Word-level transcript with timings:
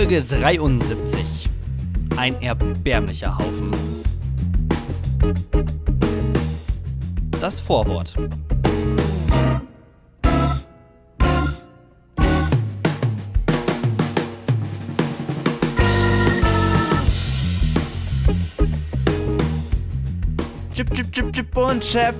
Folge 0.00 0.24
73. 0.24 1.50
Ein 2.16 2.40
erbärmlicher 2.40 3.36
Haufen. 3.36 3.70
Das 7.38 7.60
Vorwort. 7.60 8.14
Chip, 20.72 20.94
chip, 20.94 21.12
chip, 21.12 21.32
chip 21.34 21.56
und 21.58 21.82
Chap. 21.82 22.14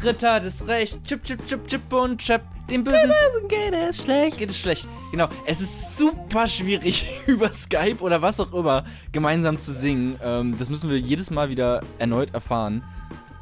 Ritter 0.00 0.38
des 0.38 0.64
Rechts. 0.68 1.02
Chip, 1.02 1.24
chip, 1.24 1.44
chip, 1.44 1.66
chip 1.66 1.92
und 1.92 2.18
Chap. 2.18 2.59
Dem 2.70 2.84
Bösen. 2.84 3.10
Bösen 3.10 3.48
geht 3.48 3.72
es 3.74 3.98
schlecht. 4.02 4.38
geht 4.38 4.50
es 4.50 4.58
schlecht. 4.58 4.86
Genau. 5.10 5.28
Es 5.44 5.60
ist 5.60 5.98
super 5.98 6.46
schwierig, 6.46 7.06
über 7.26 7.52
Skype 7.52 7.96
oder 8.00 8.22
was 8.22 8.38
auch 8.40 8.52
immer 8.52 8.84
gemeinsam 9.12 9.58
zu 9.58 9.72
singen. 9.72 10.18
Ähm, 10.22 10.56
das 10.58 10.70
müssen 10.70 10.88
wir 10.88 10.98
jedes 10.98 11.30
Mal 11.30 11.48
wieder 11.50 11.80
erneut 11.98 12.32
erfahren. 12.32 12.84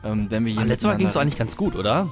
Ähm, 0.03 0.27
wenn 0.31 0.45
wir 0.47 0.53
hier 0.53 0.63
Ah, 0.63 0.65
letztes 0.65 0.87
Mal 0.87 0.97
ging 0.97 1.09
es 1.09 1.17
eigentlich 1.17 1.37
ganz 1.37 1.57
gut, 1.57 1.77
oder? 1.77 2.09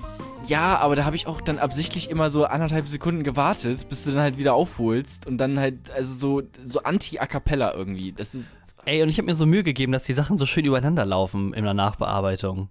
Ja, 0.46 0.76
aber 0.78 0.94
da 0.94 1.04
habe 1.04 1.16
ich 1.16 1.26
auch 1.26 1.40
dann 1.40 1.58
absichtlich 1.58 2.10
immer 2.10 2.30
so 2.30 2.44
anderthalb 2.44 2.86
Sekunden 2.88 3.24
gewartet, 3.24 3.88
bis 3.88 4.04
du 4.04 4.12
dann 4.12 4.20
halt 4.20 4.38
wieder 4.38 4.54
aufholst 4.54 5.26
und 5.26 5.38
dann 5.38 5.58
halt, 5.58 5.90
also 5.90 6.12
so, 6.12 6.42
so 6.64 6.80
anti-a 6.82 7.26
cappella 7.26 7.72
irgendwie. 7.74 8.12
Das 8.12 8.34
ist 8.34 8.56
Ey, 8.84 9.02
und 9.02 9.08
ich 9.08 9.18
habe 9.18 9.26
mir 9.26 9.34
so 9.34 9.46
Mühe 9.46 9.64
gegeben, 9.64 9.90
dass 9.90 10.04
die 10.04 10.12
Sachen 10.12 10.38
so 10.38 10.46
schön 10.46 10.64
übereinander 10.64 11.04
laufen 11.04 11.52
in 11.54 11.64
der 11.64 11.74
Nachbearbeitung. 11.74 12.68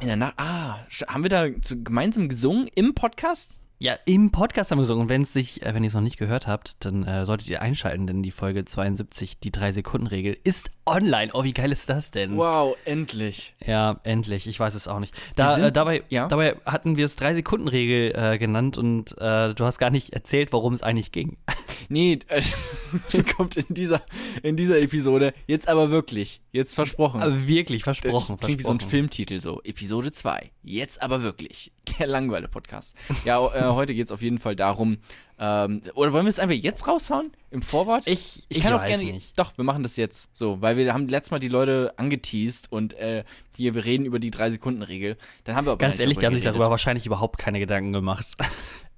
in 0.00 0.06
der 0.06 0.16
Nacht. 0.16 0.34
Ah, 0.38 0.76
haben 1.08 1.22
wir 1.24 1.28
da 1.30 1.48
gemeinsam 1.48 2.28
gesungen 2.30 2.68
im 2.74 2.94
Podcast? 2.94 3.56
Ja, 3.82 3.96
im 4.04 4.30
Podcast 4.30 4.70
haben 4.70 4.78
wir 4.78 4.82
gesungen. 4.82 5.02
Und 5.02 5.08
wenn 5.08 5.22
es 5.22 5.32
sich, 5.32 5.62
äh, 5.66 5.74
wenn 5.74 5.82
ihr 5.82 5.88
es 5.88 5.94
noch 5.94 6.02
nicht 6.02 6.16
gehört 6.16 6.46
habt, 6.46 6.76
dann 6.78 7.02
äh, 7.02 7.26
solltet 7.26 7.48
ihr 7.48 7.62
einschalten, 7.62 8.06
denn 8.06 8.22
die 8.22 8.30
Folge 8.30 8.64
72, 8.64 9.40
die 9.40 9.50
3-Sekunden-Regel, 9.50 10.36
ist 10.44 10.70
online. 10.86 11.32
Oh, 11.34 11.42
wie 11.42 11.52
geil 11.52 11.72
ist 11.72 11.88
das 11.88 12.12
denn? 12.12 12.36
Wow, 12.36 12.76
endlich. 12.84 13.56
Ja, 13.66 13.98
endlich. 14.04 14.46
Ich 14.46 14.60
weiß 14.60 14.76
es 14.76 14.86
auch 14.86 15.00
nicht. 15.00 15.16
Da, 15.34 15.56
sind- 15.56 15.64
äh, 15.64 15.72
dabei, 15.72 16.04
ja? 16.10 16.28
dabei 16.28 16.54
hatten 16.64 16.96
wir 16.96 17.06
es 17.06 17.18
3-Sekunden-Regel 17.18 18.12
äh, 18.14 18.38
genannt 18.38 18.78
und 18.78 19.18
äh, 19.18 19.52
du 19.52 19.64
hast 19.64 19.80
gar 19.80 19.90
nicht 19.90 20.12
erzählt, 20.12 20.52
worum 20.52 20.74
es 20.74 20.84
eigentlich 20.84 21.10
ging. 21.10 21.36
Nee, 21.88 22.20
äh, 22.28 22.40
das 23.12 23.26
kommt 23.36 23.56
in 23.56 23.74
dieser, 23.74 24.02
in 24.42 24.56
dieser 24.56 24.80
Episode. 24.80 25.34
Jetzt 25.46 25.68
aber 25.68 25.90
wirklich. 25.90 26.40
Jetzt 26.52 26.74
versprochen. 26.74 27.20
Aber 27.20 27.46
wirklich, 27.46 27.82
versprochen. 27.82 28.38
Klingt 28.38 28.60
wie 28.60 28.64
so 28.64 28.70
ein. 28.70 28.80
Filmtitel 28.80 29.40
so. 29.40 29.60
Episode 29.62 30.10
2. 30.10 30.52
Jetzt 30.62 31.02
aber 31.02 31.22
wirklich. 31.22 31.72
Der 31.98 32.06
Langweile-Podcast. 32.06 32.96
Ja, 33.24 33.44
äh, 33.46 33.71
heute 33.74 33.94
geht 33.94 34.06
es 34.06 34.12
auf 34.12 34.22
jeden 34.22 34.38
Fall 34.38 34.56
darum. 34.56 34.98
Ähm, 35.38 35.82
oder 35.94 36.12
wollen 36.12 36.24
wir 36.24 36.30
es 36.30 36.38
einfach 36.38 36.54
jetzt 36.54 36.86
raushauen? 36.86 37.32
Im 37.50 37.62
Vorwort? 37.62 38.06
Ich, 38.06 38.44
ich, 38.48 38.60
kann 38.60 38.74
auch 38.74 38.84
gerne. 38.84 39.02
nicht. 39.02 39.38
Doch, 39.38 39.56
wir 39.56 39.64
machen 39.64 39.82
das 39.82 39.96
jetzt 39.96 40.36
so, 40.36 40.60
weil 40.60 40.76
wir 40.76 40.94
haben 40.94 41.08
letztes 41.08 41.30
Mal 41.32 41.40
die 41.40 41.48
Leute 41.48 41.94
angeteased 41.96 42.70
und 42.70 42.94
äh, 42.94 43.24
die, 43.56 43.74
wir 43.74 43.84
reden 43.84 44.04
über 44.04 44.18
die 44.18 44.30
3-Sekunden-Regel. 44.30 45.16
Dann 45.44 45.56
haben 45.56 45.66
wir 45.66 45.72
aber 45.72 45.78
Ganz 45.78 45.98
ehrlich, 45.98 46.18
die 46.18 46.26
haben 46.26 46.34
sich 46.34 46.44
darüber 46.44 46.70
wahrscheinlich 46.70 47.06
überhaupt 47.06 47.38
keine 47.38 47.58
Gedanken 47.58 47.92
gemacht. 47.92 48.26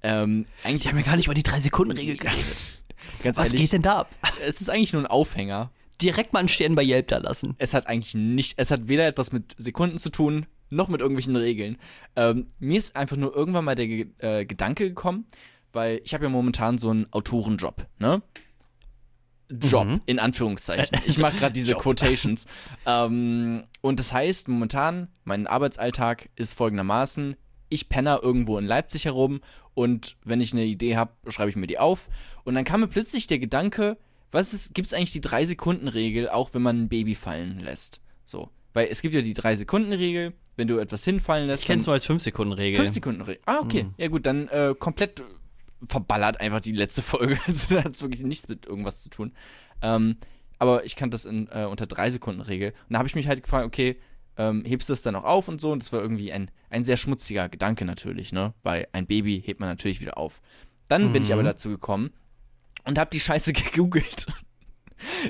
Ähm, 0.03 0.45
eigentlich 0.63 0.83
Die 0.83 0.89
haben 0.89 0.95
mir 0.97 1.01
ist 1.01 1.07
gar 1.07 1.17
nicht 1.17 1.25
über 1.25 1.33
die 1.33 1.41
3-Sekunden-Regel 1.41 2.17
geredet. 2.17 2.57
Ganz 3.23 3.37
Was 3.37 3.47
ehrlich, 3.47 3.61
geht 3.61 3.73
denn 3.73 3.81
da 3.81 4.01
ab? 4.01 4.09
Es 4.45 4.61
ist 4.61 4.69
eigentlich 4.69 4.93
nur 4.93 5.01
ein 5.01 5.07
Aufhänger. 5.07 5.71
Direkt 5.99 6.31
mal 6.31 6.39
einen 6.39 6.47
Stern 6.47 6.75
bei 6.75 6.83
Yelp 6.83 7.07
da 7.07 7.17
lassen. 7.17 7.55
es 7.57 7.73
hat 7.73 7.87
eigentlich 7.87 8.13
nicht, 8.13 8.59
es 8.59 8.69
hat 8.69 8.87
weder 8.87 9.07
etwas 9.07 9.31
mit 9.31 9.55
Sekunden 9.57 9.97
zu 9.97 10.11
tun, 10.11 10.45
noch 10.75 10.87
mit 10.89 11.01
irgendwelchen 11.01 11.35
Regeln. 11.35 11.77
Ähm, 12.15 12.47
mir 12.59 12.77
ist 12.77 12.95
einfach 12.95 13.17
nur 13.17 13.35
irgendwann 13.35 13.65
mal 13.65 13.75
der 13.75 13.85
äh, 14.19 14.45
Gedanke 14.45 14.87
gekommen, 14.89 15.25
weil 15.73 16.01
ich 16.03 16.13
habe 16.13 16.23
ja 16.25 16.29
momentan 16.29 16.77
so 16.77 16.89
einen 16.89 17.07
Autorenjob, 17.11 17.87
ne? 17.99 18.21
Job, 19.49 19.85
Mhm. 19.85 20.01
in 20.07 20.17
Anführungszeichen. 20.19 20.99
Ich 21.05 21.19
mache 21.19 21.37
gerade 21.37 21.53
diese. 21.53 21.73
Quotations. 21.75 22.47
ähm, 22.87 23.63
und 23.81 23.99
das 23.99 24.11
heißt, 24.11 24.47
momentan, 24.47 25.07
mein 25.23 25.45
Arbeitsalltag 25.45 26.29
ist 26.35 26.53
folgendermaßen, 26.55 27.35
ich 27.69 27.87
penner 27.89 28.19
irgendwo 28.23 28.57
in 28.57 28.65
Leipzig 28.65 29.05
herum 29.05 29.41
und 29.75 30.17
wenn 30.23 30.41
ich 30.41 30.51
eine 30.53 30.63
Idee 30.65 30.95
habe, 30.97 31.11
schreibe 31.27 31.51
ich 31.51 31.55
mir 31.55 31.67
die 31.67 31.77
auf. 31.77 32.07
Und 32.43 32.55
dann 32.55 32.63
kam 32.63 32.79
mir 32.79 32.87
plötzlich 32.87 33.27
der 33.27 33.37
Gedanke, 33.39 33.97
was 34.31 34.53
ist, 34.53 34.73
gibt 34.73 34.87
es 34.87 34.93
eigentlich 34.93 35.11
die 35.11 35.21
3-Sekunden-Regel, 35.21 36.29
auch 36.29 36.53
wenn 36.53 36.61
man 36.63 36.81
ein 36.83 36.89
Baby 36.89 37.13
fallen 37.13 37.59
lässt? 37.59 38.01
So. 38.25 38.49
Weil 38.73 38.87
es 38.89 39.01
gibt 39.01 39.13
ja 39.13 39.21
die 39.21 39.35
3-Sekunden-Regel, 39.35 40.33
wenn 40.55 40.67
du 40.67 40.77
etwas 40.79 41.03
hinfallen 41.03 41.47
lässt. 41.47 41.63
Ich 41.63 41.67
kenne 41.67 41.79
es 41.79 41.85
dann- 41.85 41.91
nur 41.91 41.93
als 41.95 42.05
5-Sekunden-Regel. 42.07 42.77
5 42.81 42.91
Sekunden 42.93 43.21
Regel. 43.21 43.41
Ah, 43.45 43.59
okay. 43.61 43.83
Mhm. 43.83 43.93
Ja, 43.97 44.07
gut, 44.07 44.25
dann 44.25 44.47
äh, 44.49 44.73
komplett 44.77 45.21
verballert 45.87 46.39
einfach 46.39 46.61
die 46.61 46.71
letzte 46.71 47.01
Folge. 47.01 47.37
Also 47.47 47.75
da 47.75 47.83
hat 47.83 47.95
es 47.95 48.01
wirklich 48.01 48.21
nichts 48.23 48.47
mit 48.47 48.65
irgendwas 48.65 49.03
zu 49.03 49.09
tun. 49.09 49.33
Ähm, 49.81 50.17
aber 50.57 50.85
ich 50.85 50.95
kannte 50.95 51.15
das 51.15 51.25
in, 51.25 51.47
äh, 51.51 51.65
unter 51.65 51.85
3 51.85 52.11
Sekunden 52.11 52.41
Regel. 52.41 52.69
Und 52.87 52.93
da 52.93 52.99
habe 52.99 53.07
ich 53.07 53.15
mich 53.15 53.27
halt 53.27 53.43
gefragt, 53.43 53.65
okay, 53.65 53.97
ähm, 54.37 54.63
hebst 54.65 54.89
du 54.89 54.93
das 54.93 55.01
dann 55.01 55.15
auch 55.15 55.23
auf 55.25 55.47
und 55.47 55.59
so? 55.61 55.71
Und 55.71 55.83
das 55.83 55.91
war 55.93 56.01
irgendwie 56.01 56.31
ein, 56.33 56.49
ein 56.69 56.83
sehr 56.83 56.97
schmutziger 56.97 57.47
Gedanke 57.49 57.85
natürlich, 57.85 58.31
ne? 58.33 58.53
Weil 58.63 58.87
ein 58.93 59.05
Baby 59.07 59.41
hebt 59.45 59.59
man 59.59 59.69
natürlich 59.69 60.01
wieder 60.01 60.17
auf. 60.17 60.41
Dann 60.87 61.11
bin 61.13 61.23
ich 61.23 61.29
Mhm. 61.29 61.33
aber 61.33 61.43
dazu 61.43 61.69
gekommen 61.69 62.11
und 62.85 62.97
habe 62.97 63.09
die 63.11 63.19
Scheiße 63.19 63.53
gegoogelt. 63.53 64.27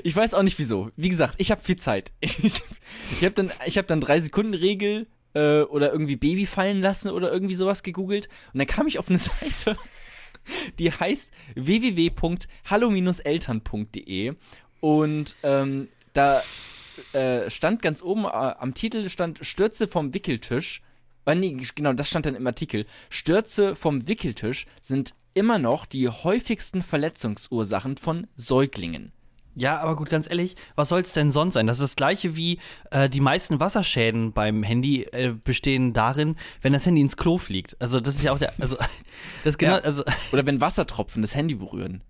Ich 0.04 0.14
weiß 0.14 0.34
auch 0.34 0.42
nicht 0.42 0.58
wieso. 0.58 0.90
Wie 0.96 1.08
gesagt, 1.08 1.34
ich 1.38 1.50
habe 1.50 1.60
viel 1.60 1.76
Zeit. 1.76 2.12
Ich, 2.20 2.38
ich 3.10 3.24
habe 3.24 3.32
dann, 3.32 3.50
ich 3.66 3.78
hab 3.78 3.86
dann 3.88 4.00
3 4.00 4.20
Sekunden 4.20 4.54
Regel 4.54 5.06
äh, 5.36 5.62
oder 5.62 5.92
irgendwie 5.92 6.16
Baby 6.16 6.46
fallen 6.46 6.80
lassen 6.80 7.10
oder 7.10 7.30
irgendwie 7.30 7.54
sowas 7.54 7.82
gegoogelt. 7.82 8.30
Und 8.52 8.58
dann 8.58 8.66
kam 8.66 8.86
ich 8.86 8.98
auf 8.98 9.10
eine 9.10 9.18
Seite, 9.18 9.76
die 10.78 10.90
heißt 10.90 11.32
www.hallo-eltern.de 11.54 14.34
und 14.80 15.36
ähm, 15.42 15.88
da 16.12 16.42
äh, 17.12 17.50
stand 17.50 17.82
ganz 17.82 18.00
oben 18.02 18.24
äh, 18.24 18.28
am 18.28 18.72
Titel 18.74 19.10
stand 19.10 19.44
Stürze 19.44 19.88
vom 19.88 20.14
Wickeltisch. 20.14 20.80
Äh, 21.26 21.34
nee, 21.34 21.54
genau, 21.74 21.92
das 21.92 22.08
stand 22.08 22.24
dann 22.26 22.34
im 22.34 22.46
Artikel. 22.46 22.86
Stürze 23.10 23.76
vom 23.76 24.08
Wickeltisch 24.08 24.64
sind 24.80 25.12
immer 25.34 25.58
noch 25.58 25.84
die 25.84 26.08
häufigsten 26.08 26.82
Verletzungsursachen 26.82 27.98
von 27.98 28.26
Säuglingen. 28.36 29.12
Ja, 29.58 29.80
aber 29.80 29.96
gut, 29.96 30.10
ganz 30.10 30.28
ehrlich, 30.28 30.54
was 30.74 30.90
soll 30.90 31.00
es 31.00 31.12
denn 31.14 31.30
sonst 31.30 31.54
sein? 31.54 31.66
Das 31.66 31.78
ist 31.78 31.82
das 31.82 31.96
gleiche 31.96 32.36
wie 32.36 32.58
äh, 32.90 33.08
die 33.08 33.20
meisten 33.22 33.58
Wasserschäden 33.58 34.32
beim 34.32 34.62
Handy 34.62 35.04
äh, 35.04 35.32
bestehen 35.32 35.94
darin, 35.94 36.36
wenn 36.60 36.74
das 36.74 36.84
Handy 36.84 37.00
ins 37.00 37.16
Klo 37.16 37.38
fliegt. 37.38 37.74
Also 37.80 37.98
das 38.00 38.16
ist 38.16 38.22
ja 38.22 38.32
auch 38.32 38.38
der, 38.38 38.52
also 38.60 38.76
das 39.44 39.56
genau, 39.56 39.76
Ja. 39.76 39.80
also 39.80 40.04
Oder 40.32 40.44
wenn 40.44 40.60
Wassertropfen 40.60 41.22
das 41.22 41.34
Handy 41.34 41.54
berühren. 41.54 42.02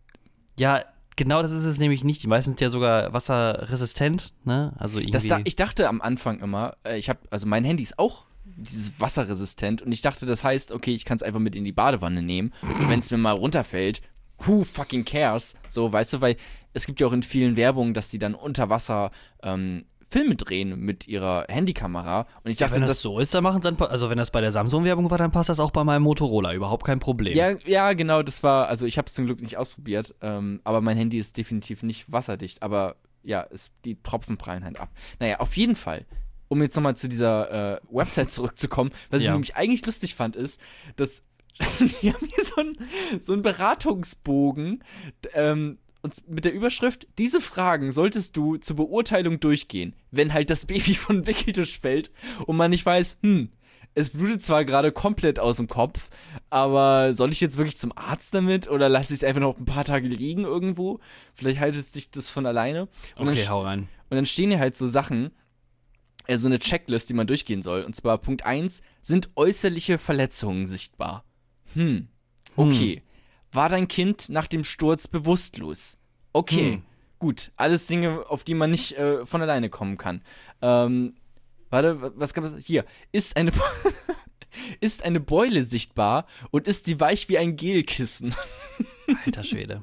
ja, 0.59 0.85
genau 1.15 1.41
das 1.41 1.53
ist 1.53 1.65
es 1.65 1.79
nämlich 1.79 2.03
nicht. 2.05 2.23
Die 2.23 2.27
meisten 2.27 2.51
sind 2.51 2.61
ja 2.61 2.69
sogar 2.69 3.13
wasserresistent, 3.13 4.35
ne? 4.45 4.73
Also 4.79 4.99
irgendwie. 4.99 5.13
Das 5.13 5.29
da, 5.29 5.41
ich 5.45 5.57
dachte 5.57 5.89
am 5.89 6.01
Anfang 6.03 6.41
immer, 6.41 6.77
äh, 6.85 6.99
ich 6.99 7.09
habe, 7.09 7.21
also 7.31 7.47
mein 7.47 7.65
Handy 7.65 7.83
ist 7.83 7.99
auch 7.99 8.25
dieses 8.45 8.93
wasserresistent 8.99 9.83
und 9.83 9.93
ich 9.93 10.03
dachte, 10.03 10.25
das 10.27 10.43
heißt, 10.45 10.73
okay, 10.73 10.95
ich 10.95 11.05
kann 11.05 11.17
es 11.17 11.23
einfach 11.23 11.41
mit 11.41 11.57
in 11.57 11.65
die 11.65 11.73
Badewanne 11.73 12.23
nehmen. 12.23 12.53
Und 12.63 12.89
wenn 12.89 12.99
es 13.01 13.11
mir 13.11 13.19
mal 13.19 13.33
runterfällt, 13.33 14.03
who 14.39 14.65
fucking 14.65 15.05
cares? 15.05 15.57
So, 15.69 15.93
weißt 15.93 16.15
du, 16.15 16.21
weil 16.21 16.37
es 16.77 16.87
gibt 16.87 17.01
ja 17.01 17.07
auch 17.07 17.13
in 17.13 17.23
vielen 17.23 17.57
Werbungen, 17.57 17.95
dass 17.95 18.11
die 18.11 18.19
dann 18.19 18.35
unter 18.35 18.69
Wasser 18.69 19.11
ähm, 19.43 19.87
Filme 20.09 20.37
drehen 20.37 20.79
mit 20.79 21.09
ihrer 21.09 21.47
Handykamera. 21.49 22.27
Und 22.45 22.51
ich 22.51 22.61
ja, 22.61 22.67
dachte, 22.67 22.77
wenn 22.77 22.83
das 22.83 22.91
das, 22.91 23.03
so 23.03 23.19
ist, 23.19 23.35
dann 23.35 23.43
machen 23.43 23.63
dann 23.63 23.77
also 23.81 24.11
wenn 24.11 24.19
das 24.19 24.31
bei 24.31 24.43
der 24.43 24.53
Samsung-Werbung 24.53 25.11
war, 25.11 25.19
dann 25.19 25.33
passt 25.33 25.49
das 25.49 25.59
auch 25.59 25.71
bei 25.71 25.83
meinem 25.85 26.03
Motorola, 26.03 26.53
überhaupt 26.53 26.85
kein 26.85 27.01
Problem. 27.01 27.37
ja, 27.37 27.57
ja, 27.65 27.93
genau, 27.95 28.23
das 28.23 28.43
war, 28.43 28.69
also 28.69 28.87
ich 28.87 28.99
habe 28.99 29.07
es 29.07 29.15
zum 29.15 29.25
Glück 29.25 29.41
nicht 29.41 29.57
ausprobiert, 29.57 30.15
ähm, 30.21 30.61
aber 30.65 30.81
mein 30.83 30.97
Handy 30.99 31.19
ist 31.19 31.37
definitiv 31.39 31.83
nicht 31.83 32.13
wasserdicht, 32.13 32.63
aber 32.63 32.97
ja, 33.25 33.47
es, 33.51 33.71
die 33.87 34.01
Tropfen 34.03 34.37
prallen 34.37 34.65
halt 34.65 34.79
ab. 34.79 34.91
Naja, 35.19 35.41
auf 35.41 35.57
jeden 35.57 35.77
Fall, 35.77 36.05
um 36.49 36.63
jetzt 36.63 36.77
nochmal 36.77 36.95
zu 36.95 37.09
dieser 37.09 37.77
äh, 37.77 37.81
Website 37.91 38.31
zurückzukommen, 38.31 38.93
was 39.11 39.21
ich 39.23 39.27
Ja. 39.27 39.33
nämlich 39.33 39.57
eigentlich 39.57 39.85
lustig 39.87 40.15
fand, 40.15 40.37
ist, 40.37 40.61
dass 40.97 41.25
die 42.03 42.13
haben 42.13 42.27
hier 42.27 42.45
so 42.45 42.61
einen 42.61 42.77
so 43.21 43.33
einen 43.33 43.41
Beratungsbogen 43.43 44.85
ähm, 45.33 45.79
und 46.07 46.29
mit 46.29 46.45
der 46.45 46.55
Überschrift, 46.55 47.09
diese 47.19 47.41
Fragen 47.41 47.91
solltest 47.91 48.37
du 48.37 48.59
zur 48.59 48.77
Beurteilung 48.77 49.41
durchgehen, 49.41 49.93
wenn 50.13 50.33
halt 50.33 50.51
das 50.51 50.67
Baby 50.67 50.95
von 50.95 51.27
Wickeltisch 51.27 51.81
fällt 51.81 52.13
und 52.47 52.57
man 52.57 52.71
nicht 52.71 52.87
weiß, 52.87 53.19
hm, 53.23 53.49
es 53.95 54.11
blutet 54.11 54.41
zwar 54.45 54.65
gerade 54.65 54.93
komplett 54.93 55.41
aus 55.41 55.57
dem 55.57 55.67
Kopf, 55.67 56.11
aber 56.49 57.13
soll 57.13 57.33
ich 57.33 57.41
jetzt 57.41 57.57
wirklich 57.57 57.77
zum 57.77 57.93
Arzt 57.97 58.33
damit 58.35 58.71
oder 58.71 58.89
lasse 58.89 59.15
ich 59.15 59.21
es 59.21 59.25
einfach 59.25 59.41
noch 59.41 59.59
ein 59.59 59.65
paar 59.65 59.85
Tage 59.85 60.07
liegen 60.07 60.45
irgendwo? 60.45 61.01
Vielleicht 61.35 61.59
haltet 61.59 61.87
sich 61.87 62.13
das 62.13 62.31
von 62.31 62.47
alleine. 62.47 62.87
Und, 63.17 63.29
okay, 63.29 63.49
hau 63.49 63.63
rein. 63.63 63.89
und 64.09 64.15
dann 64.15 64.27
stehen 64.27 64.51
hier 64.51 64.61
halt 64.61 64.77
so 64.77 64.87
Sachen, 64.87 65.33
äh, 66.29 66.37
so 66.37 66.47
eine 66.47 66.61
Checklist, 66.61 67.09
die 67.09 67.15
man 67.15 67.27
durchgehen 67.27 67.63
soll. 67.63 67.83
Und 67.83 67.97
zwar 67.97 68.19
Punkt 68.19 68.47
1, 68.47 68.83
sind 69.01 69.31
äußerliche 69.35 69.99
Verletzungen 69.99 70.69
sichtbar? 70.69 71.25
Hm, 71.75 72.07
okay. 72.55 73.03
War 73.57 73.69
dein 73.69 73.89
Kind 73.89 74.29
nach 74.29 74.47
dem 74.47 74.63
Sturz 74.65 75.09
bewusstlos? 75.09 75.99
Okay, 76.33 76.75
Hm. 76.75 76.83
gut. 77.19 77.51
Alles 77.57 77.87
Dinge, 77.87 78.25
auf 78.29 78.45
die 78.45 78.55
man 78.55 78.71
nicht 78.71 78.93
äh, 78.97 79.27
von 79.27 79.43
alleine 79.43 79.69
kommen 79.71 79.97
kann. 79.97 80.23
Ähm, 80.63 81.15
warte, 81.71 82.01
wa- 82.01 82.13
was 82.15 82.35
kann 82.35 82.45
man 82.45 82.59
Hier. 82.59 82.85
Ist 83.13 83.37
eine, 83.37 83.51
ist 84.81 85.05
eine 85.05 85.21
Beule 85.21 85.65
sichtbar 85.65 86.27
und 86.51 86.67
ist 86.69 86.85
sie 86.87 87.01
weich 87.01 87.29
wie 87.29 87.39
ein 87.39 87.57
Gelkissen? 87.57 88.35
Alter 89.25 89.45
Schwede. 89.45 89.83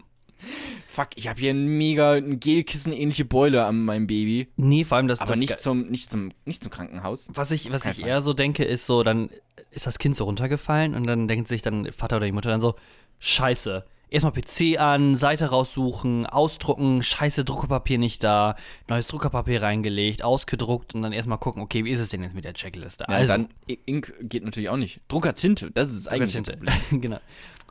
fuck, 0.88 1.10
ich 1.16 1.28
habe 1.28 1.40
hier 1.40 1.52
ein 1.52 1.66
mega 1.78 2.14
ein 2.14 2.40
Gelkissen-ähnliche 2.40 3.26
Beule 3.26 3.66
an 3.66 3.84
meinem 3.86 4.08
Baby. 4.08 4.50
Nee, 4.56 4.84
vor 4.84 4.98
allem 4.98 5.08
das, 5.08 5.22
Aber 5.22 5.32
das 5.32 5.40
nicht 5.40 5.60
zum, 5.60 5.88
nicht, 5.90 6.10
zum, 6.10 6.32
nicht 6.46 6.62
zum 6.64 6.72
Krankenhaus. 6.72 7.28
Was 7.34 7.52
ich, 7.52 7.72
was 7.72 7.82
Kein 7.84 7.94
ich 7.94 8.00
Fall. 8.02 8.10
eher 8.10 8.22
so 8.22 8.34
denke, 8.34 8.64
ist 8.66 8.86
so, 8.86 9.04
dann 9.04 9.30
ist 9.72 9.88
das 9.88 9.98
Kind 9.98 10.16
so 10.16 10.26
runtergefallen 10.26 10.94
und 10.94 11.08
dann 11.08 11.28
denkt 11.28 11.48
sich 11.48 11.62
dann 11.64 11.92
Vater 11.92 12.18
oder 12.18 12.26
die 12.28 12.32
Mutter 12.32 12.50
dann 12.50 12.62
so, 12.62 12.76
scheiße, 13.24 13.86
erstmal 14.10 14.34
PC 14.34 14.80
an, 14.80 15.16
Seite 15.16 15.48
raussuchen, 15.48 16.26
ausdrucken, 16.26 17.02
scheiße, 17.02 17.46
Druckerpapier 17.46 17.98
nicht 17.98 18.24
da, 18.24 18.56
neues 18.88 19.08
Druckerpapier 19.08 19.62
reingelegt, 19.62 20.24
ausgedruckt 20.24 20.94
und 20.94 21.02
dann 21.02 21.14
erstmal 21.14 21.38
gucken, 21.38 21.62
okay, 21.62 21.86
wie 21.86 21.92
ist 21.92 22.02
es 22.02 22.10
denn 22.10 22.22
jetzt 22.22 22.36
mit 22.36 22.44
der 22.44 22.54
Checkliste? 22.54 23.06
Ja, 23.08 23.16
also, 23.16 23.34
dann 23.34 23.50
Ink 23.86 24.14
geht 24.22 24.44
natürlich 24.44 24.70
auch 24.70 24.78
nicht. 24.78 25.00
Druckertinte, 25.08 25.72
das 25.72 25.90
ist 25.90 26.06
das 26.06 26.14
eigentliche 26.14 26.42
Druckertinte. 26.42 26.72
Problem. 26.84 27.02
genau. 27.02 27.20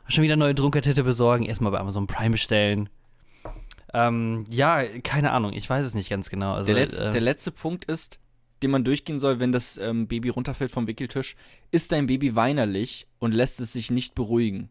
Schon 0.07 0.23
wieder 0.23 0.35
neue 0.35 0.55
Druckertinte 0.55 1.03
besorgen, 1.03 1.45
erstmal 1.45 1.71
bei 1.71 1.79
Amazon 1.79 2.07
Prime 2.07 2.31
bestellen. 2.31 2.89
Ähm, 3.93 4.45
ja, 4.49 4.83
keine 5.01 5.31
Ahnung, 5.31 5.53
ich 5.53 5.69
weiß 5.69 5.85
es 5.85 5.93
nicht 5.93 6.09
ganz 6.09 6.29
genau. 6.29 6.55
Also, 6.55 6.65
Der, 6.65 6.75
letzte, 6.75 7.05
äh, 7.05 7.11
der 7.11 7.21
letzte 7.21 7.51
Punkt 7.51 7.85
ist, 7.85 8.19
den 8.63 8.71
man 8.71 8.83
durchgehen 8.83 9.19
soll, 9.19 9.39
wenn 9.39 9.51
das 9.51 9.77
ähm, 9.77 10.07
Baby 10.07 10.29
runterfällt 10.29 10.71
vom 10.71 10.87
Wickeltisch. 10.87 11.35
Ist 11.69 11.91
dein 11.91 12.07
Baby 12.07 12.35
weinerlich 12.35 13.07
und 13.19 13.33
lässt 13.33 13.59
es 13.59 13.73
sich 13.73 13.91
nicht 13.91 14.15
beruhigen? 14.15 14.69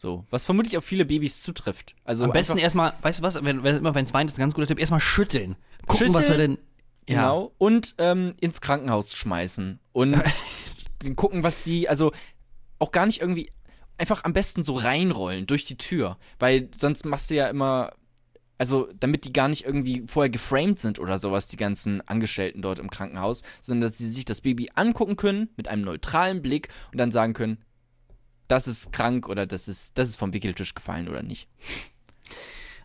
So, 0.00 0.24
was 0.30 0.46
vermutlich 0.46 0.78
auf 0.78 0.84
viele 0.86 1.04
Babys 1.04 1.42
zutrifft. 1.42 1.94
Also 2.04 2.24
am 2.24 2.32
besten 2.32 2.56
erstmal, 2.56 2.94
weißt 3.02 3.18
du 3.18 3.22
was, 3.22 3.34
wenn, 3.44 3.62
wenn, 3.62 3.76
immer 3.76 3.94
wenn 3.94 4.06
es 4.06 4.14
weint, 4.14 4.30
ist 4.30 4.38
ein 4.38 4.40
ganz 4.40 4.54
guter 4.54 4.66
Tipp, 4.66 4.78
erstmal 4.78 4.98
schütteln. 4.98 5.56
Gucken, 5.86 6.14
was 6.14 6.24
er 6.24 6.36
Schütteln? 6.36 6.56
denn. 7.06 7.14
Ja. 7.14 7.20
Genau. 7.20 7.52
Und 7.58 7.96
ähm, 7.98 8.34
ins 8.40 8.62
Krankenhaus 8.62 9.14
schmeißen. 9.14 9.78
Und 9.92 10.22
gucken, 11.16 11.42
was 11.42 11.64
die, 11.64 11.90
also 11.90 12.12
auch 12.78 12.92
gar 12.92 13.04
nicht 13.04 13.20
irgendwie, 13.20 13.52
einfach 13.98 14.24
am 14.24 14.32
besten 14.32 14.62
so 14.62 14.72
reinrollen 14.76 15.46
durch 15.46 15.66
die 15.66 15.76
Tür. 15.76 16.16
Weil 16.38 16.70
sonst 16.74 17.04
machst 17.04 17.28
du 17.28 17.34
ja 17.34 17.48
immer, 17.48 17.92
also 18.56 18.88
damit 18.98 19.26
die 19.26 19.34
gar 19.34 19.48
nicht 19.48 19.66
irgendwie 19.66 20.04
vorher 20.06 20.30
geframed 20.30 20.80
sind 20.80 20.98
oder 20.98 21.18
sowas, 21.18 21.48
die 21.48 21.58
ganzen 21.58 22.00
Angestellten 22.08 22.62
dort 22.62 22.78
im 22.78 22.88
Krankenhaus, 22.88 23.42
sondern 23.60 23.90
dass 23.90 23.98
sie 23.98 24.08
sich 24.08 24.24
das 24.24 24.40
Baby 24.40 24.70
angucken 24.74 25.16
können 25.16 25.50
mit 25.58 25.68
einem 25.68 25.82
neutralen 25.82 26.40
Blick 26.40 26.70
und 26.90 26.96
dann 26.96 27.12
sagen 27.12 27.34
können, 27.34 27.58
das 28.50 28.66
ist 28.68 28.92
krank 28.92 29.28
oder 29.28 29.46
das 29.46 29.68
ist, 29.68 29.96
das 29.98 30.08
ist 30.08 30.16
vom 30.16 30.32
Wickeltisch 30.32 30.74
gefallen 30.74 31.08
oder 31.08 31.22
nicht. 31.22 31.48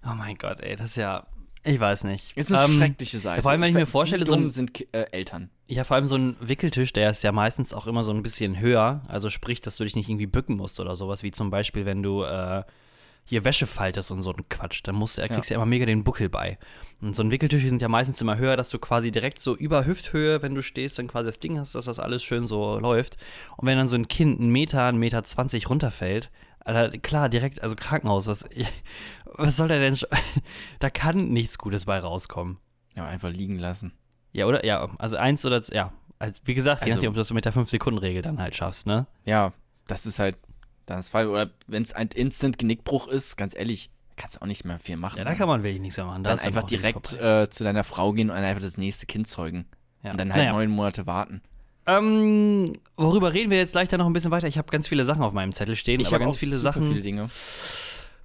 Oh 0.05 0.13
mein 0.13 0.35
Gott, 0.37 0.61
ey, 0.61 0.75
das 0.75 0.91
ist 0.91 0.97
ja. 0.97 1.25
Ich 1.67 1.79
weiß 1.79 2.03
nicht. 2.03 2.37
Ist 2.37 2.53
eine 2.53 2.63
Ähm, 2.65 2.77
schreckliche 2.77 3.17
Seite. 3.17 3.41
vor 3.41 3.49
allem, 3.49 3.61
wenn 3.61 3.69
ich 3.69 3.73
mir 3.75 3.87
Wie 3.87 3.91
vorstelle, 3.91 4.23
so 4.23 4.35
ein- 4.35 4.51
sind 4.51 4.81
äh, 4.93 5.07
Eltern. 5.11 5.49
Ja, 5.65 5.83
vor 5.83 5.95
allem 5.95 6.05
so 6.05 6.15
ein 6.15 6.35
Wickeltisch, 6.39 6.93
der 6.93 7.09
ist 7.09 7.23
ja 7.23 7.31
meistens 7.31 7.73
auch 7.73 7.87
immer 7.87 8.03
so 8.03 8.11
ein 8.11 8.21
bisschen 8.21 8.59
höher. 8.59 9.01
Also 9.07 9.31
sprich, 9.31 9.61
dass 9.61 9.77
du 9.77 9.83
dich 9.83 9.95
nicht 9.95 10.07
irgendwie 10.07 10.27
bücken 10.27 10.57
musst 10.57 10.79
oder 10.79 10.95
sowas, 10.95 11.23
wie 11.23 11.31
zum 11.31 11.49
Beispiel, 11.49 11.85
wenn 11.85 12.03
du 12.03 12.21
äh, 12.21 12.63
hier 13.25 13.43
Wäsche 13.43 13.67
faltest 13.67 14.11
und 14.11 14.21
so 14.21 14.31
ein 14.31 14.47
Quatsch. 14.49 14.81
Dann 14.83 14.95
musst 14.95 15.17
du, 15.17 15.27
kriegst 15.27 15.49
du 15.49 15.53
ja 15.53 15.57
immer 15.57 15.65
mega 15.65 15.85
den 15.85 16.03
Buckel 16.03 16.29
bei. 16.29 16.57
Und 17.01 17.15
so 17.15 17.23
ein 17.23 17.31
Wickeltisch, 17.31 17.63
sind 17.67 17.81
ja 17.81 17.87
meistens 17.87 18.21
immer 18.21 18.37
höher, 18.37 18.55
dass 18.55 18.69
du 18.69 18.79
quasi 18.79 19.11
direkt 19.11 19.41
so 19.41 19.55
über 19.55 19.85
Hüfthöhe, 19.85 20.41
wenn 20.41 20.55
du 20.55 20.61
stehst, 20.61 20.97
dann 20.99 21.07
quasi 21.07 21.27
das 21.27 21.39
Ding 21.39 21.59
hast, 21.59 21.75
dass 21.75 21.85
das 21.85 21.99
alles 21.99 22.23
schön 22.23 22.47
so 22.47 22.79
läuft. 22.79 23.17
Und 23.57 23.67
wenn 23.67 23.77
dann 23.77 23.87
so 23.87 23.95
ein 23.95 24.07
Kind 24.07 24.39
einen 24.39 24.49
Meter, 24.51 24.85
einen 24.85 24.99
Meter 24.99 25.23
zwanzig 25.23 25.69
runterfällt, 25.69 26.31
Alter, 26.63 26.97
klar, 26.97 27.29
direkt, 27.29 27.61
also 27.61 27.75
Krankenhaus, 27.75 28.25
was, 28.27 28.45
was 29.25 29.57
soll 29.57 29.67
der 29.67 29.79
denn? 29.79 29.97
da 30.79 30.89
kann 30.89 31.29
nichts 31.29 31.57
Gutes 31.57 31.85
bei 31.85 31.99
rauskommen. 31.99 32.57
Ja, 32.95 33.05
einfach 33.05 33.29
liegen 33.29 33.59
lassen. 33.59 33.91
Ja, 34.31 34.45
oder? 34.47 34.65
Ja, 34.65 34.89
also 34.97 35.17
eins 35.17 35.45
oder, 35.45 35.61
ja. 35.73 35.91
Also, 36.17 36.39
wie 36.45 36.53
gesagt, 36.53 36.81
je 36.81 36.85
Also- 36.85 36.95
nachdem, 36.97 37.09
ob 37.09 37.15
du 37.15 37.19
das 37.19 37.33
mit 37.33 37.45
der 37.45 37.53
5-Sekunden-Regel 37.53 38.21
dann 38.21 38.39
halt 38.39 38.55
schaffst, 38.55 38.87
ne? 38.87 39.05
Ja, 39.25 39.53
das 39.87 40.05
ist 40.05 40.17
halt 40.19 40.37
dann 40.85 40.97
das 40.97 41.09
Fall. 41.09 41.27
Oder 41.27 41.49
wenn 41.67 41.83
es 41.83 41.93
ein 41.93 42.09
Instant-Genickbruch 42.13 43.07
ist, 43.07 43.35
ganz 43.37 43.55
ehrlich, 43.55 43.89
kannst 44.15 44.37
du 44.37 44.41
auch 44.41 44.47
nicht 44.47 44.65
mehr 44.65 44.79
viel 44.79 44.97
machen. 44.97 45.17
Ja, 45.17 45.23
da 45.23 45.35
kann 45.35 45.47
man 45.47 45.63
wirklich 45.63 45.81
nichts 45.81 45.97
mehr 45.97 46.05
machen. 46.05 46.23
Da 46.23 46.29
dann 46.29 46.39
ist 46.39 46.45
einfach 46.45 46.63
direkt 46.63 47.13
äh, 47.13 47.49
zu 47.49 47.63
deiner 47.63 47.83
Frau 47.83 48.13
gehen 48.13 48.29
und 48.29 48.35
einfach 48.37 48.61
das 48.61 48.77
nächste 48.77 49.05
Kind 49.05 49.27
zeugen. 49.27 49.65
ja. 50.03 50.11
Und 50.11 50.19
dann 50.19 50.31
halt 50.33 50.43
naja. 50.43 50.53
neun 50.53 50.69
Monate 50.69 51.05
warten. 51.07 51.41
Ähm, 51.87 52.73
worüber 52.97 53.33
reden 53.33 53.51
wir 53.51 53.57
jetzt 53.59 53.73
gleich 53.73 53.89
dann 53.89 53.99
noch 53.99 54.07
ein 54.07 54.13
bisschen 54.13 54.31
weiter? 54.31 54.47
Ich 54.47 54.57
habe 54.57 54.71
ganz 54.71 54.87
viele 54.87 55.03
Sachen 55.03 55.21
auf 55.21 55.33
meinem 55.33 55.53
Zettel 55.53 55.75
stehen, 55.75 56.01
aber 56.03 56.15
hab 56.15 56.19
ganz 56.21 56.37
viele 56.37 56.57
Sachen. 56.57 56.87
viele 56.87 57.01
Dinge. 57.01 57.27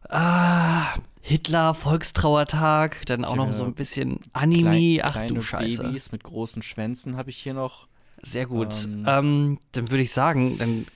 Ah, 0.08 0.94
Hitler, 1.20 1.74
Volkstrauertag, 1.74 3.04
dann 3.06 3.24
auch 3.24 3.36
noch 3.36 3.52
so 3.52 3.64
ein 3.64 3.74
bisschen 3.74 4.20
Anime. 4.32 4.98
Klein- 4.98 5.00
Ach 5.02 5.26
du 5.26 5.40
Scheiße. 5.40 5.82
Babys 5.82 6.10
mit 6.12 6.24
großen 6.24 6.62
Schwänzen 6.62 7.16
habe 7.16 7.30
ich 7.30 7.36
hier 7.36 7.54
noch. 7.54 7.86
Sehr 8.22 8.46
gut. 8.46 8.74
Ähm. 8.84 9.04
Ähm, 9.06 9.58
dann 9.72 9.90
würde 9.90 10.02
ich 10.02 10.12
sagen, 10.12 10.58
dann 10.58 10.86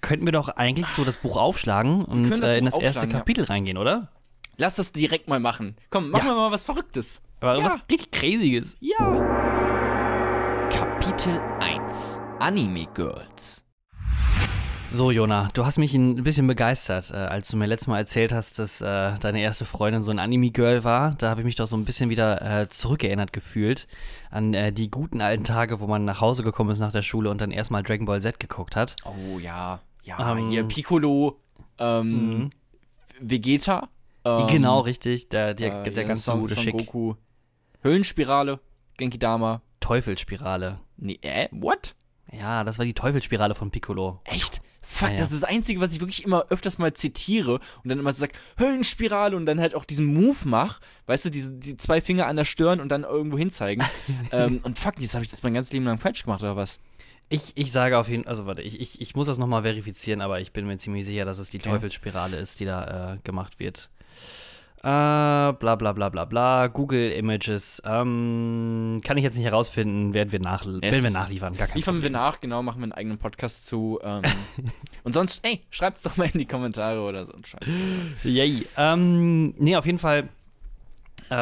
könnten 0.00 0.24
wir 0.26 0.32
doch 0.32 0.48
eigentlich 0.48 0.86
so 0.88 1.04
das 1.04 1.16
Buch 1.16 1.36
aufschlagen 1.36 2.04
und 2.04 2.30
das 2.30 2.40
äh, 2.40 2.58
in 2.58 2.64
das 2.64 2.74
erste 2.74 2.88
aufschlagen, 2.88 3.10
ja. 3.10 3.18
Kapitel 3.18 3.44
reingehen, 3.44 3.76
oder? 3.78 4.08
Lass 4.56 4.76
das 4.76 4.92
direkt 4.92 5.28
mal 5.28 5.40
machen. 5.40 5.76
Komm, 5.90 6.10
machen 6.10 6.26
Ja. 6.26 6.32
wir 6.32 6.36
mal 6.36 6.52
was 6.52 6.64
Verrücktes. 6.64 7.22
Aber 7.40 7.56
Ja. 7.58 7.64
was 7.64 7.74
richtig 7.90 8.10
Crazyes. 8.10 8.76
Ja. 8.80 8.96
Kapitel 10.70 11.40
1. 11.60 12.20
Anime 12.38 12.86
Girls. 12.94 13.64
So, 14.92 15.12
Jona, 15.12 15.48
du 15.54 15.64
hast 15.64 15.78
mich 15.78 15.94
ein 15.94 16.16
bisschen 16.16 16.48
begeistert, 16.48 17.12
äh, 17.12 17.14
als 17.16 17.48
du 17.48 17.56
mir 17.56 17.66
letztes 17.66 17.86
Mal 17.86 17.98
erzählt 17.98 18.32
hast, 18.32 18.58
dass 18.58 18.80
äh, 18.80 19.12
deine 19.20 19.40
erste 19.40 19.64
Freundin 19.64 20.02
so 20.02 20.10
ein 20.10 20.18
Anime-Girl 20.18 20.82
war. 20.82 21.14
Da 21.16 21.30
habe 21.30 21.42
ich 21.42 21.44
mich 21.44 21.54
doch 21.54 21.68
so 21.68 21.76
ein 21.76 21.84
bisschen 21.84 22.10
wieder 22.10 22.42
äh, 22.62 22.68
zurückerinnert 22.68 23.32
gefühlt 23.32 23.86
an 24.30 24.52
äh, 24.52 24.72
die 24.72 24.90
guten 24.90 25.20
alten 25.20 25.44
Tage, 25.44 25.78
wo 25.78 25.86
man 25.86 26.04
nach 26.04 26.20
Hause 26.20 26.42
gekommen 26.42 26.70
ist 26.70 26.80
nach 26.80 26.90
der 26.90 27.02
Schule 27.02 27.30
und 27.30 27.40
dann 27.40 27.52
erstmal 27.52 27.84
Dragon 27.84 28.04
Ball 28.04 28.20
Z 28.20 28.40
geguckt 28.40 28.74
hat. 28.74 28.96
Oh 29.04 29.38
ja. 29.38 29.80
Ja, 30.02 30.32
Ähm, 30.32 30.48
hier 30.50 30.64
Piccolo, 30.64 31.40
ähm, 31.78 32.38
Mhm. 32.42 32.50
Vegeta. 33.20 33.88
Ähm, 34.24 34.46
genau, 34.48 34.80
richtig. 34.80 35.28
Der, 35.28 35.54
der, 35.54 35.84
äh, 35.86 35.90
der 35.90 36.02
ja, 36.02 36.08
ganze 36.08 36.22
Son, 36.22 36.46
Son 36.48 36.58
Schick. 36.58 36.72
Goku. 36.76 37.14
Höllenspirale, 37.84 38.60
Genki 38.96 39.18
Dama. 39.18 39.62
Teufelsspirale. 39.80 40.78
Nee, 40.96 41.18
äh, 41.22 41.48
what? 41.52 41.94
Ja, 42.32 42.62
das 42.64 42.78
war 42.78 42.84
die 42.84 42.94
Teufelsspirale 42.94 43.54
von 43.54 43.70
Piccolo. 43.70 44.20
Echt? 44.24 44.60
Fuck, 44.82 45.08
Ja, 45.08 45.14
ja. 45.14 45.20
das 45.20 45.32
ist 45.32 45.42
das 45.42 45.48
Einzige, 45.50 45.80
was 45.80 45.92
ich 45.92 46.00
wirklich 46.00 46.24
immer 46.24 46.46
öfters 46.48 46.78
mal 46.78 46.92
zitiere 46.94 47.54
und 47.82 47.88
dann 47.90 47.98
immer 47.98 48.12
so 48.12 48.20
sag, 48.20 48.32
Höllenspirale 48.58 49.36
und 49.36 49.46
dann 49.46 49.60
halt 49.60 49.74
auch 49.74 49.84
diesen 49.84 50.06
Move 50.06 50.36
mach, 50.44 50.80
weißt 51.06 51.26
du, 51.26 51.30
diese, 51.30 51.52
die 51.52 51.76
zwei 51.76 52.00
Finger 52.00 52.26
an 52.26 52.36
der 52.36 52.44
Stirn 52.44 52.80
und 52.80 52.88
dann 52.90 53.02
irgendwo 53.04 53.36
hinzeigen. 53.36 53.84
ähm, 54.32 54.60
und 54.62 54.78
fuck, 54.78 54.94
jetzt 54.98 55.14
habe 55.14 55.24
ich 55.24 55.30
das 55.30 55.42
mein 55.42 55.54
ganzes 55.54 55.72
Leben 55.72 55.84
lang 55.86 55.98
falsch 55.98 56.22
gemacht 56.24 56.42
oder 56.42 56.56
was? 56.56 56.78
Ich, 57.32 57.52
ich 57.54 57.70
sage 57.70 57.96
auf 57.96 58.08
jeden 58.08 58.24
Fall, 58.24 58.30
also 58.30 58.46
warte, 58.46 58.60
ich, 58.62 58.80
ich, 58.80 59.00
ich 59.00 59.14
muss 59.14 59.28
das 59.28 59.38
nochmal 59.38 59.62
verifizieren, 59.62 60.20
aber 60.20 60.40
ich 60.40 60.52
bin 60.52 60.66
mir 60.66 60.76
ziemlich 60.78 61.06
sicher, 61.06 61.24
dass 61.24 61.38
es 61.38 61.48
die 61.48 61.58
Okay. 61.58 61.70
Teufelsspirale 61.70 62.36
ist, 62.36 62.58
die 62.58 62.64
da 62.64 63.14
äh, 63.14 63.18
gemacht 63.22 63.60
wird. 63.60 63.88
Äh, 64.80 64.82
bla 64.82 65.52
bla 65.76 65.92
bla 65.92 66.08
bla 66.08 66.24
bla. 66.24 66.66
Google 66.68 67.12
Images. 67.12 67.82
Ähm, 67.84 69.00
kann 69.04 69.16
ich 69.18 69.22
jetzt 69.24 69.36
nicht 69.36 69.44
herausfinden, 69.44 70.14
werden 70.14 70.32
wir, 70.32 70.40
nach, 70.40 70.64
werden 70.64 70.80
wir 71.04 71.10
nachliefern. 71.10 71.54
Gar 71.54 71.68
kein 71.68 71.76
Liefern 71.76 71.96
wir 71.96 72.00
Problem. 72.00 72.12
nach, 72.12 72.40
genau, 72.40 72.62
machen 72.62 72.78
wir 72.80 72.84
einen 72.84 72.92
eigenen 72.92 73.18
Podcast 73.18 73.66
zu. 73.66 74.00
Ähm, 74.02 74.22
und 75.04 75.12
sonst, 75.12 75.44
ey, 75.46 75.60
schreibt's 75.70 76.02
doch 76.02 76.16
mal 76.16 76.30
in 76.32 76.38
die 76.38 76.46
Kommentare 76.46 77.00
oder 77.02 77.26
so 77.26 77.32
ein 77.32 77.44
Scheiß. 77.44 77.68
Yay. 78.24 78.66
Ähm, 78.76 79.54
nee, 79.58 79.76
auf 79.76 79.86
jeden 79.86 79.98
Fall 79.98 80.30
äh, 81.30 81.34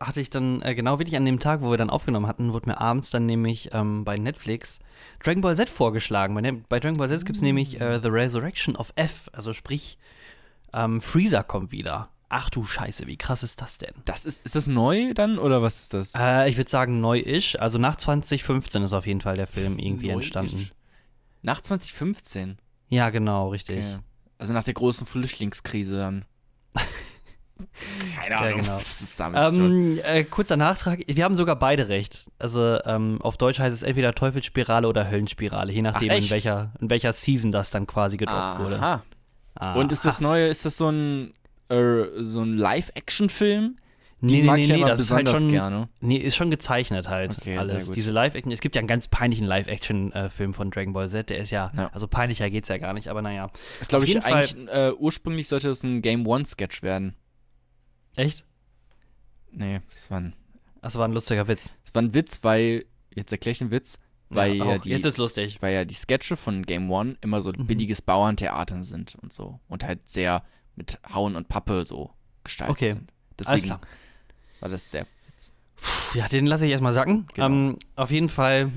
hatte 0.00 0.20
ich 0.20 0.30
dann, 0.30 0.60
äh, 0.62 0.74
genau 0.74 0.98
wirklich 0.98 1.16
an 1.16 1.24
dem 1.24 1.38
Tag, 1.38 1.62
wo 1.62 1.70
wir 1.70 1.76
dann 1.78 1.90
aufgenommen 1.90 2.26
hatten, 2.26 2.52
wurde 2.52 2.68
mir 2.70 2.80
abends 2.80 3.10
dann 3.10 3.24
nämlich 3.26 3.70
ähm, 3.72 4.04
bei 4.04 4.16
Netflix 4.16 4.80
Dragon 5.22 5.40
Ball 5.40 5.54
Z 5.56 5.70
vorgeschlagen. 5.70 6.34
Bei, 6.34 6.40
ne- 6.40 6.64
bei 6.68 6.80
Dragon 6.80 6.98
Ball 6.98 7.08
Z 7.08 7.24
gibt 7.24 7.36
es 7.36 7.42
nämlich 7.42 7.80
äh, 7.80 8.00
The 8.02 8.08
Resurrection 8.08 8.74
of 8.76 8.92
F, 8.96 9.30
also 9.32 9.52
sprich, 9.52 9.96
ähm, 10.72 11.00
Freezer 11.00 11.44
kommt 11.44 11.70
wieder. 11.72 12.08
Ach 12.34 12.48
du 12.50 12.64
Scheiße, 12.64 13.06
wie 13.06 13.16
krass 13.18 13.42
ist 13.42 13.60
das 13.60 13.78
denn? 13.78 13.94
Das 14.06 14.24
ist, 14.24 14.44
ist 14.44 14.56
das 14.56 14.66
neu 14.66 15.12
dann 15.14 15.38
oder 15.38 15.60
was 15.62 15.80
ist 15.80 15.94
das? 15.94 16.14
Äh, 16.16 16.48
ich 16.48 16.56
würde 16.56 16.70
sagen 16.70 17.00
neu-ish. 17.00 17.56
Also 17.60 17.78
nach 17.78 17.96
2015 17.96 18.82
ist 18.82 18.92
auf 18.94 19.06
jeden 19.06 19.20
Fall 19.20 19.36
der 19.36 19.46
Film 19.46 19.78
irgendwie 19.78 20.06
Neu-ish? 20.06 20.32
entstanden. 20.34 20.70
Nach 21.42 21.60
2015. 21.60 22.56
Ja, 22.88 23.10
genau, 23.10 23.50
richtig. 23.50 23.78
Okay. 23.84 23.98
Also 24.38 24.54
nach 24.54 24.64
der 24.64 24.74
großen 24.74 25.06
Flüchtlingskrise 25.06 25.96
dann. 25.98 26.24
Keine 28.16 28.30
Ja, 28.34 28.40
Ahnung, 28.40 28.60
genau. 28.60 28.72
was 28.74 29.00
ist 29.00 29.18
damit? 29.20 29.40
Ähm, 29.52 29.98
äh, 30.04 30.24
kurzer 30.24 30.56
Nachtrag, 30.56 31.00
wir 31.06 31.24
haben 31.24 31.34
sogar 31.34 31.56
beide 31.56 31.88
recht. 31.88 32.26
Also 32.38 32.78
ähm, 32.84 33.18
auf 33.22 33.36
Deutsch 33.36 33.58
heißt 33.58 33.74
es 33.74 33.82
entweder 33.82 34.14
Teufelsspirale 34.14 34.86
oder 34.88 35.10
Höllenspirale, 35.10 35.72
je 35.72 35.82
nachdem, 35.82 36.08
in 36.10 36.18
echt? 36.18 36.30
welcher, 36.30 36.72
in 36.80 36.90
welcher 36.90 37.12
Season 37.12 37.52
das 37.52 37.70
dann 37.70 37.86
quasi 37.86 38.16
gedroppt 38.16 38.58
wurde. 38.60 38.78
Aha. 38.80 39.02
Und 39.76 39.92
ist 39.92 40.04
das 40.04 40.20
neue, 40.20 40.46
ist 40.48 40.64
das 40.64 40.76
so 40.76 40.88
ein, 40.88 41.34
äh, 41.68 42.04
so 42.18 42.40
ein 42.42 42.56
Live-Action-Film? 42.56 43.76
Die 44.24 44.26
Nee, 44.36 44.40
nee, 44.42 44.46
mag 44.46 44.56
nee, 44.56 44.62
ich 44.62 44.68
ja 44.68 44.74
nee, 44.76 44.80
immer 44.82 44.88
das 44.90 45.00
ist 45.00 45.10
halt 45.10 45.28
schon, 45.28 45.48
gerne. 45.50 45.88
nee, 46.00 46.16
ist 46.16 46.36
schon 46.36 46.48
gezeichnet 46.48 47.08
halt 47.08 47.32
Okay, 47.38 47.54
sehr 47.54 47.60
alles. 47.60 47.86
gut. 47.88 47.96
Diese 47.96 48.12
Live-Action, 48.12 48.52
es 48.52 48.60
gibt 48.60 48.76
ja 48.76 48.78
einen 48.78 48.86
ganz 48.86 49.08
peinlichen 49.08 49.46
Live-Action-Film 49.48 50.54
von 50.54 50.70
Dragon 50.70 50.92
Ball 50.92 51.08
Z, 51.08 51.28
der 51.28 51.38
ist 51.38 51.50
ja, 51.50 51.72
Ja. 51.76 51.90
also 51.92 52.06
peinlicher 52.06 52.48
geht's 52.48 52.68
ja 52.68 52.78
gar 52.78 52.92
nicht, 52.92 53.08
aber 53.08 53.20
naja. 53.20 53.50
Das 53.80 53.88
glaube 53.88 54.04
ich 54.04 54.24
eigentlich, 54.24 54.54
äh, 54.68 54.92
ursprünglich 54.92 55.48
sollte 55.48 55.66
das 55.66 55.82
ein 55.82 56.02
Game 56.02 56.24
One-Sketch 56.24 56.82
werden. 56.84 57.16
Echt? 58.16 58.44
Nee, 59.50 59.80
das 59.92 60.10
war 60.10 60.20
ein, 60.20 60.34
Das 60.80 60.94
war 60.96 61.06
ein 61.06 61.12
lustiger 61.12 61.46
Witz. 61.48 61.76
das 61.84 61.94
war 61.94 62.02
ein 62.02 62.14
Witz, 62.14 62.42
weil, 62.42 62.84
jetzt 63.14 63.32
erkläre 63.32 63.52
ich 63.52 63.60
einen 63.60 63.70
Witz, 63.70 63.98
weil 64.30 64.54
Ja, 64.54 64.64
ja, 64.64 64.78
die, 64.78 64.90
Jetzt 64.90 65.04
ist 65.04 65.18
lustig. 65.18 65.58
weil 65.60 65.74
ja 65.74 65.84
die 65.84 65.94
Sketche 65.94 66.36
von 66.36 66.62
Game 66.64 66.90
One 66.90 67.16
immer 67.20 67.42
so 67.42 67.52
Mhm. 67.52 67.66
billiges 67.66 68.00
Bauerntheater 68.02 68.82
sind 68.82 69.14
und 69.16 69.32
so. 69.32 69.60
Und 69.68 69.84
halt 69.84 70.08
sehr 70.08 70.42
mit 70.74 70.98
Hauen 71.12 71.36
und 71.36 71.48
Pappe 71.48 71.84
so 71.84 72.10
gestaltet 72.44 72.72
Okay. 72.76 72.88
sind. 72.92 73.12
Deswegen 73.38 73.62
klar. 73.62 73.80
war 74.60 74.68
das 74.70 74.88
der 74.88 75.06
Witz. 75.26 75.52
Ja, 76.14 76.28
den 76.28 76.46
lasse 76.46 76.64
ich 76.64 76.72
erstmal 76.72 76.92
sacken. 76.94 77.26
Genau. 77.34 77.46
Ähm, 77.46 77.78
auf 77.96 78.10
jeden 78.10 78.28
Fall 78.30 78.70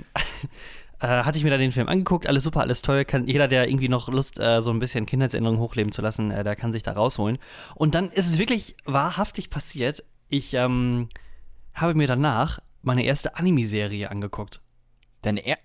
äh, 1.00 1.08
hatte 1.08 1.38
ich 1.38 1.44
mir 1.44 1.50
da 1.50 1.58
den 1.58 1.72
Film 1.72 1.88
angeguckt. 1.90 2.28
Alles 2.28 2.44
super, 2.44 2.62
alles 2.62 2.82
toll. 2.82 3.06
Kann, 3.06 3.28
jeder, 3.28 3.48
der 3.48 3.68
irgendwie 3.70 3.90
noch 3.90 4.10
Lust, 4.10 4.40
äh, 4.40 4.62
so 4.62 4.72
ein 4.72 4.80
bisschen 4.80 5.06
Kindheitserinnerungen 5.06 5.62
hochleben 5.62 5.92
zu 5.92 6.02
lassen, 6.02 6.32
äh, 6.32 6.44
der 6.44 6.56
kann 6.56 6.74
sich 6.74 6.84
da 6.84 6.94
rausholen. 6.94 7.38
Und 7.76 7.96
dann 7.96 8.10
ist 8.12 8.28
es 8.28 8.38
wirklich 8.40 8.76
wahrhaftig 8.86 9.50
passiert. 9.50 10.04
Ich 10.30 10.54
ähm, 10.54 11.10
habe 11.74 11.96
mir 11.96 12.08
danach 12.08 12.60
meine 12.82 13.04
erste 13.04 13.36
Anime-Serie 13.36 14.10
angeguckt. 14.12 14.62
Deine 15.22 15.46
er 15.46 15.58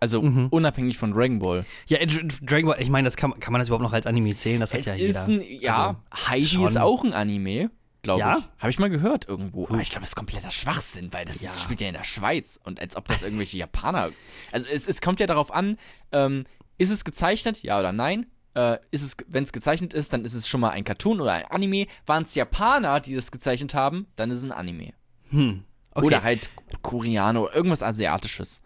also 0.00 0.20
Mhm. 0.20 0.48
unabhängig 0.50 0.98
von 0.98 1.12
Dragon 1.12 1.38
Ball. 1.38 1.64
Ja, 1.86 1.98
äh, 1.98 2.06
Dr- 2.06 2.24
Dragon 2.42 2.68
Ball, 2.70 2.80
ich 2.82 2.90
meine, 2.90 3.06
das 3.06 3.16
kann, 3.16 3.38
kann 3.40 3.52
man 3.52 3.60
das 3.60 3.68
überhaupt 3.68 3.84
noch 3.84 3.92
als 3.94 4.06
Anime 4.06 4.34
zählen? 4.36 4.60
Das 4.60 4.72
hat 4.74 4.80
Es 4.80 4.86
ja 4.86 4.92
ist 4.94 5.00
jeder. 5.00 5.24
ein, 5.24 5.42
ja, 5.60 5.96
Heidi 6.28 6.44
schon. 6.46 6.64
ist 6.66 6.76
auch 6.78 7.04
ein 7.04 7.14
Anime, 7.14 7.70
glaube 8.04 8.20
Ja? 8.20 8.38
ich. 8.38 8.44
Habe 8.62 8.70
ich 8.70 8.78
mal 8.78 8.88
gehört 8.90 9.28
irgendwo. 9.28 9.66
Aber 9.66 9.80
ich 9.80 9.90
glaube, 9.90 10.04
es 10.04 10.10
ist 10.10 10.14
kompletter 10.14 10.52
Schwachsinn, 10.52 11.12
weil 11.12 11.24
das 11.24 11.42
Ja. 11.42 11.50
ist, 11.50 11.60
spielt 11.60 11.80
ja 11.80 11.88
in 11.88 11.94
der 11.94 12.04
Schweiz. 12.04 12.60
Und 12.62 12.80
als 12.80 12.94
ob 12.96 13.08
das 13.08 13.22
irgendwelche 13.24 13.58
Japaner. 13.58 14.10
Also 14.52 14.68
es, 14.68 14.86
es 14.86 15.00
kommt 15.00 15.18
ja 15.18 15.26
darauf 15.26 15.52
an, 15.52 15.76
ähm, 16.12 16.44
ist 16.78 16.90
es 16.90 17.04
gezeichnet, 17.04 17.62
ja 17.64 17.80
oder 17.80 17.92
nein? 17.92 18.26
Äh, 18.54 18.78
ist 18.92 19.02
es, 19.02 19.16
wenn 19.26 19.42
es 19.42 19.52
gezeichnet 19.52 19.92
ist, 19.92 20.12
dann 20.12 20.24
ist 20.24 20.34
es 20.34 20.46
schon 20.46 20.60
mal 20.60 20.70
ein 20.70 20.84
Cartoon 20.84 21.20
oder 21.20 21.32
ein 21.32 21.44
Anime. 21.46 21.86
Waren 22.06 22.22
es 22.22 22.36
Japaner, 22.36 23.00
die 23.00 23.16
das 23.16 23.32
gezeichnet 23.32 23.74
haben, 23.74 24.06
dann 24.14 24.30
ist 24.30 24.38
es 24.38 24.44
ein 24.44 24.52
Anime. 24.52 24.92
Hm. 25.30 25.64
Okay. 25.92 26.06
Oder 26.06 26.22
halt 26.22 26.50
Koreaner 26.82 27.42
oder 27.42 27.54
irgendwas 27.56 27.82
Asiatisches. 27.82 28.60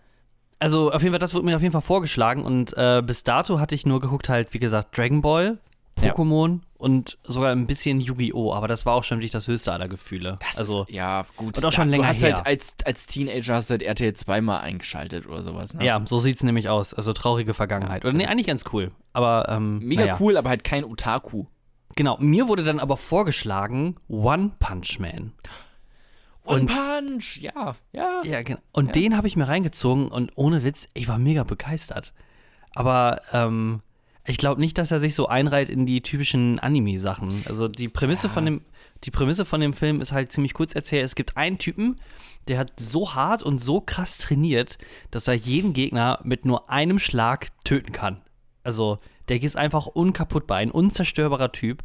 Also 0.59 0.90
auf 0.92 1.02
jeden 1.02 1.12
Fall, 1.12 1.18
das 1.21 1.35
wurde 1.35 1.45
mir 1.47 1.54
auf 1.57 1.62
jeden 1.62 1.73
Fall 1.73 1.83
vorgeschlagen 1.83 2.45
und 2.45 2.76
äh, 2.76 3.00
bis 3.04 3.23
dato 3.23 3.61
hatte 3.61 3.75
ich 3.75 3.87
nur 3.87 4.00
geguckt 4.00 4.28
halt, 4.28 4.52
wie 4.52 4.59
gesagt, 4.59 4.97
Dragon 4.99 5.23
Ball, 5.23 5.59
Ja. 6.02 6.14
Pokémon 6.14 6.61
und 6.76 7.19
sogar 7.25 7.50
ein 7.52 7.67
bisschen 7.67 8.00
Yu-Gi-Oh! 8.00 8.52
Aber 8.55 8.69
das 8.69 8.87
war 8.87 8.95
auch 8.95 9.05
schon 9.05 9.19
wirklich 9.19 9.31
das 9.33 9.47
höchste 9.49 9.73
aller 9.73 9.88
Gefühle. 9.88 10.38
Das 10.47 10.59
also 10.59 10.83
ist, 10.85 10.90
ja, 10.90 11.26
gut. 11.37 11.57
und 11.59 11.64
auch 11.64 11.73
schon 11.73 11.88
du 11.88 11.93
länger 11.93 12.07
hast 12.09 12.23
her. 12.23 12.35
halt 12.37 12.47
als, 12.47 12.76
als 12.85 13.07
Teenager 13.07 13.55
hast 13.55 13.71
du 13.71 13.73
halt 13.73 13.83
RTL 13.83 14.14
2 14.14 14.40
mal 14.40 14.59
eingeschaltet 14.59 15.26
oder 15.26 15.43
sowas. 15.43 15.75
Ne? 15.75 15.85
ja, 15.85 16.00
so 16.05 16.19
sieht's 16.19 16.43
nämlich 16.43 16.69
aus. 16.69 16.95
Also 16.95 17.12
traurige 17.12 17.55
Vergangenheit. 17.55 18.05
Oder 18.05 18.14
nee, 18.14 18.26
eigentlich 18.26 18.47
ganz 18.47 18.64
cool. 18.73 18.93
Aber 19.12 19.49
ähm, 19.49 19.78
Mega 19.81 20.02
naja. 20.02 20.17
cool, 20.21 20.37
aber 20.37 20.49
halt 20.50 20.64
kein 20.64 20.85
Otaku. 20.85 21.47
Genau. 21.97 22.17
Mir 22.19 22.49
wurde 22.49 22.62
dann 22.62 22.78
aber 22.81 22.97
vorgeschlagen 22.97 23.97
One 24.09 24.52
Punch 24.59 24.99
Man. 25.00 25.33
One 26.45 26.61
Und- 26.61 26.67
Punch, 26.69 27.38
ja, 27.40 27.75
ja. 27.93 28.23
Ja, 28.25 28.43
genau. 28.43 28.61
Und 28.73 28.87
Ja. 28.87 28.93
den 28.93 29.17
habe 29.17 29.26
ich 29.26 29.37
mir 29.37 29.49
reingezogen 29.49 30.09
und 30.09 30.31
ohne 30.37 30.62
Witz, 30.64 30.88
ich 30.95 31.09
war 31.09 31.19
mega 31.19 31.43
begeistert. 31.45 32.12
Aber 32.75 33.21
ähm, 33.33 33.81
ich 34.28 34.38
glaube 34.38 34.61
nicht, 34.61 34.78
dass 34.78 34.90
er 34.92 35.00
sich 35.00 35.14
so 35.14 35.26
einreiht 35.26 35.68
in 35.68 35.87
die 35.87 36.02
typischen 36.02 36.58
Anime-Sachen. 36.58 37.42
Also 37.47 37.66
die 37.66 37.88
Prämisse 37.88 38.26
Ja. 38.28 38.32
von 38.32 38.44
dem, 38.44 38.61
die 39.04 39.11
Prämisse 39.11 39.44
von 39.44 39.61
dem 39.61 39.73
Film 39.73 40.00
ist 40.00 40.12
halt 40.12 40.32
ziemlich 40.32 40.54
kurz 40.54 40.75
erzählt. 40.75 41.04
Es 41.04 41.14
gibt 41.14 41.37
einen 41.37 41.58
Typen, 41.58 41.97
der 42.49 42.58
hat 42.58 42.73
so 42.78 43.14
hart 43.14 43.42
und 43.42 43.58
so 43.58 43.80
krass 43.80 44.18
trainiert, 44.18 44.78
dass 45.11 45.28
er 45.28 45.35
jeden 45.35 45.73
Gegner 45.73 46.20
mit 46.25 46.44
nur 46.44 46.70
einem 46.70 46.99
Schlag 46.99 47.49
töten 47.64 47.92
kann. 47.92 48.20
Also 48.64 48.99
der 49.28 49.42
ist 49.42 49.56
einfach 49.56 49.87
unkaputtbar, 49.87 50.58
ein 50.58 50.70
unzerstörbarer 50.70 51.52
Typ. 51.52 51.82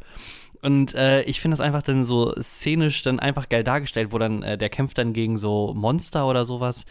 Und 0.64 0.94
äh, 0.94 1.20
ich 1.24 1.42
finde 1.42 1.58
das 1.58 1.60
einfach 1.60 1.82
dann 1.82 2.06
so 2.06 2.34
szenisch 2.40 3.02
dann 3.02 3.20
einfach 3.20 3.50
geil 3.50 3.64
dargestellt, 3.64 4.12
wo 4.12 4.18
dann 4.18 4.42
äh, 4.42 4.56
der 4.56 4.70
kämpft 4.70 4.96
dann 4.96 5.12
gegen 5.12 5.36
so 5.36 5.74
Monster 5.76 6.26
oder 6.26 6.46
sowas. 6.46 6.86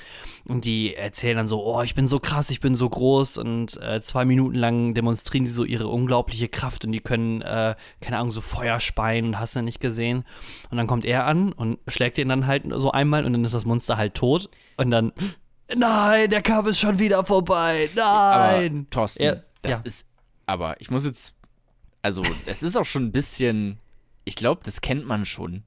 Und 0.46 0.66
die 0.66 0.94
erzählen 0.94 1.38
dann 1.38 1.48
so, 1.48 1.66
oh, 1.66 1.82
ich 1.82 1.96
bin 1.96 2.06
so 2.06 2.20
krass, 2.20 2.52
ich 2.52 2.60
bin 2.60 2.76
so 2.76 2.88
groß. 2.88 3.40
Und 3.40 3.82
äh, 3.82 4.00
zwei 4.04 4.26
Minuten 4.26 4.54
lang 4.54 4.94
demonstrieren 4.94 5.46
die 5.46 5.52
so 5.52 5.64
ihre 5.64 5.88
unglaubliche 5.88 6.50
Kraft 6.50 6.86
und 6.86 6.92
die 6.92 7.00
können, 7.00 7.42
äh, 7.42 7.74
keine 8.00 8.20
Ahnung, 8.20 8.30
so 8.30 8.42
Feuer 8.42 8.80
speien 8.80 9.26
und 9.26 9.40
hast 9.40 9.56
du 9.56 9.64
nicht 9.64 9.80
gesehen. 9.80 10.24
Und 10.70 10.78
dann 10.78 10.86
kommt 10.86 11.04
er 11.04 11.26
an 11.26 11.52
und 11.52 11.80
schlägt 11.88 12.18
den 12.20 12.30
dann 12.30 12.46
halt 12.46 12.66
so 12.76 12.92
einmal 12.92 13.26
und 13.26 13.34
dann 13.34 13.44
ist 13.44 13.56
das 13.56 13.66
Monster 13.66 13.98
halt 13.98 14.14
tot. 14.14 14.52
Und 14.78 14.92
dann, 14.92 15.14
nein, 15.76 16.30
der 16.30 16.44
Kampf 16.44 16.68
ist 16.68 16.80
schon 16.80 17.00
wieder 17.00 17.26
vorbei. 17.26 17.90
Nein. 17.96 18.06
Aber 18.06 18.90
Thorsten, 18.92 19.24
Ja, 19.24 19.36
das 19.64 19.80
ja. 19.80 19.82
ist, 19.84 20.08
aber 20.46 20.80
ich 20.80 20.92
muss 20.92 21.08
jetzt, 21.08 21.34
also 22.04 22.22
es 22.46 22.62
ist 22.62 22.76
auch 22.76 22.86
schon 22.86 23.06
ein 23.06 23.12
bisschen, 23.12 23.80
ich 24.26 24.36
glaube, 24.36 24.62
das 24.64 24.82
kennt 24.82 25.08
man 25.08 25.26
schon. 25.26 25.64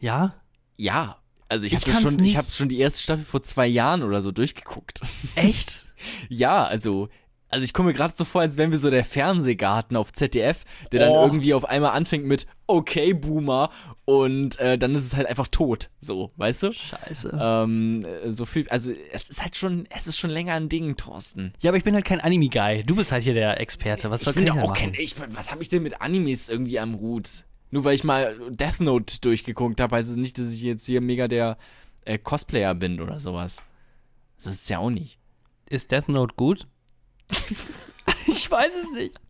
ja? 0.00 0.34
Ja, 0.76 1.18
also 1.50 1.66
ich 1.66 1.74
Ich 1.74 1.84
habe 1.86 2.00
schon, 2.00 2.10
ich 2.12 2.16
nicht. 2.16 2.36
habe 2.38 2.50
schon 2.50 2.68
die 2.70 2.78
erste 2.80 3.02
Staffel 3.02 3.24
vor 3.26 3.42
zwei 3.42 3.66
Jahren 3.66 4.02
oder 4.02 4.22
so 4.22 4.32
durchgeguckt. 4.32 5.02
Echt? 5.34 5.86
ja, 6.30 6.64
also, 6.64 7.10
also 7.50 7.64
ich 7.64 7.74
komme 7.74 7.88
mir 7.88 7.94
gerade 7.94 8.14
so 8.16 8.24
vor, 8.24 8.40
als 8.40 8.56
wären 8.56 8.70
wir 8.70 8.78
so 8.78 8.88
der 8.88 9.04
Fernsehgarten 9.04 9.94
auf 9.96 10.10
ZDF, 10.12 10.64
der 10.90 11.00
dann 11.00 11.10
Oh. 11.10 11.22
irgendwie 11.26 11.52
auf 11.52 11.66
einmal 11.66 11.90
anfängt 11.90 12.24
mit 12.24 12.46
Okay, 12.66 13.12
Boomer 13.12 13.70
und 14.10 14.58
äh, 14.58 14.76
dann 14.76 14.92
ist 14.96 15.04
es 15.04 15.14
halt 15.14 15.28
einfach 15.28 15.46
tot, 15.46 15.88
so, 16.00 16.32
weißt 16.36 16.64
du? 16.64 16.72
Scheiße. 16.72 17.38
Ähm, 17.40 18.04
äh, 18.04 18.32
so 18.32 18.44
viel, 18.44 18.68
also 18.68 18.92
es 19.12 19.30
ist 19.30 19.40
halt 19.40 19.56
schon, 19.56 19.86
es 19.88 20.08
ist 20.08 20.18
schon 20.18 20.30
länger 20.30 20.54
ein 20.54 20.68
Ding, 20.68 20.96
Thorsten. 20.96 21.54
Ja, 21.60 21.70
aber 21.70 21.78
ich 21.78 21.84
bin 21.84 21.94
halt 21.94 22.04
kein 22.04 22.20
Anime-Guy. 22.20 22.82
Du 22.82 22.96
bist 22.96 23.12
halt 23.12 23.22
hier 23.22 23.34
der 23.34 23.60
Experte. 23.60 24.10
Was 24.10 24.22
soll 24.22 24.32
Ich 24.32 24.34
bin 24.34 24.48
ich 24.48 24.52
denn 24.52 24.62
auch 24.62 24.72
kein, 24.72 24.94
ich, 24.94 25.14
was 25.28 25.52
habe 25.52 25.62
ich 25.62 25.68
denn 25.68 25.84
mit 25.84 26.00
Animes 26.00 26.48
irgendwie 26.48 26.80
am 26.80 26.98
Hut? 26.98 27.44
Nur 27.70 27.84
weil 27.84 27.94
ich 27.94 28.02
mal 28.02 28.36
Death 28.50 28.80
Note 28.80 29.20
durchgeguckt 29.20 29.80
habe, 29.80 29.94
heißt 29.94 30.10
es 30.10 30.16
nicht, 30.16 30.38
dass 30.38 30.50
ich 30.50 30.62
jetzt 30.62 30.86
hier 30.86 31.00
mega 31.00 31.28
der 31.28 31.56
äh, 32.04 32.18
Cosplayer 32.18 32.74
bin 32.74 33.00
oder 33.00 33.20
sowas. 33.20 33.62
Das 34.38 34.46
ist 34.46 34.62
es 34.62 34.68
ja 34.70 34.80
auch 34.80 34.90
nicht. 34.90 35.20
Ist 35.68 35.92
Death 35.92 36.08
Note 36.08 36.34
gut? 36.34 36.66
ich 38.26 38.50
weiß 38.50 38.72
es 38.82 38.90
nicht. 38.90 39.20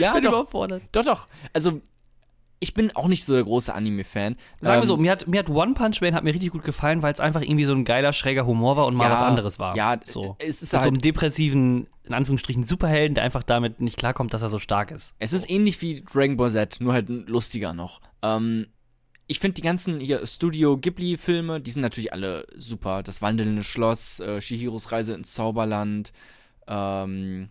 Ja, 0.00 0.14
bin 0.14 0.22
doch, 0.22 0.32
überfordert. 0.32 0.82
doch, 0.92 1.04
doch. 1.04 1.26
Also, 1.52 1.82
ich 2.64 2.74
bin 2.74 2.90
auch 2.96 3.06
nicht 3.06 3.24
so 3.24 3.34
der 3.34 3.44
große 3.44 3.72
Anime-Fan. 3.72 4.36
Sagen 4.60 4.78
wir 4.80 4.82
Ähm, 4.82 4.88
so, 4.88 4.96
mir 4.96 5.12
hat, 5.12 5.28
mir 5.28 5.38
hat 5.38 5.48
One 5.50 5.74
Punch 5.74 6.00
Man 6.00 6.14
hat 6.14 6.24
mir 6.24 6.32
richtig 6.34 6.50
gut 6.50 6.64
gefallen, 6.64 7.02
weil 7.02 7.12
es 7.12 7.20
einfach 7.20 7.42
irgendwie 7.42 7.64
so 7.66 7.72
ein 7.74 7.84
geiler, 7.84 8.12
schräger 8.12 8.46
Humor 8.46 8.76
war 8.76 8.86
und 8.86 8.96
mal 8.96 9.04
Ja, 9.04 9.12
was 9.12 9.20
anderes 9.22 9.58
war. 9.58 9.76
ja, 9.76 10.00
so. 10.04 10.34
es 10.38 10.62
ist 10.62 10.62
Mit 10.62 10.70
so 10.70 10.78
halt- 10.78 10.86
einem 10.88 10.98
depressiven, 10.98 11.86
in 12.04 12.14
Anführungsstrichen, 12.14 12.64
Superhelden, 12.64 13.14
der 13.14 13.22
einfach 13.24 13.42
damit 13.42 13.80
nicht 13.80 13.96
klarkommt, 13.98 14.34
dass 14.34 14.42
er 14.42 14.48
so 14.48 14.58
stark 14.58 14.90
ist. 14.90 15.14
Es 15.18 15.32
ist 15.32 15.48
ähnlich 15.48 15.80
wie 15.82 16.02
Dragon 16.02 16.36
Ball 16.36 16.50
Z, 16.50 16.78
nur 16.80 16.92
halt 16.94 17.08
lustiger 17.08 17.72
noch. 17.74 18.00
Ähm, 18.22 18.66
ich 19.26 19.38
finde 19.38 19.54
die 19.54 19.62
ganzen 19.62 20.00
hier 20.00 20.26
Studio 20.26 20.76
Ghibli-Filme, 20.76 21.60
die 21.60 21.70
sind 21.70 21.82
natürlich 21.82 22.12
alle 22.12 22.46
super. 22.56 23.02
Das 23.02 23.22
wandelnde 23.22 23.62
Schloss, 23.62 24.20
äh, 24.20 24.40
Shihiros 24.40 24.90
Reise 24.92 25.14
ins 25.14 25.32
Zauberland. 25.34 26.12
Ähm, 26.66 27.50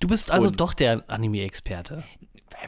Du 0.00 0.08
bist 0.08 0.30
also 0.30 0.50
doch 0.50 0.74
der 0.74 1.04
Anime-Experte. 1.08 2.02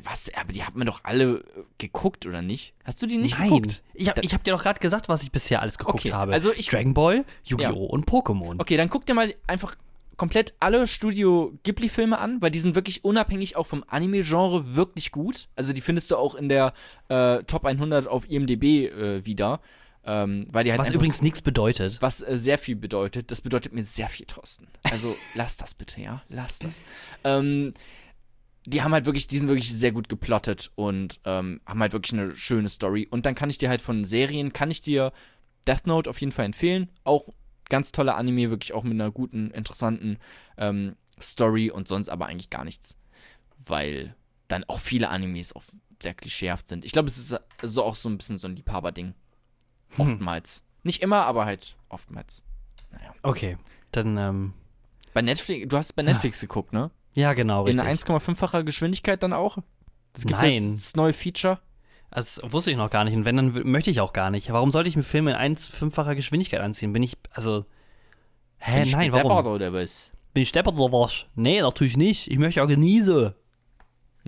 Was? 0.05 0.31
Aber 0.35 0.53
die 0.53 0.65
hat 0.65 0.75
man 0.77 0.87
doch 0.87 1.01
alle 1.05 1.39
äh, 1.39 1.43
geguckt, 1.79 2.27
oder 2.27 2.43
nicht? 2.43 2.75
Hast 2.85 3.01
du 3.03 3.07
die 3.07 3.17
nicht 3.17 3.39
Nein. 3.39 3.49
geguckt? 3.49 3.83
Ich 3.95 4.09
habe 4.09 4.21
hab 4.23 4.45
dir 4.45 4.53
doch 4.53 4.63
gerade 4.63 4.81
gesagt, 4.81 5.09
was 5.09 5.23
ich 5.23 5.31
bisher 5.33 5.63
alles 5.63 5.79
geguckt 5.79 6.01
Okay, 6.01 6.13
habe. 6.13 6.33
also 6.33 6.53
ich- 6.53 6.67
Dragon 6.69 6.95
Ball, 6.95 7.25
Yu-Gi-Oh! 7.45 7.63
Ja. 7.69 7.71
und 7.71 8.07
Pokémon. 8.07 8.61
Okay, 8.61 8.77
dann 8.77 8.89
guck 8.91 9.07
dir 9.07 9.15
mal 9.15 9.35
einfach 9.47 9.75
komplett 10.17 10.55
alle 10.61 10.87
Studio 10.87 11.53
Ghibli-Filme 11.63 12.19
an, 12.19 12.41
weil 12.41 12.51
die 12.51 12.59
sind 12.59 12.75
wirklich 12.75 13.05
unabhängig 13.05 13.57
auch 13.57 13.67
vom 13.67 13.85
Anime-Genre 13.89 14.75
wirklich 14.75 15.13
gut. 15.13 15.49
Also 15.57 15.73
die 15.75 15.83
findest 15.83 16.11
du 16.11 16.17
auch 16.17 16.35
in 16.35 16.49
der 16.49 16.73
äh, 17.09 17.43
Top 17.45 17.65
100 17.67 18.07
auf 18.07 18.29
IMDb 18.31 18.87
äh, 18.91 19.25
wieder. 19.27 19.61
Ähm, 20.09 20.47
weil 20.53 20.63
die 20.63 20.71
halt 20.71 20.79
Was 20.79 20.93
übrigens 20.93 21.21
nichts 21.21 21.43
bedeutet. 21.43 21.99
was 22.01 22.23
äh, 22.23 22.39
sehr 22.39 22.59
viel 22.59 22.77
bedeutet. 22.77 23.33
Das 23.33 23.41
bedeutet 23.41 23.73
mir 23.73 23.83
sehr 23.83 24.09
viel, 24.09 24.25
Thorsten. 24.25 24.69
Also 24.85 25.17
lass 25.35 25.57
das 25.57 25.75
bitte, 25.75 26.01
ja? 26.01 26.23
Lass 26.29 26.61
das. 26.61 26.81
Ähm, 27.25 27.75
die 28.67 28.83
haben 28.83 28.93
halt 28.93 29.07
wirklich, 29.07 29.27
die 29.29 29.39
sind 29.39 29.49
wirklich 29.49 29.73
sehr 29.73 29.93
gut 29.93 30.09
geplottet 30.09 30.73
und 30.75 31.21
ähm, 31.25 31.61
haben 31.67 31.81
halt 31.81 31.93
wirklich 31.93 32.13
eine 32.19 32.35
schöne 32.37 32.69
Story. 32.69 33.07
Und 33.11 33.25
dann 33.25 33.35
kann 33.35 33.51
ich 33.51 33.59
dir 33.59 33.69
halt 33.69 33.81
von 33.81 34.05
Serien, 34.05 34.53
kann 34.53 34.71
ich 34.71 34.81
dir 34.81 35.13
Death 35.67 35.87
Note 35.87 36.11
auf 36.11 36.21
jeden 36.21 36.33
Fall 36.33 36.45
empfehlen. 36.45 36.91
Auch 37.05 37.29
ganz 37.69 37.93
toller 37.93 38.17
Anime, 38.17 38.51
wirklich 38.51 38.73
auch 38.73 38.83
mit 38.83 38.95
einer 38.95 39.11
guten, 39.11 39.51
interessanten 39.53 40.19
ähm, 40.57 40.97
Story 41.21 41.71
und 41.71 41.89
sonst 41.89 42.09
aber 42.09 42.27
eigentlich 42.27 42.51
gar 42.51 42.65
nichts. 42.65 42.99
Weil 43.65 44.15
dann 44.49 44.65
auch 44.65 44.81
viele 44.81 45.09
Animes 45.09 45.55
auch 45.55 45.63
sehr 46.03 46.15
klischeehaft 46.15 46.69
sind. 46.69 46.85
Ich 46.85 46.93
glaube, 46.93 47.09
es 47.09 47.19
ist 47.19 47.41
so 47.63 47.85
auch 47.85 47.97
so 47.97 48.09
ein 48.09 48.19
bisschen 48.19 48.39
so 48.39 48.47
ein 48.47 48.57
Liebhaberding. 48.57 49.15
Oftmals. 49.97 50.65
Nicht 50.83 51.03
immer, 51.03 51.25
aber 51.25 51.47
halt 51.47 51.77
oftmals. 51.89 52.43
Okay, 53.23 53.59
dann, 53.93 54.17
ähm, 54.17 54.53
Bei 55.15 55.23
Netflix, 55.23 55.69
du 55.69 55.77
hast 55.77 55.93
bei 55.95 56.03
Netflix 56.03 56.41
geguckt, 56.43 56.73
ne? 56.73 56.91
Ja, 57.17 57.33
genau, 57.35 57.67
In 57.67 57.81
richtig. 57.81 58.09
1,5-facher 58.09 58.63
Geschwindigkeit 58.63 59.23
dann 59.23 59.33
auch? 59.33 59.59
Das 60.13 60.25
gibt's 60.25 60.43
Nein. 60.43 60.53
jetzt 60.53 60.75
das 60.77 60.97
neue 60.97 61.13
Feature? 61.13 61.59
Also, 62.11 62.41
Das 62.43 62.53
wusste 62.53 62.71
ich 62.71 62.77
noch 62.77 62.91
gar 62.91 63.05
nicht. 63.05 63.15
Und 63.15 63.25
wenn, 63.25 63.37
dann 63.37 63.53
möchte 63.69 63.91
ich 63.91 64.01
auch 64.01 64.13
gar 64.13 64.31
nicht. 64.31 64.51
Warum 64.53 64.71
sollte 64.71 64.89
ich 64.89 64.97
mir 64.97 65.03
Filme 65.03 65.33
in 65.33 65.57
1,5-facher 65.57 66.15
Geschwindigkeit 66.15 66.61
anziehen? 66.61 66.93
Bin 66.93 67.03
ich, 67.03 67.17
also. 67.33 67.65
Hä, 68.59 68.75
Bin 68.81 68.83
ich 68.85 68.93
nein, 68.97 69.13
warum? 69.13 69.47
oder 69.47 69.73
was? 69.73 70.13
Bin 70.33 70.43
ich 70.43 70.53
deppert 70.53 70.77
oder 70.77 70.93
was? 70.93 71.27
Nee, 71.35 71.61
natürlich 71.61 71.97
nicht. 71.97 72.31
Ich 72.31 72.39
möchte 72.39 72.63
auch 72.63 72.69
genießen. 72.69 73.35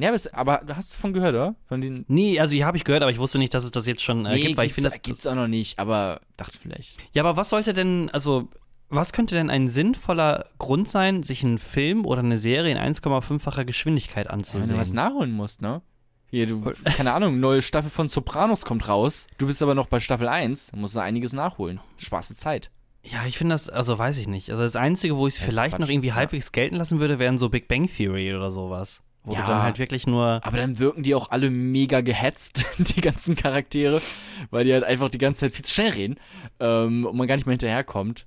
Ja, 0.01 0.11
aber, 0.11 0.21
aber 0.33 0.65
du 0.65 0.77
hast 0.77 0.95
davon 0.95 1.13
gehört, 1.13 1.35
oder? 1.35 1.55
Von 1.67 1.81
den. 1.81 2.05
Nee, 2.09 2.39
also 2.39 2.55
habe 2.65 2.77
ich 2.77 2.85
gehört, 2.85 3.03
aber 3.03 3.11
ich 3.11 3.19
wusste 3.19 3.39
nicht, 3.39 3.53
dass 3.53 3.65
es 3.65 3.71
das 3.73 3.87
jetzt 3.87 4.03
schon 4.03 4.27
äh, 4.27 4.39
gibt, 4.41 4.57
weil 4.57 4.67
ich 4.67 4.75
finde 4.75 4.91
das. 4.91 5.03
gibt's 5.03 5.27
auch 5.27 5.35
noch 5.35 5.49
nicht, 5.49 5.79
aber 5.79 6.21
dachte 6.37 6.57
vielleicht. 6.61 6.97
Ja, 7.13 7.23
aber 7.23 7.37
was 7.37 7.49
sollte 7.49 7.73
denn, 7.73 8.09
also, 8.13 8.49
was 8.91 9.13
könnte 9.13 9.35
denn 9.35 9.51
ein 9.51 9.69
sinnvoller 9.69 10.47
Grund 10.59 10.89
sein, 10.89 11.23
sich 11.23 11.45
einen 11.45 11.59
Film 11.59 12.05
oder 12.07 12.21
eine 12.21 12.39
Serie 12.39 12.73
in 12.73 12.79
1,5-facher 12.95 13.65
Geschwindigkeit 13.65 14.27
Wenn 14.27 14.31
du 14.31 14.35
anzusehen? 14.35 14.79
was 14.79 14.93
nachholen 14.93 15.33
musst, 15.33 15.61
ne? 15.63 15.83
Hier, 16.31 16.47
du, 16.47 16.61
keine 16.97 17.13
Ahnung, 17.13 17.41
neue 17.41 17.63
Staffel 17.63 17.91
von 17.91 18.09
Sopranos 18.09 18.65
kommt 18.65 18.89
raus. 18.89 19.27
Du 19.39 19.47
bist 19.47 19.63
aber 19.63 19.75
noch 19.75 19.87
bei 19.87 20.01
Staffel 20.01 20.29
1. 20.29 20.73
Da 20.73 20.77
musst 20.79 20.95
du 20.97 21.01
einiges 21.01 21.33
nachholen. 21.33 21.81
Spaß 21.99 22.35
Zeit. 22.35 22.71
Ja, 23.03 23.25
ich 23.27 23.39
finde 23.39 23.55
das, 23.55 23.69
also 23.69 23.97
weiß 23.99 24.19
ich 24.19 24.29
nicht. 24.29 24.51
Also 24.51 24.63
das 24.63 24.77
Einzige, 24.77 25.17
wo 25.17 25.27
ich 25.27 25.35
es 25.35 25.41
vielleicht 25.41 25.73
noch 25.79 25.87
Quatsch, 25.87 25.91
irgendwie 25.91 26.09
ja. 26.09 26.15
halbwegs 26.15 26.53
gelten 26.53 26.77
lassen 26.77 27.01
würde, 27.01 27.19
wären 27.19 27.39
so 27.39 27.49
Big 27.49 27.69
Bang 27.69 27.89
Theory 27.89 28.35
oder 28.35 28.51
sowas. 28.51 29.03
Wo 29.23 29.33
Ja. 29.35 29.43
du 29.43 29.47
dann 29.47 29.63
halt 29.63 29.79
wirklich 29.79 30.07
nur. 30.07 30.41
Aber 30.43 30.57
dann 30.59 30.79
wirken 30.79 31.03
die 31.03 31.15
auch 31.15 31.31
alle 31.31 31.49
mega 31.51 32.01
gehetzt, 32.01 32.65
die 32.79 33.01
ganzen 33.01 33.35
Charaktere, 33.37 34.01
weil 34.51 34.65
die 34.65 34.73
halt 34.73 34.85
einfach 34.85 35.11
die 35.11 35.19
ganze 35.19 35.41
Zeit 35.41 35.53
viel 35.53 35.65
zu 35.65 35.73
schnell 35.73 35.91
reden 35.93 36.17
ähm, 36.61 37.07
und 37.07 37.17
man 37.17 37.27
gar 37.27 37.37
nicht 37.37 37.47
mehr 37.47 37.53
hinterherkommt. 37.55 38.27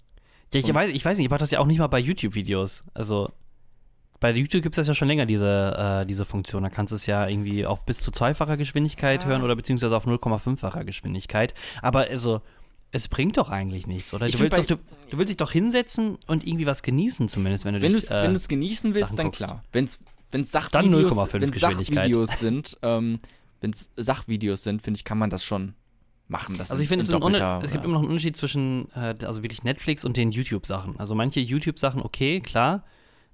Ja, 0.54 0.60
ich 0.60 0.74
weiß, 0.74 0.90
ich 0.92 1.06
weiß 1.06 1.18
nicht, 1.18 1.26
ich 1.26 1.30
mache 1.32 1.40
das 1.40 1.52
ja 1.52 1.60
auch 1.60 1.66
nicht 1.66 1.80
mal 1.80 1.88
bei 1.88 2.00
YouTube-Videos. 2.00 2.84
Also 2.94 3.32
bei 4.20 4.32
YouTube 4.34 4.62
gibt 4.62 4.74
es 4.74 4.78
das 4.78 4.88
ja 4.88 4.94
schon 4.94 5.08
länger, 5.08 5.26
diese, 5.26 6.02
äh, 6.02 6.06
diese 6.06 6.26
Funktion. 6.26 6.64
Da 6.64 6.70
kannst 6.70 6.92
du 6.92 6.96
es 6.96 7.06
ja 7.06 7.28
irgendwie 7.28 7.66
auf 7.66 7.86
bis 7.86 8.00
zu 8.02 8.12
zweifacher 8.12 8.58
Geschwindigkeit 8.58 9.24
Ja. 9.24 9.30
hören 9.30 9.44
oder 9.44 9.56
beziehungsweise 9.56 9.96
auf 9.96 10.06
0,5-facher 10.06 10.84
Geschwindigkeit. 10.84 11.54
Aber 11.82 12.02
also, 12.02 12.42
es 12.92 13.08
bringt 13.08 13.38
doch 13.38 13.50
eigentlich 13.50 13.88
nichts, 13.88 14.14
oder? 14.14 14.28
Du 14.28 14.38
willst, 14.40 14.58
doch, 14.60 14.66
du, 14.66 14.76
du 15.10 15.18
willst 15.18 15.30
dich 15.30 15.38
doch 15.38 15.52
hinsetzen 15.52 16.18
und 16.28 16.46
irgendwie 16.46 16.66
was 16.66 16.84
genießen, 16.84 17.30
zumindest, 17.30 17.64
wenn 17.66 17.74
du 17.76 17.82
Wenn 17.82 17.94
du 17.94 17.98
dich. 18.00 18.04
es 18.06 18.12
äh, 18.12 18.24
wenn 18.24 18.34
du's 18.34 18.48
genießen 18.50 18.94
willst, 18.94 19.08
Sachen 19.08 19.18
dann 19.18 19.26
guckst. 19.28 19.40
klar. 19.46 19.64
Wenn 19.72 19.86
es 19.86 20.00
Dann 20.32 20.44
Sachvideos, 20.44 21.14
0,5 21.14 21.34
wenn's 21.42 21.52
Geschwindigkeit. 21.54 21.96
Sachvideos 22.04 22.40
sind, 22.40 22.78
ähm, 22.84 23.20
wenn 23.62 23.72
es 23.72 23.90
Sachvideos 23.96 24.64
sind, 24.64 24.82
finde 24.82 24.98
ich, 24.98 25.06
kann 25.06 25.18
man 25.18 25.30
das 25.30 25.44
schon 25.46 25.74
machen. 26.32 26.58
Das 26.58 26.72
Also 26.72 26.82
ich 26.82 26.92
in- 26.92 27.00
finde, 27.02 27.28
in 27.28 27.36
es, 27.36 27.64
es 27.66 27.72
gibt 27.72 27.84
immer 27.84 27.94
noch 27.94 28.02
einen 28.02 28.10
Unterschied 28.10 28.36
zwischen 28.36 28.90
äh, 28.96 29.14
also 29.24 29.44
wirklich 29.44 29.64
Netflix 29.64 30.04
und 30.06 30.18
den 30.18 30.32
YouTube-Sachen. 30.32 31.00
Also 31.00 31.14
manche 31.14 31.40
YouTube-Sachen, 31.40 32.02
okay, 32.02 32.40
klar. 32.42 32.84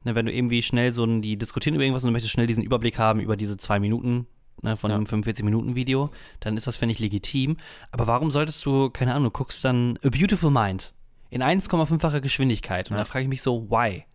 Ne, 0.04 0.13
wenn 0.16 0.25
du 0.25 0.32
irgendwie 0.34 0.62
schnell 0.62 0.94
so 0.94 1.04
ein, 1.06 1.22
die 1.22 1.38
diskutieren 1.38 1.75
über 1.75 1.84
irgendwas 1.84 2.04
und 2.04 2.10
du 2.10 2.12
möchtest 2.13 2.32
schnell 2.34 2.48
diesen 2.48 2.63
Überblick 2.63 2.98
haben 3.00 3.20
über 3.20 3.36
diese 3.36 3.58
zwei 3.58 3.80
Minuten 3.80 4.27
ne, 4.62 4.77
von 4.77 4.89
Ja. 4.92 4.96
einem 4.98 5.06
45-Minuten-Video, 5.06 6.10
dann 6.39 6.56
ist 6.58 6.68
das, 6.68 6.75
finde 6.77 6.94
ich, 6.94 7.00
legitim. 7.00 7.58
Aber 7.92 8.06
warum 8.08 8.30
solltest 8.32 8.66
du, 8.66 8.89
keine 8.89 9.13
Ahnung, 9.13 9.25
du 9.25 9.32
guckst 9.32 9.63
dann 9.66 9.98
A 10.04 10.10
Beautiful 10.10 10.51
Mind 10.51 10.94
in 11.30 11.42
1,5-facher 11.42 12.22
Geschwindigkeit. 12.22 12.89
Und 12.89 12.96
Ja. 12.96 13.01
da 13.01 13.06
frage 13.06 13.24
ich 13.24 13.30
mich 13.30 13.42
so, 13.42 13.70
why? 13.70 14.06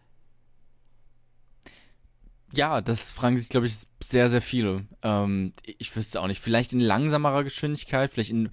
Ja, 2.54 2.80
das 2.80 3.10
fragen 3.10 3.38
sich, 3.38 3.48
glaube 3.48 3.66
ich, 3.66 3.74
sehr, 4.02 4.28
sehr 4.28 4.42
viele. 4.42 4.86
Ähm, 5.02 5.52
ich 5.64 5.94
wüsste 5.96 6.20
auch 6.20 6.26
nicht. 6.26 6.40
Vielleicht 6.40 6.72
in 6.72 6.80
langsamerer 6.80 7.44
Geschwindigkeit, 7.44 8.10
vielleicht 8.12 8.30
in. 8.30 8.50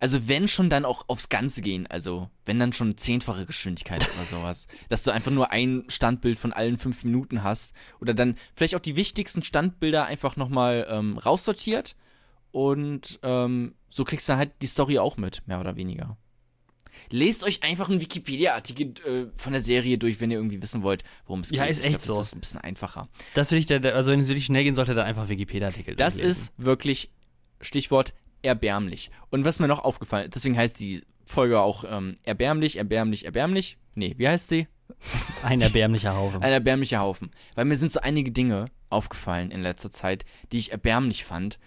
Also, 0.00 0.28
wenn 0.28 0.46
schon, 0.48 0.70
dann 0.70 0.84
auch 0.84 1.04
aufs 1.08 1.28
Ganze 1.28 1.60
gehen. 1.60 1.86
Also, 1.88 2.30
wenn 2.44 2.58
dann 2.60 2.72
schon 2.72 2.96
zehnfache 2.96 3.46
Geschwindigkeit 3.46 4.08
oder 4.14 4.24
sowas. 4.24 4.68
Dass 4.88 5.02
du 5.02 5.10
einfach 5.10 5.30
nur 5.32 5.50
ein 5.50 5.84
Standbild 5.88 6.38
von 6.38 6.52
allen 6.52 6.78
fünf 6.78 7.02
Minuten 7.04 7.42
hast. 7.42 7.74
Oder 8.00 8.14
dann 8.14 8.36
vielleicht 8.54 8.74
auch 8.76 8.80
die 8.80 8.96
wichtigsten 8.96 9.42
Standbilder 9.42 10.04
einfach 10.06 10.36
nochmal 10.36 10.86
ähm, 10.88 11.18
raussortiert. 11.18 11.96
Und 12.50 13.18
ähm, 13.22 13.74
so 13.90 14.04
kriegst 14.04 14.28
du 14.28 14.36
halt 14.36 14.52
die 14.62 14.66
Story 14.66 14.98
auch 14.98 15.16
mit, 15.16 15.46
mehr 15.46 15.60
oder 15.60 15.76
weniger. 15.76 16.16
Lest 17.10 17.44
euch 17.44 17.62
einfach 17.62 17.88
einen 17.88 18.00
Wikipedia-Artikel 18.00 18.94
äh, 19.06 19.26
von 19.36 19.52
der 19.52 19.62
Serie 19.62 19.98
durch, 19.98 20.20
wenn 20.20 20.30
ihr 20.30 20.38
irgendwie 20.38 20.60
wissen 20.60 20.82
wollt, 20.82 21.04
worum 21.26 21.40
es 21.40 21.50
Ja, 21.50 21.62
geht. 21.64 21.72
ist 21.72 21.80
Ich 21.80 21.86
echt 21.86 22.02
glaub, 22.02 22.06
so. 22.16 22.18
Das 22.18 22.26
ist 22.28 22.34
ein 22.36 22.40
bisschen 22.40 22.60
einfacher. 22.60 23.08
Das 23.34 23.50
will 23.50 23.58
ich, 23.58 23.66
der- 23.66 23.94
also 23.94 24.10
wenn 24.12 24.20
es 24.20 24.28
wirklich 24.28 24.46
schnell 24.46 24.64
gehen 24.64 24.74
sollte, 24.74 24.94
dann 24.94 25.06
einfach 25.06 25.28
Wikipedia-Artikel. 25.28 25.94
Das 25.96 26.18
ist 26.18 26.52
wirklich 26.56 27.10
Stichwort 27.60 28.14
erbärmlich. 28.42 29.10
Und 29.30 29.44
was 29.44 29.60
mir 29.60 29.68
noch 29.68 29.84
aufgefallen 29.84 30.26
ist, 30.26 30.34
deswegen 30.34 30.56
heißt 30.56 30.78
die 30.80 31.02
Folge 31.26 31.60
auch 31.60 31.84
ähm, 31.88 32.16
erbärmlich, 32.24 32.76
erbärmlich, 32.76 33.24
erbärmlich. 33.24 33.78
Nee, 33.94 34.14
wie 34.16 34.28
heißt 34.28 34.48
sie? 34.48 34.66
ein 35.42 35.60
erbärmlicher 35.60 36.16
Haufen. 36.16 36.42
Ein 36.42 36.52
erbärmlicher 36.52 37.00
Haufen. 37.00 37.30
Weil 37.54 37.66
mir 37.66 37.76
sind 37.76 37.92
so 37.92 38.00
einige 38.00 38.32
Dinge 38.32 38.66
aufgefallen 38.90 39.50
in 39.50 39.62
letzter 39.62 39.90
Zeit, 39.90 40.24
die 40.52 40.58
ich 40.58 40.72
erbärmlich 40.72 41.24
fand. 41.24 41.58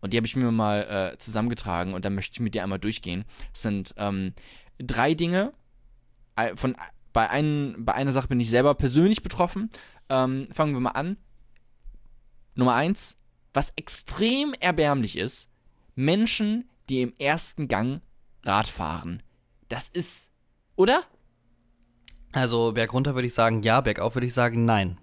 Und 0.00 0.12
die 0.12 0.16
habe 0.16 0.26
ich 0.26 0.36
mir 0.36 0.50
mal 0.52 1.12
äh, 1.14 1.18
zusammengetragen 1.18 1.92
und 1.92 2.04
da 2.04 2.10
möchte 2.10 2.34
ich 2.34 2.40
mit 2.40 2.54
dir 2.54 2.62
einmal 2.62 2.78
durchgehen. 2.78 3.24
Es 3.52 3.62
sind 3.62 3.94
ähm, 3.96 4.32
drei 4.78 5.14
Dinge. 5.14 5.52
Von, 6.54 6.76
bei, 7.12 7.28
ein, 7.30 7.74
bei 7.78 7.94
einer 7.94 8.12
Sache 8.12 8.28
bin 8.28 8.38
ich 8.38 8.48
selber 8.48 8.76
persönlich 8.76 9.24
betroffen. 9.24 9.70
Ähm, 10.08 10.46
fangen 10.52 10.72
wir 10.72 10.80
mal 10.80 10.90
an. 10.90 11.16
Nummer 12.54 12.74
eins, 12.74 13.18
was 13.52 13.72
extrem 13.74 14.54
erbärmlich 14.60 15.18
ist, 15.18 15.47
Menschen, 15.98 16.70
die 16.88 17.02
im 17.02 17.12
ersten 17.18 17.66
Gang 17.66 18.02
Rad 18.44 18.68
fahren. 18.68 19.20
Das 19.68 19.88
ist, 19.88 20.30
oder? 20.76 21.02
Also 22.30 22.70
bergunter 22.70 23.16
würde 23.16 23.26
ich 23.26 23.34
sagen 23.34 23.62
ja, 23.62 23.80
bergauf 23.80 24.14
würde 24.14 24.28
ich 24.28 24.32
sagen 24.32 24.64
nein. 24.64 24.98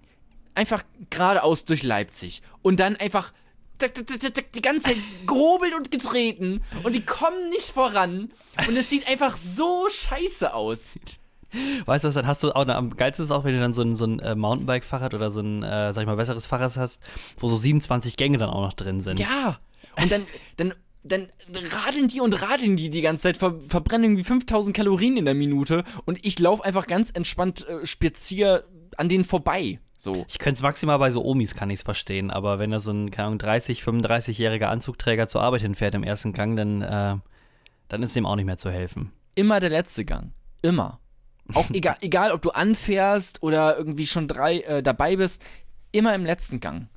einfach 0.54 0.82
geradeaus 1.10 1.66
durch 1.66 1.82
Leipzig 1.82 2.40
und 2.62 2.80
dann 2.80 2.96
einfach 2.96 3.34
die 3.78 4.62
ganze 4.62 4.86
Zeit 4.86 4.96
gehobelt 5.26 5.74
und 5.74 5.90
getreten 5.90 6.62
und 6.82 6.94
die 6.94 7.04
kommen 7.04 7.50
nicht 7.50 7.72
voran 7.72 8.32
und 8.66 8.74
es 8.74 8.88
sieht 8.88 9.06
einfach 9.06 9.36
so 9.36 9.88
scheiße 9.90 10.54
aus. 10.54 10.98
Weißt 11.84 12.04
du 12.04 12.08
was, 12.08 12.14
dann 12.14 12.26
hast 12.26 12.42
du 12.42 12.52
auch, 12.52 12.66
am 12.66 12.96
geilsten 12.96 13.26
ist 13.26 13.30
auch, 13.30 13.44
wenn 13.44 13.52
du 13.52 13.60
dann 13.60 13.74
so 13.74 13.82
ein, 13.82 13.96
so 13.96 14.06
ein 14.06 14.18
äh, 14.20 14.34
Mountainbike-Fahrrad 14.34 15.12
oder 15.12 15.30
so 15.30 15.40
ein, 15.40 15.62
äh, 15.62 15.92
sag 15.92 16.02
ich 16.02 16.06
mal, 16.06 16.16
besseres 16.16 16.46
Fahrrad 16.46 16.74
hast, 16.78 17.02
wo 17.38 17.48
so 17.48 17.58
27 17.58 18.16
Gänge 18.16 18.38
dann 18.38 18.48
auch 18.48 18.62
noch 18.62 18.72
drin 18.72 19.02
sind. 19.02 19.20
Ja, 19.20 19.58
und 20.00 20.10
dann, 20.10 20.26
dann, 20.56 20.74
dann 21.08 21.28
radeln 21.70 22.08
die 22.08 22.20
und 22.20 22.40
radeln 22.42 22.76
die 22.76 22.90
die 22.90 23.02
ganze 23.02 23.24
Zeit, 23.24 23.36
ver 23.36 23.60
verbrennen 23.68 24.04
irgendwie 24.04 24.24
5000 24.24 24.76
Kalorien 24.76 25.16
in 25.16 25.24
der 25.24 25.34
Minute 25.34 25.84
und 26.04 26.24
ich 26.24 26.38
laufe 26.38 26.64
einfach 26.64 26.86
ganz 26.86 27.10
entspannt 27.10 27.66
äh, 27.68 27.84
spazier 27.86 28.64
an 28.96 29.08
denen 29.08 29.24
vorbei. 29.24 29.78
So. 29.98 30.24
Ich 30.28 30.38
könnte 30.38 30.58
es 30.58 30.62
maximal 30.62 30.98
bei 30.98 31.10
so 31.10 31.24
Omis, 31.24 31.54
kann 31.54 31.70
ich 31.70 31.80
es 31.80 31.82
verstehen, 31.82 32.30
aber 32.30 32.58
wenn 32.58 32.70
da 32.70 32.80
so 32.80 32.92
ein, 32.92 33.10
keine 33.10 33.28
Ahnung, 33.28 33.38
30, 33.38 33.82
35-jähriger 33.82 34.66
Anzugträger 34.66 35.26
zur 35.28 35.42
Arbeit 35.42 35.62
hinfährt 35.62 35.94
im 35.94 36.02
ersten 36.02 36.32
Gang, 36.32 36.56
dann, 36.56 36.82
äh, 36.82 37.16
dann 37.88 38.02
ist 38.02 38.14
dem 38.14 38.26
auch 38.26 38.36
nicht 38.36 38.44
mehr 38.44 38.58
zu 38.58 38.70
helfen. 38.70 39.12
Immer 39.34 39.60
der 39.60 39.70
letzte 39.70 40.04
Gang. 40.04 40.32
Immer. 40.62 41.00
Auch 41.54 41.70
egal, 41.70 41.96
egal, 42.00 42.32
ob 42.32 42.42
du 42.42 42.50
anfährst 42.50 43.42
oder 43.42 43.76
irgendwie 43.76 44.06
schon 44.06 44.28
drei 44.28 44.60
äh, 44.60 44.82
dabei 44.82 45.16
bist, 45.16 45.42
immer 45.92 46.14
im 46.14 46.26
letzten 46.26 46.60
Gang. 46.60 46.88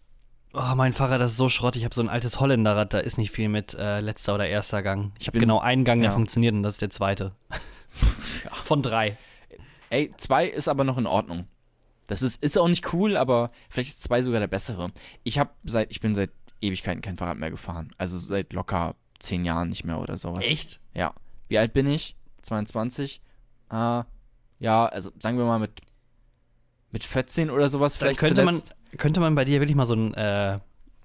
Oh, 0.53 0.73
mein 0.75 0.93
Fahrrad, 0.93 1.21
das 1.21 1.31
ist 1.31 1.37
so 1.37 1.47
Schrott. 1.47 1.75
Ich 1.75 1.85
habe 1.85 1.93
so 1.93 2.01
ein 2.01 2.09
altes 2.09 2.39
Holländerrad, 2.39 2.93
da 2.93 2.99
ist 2.99 3.17
nicht 3.17 3.31
viel 3.31 3.49
mit 3.49 3.75
äh, 3.75 3.99
letzter 3.99 4.33
oder 4.33 4.47
erster 4.47 4.81
Gang. 4.81 5.11
Ich 5.19 5.27
habe 5.27 5.39
genau 5.39 5.59
einen 5.59 5.83
Gang, 5.83 6.01
der 6.01 6.09
ja. 6.09 6.15
funktioniert 6.15 6.55
und 6.55 6.63
das 6.63 6.75
ist 6.75 6.81
der 6.81 6.89
zweite. 6.89 7.35
Von 8.65 8.81
drei. 8.81 9.17
Ey, 9.91 10.11
zwei 10.17 10.47
ist 10.47 10.67
aber 10.67 10.83
noch 10.83 10.97
in 10.97 11.05
Ordnung. 11.05 11.47
Das 12.07 12.23
ist, 12.23 12.41
ist 12.41 12.57
auch 12.57 12.67
nicht 12.67 12.93
cool, 12.93 13.15
aber 13.15 13.51
vielleicht 13.69 13.89
ist 13.89 14.03
zwei 14.03 14.23
sogar 14.23 14.39
der 14.39 14.47
bessere. 14.47 14.91
Ich 15.23 15.37
habe 15.37 15.51
seit, 15.63 15.91
ich 15.91 15.99
bin 15.99 16.15
seit 16.15 16.31
Ewigkeiten 16.61 17.01
kein 17.01 17.17
Fahrrad 17.17 17.37
mehr 17.37 17.51
gefahren. 17.51 17.91
Also 17.99 18.17
seit 18.17 18.51
locker 18.51 18.95
zehn 19.19 19.45
Jahren 19.45 19.69
nicht 19.69 19.83
mehr 19.83 19.99
oder 19.99 20.17
sowas. 20.17 20.43
Echt? 20.45 20.79
Ja. 20.95 21.13
Wie 21.47 21.59
alt 21.59 21.73
bin 21.73 21.85
ich? 21.85 22.15
22? 22.41 23.21
Ah, 23.69 24.05
ja, 24.59 24.87
also 24.87 25.11
sagen 25.19 25.37
wir 25.37 25.45
mal 25.45 25.59
mit, 25.59 25.81
mit 26.91 27.03
14 27.03 27.51
oder 27.51 27.69
sowas 27.69 27.93
Dann 27.93 27.99
vielleicht 27.99 28.19
könnte 28.19 28.43
man, 28.43 28.55
zuletzt. 28.55 28.75
Könnte 28.97 29.19
man 29.19 29.35
bei 29.35 29.45
dir 29.45 29.59
wirklich 29.59 29.75
mal 29.75 29.85
so 29.85 29.95
ein, 29.95 30.13
äh, 30.13 30.59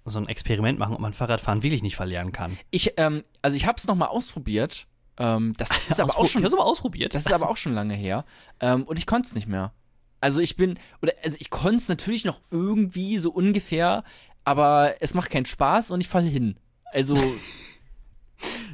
so 0.05 0.18
ein 0.18 0.29
Experiment 0.29 0.79
machen, 0.79 0.94
ob 0.94 1.01
man 1.01 1.12
Fahrradfahren 1.12 1.62
wirklich 1.62 1.83
nicht 1.83 1.97
verlernen 1.97 2.33
kann. 2.33 2.59
Ich, 2.70 2.94
ähm, 2.97 3.25
also 3.42 3.57
ich 3.57 3.66
habe 3.66 3.79
es 3.79 3.87
nochmal 3.87 4.09
ausprobiert. 4.09 4.87
Ähm, 5.16 5.55
das 5.57 5.70
ist 5.88 6.01
aber 6.01 6.18
auch 6.18 6.27
schon 6.27 6.44
Ich 6.44 6.53
aber 6.53 6.64
ausprobiert. 6.64 7.14
Das 7.14 7.27
ist 7.27 7.33
aber 7.33 7.49
auch 7.49 7.57
schon 7.57 7.73
lange 7.73 7.94
her. 7.94 8.25
Ähm, 8.61 8.85
und 8.85 8.99
ich 8.99 9.07
konnte 9.07 9.27
es 9.27 9.35
nicht 9.35 9.47
mehr. 9.47 9.73
Also 10.20 10.40
ich 10.40 10.57
bin, 10.57 10.79
oder 11.03 11.12
also 11.23 11.37
ich 11.38 11.51
konnte 11.51 11.77
es 11.77 11.88
natürlich 11.88 12.25
noch 12.25 12.40
irgendwie 12.51 13.18
so 13.18 13.31
ungefähr, 13.31 14.05
aber 14.44 14.94
es 15.01 15.14
macht 15.14 15.31
keinen 15.31 15.47
Spaß 15.47 15.90
und 15.90 16.01
ich 16.01 16.09
falle 16.09 16.29
hin. 16.29 16.57
Also, 16.92 17.14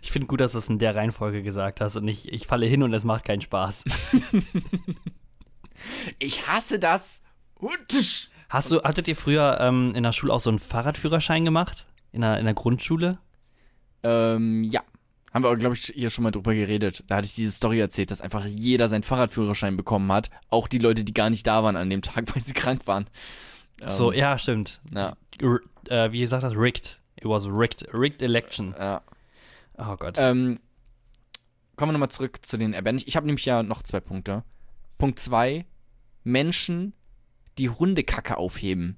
Ich 0.02 0.12
finde 0.12 0.26
gut, 0.26 0.40
dass 0.40 0.52
du 0.52 0.58
es 0.58 0.68
in 0.68 0.78
der 0.78 0.94
Reihenfolge 0.94 1.42
gesagt 1.42 1.80
hast 1.80 1.96
und 1.96 2.04
nicht, 2.04 2.26
ich 2.26 2.46
falle 2.46 2.66
hin 2.66 2.82
und 2.82 2.92
es 2.92 3.04
macht 3.04 3.24
keinen 3.24 3.42
Spaß. 3.42 3.84
ich 6.18 6.48
hasse 6.48 6.78
das. 6.78 7.22
Und 7.54 8.29
Hast 8.50 8.72
du, 8.72 8.82
hattet 8.82 9.06
ihr 9.06 9.14
früher 9.14 9.58
ähm, 9.60 9.94
in 9.94 10.02
der 10.02 10.10
Schule 10.10 10.32
auch 10.32 10.40
so 10.40 10.50
einen 10.50 10.58
Fahrradführerschein 10.58 11.44
gemacht? 11.44 11.86
In 12.10 12.22
der, 12.22 12.38
in 12.40 12.44
der 12.44 12.54
Grundschule? 12.54 13.18
Ähm, 14.02 14.64
ja. 14.64 14.82
Haben 15.32 15.44
wir, 15.44 15.56
glaube 15.56 15.76
ich, 15.76 15.92
hier 15.94 16.10
schon 16.10 16.24
mal 16.24 16.32
drüber 16.32 16.52
geredet. 16.52 17.04
Da 17.06 17.16
hatte 17.16 17.26
ich 17.26 17.36
diese 17.36 17.52
Story 17.52 17.78
erzählt, 17.78 18.10
dass 18.10 18.20
einfach 18.20 18.44
jeder 18.44 18.88
seinen 18.88 19.04
Fahrradführerschein 19.04 19.76
bekommen 19.76 20.10
hat. 20.10 20.30
Auch 20.48 20.66
die 20.66 20.78
Leute, 20.78 21.04
die 21.04 21.14
gar 21.14 21.30
nicht 21.30 21.46
da 21.46 21.62
waren 21.62 21.76
an 21.76 21.88
dem 21.90 22.02
Tag, 22.02 22.24
weil 22.34 22.42
sie 22.42 22.52
krank 22.52 22.88
waren. 22.88 23.08
Ähm, 23.80 23.90
so, 23.90 24.10
ja, 24.10 24.36
stimmt. 24.36 24.80
Ja. 24.92 25.12
R 25.40 25.60
äh, 25.88 26.10
wie 26.10 26.20
gesagt 26.20 26.42
das, 26.42 26.56
rigged. 26.56 27.00
It 27.16 27.26
was 27.26 27.46
rigged. 27.46 27.86
Rigged 27.94 28.20
election. 28.20 28.74
Ja. 28.76 29.02
Oh 29.78 29.94
Gott. 29.96 30.16
Ähm, 30.18 30.58
kommen 31.76 31.90
wir 31.90 31.92
nochmal 31.92 32.10
zurück 32.10 32.44
zu 32.44 32.56
den 32.56 32.72
Erbärmlich. 32.72 33.06
Ich 33.06 33.14
habe 33.14 33.26
nämlich 33.26 33.44
ja 33.44 33.62
noch 33.62 33.84
zwei 33.84 34.00
Punkte. 34.00 34.42
Punkt 34.98 35.20
zwei: 35.20 35.66
Menschen, 36.24 36.94
die 37.60 37.68
Hundekacke 37.70 38.36
aufheben. 38.36 38.96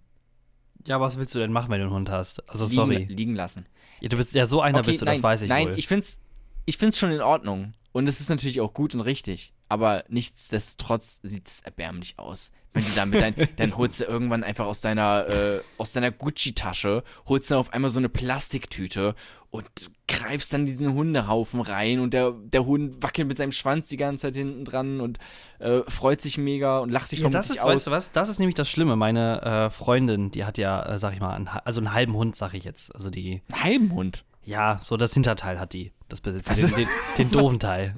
ja, 0.87 1.01
was 1.01 1.17
willst 1.19 1.35
du 1.35 1.39
denn 1.39 1.53
machen, 1.53 1.71
wenn 1.71 1.81
du 1.81 1.87
einen 1.87 1.95
Hund 1.95 2.11
hast? 2.11 2.49
Also, 2.49 2.65
liegen, 2.65 2.75
sorry. 2.75 3.05
liegen 3.05 3.35
lassen. 3.35 3.67
Ja, 4.01 4.09
du 4.09 4.17
bist 4.17 4.33
ja 4.35 4.47
so 4.47 4.61
einer 4.61 4.79
Okay, 4.79 4.89
bist 4.91 5.01
du, 5.03 5.05
nein, 5.05 5.15
das 5.15 5.23
weiß 5.23 5.43
ich 5.43 5.49
Nein, 5.49 5.69
wohl. 5.69 5.79
ich 5.79 5.87
find's, 5.87 6.23
ich 6.65 6.77
find's 6.79 6.99
schon 6.99 7.13
in 7.13 7.21
Ordnung. 7.21 7.73
Und 7.93 8.09
es 8.09 8.21
ist 8.21 8.31
natürlich 8.31 8.61
auch 8.61 8.73
gut 8.73 8.95
und 8.95 9.01
richtig. 9.03 9.53
Aber 9.73 10.05
nichtsdestotrotz 10.09 11.21
sieht 11.23 11.49
es 11.49 11.61
erbärmlich 11.61 12.19
aus. 12.19 12.53
Wenn 12.75 12.85
du 12.85 12.91
damit 12.95 13.23
dein, 13.23 13.35
dann 13.57 13.75
holst 13.79 14.01
du 14.01 14.05
irgendwann 14.05 14.45
einfach 14.45 14.67
aus 14.67 14.83
deiner, 14.83 15.27
äh, 15.29 15.61
aus 15.79 15.93
deiner 15.93 16.11
Gucci-Tasche, 16.11 17.03
holst 17.27 17.51
du 17.51 17.55
auf 17.55 17.73
einmal 17.73 17.91
so 17.91 17.99
eine 17.99 18.11
Plastiktüte 18.11 19.15
und 19.51 19.67
greifst 20.09 20.53
dann 20.53 20.67
diesen 20.67 20.93
Hundehaufen 20.93 21.63
rein 21.63 22.01
und 22.01 22.13
der, 22.13 22.33
der 22.33 22.67
Hund 22.67 23.03
wackelt 23.03 23.29
mit 23.29 23.39
seinem 23.39 23.53
Schwanz 23.53 23.89
die 23.89 23.97
ganze 23.97 24.27
Zeit 24.27 24.37
hinten 24.37 24.67
dran 24.67 25.01
und 25.01 25.19
äh, 25.59 25.81
freut 25.89 26.21
sich 26.21 26.37
mega 26.37 26.81
und 26.81 26.91
lacht 26.91 27.13
dich 27.13 27.21
Ja, 27.21 27.31
das 27.31 27.49
ist, 27.49 27.61
aus. 27.61 27.67
weißt 27.67 27.87
du 27.87 27.91
was, 27.93 28.13
das 28.13 28.29
ist 28.29 28.41
nämlich 28.41 28.57
das 28.57 28.69
Schlimme. 28.69 28.95
Meine 28.97 29.41
äh, 29.41 29.71
Freundin, 29.71 30.31
die 30.31 30.45
hat 30.45 30.59
ja, 30.59 30.83
äh, 30.83 30.99
sag 30.99 31.15
ich 31.15 31.21
mal, 31.21 31.35
einen, 31.35 31.49
also 31.49 31.81
einen 31.81 31.95
halben 31.95 32.13
Hund, 32.13 32.37
sag 32.37 32.53
ich 32.53 32.65
jetzt. 32.65 32.95
Also 32.95 33.09
die, 33.09 33.41
Ein 33.53 33.63
Heimhund. 33.63 34.25
Ja, 34.45 34.79
so 34.83 34.97
das 34.97 35.13
Hinterteil 35.15 35.59
hat 35.61 35.73
die. 35.73 35.93
Das 36.09 36.21
besitzt 36.21 36.53
sie, 36.55 36.63
Also- 36.65 36.77
den, 36.77 36.89
den, 37.17 37.31
den 37.31 37.31
doofen 37.39 37.59
Teil. 37.61 37.95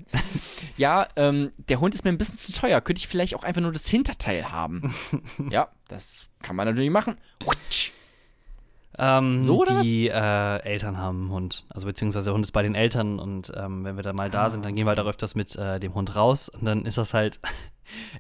Ja, 0.77 1.07
ähm, 1.17 1.51
der 1.69 1.81
Hund 1.81 1.95
ist 1.95 2.05
mir 2.05 2.11
ein 2.11 2.19
bisschen 2.19 2.37
zu 2.37 2.53
teuer. 2.53 2.81
Könnte 2.81 2.99
ich 3.01 3.09
vielleicht 3.09 3.35
auch 3.35 3.43
einfach 3.45 3.61
nur 3.61 3.73
das 3.73 3.87
Hinterteil 3.89 4.51
haben? 4.53 4.95
ja, 5.51 5.69
das 5.89 6.27
kann 6.43 6.55
man 6.57 6.67
natürlich 6.67 6.91
machen. 6.91 7.17
Ähm, 8.97 9.43
So, 9.43 9.61
oder 9.63 9.83
die 9.83 10.09
äh, 10.09 10.57
Eltern 10.63 10.99
haben 10.99 11.23
einen 11.23 11.31
Hund. 11.31 11.67
Also 11.69 11.87
beziehungsweise 11.87 12.27
der 12.27 12.35
Hund 12.35 12.45
ist 12.45 12.53
bei 12.53 12.63
den 12.63 12.77
Eltern 12.77 13.19
und 13.19 13.53
ähm, 13.57 13.85
wenn 13.85 13.97
wir 13.97 14.05
da 14.05 14.13
mal 14.13 14.31
da 14.31 14.51
sind, 14.51 14.65
dann 14.65 14.77
gehen 14.77 14.87
wir 14.87 14.91
halt 14.91 15.01
auch 15.01 15.07
öfters 15.07 15.35
mit 15.35 15.57
äh, 15.57 15.81
dem 15.81 15.95
Hund 15.95 16.15
raus 16.15 16.49
und 16.49 16.65
dann 16.65 16.87
ist 16.87 16.99
das 16.99 17.13
halt. 17.15 17.41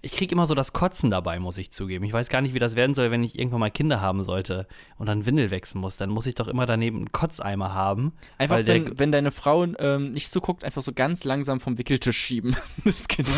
Ich 0.02 0.12
kriege 0.12 0.34
immer 0.34 0.46
so 0.46 0.54
das 0.54 0.72
Kotzen 0.72 1.10
dabei, 1.10 1.38
muss 1.38 1.58
ich 1.58 1.70
zugeben. 1.70 2.04
Ich 2.04 2.12
weiß 2.12 2.28
gar 2.28 2.40
nicht, 2.40 2.54
wie 2.54 2.58
das 2.58 2.76
werden 2.76 2.94
soll, 2.94 3.10
wenn 3.10 3.24
ich 3.24 3.38
irgendwann 3.38 3.60
mal 3.60 3.70
Kinder 3.70 4.00
haben 4.00 4.22
sollte 4.22 4.66
und 4.98 5.06
dann 5.06 5.26
Windel 5.26 5.50
wechseln 5.50 5.80
muss. 5.80 5.96
Dann 5.96 6.10
muss 6.10 6.26
ich 6.26 6.34
doch 6.34 6.48
immer 6.48 6.66
daneben 6.66 6.98
einen 6.98 7.12
Kotzeimer 7.12 7.74
haben. 7.74 8.12
Einfach, 8.38 8.66
wenn, 8.66 8.98
wenn 8.98 9.12
deine 9.12 9.30
Frau 9.30 9.64
ähm, 9.64 10.12
nicht 10.12 10.30
zuguckt, 10.30 10.64
einfach 10.64 10.82
so 10.82 10.92
ganz 10.92 11.24
langsam 11.24 11.60
vom 11.60 11.78
Wickeltisch 11.78 12.18
schieben. 12.18 12.56
Das 12.84 13.08
Kind. 13.08 13.28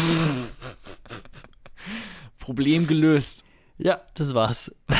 Problem 2.38 2.86
gelöst. 2.86 3.44
Ja, 3.78 4.00
das 4.14 4.34
war's. 4.34 4.74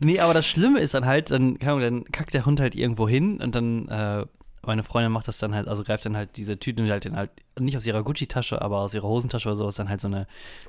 nee, 0.00 0.20
aber 0.20 0.34
das 0.34 0.46
Schlimme 0.46 0.80
ist 0.80 0.94
dann 0.94 1.06
halt, 1.06 1.30
dann, 1.30 1.58
dann 1.58 2.04
kackt 2.04 2.34
der 2.34 2.46
Hund 2.46 2.60
halt 2.60 2.74
irgendwo 2.74 3.08
hin 3.08 3.40
und 3.40 3.54
dann, 3.54 3.88
äh, 3.88 4.26
meine 4.62 4.82
Freundin 4.82 5.10
macht 5.12 5.26
das 5.28 5.38
dann 5.38 5.54
halt, 5.54 5.68
also 5.68 5.82
greift 5.84 6.04
dann 6.04 6.16
halt 6.16 6.36
diese 6.36 6.58
Tüte 6.58 6.86
halt, 6.90 7.04
den 7.04 7.16
halt 7.16 7.30
nicht 7.58 7.76
aus 7.76 7.86
ihrer 7.86 8.02
Gucci-Tasche, 8.02 8.60
aber 8.60 8.80
aus 8.80 8.92
ihrer 8.94 9.08
Hosentasche 9.08 9.48
oder 9.48 9.56
sowas, 9.56 9.76
dann 9.76 9.88
halt 9.88 10.00
so 10.00 10.08
eine 10.08 10.26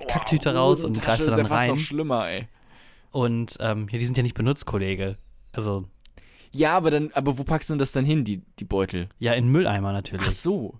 Kacktüte 0.07 0.55
raus 0.55 0.83
und 0.83 1.01
greift 1.01 1.21
ist 1.21 1.29
dann 1.31 1.39
ja 1.39 1.45
fast 1.45 1.63
rein. 1.63 1.69
noch 1.71 1.77
schlimmer, 1.77 2.27
ey. 2.29 2.47
Und 3.11 3.57
ähm, 3.59 3.87
ja, 3.91 3.99
die 3.99 4.05
sind 4.05 4.15
ja 4.17 4.23
nicht 4.23 4.35
benutzt, 4.35 4.65
Kollege. 4.65 5.17
Also, 5.51 5.85
Ja, 6.53 6.77
aber 6.77 6.91
dann, 6.91 7.11
aber 7.13 7.37
wo 7.37 7.43
packst 7.43 7.69
du 7.69 7.73
denn 7.73 7.79
das 7.79 7.91
dann 7.91 8.05
hin, 8.05 8.23
die, 8.23 8.41
die 8.59 8.65
Beutel? 8.65 9.09
ja, 9.19 9.33
in 9.33 9.49
Mülleimer 9.49 9.91
natürlich. 9.91 10.25
Ach 10.27 10.31
so. 10.31 10.79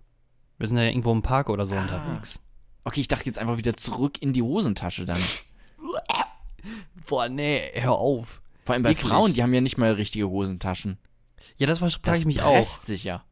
Wir 0.58 0.68
sind 0.68 0.78
ja 0.78 0.84
irgendwo 0.84 1.12
im 1.12 1.22
Park 1.22 1.50
oder 1.50 1.66
so 1.66 1.76
Ah. 1.76 1.82
unterwegs. 1.82 2.42
Okay, 2.84 3.02
ich 3.02 3.08
dachte 3.08 3.26
jetzt 3.26 3.38
einfach 3.40 3.58
wieder 3.58 3.76
zurück 3.76 4.22
in 4.22 4.32
die 4.34 4.42
Hosentasche 4.42 5.06
dann. 5.06 5.20
Boah, 7.08 7.28
nee, 7.30 7.62
hör 7.74 7.94
auf. 7.94 8.42
Vor 8.64 8.74
allem 8.74 8.84
bei 8.84 8.92
Eklig. 8.92 9.08
Frauen, 9.10 9.34
die 9.34 9.44
haben 9.44 9.54
ja 9.54 9.62
nicht 9.62 9.78
mal 9.78 9.92
richtige 9.94 10.30
Hosentaschen. 10.30 10.98
Ja, 11.58 11.68
das 11.68 11.80
frage 11.80 11.94
Das 12.04 12.20
ich 12.20 12.26
mich 12.26 12.42
auch. 12.42 12.54
presst 12.54 12.86
sich 12.86 13.04
ja. 13.04 13.24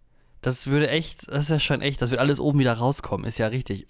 Das 0.42 0.68
würde 0.68 0.90
echt, 0.90 1.28
das 1.28 1.44
ist 1.44 1.50
ja 1.50 1.60
schon 1.60 1.82
echt, 1.82 2.02
das 2.02 2.12
wird 2.12 2.20
alles 2.22 2.40
oben 2.40 2.60
wieder 2.60 2.74
rauskommen, 2.74 3.26
ist 3.26 3.38
ja 3.40 3.48
richtig. 3.48 3.88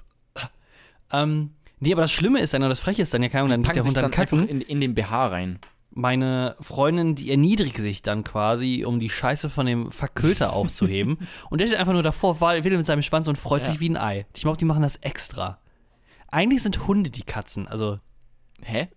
Ähm, 1.11 1.51
nee, 1.79 1.91
aber 1.91 2.01
das 2.03 2.11
Schlimme 2.11 2.39
ist 2.39 2.53
dann, 2.53 2.61
oder 2.61 2.69
das 2.69 2.79
Freche 2.79 3.01
ist 3.01 3.13
dann, 3.13 3.23
ja, 3.23 3.29
keine 3.29 3.43
Ahnung, 3.45 3.51
dann 3.51 3.63
liegt 3.63 3.75
der 3.75 3.83
Hund 3.83 3.97
dann 3.97 4.11
kacken. 4.11 4.47
in, 4.47 4.61
in 4.61 4.81
den 4.81 4.95
BH 4.95 5.27
rein. 5.27 5.59
Meine 5.91 6.55
Freundin, 6.61 7.15
die 7.15 7.31
erniedrigt 7.31 7.77
sich 7.77 8.03
dann 8.03 8.23
quasi, 8.23 8.83
um 8.85 8.99
die 8.99 9.09
Scheiße 9.09 9.49
von 9.49 9.65
dem 9.65 9.91
Verköter 9.91 10.53
aufzuheben. 10.53 11.17
und 11.49 11.59
der 11.59 11.67
steht 11.67 11.79
einfach 11.79 11.93
nur 11.93 12.03
davor, 12.03 12.39
will 12.41 12.77
mit 12.77 12.85
seinem 12.85 13.01
Schwanz 13.01 13.27
und 13.27 13.37
freut 13.37 13.63
Ja. 13.63 13.71
sich 13.71 13.79
wie 13.79 13.89
ein 13.89 13.97
Ei. 13.97 14.25
Ich 14.35 14.41
glaube, 14.41 14.57
die 14.57 14.65
machen 14.65 14.83
das 14.83 14.97
extra. 14.97 15.59
Eigentlich 16.31 16.61
sind 16.61 16.87
Hunde 16.87 17.09
die 17.09 17.23
Katzen, 17.23 17.67
also, 17.67 17.99
Hä? 18.61 18.87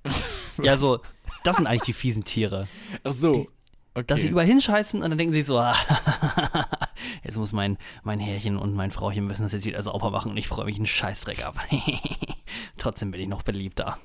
ja, 0.62 0.76
so, 0.76 1.00
das 1.44 1.56
sind 1.56 1.66
eigentlich 1.66 1.82
die 1.82 1.92
fiesen 1.94 2.24
Tiere. 2.24 2.68
Ach 3.04 3.12
so. 3.12 3.46
Okay. 3.94 4.06
Dass 4.06 4.22
sie 4.22 4.28
überall 4.28 4.46
hinscheißen 4.46 5.02
und 5.02 5.10
dann 5.10 5.18
denken 5.18 5.34
sie 5.34 5.42
so, 5.42 5.58
ah, 5.60 5.76
jetzt 7.24 7.36
muss 7.36 7.52
mein, 7.52 7.76
mein 8.02 8.20
Herrchen 8.20 8.56
und 8.56 8.74
mein 8.74 8.90
Frauchen 8.90 9.26
müssen 9.26 9.42
das 9.42 9.52
jetzt 9.52 9.64
wieder 9.66 9.82
sauber 9.82 10.10
machen 10.10 10.30
und 10.30 10.36
ich 10.36 10.48
freue 10.48 10.64
mich 10.64 10.76
einen 10.76 10.86
Scheißdreck 10.86 11.44
ab. 11.44 11.56
Trotzdem 12.78 13.10
bin 13.10 13.20
ich 13.20 13.28
noch 13.28 13.42
beliebter. 13.42 13.98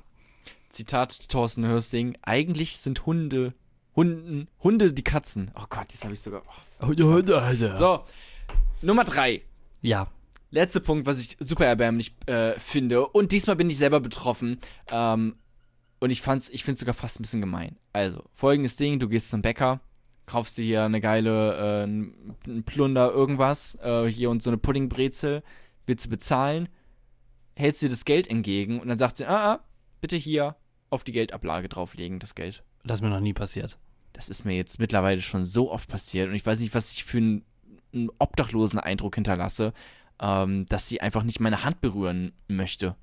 Zitat 0.68 1.28
Thorsten 1.30 1.64
Hörsting, 1.66 2.18
eigentlich 2.22 2.76
sind 2.76 3.06
Hunde, 3.06 3.54
Hunden, 3.96 4.48
Hunde 4.62 4.92
die 4.92 5.04
Katzen. 5.04 5.50
Oh 5.54 5.64
Gott, 5.70 5.86
jetzt 5.90 6.04
habe 6.04 6.12
ich 6.12 6.20
sogar. 6.20 6.42
Oh. 6.80 6.92
So. 6.94 7.76
So, 7.76 8.04
Nummer 8.82 9.04
drei. 9.04 9.42
Ja, 9.80 10.08
Letzter 10.50 10.80
Punkt, 10.80 11.06
was 11.06 11.20
ich 11.20 11.36
super 11.40 11.66
erbärmlich 11.66 12.14
äh, 12.26 12.58
finde. 12.58 13.06
Und 13.06 13.32
diesmal 13.32 13.56
bin 13.56 13.68
ich 13.68 13.76
selber 13.76 14.00
betroffen. 14.00 14.58
Ähm, 14.90 15.36
und 16.00 16.10
ich 16.10 16.22
fand's, 16.22 16.48
ich 16.48 16.64
finde 16.64 16.74
es 16.74 16.80
sogar 16.80 16.94
fast 16.94 17.18
ein 17.18 17.22
bisschen 17.22 17.40
gemein. 17.40 17.76
Also, 17.92 18.24
folgendes 18.34 18.76
Ding, 18.76 18.98
du 18.98 19.08
gehst 19.08 19.30
zum 19.30 19.42
Bäcker, 19.42 19.80
kaufst 20.26 20.58
dir 20.58 20.64
hier 20.64 20.84
eine 20.84 21.00
geile, 21.00 21.82
äh, 21.82 21.84
ein 21.84 22.62
Plunder, 22.64 23.10
irgendwas, 23.10 23.76
äh, 23.82 24.06
hier 24.06 24.30
und 24.30 24.42
so 24.42 24.50
eine 24.50 24.58
Puddingbrezel, 24.58 25.42
willst 25.86 26.06
du 26.06 26.10
bezahlen, 26.10 26.68
hältst 27.54 27.82
dir 27.82 27.88
das 27.88 28.04
Geld 28.04 28.28
entgegen 28.28 28.80
und 28.80 28.88
dann 28.88 28.98
sagt 28.98 29.16
sie, 29.16 29.26
ah, 29.26 29.54
ah, 29.54 29.64
bitte 30.00 30.16
hier 30.16 30.56
auf 30.90 31.04
die 31.04 31.12
Geldablage 31.12 31.68
drauflegen, 31.68 32.18
das 32.18 32.34
Geld. 32.34 32.62
das 32.84 32.98
ist 32.98 33.02
mir 33.02 33.10
noch 33.10 33.20
nie 33.20 33.34
passiert. 33.34 33.78
Das 34.12 34.28
ist 34.28 34.44
mir 34.44 34.56
jetzt 34.56 34.78
mittlerweile 34.78 35.20
schon 35.20 35.44
so 35.44 35.70
oft 35.70 35.88
passiert 35.88 36.28
und 36.28 36.34
ich 36.34 36.46
weiß 36.46 36.60
nicht, 36.60 36.74
was 36.74 36.92
ich 36.92 37.04
für 37.04 37.18
einen, 37.18 37.44
einen 37.92 38.10
obdachlosen 38.18 38.78
Eindruck 38.78 39.16
hinterlasse, 39.16 39.72
ähm, 40.20 40.66
dass 40.66 40.88
sie 40.88 41.00
einfach 41.00 41.22
nicht 41.22 41.40
meine 41.40 41.64
Hand 41.64 41.80
berühren 41.80 42.32
möchte. 42.48 42.96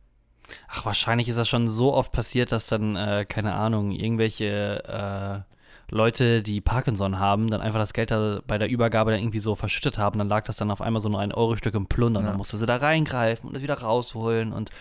Ach, 0.68 0.86
wahrscheinlich 0.86 1.28
ist 1.30 1.38
das 1.38 1.50
schon 1.50 1.68
so 1.68 1.94
oft 1.94 2.12
passiert, 2.12 2.52
dass 2.52 2.68
dann, 2.68 2.96
äh, 2.96 3.26
keine 3.28 3.54
Ahnung, 3.54 3.92
irgendwelche 3.92 5.46
äh, 5.48 5.54
Leute, 5.94 6.42
die 6.42 6.62
Parkinson 6.62 7.20
haben, 7.20 7.50
dann 7.50 7.62
einfach 7.62 7.80
das 7.80 7.94
Geld 7.94 8.10
da 8.12 8.42
bei 8.48 8.58
der 8.58 8.70
Übergabe 8.70 9.12
dann 9.12 9.20
irgendwie 9.20 9.40
so 9.40 9.56
verschüttet 9.56 9.98
haben. 9.98 10.18
Dann 10.18 10.28
lag 10.28 10.44
das 10.46 10.58
dann 10.58 10.72
auf 10.72 10.82
einmal 10.82 11.02
so 11.02 11.10
nur 11.10 11.20
ein 11.20 11.32
Euro-Stück 11.32 11.76
im 11.76 11.88
Plunder. 11.88 12.20
Und 12.20 12.26
Ja. 12.26 12.32
dann 12.32 12.38
musste 12.38 12.58
sie 12.58 12.66
da 12.66 12.78
reingreifen 12.78 13.48
und 13.48 13.54
das 13.54 13.64
wieder 13.64 13.80
rausholen 13.80 14.52
und. 14.54 14.72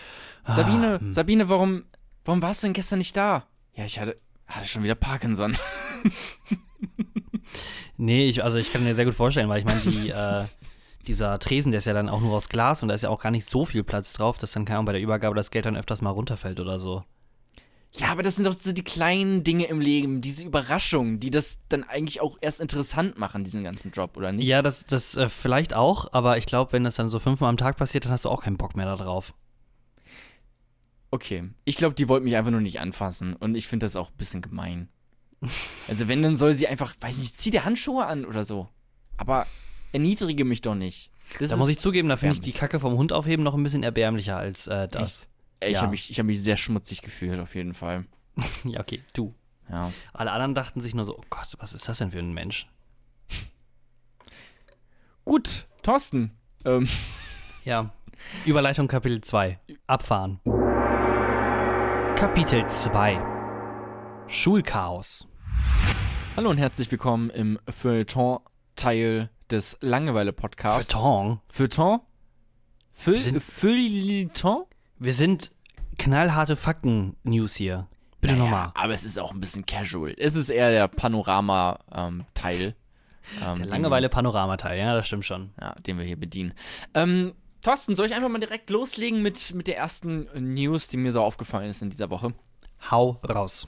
Ah, 0.43 0.53
Sabine, 0.53 0.99
hm. 0.99 1.11
Sabine, 1.11 1.49
warum, 1.49 1.83
warum 2.23 2.41
warst 2.41 2.63
du 2.63 2.67
denn 2.67 2.73
gestern 2.73 2.99
nicht 2.99 3.15
da? 3.17 3.43
Ja, 3.75 3.85
ich 3.85 3.99
hatte, 3.99 4.15
hatte 4.47 4.67
schon 4.67 4.83
wieder 4.83 4.95
Parkinson. 4.95 5.55
Nee, 7.97 8.27
ich, 8.27 8.43
also 8.43 8.57
ich 8.57 8.71
kann 8.73 8.83
mir 8.83 8.95
sehr 8.95 9.05
gut 9.05 9.15
vorstellen, 9.15 9.47
weil 9.47 9.59
ich 9.59 9.65
meine, 9.65 9.79
die, 9.81 10.09
äh, 10.09 10.45
dieser 11.07 11.39
Tresen, 11.39 11.71
der 11.71 11.79
ist 11.79 11.85
ja 11.85 11.93
dann 11.93 12.09
auch 12.09 12.21
nur 12.21 12.35
aus 12.35 12.49
Glas 12.49 12.81
und 12.81 12.89
da 12.89 12.95
ist 12.95 13.03
ja 13.03 13.09
auch 13.09 13.21
gar 13.21 13.31
nicht 13.31 13.45
so 13.45 13.65
viel 13.65 13.83
Platz 13.83 14.13
drauf, 14.13 14.37
dass 14.37 14.51
dann 14.51 14.65
keine 14.65 14.77
Ahnung, 14.77 14.85
bei 14.87 14.93
der 14.93 15.01
Übergabe 15.01 15.35
das 15.35 15.51
Geld 15.51 15.65
dann 15.65 15.77
öfters 15.77 16.01
mal 16.01 16.09
runterfällt 16.11 16.59
oder 16.59 16.79
so. 16.79 17.03
Ja, 17.97 18.07
aber 18.07 18.23
das 18.23 18.35
sind 18.35 18.45
doch 18.45 18.53
so 18.53 18.73
die 18.73 18.83
kleinen 18.83 19.43
Dinge 19.43 19.65
im 19.65 19.79
Leben, 19.79 20.19
diese 20.19 20.43
Überraschungen, 20.43 21.19
die 21.19 21.31
das 21.31 21.59
dann 21.69 21.83
eigentlich 21.85 22.19
auch 22.19 22.37
erst 22.41 22.59
interessant 22.59 23.17
machen, 23.17 23.45
diesen 23.45 23.63
ganzen 23.63 23.91
Job, 23.91 24.17
oder 24.17 24.33
nicht? 24.33 24.45
Ja, 24.45 24.61
das, 24.61 24.85
das 24.85 25.15
äh, 25.15 25.29
vielleicht 25.29 25.73
auch, 25.73 26.11
aber 26.11 26.37
ich 26.37 26.45
glaube, 26.45 26.73
wenn 26.73 26.83
das 26.83 26.95
dann 26.95 27.09
so 27.09 27.19
fünfmal 27.19 27.49
am 27.49 27.57
Tag 27.57 27.77
passiert, 27.77 28.05
dann 28.05 28.11
hast 28.11 28.25
du 28.25 28.29
auch 28.29 28.43
keinen 28.43 28.57
Bock 28.57 28.75
mehr 28.75 28.85
da 28.85 28.97
drauf. 28.97 29.33
Okay. 31.09 31.49
Ich 31.63 31.77
glaube, 31.77 31.95
die 31.95 32.09
wollten 32.09 32.25
mich 32.25 32.35
einfach 32.35 32.51
nur 32.51 32.59
nicht 32.59 32.81
anfassen 32.81 33.33
und 33.33 33.55
ich 33.55 33.67
finde 33.67 33.85
das 33.85 33.95
auch 33.95 34.09
ein 34.09 34.17
bisschen 34.17 34.41
gemein. 34.41 34.89
Also 35.87 36.07
wenn, 36.07 36.21
dann 36.21 36.35
soll 36.35 36.53
sie 36.53 36.67
einfach, 36.67 36.95
weiß 36.99 37.19
nicht, 37.19 37.37
zieh 37.37 37.51
dir 37.51 37.63
Handschuhe 37.63 38.05
an 38.05 38.25
oder 38.25 38.43
so. 38.43 38.67
Aber 39.17 39.45
erniedrige 39.95 40.43
mich 40.43 40.61
doch 40.61 40.75
nicht. 40.75 41.09
Das 41.39 41.49
Da 41.49 41.55
muss 41.55 41.69
ich 41.69 41.79
zugeben, 41.79 42.09
da 42.09 42.17
finde 42.17 42.33
ich 42.33 42.41
die. 42.41 42.51
Kacke 42.51 42.79
vom 42.79 42.97
Hund 42.97 43.13
aufheben 43.13 43.43
noch 43.43 43.55
ein 43.55 43.63
bisschen 43.63 43.81
erbärmlicher 43.81 44.37
als 44.37 44.67
äh, 44.67 44.87
das. 44.87 45.27
Ey, 45.61 45.69
ich 45.69 45.75
ja. 45.75 45.81
habe 45.81 45.91
mich, 45.91 46.11
ich 46.11 46.19
hab 46.19 46.25
mich 46.25 46.41
sehr 46.41 46.57
schmutzig 46.57 47.01
gefühlt, 47.01 47.39
auf 47.39 47.55
jeden 47.55 47.73
Fall. 47.73 48.05
Ja, 48.65 48.81
okay, 48.81 49.01
du. 49.13 49.33
Ja. 49.69 49.91
Alle 50.13 50.31
anderen 50.31 50.53
dachten 50.53 50.81
sich 50.81 50.93
nur 50.93 51.05
so, 51.05 51.17
oh 51.17 51.23
Gott, 51.29 51.55
was 51.59 51.73
ist 51.73 51.87
das 51.87 51.97
denn 51.99 52.11
für 52.11 52.19
ein 52.19 52.33
Mensch? 52.33 52.67
Gut, 55.23 55.65
Thorsten. 55.81 56.31
Ähm, 56.65 56.87
Ja. 57.63 57.91
Überleitung 58.45 58.87
Kapitel 58.87 59.21
2. 59.21 59.57
Abfahren. 59.87 60.39
Kapitel 62.15 62.67
2. 62.67 63.21
Schulchaos. 64.27 65.27
hallo 66.35 66.49
und 66.49 66.57
herzlich 66.57 66.91
willkommen 66.91 67.29
im 67.29 67.57
Feuilleton-Teil 67.69 69.29
des 69.51 69.77
Langeweile-Podcasts. 69.81 70.91
Feuilleton. 70.93 71.39
Feuilleton? 71.49 71.99
Feuilleton? 73.41 74.63
Wir 74.99 75.13
sind 75.13 75.51
knallharte 75.97 76.55
Fakten-News 76.55 77.55
hier. 77.55 77.87
Bitte 78.21 78.33
Naja, 78.35 78.43
nochmal. 78.45 78.71
Aber 78.75 78.93
es 78.93 79.03
ist 79.03 79.19
auch 79.19 79.33
ein 79.33 79.39
bisschen 79.39 79.65
casual. 79.65 80.13
Es 80.17 80.35
ist 80.35 80.49
eher 80.49 80.71
der 80.71 80.87
Panorama-Teil. 80.87 82.75
ähm, 83.45 83.57
Der 83.57 83.65
Langeweile-Panoramateil, 83.67 84.79
ja, 84.79 84.93
das 84.93 85.07
stimmt 85.07 85.25
schon. 85.25 85.51
ja, 85.59 85.75
den 85.75 85.97
wir 85.97 86.05
hier 86.05 86.19
bedienen. 86.19 86.53
Ähm, 86.93 87.33
Thorsten, 87.61 87.95
soll 87.95 88.05
ich 88.07 88.13
einfach 88.13 88.29
mal 88.29 88.39
direkt 88.39 88.69
loslegen 88.69 89.21
mit, 89.21 89.53
mit 89.55 89.67
der 89.67 89.77
ersten 89.77 90.27
News, 90.53 90.87
die 90.87 90.97
mir 90.97 91.11
so 91.11 91.21
aufgefallen 91.21 91.69
ist 91.69 91.81
in 91.81 91.89
dieser 91.89 92.09
Woche? 92.09 92.33
Hau 92.91 93.19
raus. 93.27 93.67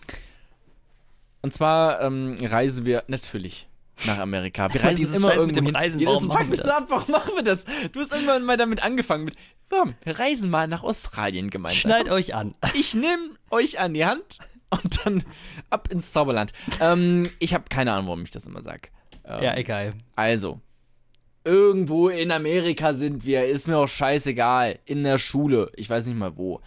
Und 1.41 1.53
zwar 1.53 2.01
ähm, 2.01 2.35
reisen 2.41 2.85
wir 2.85 3.03
natürlich 3.07 3.67
nach 4.05 4.19
Amerika. 4.19 4.71
Wir 4.73 4.83
reisen 4.83 5.01
dieses 5.05 5.17
immer 5.17 5.31
Scheiß 5.33 5.45
mit 5.45 5.55
irgendwo 5.55 5.71
dem. 5.71 5.75
Reisen, 5.75 5.99
ja, 5.99 6.05
das 6.05 6.15
warum 6.15 6.27
fuck 6.29 6.33
machen 6.33 6.47
wir 6.47 6.51
mich 6.51 6.59
so 6.61 6.67
das? 6.67 6.77
ab, 6.77 6.85
warum 6.89 7.11
machen 7.11 7.31
wir 7.35 7.43
das? 7.43 7.65
Du 7.91 7.99
hast 7.99 8.11
irgendwann 8.13 8.43
mal 8.43 8.57
damit 8.57 8.83
angefangen 8.83 9.25
mit, 9.25 9.35
komm, 9.69 9.95
wir 10.03 10.19
reisen 10.19 10.49
mal 10.49 10.67
nach 10.67 10.83
Australien 10.83 11.49
gemeinsam. 11.49 11.79
Schneid 11.79 12.09
euch 12.09 12.35
an. 12.35 12.55
Ich 12.73 12.93
nehme 12.93 13.31
euch 13.49 13.79
an 13.79 13.93
die 13.93 14.05
Hand 14.05 14.37
und 14.69 14.99
dann 15.05 15.23
ab 15.69 15.89
ins 15.91 16.11
Zauberland. 16.11 16.53
ähm, 16.79 17.29
ich 17.39 17.53
habe 17.53 17.65
keine 17.69 17.93
Ahnung, 17.93 18.07
warum 18.07 18.23
ich 18.23 18.31
das 18.31 18.45
immer 18.45 18.61
sage. 18.61 18.89
Ähm, 19.25 19.43
Ja, 19.43 19.55
egal. 19.57 19.93
Also, 20.15 20.59
irgendwo 21.43 22.09
in 22.09 22.31
Amerika 22.31 22.93
sind 22.93 23.25
wir, 23.25 23.45
ist 23.45 23.67
mir 23.67 23.77
auch 23.77 23.87
scheißegal. 23.87 24.79
In 24.85 25.03
der 25.03 25.17
Schule, 25.17 25.71
ich 25.75 25.89
weiß 25.89 26.05
nicht 26.07 26.17
mal 26.17 26.37
wo. 26.37 26.61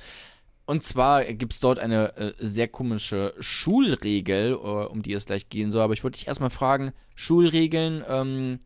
Und 0.70 0.84
zwar 0.84 1.24
gibt 1.24 1.52
es 1.52 1.58
dort 1.60 1.78
eine 1.80 2.16
äh, 2.16 2.32
sehr 2.38 2.68
komische 2.68 3.34
Schulregel, 3.40 4.52
äh, 4.52 4.56
um 4.56 5.02
die 5.02 5.12
es 5.12 5.24
gleich 5.26 5.48
gehen 5.48 5.70
soll. 5.72 5.82
Aber 5.82 5.94
ich 5.94 6.04
wollte 6.04 6.18
dich 6.18 6.28
erstmal 6.28 6.50
fragen: 6.50 6.92
Schulregeln, 7.16 8.04
ähm, 8.08 8.60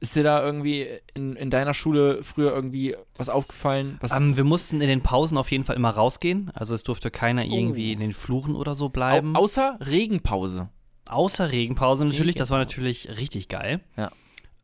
ist 0.00 0.16
dir 0.16 0.24
da 0.24 0.44
irgendwie 0.44 0.86
in, 1.14 1.36
in 1.36 1.48
deiner 1.50 1.74
Schule 1.74 2.22
früher 2.22 2.52
irgendwie 2.52 2.96
was 3.16 3.28
aufgefallen? 3.28 3.98
Was, 4.00 4.16
Ähm, 4.18 4.30
was 4.32 4.36
wir 4.38 4.44
mussten 4.44 4.80
in 4.80 4.88
den 4.88 5.02
Pausen 5.02 5.38
auf 5.38 5.50
jeden 5.50 5.64
Fall 5.64 5.76
immer 5.76 5.90
rausgehen. 5.90 6.50
Also 6.54 6.74
es 6.74 6.82
durfte 6.84 7.10
keiner 7.10 7.44
irgendwie 7.44 7.90
Oh. 7.90 7.92
in 7.94 8.00
den 8.00 8.12
Fluren 8.12 8.56
oder 8.56 8.74
so 8.74 8.86
au 8.86 8.88
bleiben. 8.90 9.36
außer 9.36 9.78
Regenpause. 9.86 10.68
Außer 11.06 11.52
Regenpause 11.52 12.04
natürlich. 12.04 12.34
Das 12.34 12.50
war 12.50 12.58
Regenpause. 12.58 12.80
natürlich 12.82 13.18
richtig 13.20 13.48
geil. 13.48 13.80
Ja. 13.96 14.10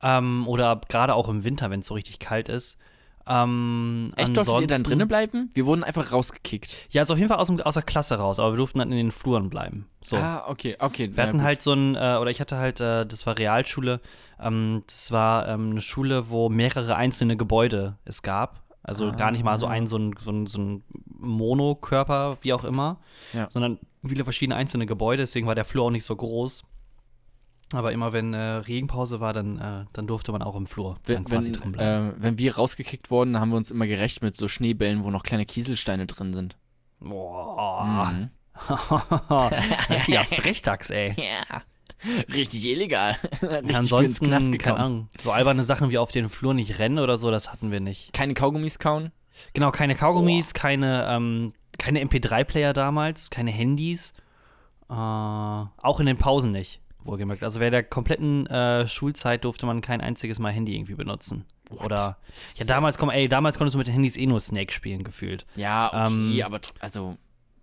Ähm, 0.02 0.46
oder 0.48 0.81
gerade 0.88 1.14
auch 1.14 1.28
im 1.28 1.44
Winter, 1.44 1.70
wenn 1.70 1.81
es 1.81 1.87
so 1.87 1.94
richtig 1.94 2.18
kalt 2.18 2.48
ist. 2.48 2.78
Ähm, 3.26 4.11
Echt, 4.16 4.37
durftet 4.37 4.61
ihr 4.61 4.66
dann 4.66 4.82
drinnen 4.82 5.06
bleiben? 5.08 5.50
Wir 5.54 5.66
wurden 5.66 5.85
einfach 5.85 6.12
rausgekickt. 6.12 6.88
Ja, 6.90 7.02
also 7.02 7.14
auf 7.14 7.18
jeden 7.18 7.28
Fall 7.28 7.38
aus, 7.38 7.46
dem, 7.48 7.61
aus 7.61 7.74
der 7.74 7.82
Klasse 7.82 8.16
raus, 8.16 8.38
aber 8.38 8.52
wir 8.52 8.56
durften 8.56 8.80
dann 8.80 8.90
in 8.90 8.96
den 8.96 9.11
Fluren 9.12 9.48
bleiben. 9.48 9.87
So. 10.02 10.16
Ah, 10.16 10.44
okay, 10.48 10.76
okay. 10.80 11.11
Wir 11.14 11.22
hatten 11.22 11.42
halt 11.42 11.62
so 11.62 11.72
ein, 11.72 11.94
äh, 11.94 12.16
oder 12.20 12.30
ich 12.30 12.40
hatte 12.40 12.56
halt, 12.56 12.80
äh, 12.80 13.06
das 13.06 13.26
war 13.26 13.38
Realschule, 13.38 14.00
ähm, 14.40 14.82
das 14.87 15.12
war 15.12 15.48
ähm, 15.48 15.70
eine 15.70 15.80
Schule, 15.80 16.30
wo 16.30 16.48
mehrere 16.48 16.96
einzelne 16.96 17.37
Gebäude 17.37 17.96
es 18.04 18.22
gab. 18.22 18.62
Also 18.85 19.12
gar 19.12 19.30
nicht 19.30 19.44
mal 19.44 19.58
so 19.58 19.66
ein, 19.66 19.87
so 19.87 19.96
ein, 19.96 20.14
so 20.18 20.32
ein, 20.32 20.46
so 20.48 20.61
ein 20.61 20.85
Monokörper, 21.06 22.38
wie 22.40 22.52
auch 22.52 22.64
immer, 22.64 22.98
Ja. 23.32 23.48
sondern 23.48 23.78
viele 24.04 24.24
verschiedene 24.24 24.56
einzelne 24.56 24.87
Gebäude, 24.87 25.22
deswegen 25.22 25.46
war 25.46 25.54
der 25.54 25.64
Flur 25.64 25.85
auch 25.85 25.90
nicht 25.90 26.04
so 26.04 26.16
groß. 26.16 26.64
Aber 27.74 27.92
immer 27.92 28.12
wenn 28.12 28.35
äh, 28.35 28.38
Regenpause 28.38 29.20
war, 29.20 29.32
dann, 29.32 29.58
äh, 29.58 29.85
dann 29.92 30.06
durfte 30.06 30.32
man 30.32 30.42
auch 30.42 30.56
im 30.56 30.66
Flur 30.66 30.98
wenn, 31.04 31.24
quasi 31.24 31.52
drin 31.52 31.72
bleiben. 31.72 32.11
äh, 32.11 32.22
wenn 32.22 32.38
wir 32.38 32.56
rausgekickt 32.56 33.11
wurden, 33.11 33.38
haben 33.40 33.50
wir 33.50 33.56
uns 33.56 33.70
immer 33.70 33.87
gerecht 33.87 34.22
mit 34.22 34.37
so 34.37 34.48
Schneebällen, 34.48 35.04
wo 35.04 35.11
noch 35.11 35.22
kleine 35.22 35.46
Kieselsteine 35.46 36.06
drin 36.06 36.32
sind. 36.32 36.56
Boah. 37.00 38.12
Mhm. 38.12 38.30
Richtiger 39.90 40.24
Frechdachs, 40.24 40.90
ey. 40.90 41.14
Ja. 41.16 41.62
Richtig 42.32 42.66
illegal. 42.66 43.16
Richtig 43.42 43.76
ansonsten, 43.76 44.58
keine. 44.58 44.76
Ahnung, 44.76 45.08
so 45.22 45.30
alberne 45.30 45.62
Sachen 45.62 45.90
wie 45.90 45.98
auf 45.98 46.11
den 46.11 46.28
Flur 46.28 46.52
nicht 46.52 46.80
rennen 46.80 46.98
oder 46.98 47.16
so, 47.16 47.30
das 47.30 47.52
hatten 47.52 47.70
wir 47.70 47.78
nicht. 47.78 48.12
Keine 48.12 48.35
Kaugummis 48.35 48.80
kauen? 48.80 49.12
Genau, 49.54 49.70
keine 49.70 49.94
Kaugummis, 49.94 50.52
keine, 50.52 51.06
ähm, 51.08 51.52
keine 51.78 52.02
MP3-Player 52.02 52.72
damals, 52.72 53.30
keine 53.30 53.52
Handys. 53.52 54.14
Äh, 54.90 54.94
auch 54.94 56.00
in 56.00 56.06
den 56.06 56.18
Pausen 56.18 56.50
nicht, 56.50 56.80
wohlgemerkt. 57.04 57.42
Also 57.42 57.60
während 57.60 57.74
der 57.74 57.82
kompletten 57.82 58.46
äh, 58.46 58.86
Schulzeit 58.88 59.44
durfte 59.44 59.66
man 59.66 59.80
kein 59.80 60.00
einziges 60.00 60.38
Mal 60.38 60.52
Handy 60.52 60.74
irgendwie 60.74 60.94
benutzen. 60.94 61.44
What? 61.70 61.84
Oder 61.86 62.18
ja, 62.56 62.64
damals 62.66 62.98
komm, 62.98 63.10
ey, 63.10 63.28
damals 63.28 63.56
konntest 63.58 63.74
du 63.74 63.78
mit 63.78 63.86
den 63.86 63.94
Handys 63.94 64.16
eh 64.16 64.26
nur 64.26 64.40
Snake 64.40 64.72
spielen, 64.72 65.04
gefühlt. 65.04 65.46
Ja, 65.56 65.88
okay, 65.88 66.06
Ähm, 66.38 66.42
aber 66.44 66.60
also, 66.80 67.16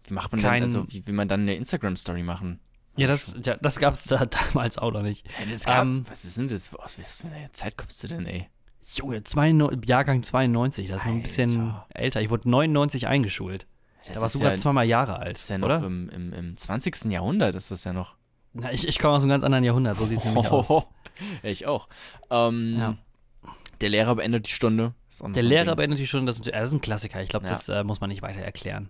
wie 0.06 0.13
macht 0.13 0.32
man 0.32 0.41
kein- 0.41 0.62
dann, 0.62 0.69
also, 0.69 0.91
wie 0.91 1.06
will 1.06 1.13
man 1.13 1.28
dann 1.28 1.41
eine 1.41 1.56
Instagram-Story 1.56 2.23
machen? 2.23 2.60
Ja, 2.97 3.08
das, 3.08 3.36
ja, 3.45 3.56
das 3.58 3.80
gab's 3.80 4.06
da 4.06 4.25
damals 4.54 4.78
auch 4.78 4.91
noch 4.91 5.04
nicht. 5.04 5.25
Ja, 5.39 5.45
das 5.49 5.63
gab, 5.65 5.84
Ähm, 5.84 6.06
was 6.10 6.25
ist 6.25 6.38
denn 6.38 6.47
das? 6.47 6.73
Aus 6.75 6.99
was 6.99 7.17
für 7.21 7.28
einer 7.28 7.54
Zeit 7.54 7.78
kommst 7.78 8.04
du 8.04 8.08
denn, 8.08 8.25
ey? 8.25 8.47
Junge, 8.95 9.23
92, 9.23 9.88
Jahrgang 9.88 10.23
92, 10.23 10.88
das 10.88 11.02
ist 11.02 11.06
noch 11.06 11.13
ein 11.13 11.21
bisschen 11.21 11.75
älter. 11.93 12.21
Ich 12.21 12.30
wurde 12.32 12.49
99 12.49 13.08
eingeschult. 13.08 13.67
Das 14.06 14.15
Da 14.15 14.21
warst 14.21 14.36
du 14.36 14.39
gerade 14.39 14.56
ja, 14.56 14.58
zweimal 14.60 14.86
Jahre 14.88 15.19
alt, 15.19 15.36
das 15.36 15.43
ist 15.43 15.49
ja 15.49 15.58
noch 15.60 15.67
oder? 15.67 15.86
im, 15.86 16.10
im, 16.10 16.34
im 16.34 16.58
20. 16.58 17.06
Jahrhundert 17.12 17.54
ist 17.54 17.69
das 17.69 17.84
ja 17.84 17.93
noch. 17.93 18.15
Na, 18.62 18.72
ich, 18.74 18.88
ich 18.88 19.00
komme 19.00 19.15
aus 19.15 19.24
einem 19.24 19.30
ganz 19.32 19.43
anderen 19.43 19.63
Jahrhundert, 19.63 19.98
so 19.98 20.06
sieht 20.06 20.19
es 20.19 20.26
nämlich 20.26 20.48
aus. 20.50 20.69
Ich 21.43 21.65
auch. 21.67 21.88
Ähm, 22.30 22.76
Ja. 22.78 22.98
Der 23.82 23.89
Lehrer 23.89 24.15
beendet 24.15 24.48
die 24.48 24.52
Stunde. 24.52 24.93
Der 25.22 25.43
Lehrer 25.43 25.65
Ding. 25.65 25.76
beendet 25.76 26.00
die 26.00 26.08
Stunde, 26.08 26.26
das, 26.28 26.39
ist- 26.39 26.48
das 26.54 26.69
ist 26.69 26.74
ein 26.74 26.82
Klassiker. 26.82 27.22
Ich 27.22 27.30
glaube, 27.30 27.45
Ja. 27.45 27.52
das 27.52 27.67
äh, 27.69 27.84
muss 27.84 28.00
man 28.02 28.10
nicht 28.10 28.22
weiter 28.22 28.39
erklären. 28.39 28.89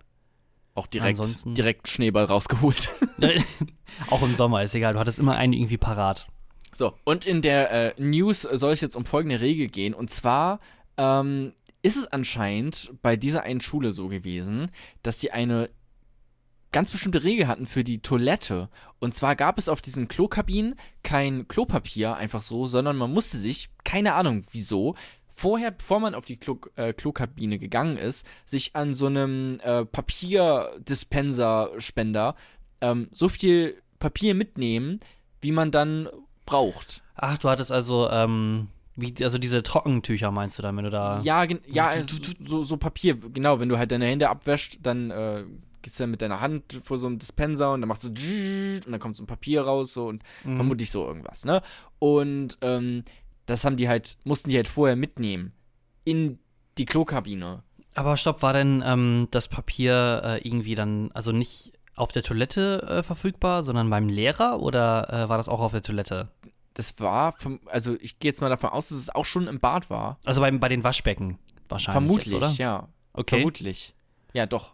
Auch 0.75 0.87
direkt, 0.87 1.19
Ansonsten- 1.19 1.55
direkt 1.55 1.87
Schneeball 1.89 2.25
rausgeholt. 2.25 2.89
Auch 4.09 4.21
im 4.21 4.33
Sommer 4.33 4.63
ist 4.63 4.75
egal, 4.75 4.93
du 4.93 4.99
hattest 4.99 5.19
immer 5.19 5.35
einen 5.35 5.53
irgendwie 5.53 5.77
parat. 5.77 6.27
So, 6.73 6.93
und 7.03 7.25
in 7.25 7.41
der 7.41 7.97
äh, 7.97 8.01
News 8.01 8.41
soll 8.43 8.71
es 8.73 8.81
jetzt 8.81 8.95
um 8.95 9.05
folgende 9.05 9.41
Regel 9.41 9.67
gehen. 9.67 9.93
Und 9.93 10.09
zwar 10.09 10.59
ähm, 10.97 11.53
ist 11.81 11.97
es 11.97 12.07
anscheinend 12.07 12.91
bei 13.01 13.15
dieser 13.15 13.43
einen 13.43 13.61
Schule 13.61 13.91
so 13.91 14.07
gewesen, 14.07 14.71
dass 15.03 15.19
sie 15.19 15.31
eine 15.31 15.69
ganz 16.71 16.91
bestimmte 16.91 17.23
Regel 17.23 17.47
hatten 17.47 17.65
für 17.65 17.83
die 17.83 18.01
Toilette. 18.01 18.69
Und 18.99 19.13
zwar 19.13 19.35
gab 19.35 19.57
es 19.57 19.69
auf 19.69 19.81
diesen 19.81 20.07
Klokabinen 20.07 20.75
kein 21.03 21.47
Klopapier 21.47 22.15
einfach 22.15 22.41
so, 22.41 22.67
sondern 22.67 22.97
man 22.97 23.11
musste 23.11 23.37
sich, 23.37 23.69
keine 23.83 24.13
Ahnung 24.13 24.43
wieso, 24.51 24.95
vorher, 25.39 25.71
bevor 25.71 25.99
man 25.99 26.13
auf 26.15 26.25
die 26.25 26.37
Klo 26.37 26.59
äh, 26.75 26.93
Klokabine 26.93 27.59
gegangen 27.59 27.97
ist, 27.97 28.27
sich 28.45 28.75
an 28.75 28.93
so 28.93 29.07
einem 29.07 29.59
äh, 29.63 29.85
Papierdispenser-Spender 29.85 32.35
ähm, 32.81 33.07
so 33.11 33.27
viel 33.29 33.81
Papier 33.99 34.35
mitnehmen, 34.35 34.99
wie 35.41 35.51
man 35.51 35.71
dann 35.71 36.07
braucht. 36.45 37.01
Ach, 37.15 37.37
du 37.37 37.49
hattest 37.49 37.71
also, 37.71 38.09
ähm, 38.09 38.67
wie, 38.95 39.13
also 39.23 39.37
diese 39.37 39.63
Trockentücher 39.63 40.31
meinst 40.31 40.57
du 40.57 40.61
dann, 40.61 40.77
wenn 40.77 40.85
du 40.85 40.89
da. 40.89 41.19
Ja, 41.21 41.45
ja 41.67 41.91
so, 42.45 42.63
so 42.63 42.77
Papier, 42.77 43.15
genau, 43.15 43.59
wenn 43.59 43.67
du 43.69 43.77
halt 43.77 43.91
deine 43.91 44.05
Hände 44.05 44.29
abwäscht, 44.29 44.79
dann 44.83 45.11
äh, 45.11 45.43
gehst 45.81 45.99
du 45.99 46.03
dann 46.03 46.11
mit 46.11 46.21
deiner 46.21 46.41
Hand 46.41 46.79
vor 46.83 46.97
so 46.97 47.07
einem 47.07 47.19
Dispenser 47.19 47.73
und 47.73 47.81
dann 47.81 47.87
machst 47.87 48.03
du 48.03 48.09
und 48.09 48.91
dann 48.91 48.99
kommt 48.99 49.15
so 49.15 49.23
ein 49.23 49.27
Papier 49.27 49.61
raus 49.61 49.93
so 49.93 50.07
und 50.07 50.23
Mhm. 50.43 50.55
vermutlich 50.57 50.91
so 50.91 51.05
irgendwas, 51.05 51.45
ne? 51.45 51.61
Und 51.99 52.57
ähm, 52.61 53.03
das 53.45 53.65
haben 53.65 53.77
die 53.77 53.89
halt, 53.89 54.17
mussten 54.23 54.49
die 54.49 54.55
halt 54.55 54.67
vorher 54.67 54.95
mitnehmen 54.95 55.53
in 56.03 56.39
die 56.77 56.85
Klokabine. 56.85 57.63
Aber 57.95 58.15
stopp, 58.17 58.41
war 58.41 58.53
denn 58.53 58.83
ähm, 58.85 59.27
das 59.31 59.47
Papier 59.47 60.21
äh, 60.23 60.47
irgendwie 60.47 60.75
dann, 60.75 61.11
also 61.13 61.31
nicht 61.31 61.73
auf 61.95 62.11
der 62.11 62.23
Toilette 62.23 62.83
äh, 62.83 63.03
verfügbar, 63.03 63.63
sondern 63.63 63.89
beim 63.89 64.07
Lehrer 64.07 64.61
oder 64.61 65.09
äh, 65.11 65.29
war 65.29 65.37
das 65.37 65.49
auch 65.49 65.59
auf 65.59 65.71
der 65.71 65.81
Toilette? 65.81 66.29
Das 66.75 66.97
war, 66.99 67.33
vom, 67.33 67.59
also 67.65 67.97
ich 67.99 68.19
gehe 68.19 68.29
jetzt 68.29 68.39
mal 68.39 68.47
davon 68.49 68.69
aus, 68.69 68.89
dass 68.89 68.97
es 68.99 69.13
auch 69.13 69.25
schon 69.25 69.47
im 69.47 69.59
Bad 69.59 69.89
war. 69.89 70.17
Also 70.23 70.39
bei, 70.39 70.49
bei 70.51 70.69
den 70.69 70.83
Waschbecken 70.83 71.39
wahrscheinlich. 71.67 71.93
Vermutlich, 72.01 72.25
jetzt, 72.31 72.33
oder? 72.35 72.51
ja. 72.51 72.87
Okay. 73.13 73.37
Vermutlich. 73.37 73.93
Ja, 74.33 74.45
doch, 74.45 74.73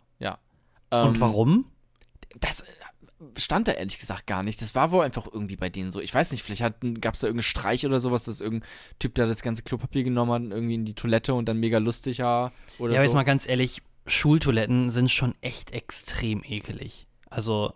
ja. 0.95 1.03
Und 1.03 1.15
Ähm, 1.15 1.21
warum? 1.21 1.65
Das 2.39 2.62
äh, 2.62 2.65
stand 3.38 3.67
da 3.67 3.71
ehrlich 3.73 3.97
gesagt 3.97 4.27
gar 4.27 4.43
nicht. 4.43 4.62
Das 4.62 4.75
war 4.75 4.91
wohl 4.91 5.03
einfach 5.03 5.27
irgendwie 5.31 5.55
bei 5.55 5.69
denen 5.69 5.91
so. 5.91 5.99
Ich 5.99 6.13
weiß 6.13 6.31
nicht, 6.31 6.43
vielleicht 6.43 6.62
gab 7.01 7.13
es 7.13 7.21
da 7.21 7.27
irgendeinen 7.27 7.43
Streich 7.43 7.86
oder 7.86 7.99
sowas, 7.99 8.25
dass 8.25 8.41
irgendein 8.41 8.67
Typ 8.99 9.15
da 9.15 9.25
das 9.25 9.41
ganze 9.41 9.63
Klopapier 9.63 10.03
genommen 10.03 10.31
hat 10.31 10.41
und 10.41 10.51
irgendwie 10.51 10.75
in 10.75 10.86
die 10.86 10.95
Toilette 10.95 11.34
und 11.34 11.45
dann 11.47 11.60
mega 11.60 11.77
lustig 11.77 12.19
war 12.19 12.51
oder 12.77 12.93
Ja, 12.93 12.99
aber 12.99 13.08
so. 13.08 13.12
jetzt 13.12 13.15
mal 13.15 13.23
ganz 13.23 13.47
ehrlich, 13.47 13.81
Schultoiletten 14.08 14.89
sind 14.91 15.12
schon 15.12 15.34
echt 15.41 15.71
extrem 15.71 16.43
ekelig. 16.43 17.08
Also, 17.29 17.73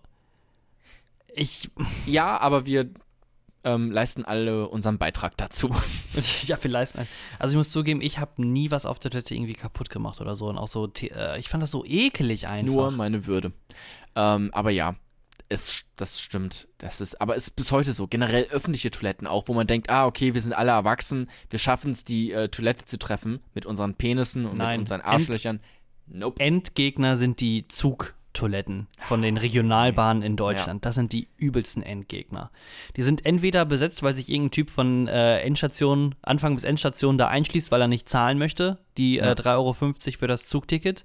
ich, 1.34 1.69
ja, 2.05 2.38
aber 2.39 2.65
wir 2.65 2.89
ähm, 3.63 3.91
leisten 3.91 4.26
alle 4.26 4.67
unseren 4.69 4.98
Beitrag 4.98 5.38
dazu. 5.38 5.69
ja, 6.48 6.58
vielleicht. 6.58 6.95
Also, 7.39 7.54
ich 7.54 7.58
muss 7.58 7.69
zugeben, 7.72 8.02
ich 8.02 8.19
habe 8.19 8.45
nie 8.45 8.72
was 8.72 8.86
auf 8.86 9.00
der 9.00 9.12
Toilette 9.12 9.36
irgendwie 9.36 9.54
kaputt 9.54 9.89
gemacht 9.89 10.22
oder 10.22 10.36
so. 10.36 10.48
Und 10.48 10.58
auch 10.58 10.67
so, 10.67 10.91
äh, 11.02 11.39
ich 11.39 11.50
fand 11.50 11.63
das 11.63 11.72
so 11.72 11.84
ekelig 11.86 12.50
einfach. 12.50 12.74
Nur 12.74 12.91
meine 12.91 13.26
Würde. 13.26 13.52
Ähm, 14.15 14.50
aber 14.54 14.72
ja, 14.72 14.95
es, 15.50 15.86
das 15.95 16.22
stimmt. 16.22 16.67
Das 16.78 17.02
ist, 17.02 17.19
aber 17.19 17.36
es 17.36 17.50
ist 17.50 17.56
bis 17.56 17.72
heute 17.72 17.91
so. 17.93 18.08
Generell 18.08 18.45
öffentliche 18.52 18.91
Toiletten 18.91 19.28
auch, 19.28 19.48
wo 19.48 19.54
man 19.54 19.67
denkt, 19.67 19.89
ah, 19.89 20.06
okay, 20.06 20.34
wir 20.34 20.41
sind 20.41 20.54
alle 20.54 20.72
erwachsen, 20.72 21.30
wir 21.50 21.60
schaffen 21.60 21.91
es, 21.91 22.06
die 22.06 22.32
äh, 22.32 22.50
Toilette 22.50 22.86
zu 22.86 22.98
treffen 22.98 23.39
mit 23.54 23.65
unseren 23.65 23.95
Penissen 23.95 24.45
und 24.45 24.58
Nein. 24.58 24.72
mit 24.72 24.80
unseren 24.82 25.02
Arschlöchern. 25.02 25.60
Nope. 26.06 26.39
Endgegner 26.39 27.17
sind 27.17 27.39
die 27.39 27.67
Zugtoiletten 28.39 28.88
von 29.02 29.21
den 29.21 29.38
Regionalbahnen 29.38 30.23
in 30.23 30.36
Deutschland. 30.36 30.86
Das 30.86 30.95
sind 30.95 31.12
die 31.13 31.28
übelsten 31.38 31.84
Endgegner. 31.84 32.52
Die 32.95 33.04
sind 33.04 33.25
entweder 33.25 33.65
besetzt, 33.65 34.02
weil 34.04 34.15
sich 34.15 34.30
irgendein 34.30 34.52
Typ 34.52 34.69
von 34.69 35.08
äh, 35.08 35.39
Endstation, 35.41 36.15
Anfang 36.21 36.56
bis 36.56 36.63
Endstation 36.63 37.17
da 37.17 37.28
einschließt, 37.28 37.71
weil 37.71 37.82
er 37.82 37.88
nicht 37.88 38.08
zahlen 38.08 38.38
möchte, 38.38 38.78
die 38.97 39.15
Ja. 39.17 39.32
äh, 39.32 39.36
3,50 39.36 39.56
Euro 39.58 39.73
für 40.19 40.28
das 40.28 40.45
Zugticket. 40.45 41.04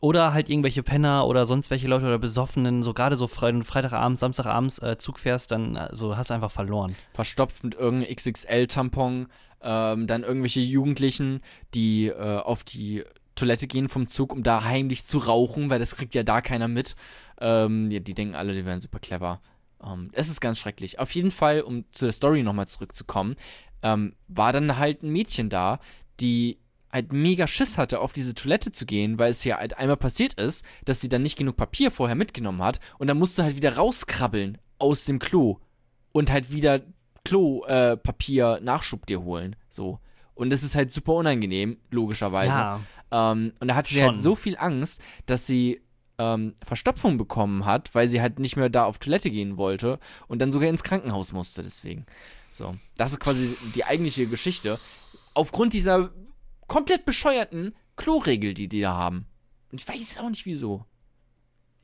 Oder 0.00 0.34
halt 0.34 0.50
irgendwelche 0.50 0.82
Penner 0.82 1.26
oder 1.26 1.46
sonst 1.46 1.70
welche 1.70 1.88
Leute 1.88 2.04
oder 2.04 2.18
Besoffenen, 2.18 2.82
so 2.82 2.92
gerade 2.92 3.16
so 3.16 3.26
Fre 3.28 3.62
Freitagabends, 3.62 4.20
Samstagabends 4.20 4.78
äh, 4.80 4.98
Zug 4.98 5.18
fährst, 5.18 5.50
dann 5.52 5.76
äh, 5.76 5.88
so 5.92 6.16
hast 6.16 6.28
du 6.30 6.34
einfach 6.34 6.50
verloren. 6.50 6.94
verstopft 7.14 7.64
mit 7.64 7.74
irgendeinem 7.74 8.14
XXL-Tampon. 8.14 9.28
Ähm, 9.62 10.06
dann 10.06 10.22
irgendwelche 10.22 10.60
Jugendlichen, 10.60 11.40
die 11.74 12.08
äh, 12.08 12.38
auf 12.38 12.62
die 12.62 13.04
Toilette 13.36 13.68
gehen 13.68 13.88
vom 13.88 14.08
Zug, 14.08 14.32
um 14.32 14.42
da 14.42 14.64
heimlich 14.64 15.04
zu 15.04 15.18
rauchen, 15.18 15.70
weil 15.70 15.78
das 15.78 15.94
kriegt 15.94 16.14
ja 16.14 16.24
da 16.24 16.40
keiner 16.40 16.68
mit. 16.68 16.96
Ähm, 17.40 17.90
ja, 17.90 18.00
die 18.00 18.14
denken 18.14 18.34
alle, 18.34 18.54
die 18.54 18.66
wären 18.66 18.80
super 18.80 18.98
clever. 18.98 19.40
Ähm, 19.84 20.10
es 20.12 20.28
ist 20.28 20.40
ganz 20.40 20.58
schrecklich. 20.58 20.98
Auf 20.98 21.14
jeden 21.14 21.30
Fall, 21.30 21.60
um 21.60 21.84
zu 21.92 22.06
der 22.06 22.12
Story 22.12 22.42
nochmal 22.42 22.66
zurückzukommen, 22.66 23.36
ähm, 23.82 24.14
war 24.26 24.52
dann 24.52 24.78
halt 24.78 25.02
ein 25.02 25.10
Mädchen 25.10 25.50
da, 25.50 25.78
die 26.18 26.58
halt 26.90 27.12
mega 27.12 27.46
Schiss 27.46 27.78
hatte, 27.78 28.00
auf 28.00 28.12
diese 28.12 28.34
Toilette 28.34 28.72
zu 28.72 28.86
gehen, 28.86 29.18
weil 29.18 29.30
es 29.30 29.44
ja 29.44 29.58
halt 29.58 29.76
einmal 29.76 29.98
passiert 29.98 30.34
ist, 30.34 30.64
dass 30.84 31.00
sie 31.00 31.08
dann 31.08 31.22
nicht 31.22 31.36
genug 31.36 31.56
Papier 31.56 31.90
vorher 31.90 32.16
mitgenommen 32.16 32.62
hat 32.62 32.80
und 32.98 33.06
dann 33.06 33.18
musste 33.18 33.44
halt 33.44 33.56
wieder 33.56 33.76
rauskrabbeln 33.76 34.58
aus 34.78 35.04
dem 35.04 35.18
Klo 35.18 35.58
und 36.12 36.32
halt 36.32 36.52
wieder 36.52 36.80
Klopapier 37.24 38.60
äh, 38.62 39.06
dir 39.08 39.22
holen. 39.22 39.56
So. 39.68 40.00
Und 40.34 40.50
das 40.50 40.62
ist 40.62 40.76
halt 40.76 40.90
super 40.90 41.14
unangenehm, 41.14 41.78
logischerweise. 41.90 42.50
Ja, 42.50 42.80
ähm, 43.10 43.52
und 43.60 43.68
da 43.68 43.74
hatte 43.74 43.90
schon. 43.90 43.96
sie 43.96 44.04
halt 44.04 44.16
so 44.16 44.34
viel 44.34 44.56
Angst, 44.58 45.02
dass 45.26 45.46
sie 45.46 45.80
ähm, 46.18 46.54
Verstopfung 46.64 47.16
bekommen 47.18 47.64
hat, 47.64 47.94
weil 47.94 48.08
sie 48.08 48.20
halt 48.20 48.38
nicht 48.38 48.56
mehr 48.56 48.68
da 48.68 48.84
auf 48.84 48.98
Toilette 48.98 49.30
gehen 49.30 49.56
wollte 49.56 49.98
und 50.28 50.40
dann 50.40 50.52
sogar 50.52 50.68
ins 50.68 50.82
Krankenhaus 50.82 51.32
musste 51.32 51.62
deswegen. 51.62 52.06
So, 52.52 52.74
das 52.96 53.12
ist 53.12 53.20
quasi 53.20 53.56
die 53.74 53.84
eigentliche 53.84 54.26
Geschichte. 54.26 54.80
Aufgrund 55.34 55.74
dieser 55.74 56.10
komplett 56.66 57.04
bescheuerten 57.04 57.74
Kloregel, 57.96 58.54
die 58.54 58.68
die 58.68 58.80
da 58.80 58.94
haben. 58.94 59.26
Und 59.70 59.80
ich 59.80 59.88
weiß 59.88 60.18
auch 60.18 60.30
nicht 60.30 60.46
wieso. 60.46 60.84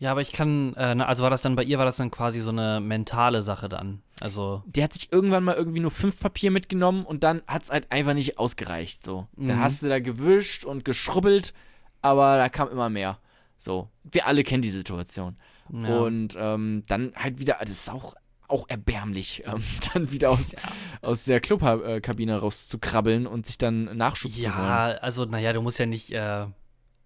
Ja, 0.02 0.10
aber 0.10 0.20
ich 0.20 0.32
kann, 0.32 0.74
äh, 0.74 0.96
also 0.98 1.22
war 1.22 1.30
das 1.30 1.42
dann 1.42 1.54
bei 1.54 1.62
ihr, 1.62 1.78
war 1.78 1.84
das 1.84 1.96
dann 1.96 2.10
quasi 2.10 2.40
so 2.40 2.50
eine 2.50 2.80
mentale 2.80 3.40
Sache 3.40 3.68
dann? 3.68 4.02
Also. 4.20 4.64
Die 4.66 4.82
hat 4.82 4.92
sich 4.92 5.12
irgendwann 5.12 5.44
mal 5.44 5.54
irgendwie 5.54 5.78
nur 5.78 5.92
fünf 5.92 6.18
Papier 6.18 6.50
mitgenommen 6.50 7.06
und 7.06 7.22
dann 7.22 7.40
hat 7.46 7.62
es 7.62 7.70
halt 7.70 7.92
einfach 7.92 8.12
nicht 8.12 8.36
ausgereicht. 8.36 9.04
So. 9.04 9.28
Mhm. 9.36 9.46
Dann 9.46 9.60
hast 9.60 9.80
du 9.80 9.88
da 9.88 10.00
gewischt 10.00 10.64
und 10.64 10.84
geschrubbelt, 10.84 11.54
aber 12.00 12.36
da 12.36 12.48
kam 12.48 12.68
immer 12.68 12.90
mehr. 12.90 13.20
So. 13.58 13.90
Wir 14.02 14.26
alle 14.26 14.42
kennen 14.42 14.62
die 14.62 14.72
Situation. 14.72 15.36
Ja. 15.70 16.00
Und 16.00 16.34
ähm, 16.36 16.82
dann 16.88 17.12
halt 17.14 17.38
wieder, 17.38 17.58
das 17.60 17.70
ist 17.70 17.90
auch 17.90 18.16
auch 18.48 18.68
erbärmlich, 18.68 19.44
ähm, 19.46 19.62
dann 19.94 20.10
wieder 20.10 20.30
aus, 20.32 20.50
ja. 20.50 20.58
aus 21.00 21.26
der 21.26 21.40
Klokabine 21.40 22.40
rauszukrabbeln 22.40 23.28
und 23.28 23.46
sich 23.46 23.56
dann 23.56 23.84
Nachschub 23.96 24.32
ja, 24.32 24.50
zu 24.50 24.58
holen. 24.58 24.66
Ja, 24.66 24.86
also, 25.00 25.26
naja, 25.26 25.52
du 25.52 25.62
musst 25.62 25.78
ja 25.78 25.86
nicht, 25.86 26.10
äh, 26.10 26.46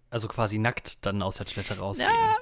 also 0.09 0.29
quasi 0.29 0.59
nackt 0.59 1.05
dann 1.05 1.21
aus 1.21 1.37
der 1.37 1.45
Toilette 1.45 1.77
rausgehen. 1.77 2.11
Ja, 2.11 2.37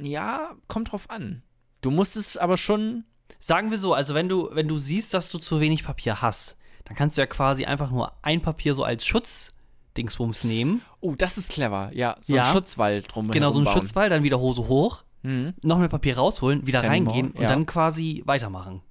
ja, 0.00 0.54
kommt 0.68 0.92
drauf 0.92 1.10
an. 1.10 1.42
Du 1.80 1.90
musst 1.90 2.16
es 2.16 2.36
aber 2.36 2.56
schon. 2.56 3.04
Sagen 3.40 3.70
wir 3.70 3.78
so, 3.78 3.94
also 3.94 4.14
wenn 4.14 4.28
du, 4.28 4.50
wenn 4.52 4.68
du 4.68 4.78
siehst, 4.78 5.14
dass 5.14 5.30
du 5.30 5.38
zu 5.38 5.60
wenig 5.60 5.84
Papier 5.84 6.20
hast, 6.20 6.56
dann 6.84 6.96
kannst 6.96 7.16
du 7.16 7.22
ja 7.22 7.26
quasi 7.26 7.64
einfach 7.64 7.90
nur 7.90 8.12
ein 8.22 8.42
Papier 8.42 8.74
so 8.74 8.84
als 8.84 9.06
Schutz-Dingsbums 9.06 10.44
nehmen. 10.44 10.82
Oh, 11.00 11.14
das 11.16 11.38
ist 11.38 11.50
clever, 11.50 11.90
ja. 11.94 12.16
So 12.20 12.36
ja. 12.36 12.42
ein 12.42 12.52
Schutzwall 12.52 13.02
drum. 13.02 13.30
Genau, 13.30 13.50
so 13.50 13.60
ein. 13.60 13.66
Schutzwall, 13.66 14.10
dann 14.10 14.22
wieder 14.22 14.40
Hose 14.40 14.68
hoch 14.68 15.04
mhm. 15.24 15.54
noch 15.62 15.78
mehr 15.78 15.88
Papier 15.88 16.16
rausholen, 16.16 16.66
wieder 16.66 16.80
Trennung, 16.80 17.08
reingehen 17.08 17.30
und 17.32 17.42
ja. 17.42 17.48
dann 17.48 17.66
quasi 17.66 18.22
weitermachen. 18.26 18.82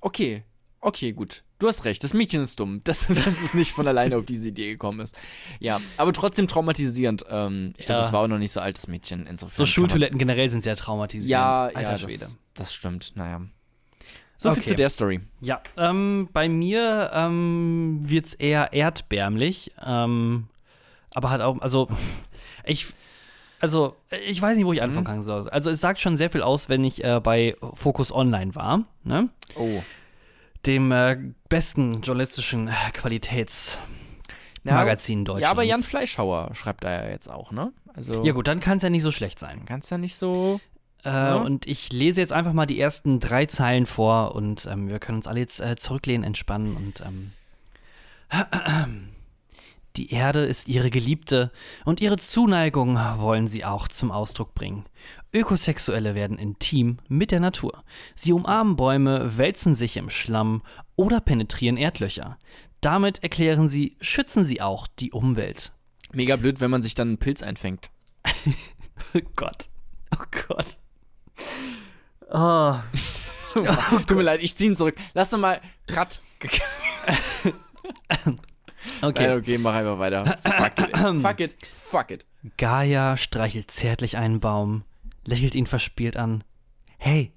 Okay, 0.00 0.44
okay, 0.80 1.12
gut. 1.12 1.42
Du 1.58 1.68
hast 1.68 1.84
recht, 1.84 2.02
das 2.02 2.14
Mädchen 2.14 2.42
ist 2.42 2.58
dumm, 2.58 2.82
dass, 2.84 3.06
dass 3.08 3.26
es 3.26 3.54
nicht 3.54 3.72
von 3.72 3.86
alleine 3.86 4.16
auf 4.16 4.26
diese 4.26 4.48
Idee 4.48 4.72
gekommen 4.72 5.00
ist. 5.00 5.16
Ja, 5.60 5.80
aber 5.96 6.12
trotzdem 6.12 6.48
traumatisierend. 6.48 7.24
Ähm, 7.28 7.74
ich 7.76 7.86
glaube, 7.86 8.00
ja. 8.00 8.04
das 8.04 8.12
war 8.12 8.20
auch 8.20 8.28
noch 8.28 8.38
nicht 8.38 8.52
so 8.52 8.60
altes 8.60 8.88
Mädchen. 8.88 9.26
Insofern 9.26 9.56
so 9.56 9.66
Schultoiletten 9.66 10.18
generell 10.18 10.50
sind 10.50 10.64
sehr 10.64 10.76
traumatisierend. 10.76 11.30
Ja, 11.30 11.64
Alter 11.66 11.92
ja, 11.92 11.98
Schwede. 11.98 12.18
Das, 12.18 12.36
das 12.54 12.74
stimmt. 12.74 13.12
Naja. 13.14 13.42
So 14.36 14.50
okay. 14.50 14.60
viel 14.60 14.68
zu 14.70 14.74
der 14.74 14.90
Story. 14.90 15.20
Ja, 15.40 15.62
ähm, 15.76 16.28
bei 16.32 16.48
mir 16.48 17.10
ähm, 17.14 18.00
wird 18.02 18.26
es 18.26 18.34
eher 18.34 18.72
erdbärmlich. 18.72 19.72
Ähm, 19.84 20.48
aber 21.14 21.30
hat 21.30 21.40
auch, 21.40 21.60
also 21.60 21.88
ich, 22.64 22.88
also 23.60 23.96
ich 24.26 24.42
weiß 24.42 24.56
nicht, 24.56 24.66
wo 24.66 24.72
ich 24.72 24.80
mhm. 24.80 24.96
anfangen 24.98 25.22
soll. 25.22 25.48
Also 25.50 25.70
es 25.70 25.80
sagt 25.80 26.00
schon 26.00 26.16
sehr 26.16 26.30
viel 26.30 26.42
aus, 26.42 26.68
wenn 26.68 26.82
ich 26.82 27.04
äh, 27.04 27.20
bei 27.22 27.56
Focus 27.74 28.12
Online 28.12 28.54
war. 28.56 28.84
Ne? 29.04 29.30
Oh. 29.54 29.82
Dem 30.66 30.92
äh, 30.92 31.16
besten 31.48 32.02
journalistischen 32.02 32.68
Qualitätsmagazin 32.92 35.20
ja, 35.20 35.24
Deutschlands. 35.24 35.42
Ja, 35.42 35.50
aber 35.50 35.62
Jan 35.62 35.82
Fleischhauer 35.82 36.54
schreibt 36.54 36.84
da 36.84 36.90
ja 36.90 37.08
jetzt 37.10 37.30
auch, 37.30 37.52
ne? 37.52 37.72
Also, 37.94 38.24
ja 38.24 38.32
gut, 38.32 38.48
dann 38.48 38.60
kann 38.60 38.78
es 38.78 38.82
ja 38.82 38.90
nicht 38.90 39.02
so 39.02 39.10
schlecht 39.10 39.38
sein. 39.38 39.64
Kann 39.66 39.80
es 39.80 39.90
ja 39.90 39.98
nicht 39.98 40.16
so. 40.16 40.60
Äh, 41.04 41.10
ja. 41.10 41.36
Und 41.36 41.66
ich 41.66 41.92
lese 41.92 42.20
jetzt 42.20 42.32
einfach 42.32 42.52
mal 42.52 42.66
die 42.66 42.80
ersten 42.80 43.20
drei 43.20 43.46
Zeilen 43.46 43.86
vor 43.86 44.34
und 44.34 44.66
ähm, 44.66 44.88
wir 44.88 44.98
können 44.98 45.18
uns 45.18 45.28
alle 45.28 45.40
jetzt 45.40 45.60
äh, 45.60 45.76
zurücklehnen, 45.76 46.24
entspannen 46.24 46.76
und 46.76 47.02
ähm, 47.02 47.32
Die 49.96 50.10
Erde 50.10 50.44
ist 50.44 50.66
ihre 50.66 50.90
Geliebte 50.90 51.52
und 51.84 52.00
ihre 52.00 52.16
Zuneigung 52.16 52.98
wollen 53.18 53.46
sie 53.46 53.64
auch 53.64 53.86
zum 53.86 54.10
Ausdruck 54.10 54.52
bringen. 54.52 54.86
Ökosexuelle 55.34 56.14
werden 56.14 56.38
intim 56.38 56.98
mit 57.08 57.32
der 57.32 57.40
Natur. 57.40 57.82
Sie 58.14 58.32
umarmen 58.32 58.76
Bäume, 58.76 59.36
wälzen 59.36 59.74
sich 59.74 59.96
im 59.96 60.08
Schlamm 60.08 60.62
oder 60.96 61.20
penetrieren 61.20 61.76
Erdlöcher. 61.76 62.38
Damit 62.80 63.22
erklären 63.22 63.68
sie, 63.68 63.96
schützen 64.00 64.44
sie 64.44 64.60
auch 64.60 64.86
die 64.86 65.10
Umwelt. 65.10 65.72
Mega 66.12 66.36
blöd, 66.36 66.60
wenn 66.60 66.70
man 66.70 66.82
sich 66.82 66.94
dann 66.94 67.08
einen 67.08 67.18
Pilz 67.18 67.42
einfängt. 67.42 67.90
oh 69.14 69.20
Gott. 69.34 69.68
Oh 70.14 70.24
Gott. 70.46 70.76
Oh. 72.30 72.76
oh 73.56 73.98
Tut 74.06 74.16
mir 74.16 74.22
leid, 74.22 74.40
ich 74.40 74.54
zieh 74.56 74.66
ihn 74.66 74.76
zurück. 74.76 74.96
Lass 75.14 75.30
doch 75.30 75.38
mal. 75.38 75.60
Cut. 75.86 76.20
Okay. 79.00 79.28
Nein, 79.28 79.38
okay, 79.38 79.58
mach 79.58 79.74
einfach 79.74 79.98
weiter. 79.98 80.24
Fuck 80.44 80.78
it. 80.78 80.98
Fuck 81.22 81.40
it. 81.40 81.56
Fuck 81.72 82.10
it. 82.10 82.24
Gaia 82.56 83.16
streichelt 83.16 83.70
zärtlich 83.70 84.16
einen 84.16 84.40
Baum, 84.40 84.84
lächelt 85.24 85.54
ihn 85.54 85.66
verspielt 85.66 86.16
an. 86.16 86.44
Hey, 86.98 87.32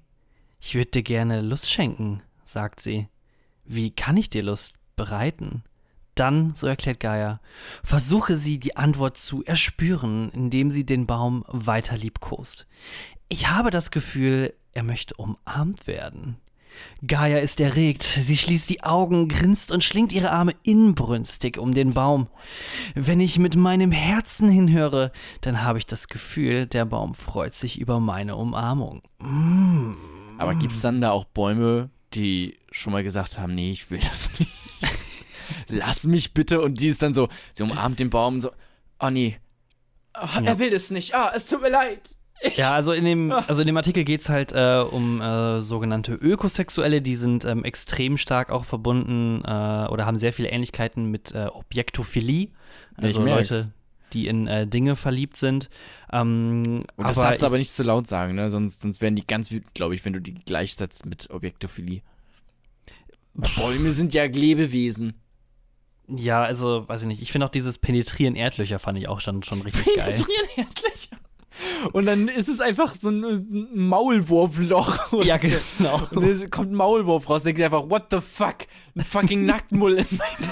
ich 0.60 0.74
würde 0.74 0.90
dir 0.90 1.02
gerne 1.02 1.40
Lust 1.40 1.70
schenken, 1.70 2.22
sagt 2.44 2.80
sie. 2.80 3.08
Wie 3.64 3.90
kann 3.90 4.16
ich 4.16 4.30
dir 4.30 4.42
Lust 4.42 4.74
bereiten? 4.96 5.62
Dann, 6.14 6.54
so 6.56 6.66
erklärt 6.66 7.00
Gaia, 7.00 7.40
versuche 7.84 8.36
sie 8.36 8.58
die 8.58 8.76
Antwort 8.76 9.18
zu 9.18 9.44
erspüren, 9.44 10.30
indem 10.30 10.70
sie 10.70 10.84
den 10.84 11.06
Baum 11.06 11.44
weiter 11.46 11.96
liebkost. 11.96 12.66
Ich 13.28 13.48
habe 13.48 13.70
das 13.70 13.90
Gefühl, 13.90 14.54
er 14.72 14.82
möchte 14.82 15.14
umarmt 15.14 15.86
werden. 15.86 16.38
Gaia 17.06 17.38
ist 17.38 17.60
erregt. 17.60 18.02
Sie 18.02 18.36
schließt 18.36 18.68
die 18.70 18.82
Augen, 18.82 19.28
grinst 19.28 19.70
und 19.72 19.84
schlingt 19.84 20.12
ihre 20.12 20.30
Arme 20.30 20.54
inbrünstig 20.62 21.58
um 21.58 21.74
den 21.74 21.90
Baum. 21.90 22.28
Wenn 22.94 23.20
ich 23.20 23.38
mit 23.38 23.56
meinem 23.56 23.92
Herzen 23.92 24.48
hinhöre, 24.48 25.12
dann 25.40 25.62
habe 25.62 25.78
ich 25.78 25.86
das 25.86 26.08
Gefühl, 26.08 26.66
der 26.66 26.84
Baum 26.84 27.14
freut 27.14 27.54
sich 27.54 27.78
über 27.78 28.00
meine 28.00 28.36
Umarmung. 28.36 29.02
Mm. 29.18 29.92
Aber 30.38 30.54
gibt 30.54 30.72
es 30.72 30.80
dann 30.80 31.00
da 31.00 31.10
auch 31.10 31.24
Bäume, 31.24 31.90
die 32.14 32.58
schon 32.70 32.92
mal 32.92 33.02
gesagt 33.02 33.38
haben, 33.38 33.54
nee, 33.54 33.70
ich 33.70 33.90
will 33.90 34.00
das 34.00 34.30
nicht. 34.38 34.52
Lass 35.68 36.04
mich 36.06 36.34
bitte. 36.34 36.60
Und 36.60 36.80
die 36.80 36.88
ist 36.88 37.02
dann 37.02 37.14
so, 37.14 37.28
sie 37.52 37.62
umarmt 37.62 37.98
den 37.98 38.10
Baum 38.10 38.34
und 38.34 38.40
so, 38.42 38.50
oh 39.00 39.10
nee, 39.10 39.38
oh, 40.14 40.26
ja. 40.34 40.42
er 40.42 40.58
will 40.58 40.72
es 40.72 40.90
nicht. 40.90 41.14
Ah, 41.14 41.32
es 41.34 41.48
tut 41.48 41.62
mir 41.62 41.70
leid. 41.70 42.17
Ich? 42.40 42.56
Ja, 42.56 42.72
also 42.72 42.92
in 42.92 43.04
dem, 43.04 43.32
ah. 43.32 43.44
also 43.48 43.62
in 43.62 43.66
dem 43.66 43.76
Artikel 43.76 44.04
geht 44.04 44.20
es 44.20 44.28
halt 44.28 44.52
äh, 44.52 44.84
um 44.88 45.20
äh, 45.20 45.60
sogenannte 45.60 46.14
Ökosexuelle, 46.14 47.02
die 47.02 47.16
sind 47.16 47.44
ähm, 47.44 47.64
extrem 47.64 48.16
stark 48.16 48.50
auch 48.50 48.64
verbunden 48.64 49.42
äh, 49.44 49.88
oder 49.88 50.06
haben 50.06 50.16
sehr 50.16 50.32
viele 50.32 50.48
Ähnlichkeiten 50.50 51.06
mit 51.06 51.32
äh, 51.32 51.46
Objektophilie. 51.46 52.48
Also 52.96 53.24
Leute, 53.24 53.72
die 54.12 54.26
in 54.26 54.46
äh, 54.46 54.66
Dinge 54.66 54.96
verliebt 54.96 55.36
sind. 55.36 55.68
Ähm, 56.12 56.84
Und 56.96 57.08
das 57.08 57.16
darfst 57.16 57.42
du 57.42 57.46
aber 57.46 57.58
nicht 57.58 57.70
zu 57.70 57.82
laut 57.82 58.06
sagen, 58.06 58.34
ne? 58.34 58.50
Sonst, 58.50 58.82
sonst 58.82 59.00
werden 59.00 59.16
die 59.16 59.26
ganz 59.26 59.50
wütend, 59.50 59.74
glaube 59.74 59.94
ich, 59.94 60.04
wenn 60.04 60.12
du 60.12 60.20
die 60.20 60.34
gleichsetzt 60.34 61.06
mit 61.06 61.30
Objektophilie. 61.30 62.02
Bäume 63.34 63.92
sind 63.92 64.14
ja 64.14 64.24
Lebewesen. 64.24 65.14
Ja, 66.08 66.42
also, 66.42 66.88
weiß 66.88 67.02
ich 67.02 67.06
nicht. 67.06 67.22
Ich 67.22 67.32
finde 67.32 67.46
auch 67.46 67.50
dieses 67.50 67.78
Penetrieren 67.78 68.34
Erdlöcher 68.34 68.78
fand 68.78 68.98
ich 68.98 69.08
auch 69.08 69.20
schon, 69.20 69.42
schon 69.42 69.60
richtig 69.62 69.84
geil. 69.96 70.12
Penetrieren 70.12 70.48
Erdlöcher? 70.56 71.18
Und 71.92 72.06
dann 72.06 72.28
ist 72.28 72.48
es 72.48 72.60
einfach 72.60 72.94
so 72.94 73.10
ein 73.10 73.68
Maulwurfloch. 73.74 75.12
Ja, 75.24 75.36
genau. 75.36 76.00
Und 76.10 76.22
dann 76.22 76.50
kommt 76.50 76.72
ein 76.72 76.74
Maulwurf 76.74 77.28
raus. 77.28 77.42
Denkt 77.42 77.60
einfach, 77.60 77.88
what 77.88 78.04
the 78.10 78.20
fuck? 78.20 78.66
Ein 78.96 79.02
fucking 79.02 79.44
Nacktmull 79.44 79.98
in 79.98 80.06
meinem. 80.10 80.50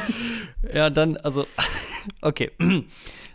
Ja, 0.75 0.91
dann, 0.91 1.17
also, 1.19 1.47
okay. 2.21 2.51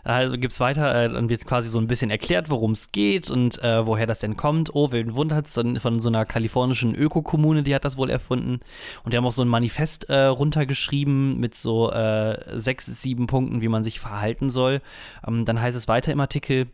Also 0.04 0.36
gibt 0.36 0.52
es 0.52 0.58
weiter, 0.58 0.92
äh, 0.94 1.08
dann 1.08 1.28
wird 1.28 1.46
quasi 1.46 1.68
so 1.68 1.78
ein 1.78 1.86
bisschen 1.86 2.10
erklärt, 2.10 2.50
worum 2.50 2.72
es 2.72 2.90
geht 2.90 3.30
und 3.30 3.62
äh, 3.62 3.86
woher 3.86 4.06
das 4.06 4.18
denn 4.18 4.36
kommt. 4.36 4.74
Oh, 4.74 4.90
wen 4.90 5.14
wundert 5.14 5.46
es 5.46 5.54
dann 5.54 5.78
von 5.78 6.00
so 6.00 6.08
einer 6.08 6.26
kalifornischen 6.26 6.94
Ökokommune, 6.96 7.62
die 7.62 7.72
hat 7.72 7.84
das 7.84 7.96
wohl 7.96 8.10
erfunden. 8.10 8.58
Und 9.04 9.12
die 9.12 9.16
haben 9.16 9.24
auch 9.24 9.32
so 9.32 9.42
ein 9.42 9.48
Manifest 9.48 10.08
äh, 10.08 10.24
runtergeschrieben 10.24 11.38
mit 11.38 11.54
so 11.54 11.92
äh, 11.92 12.58
sechs, 12.58 12.86
sieben 12.86 13.28
Punkten, 13.28 13.60
wie 13.60 13.68
man 13.68 13.84
sich 13.84 14.00
verhalten 14.00 14.50
soll. 14.50 14.80
Ähm, 15.24 15.44
dann 15.44 15.60
heißt 15.60 15.76
es 15.76 15.86
weiter 15.86 16.10
im 16.10 16.20
Artikel, 16.20 16.66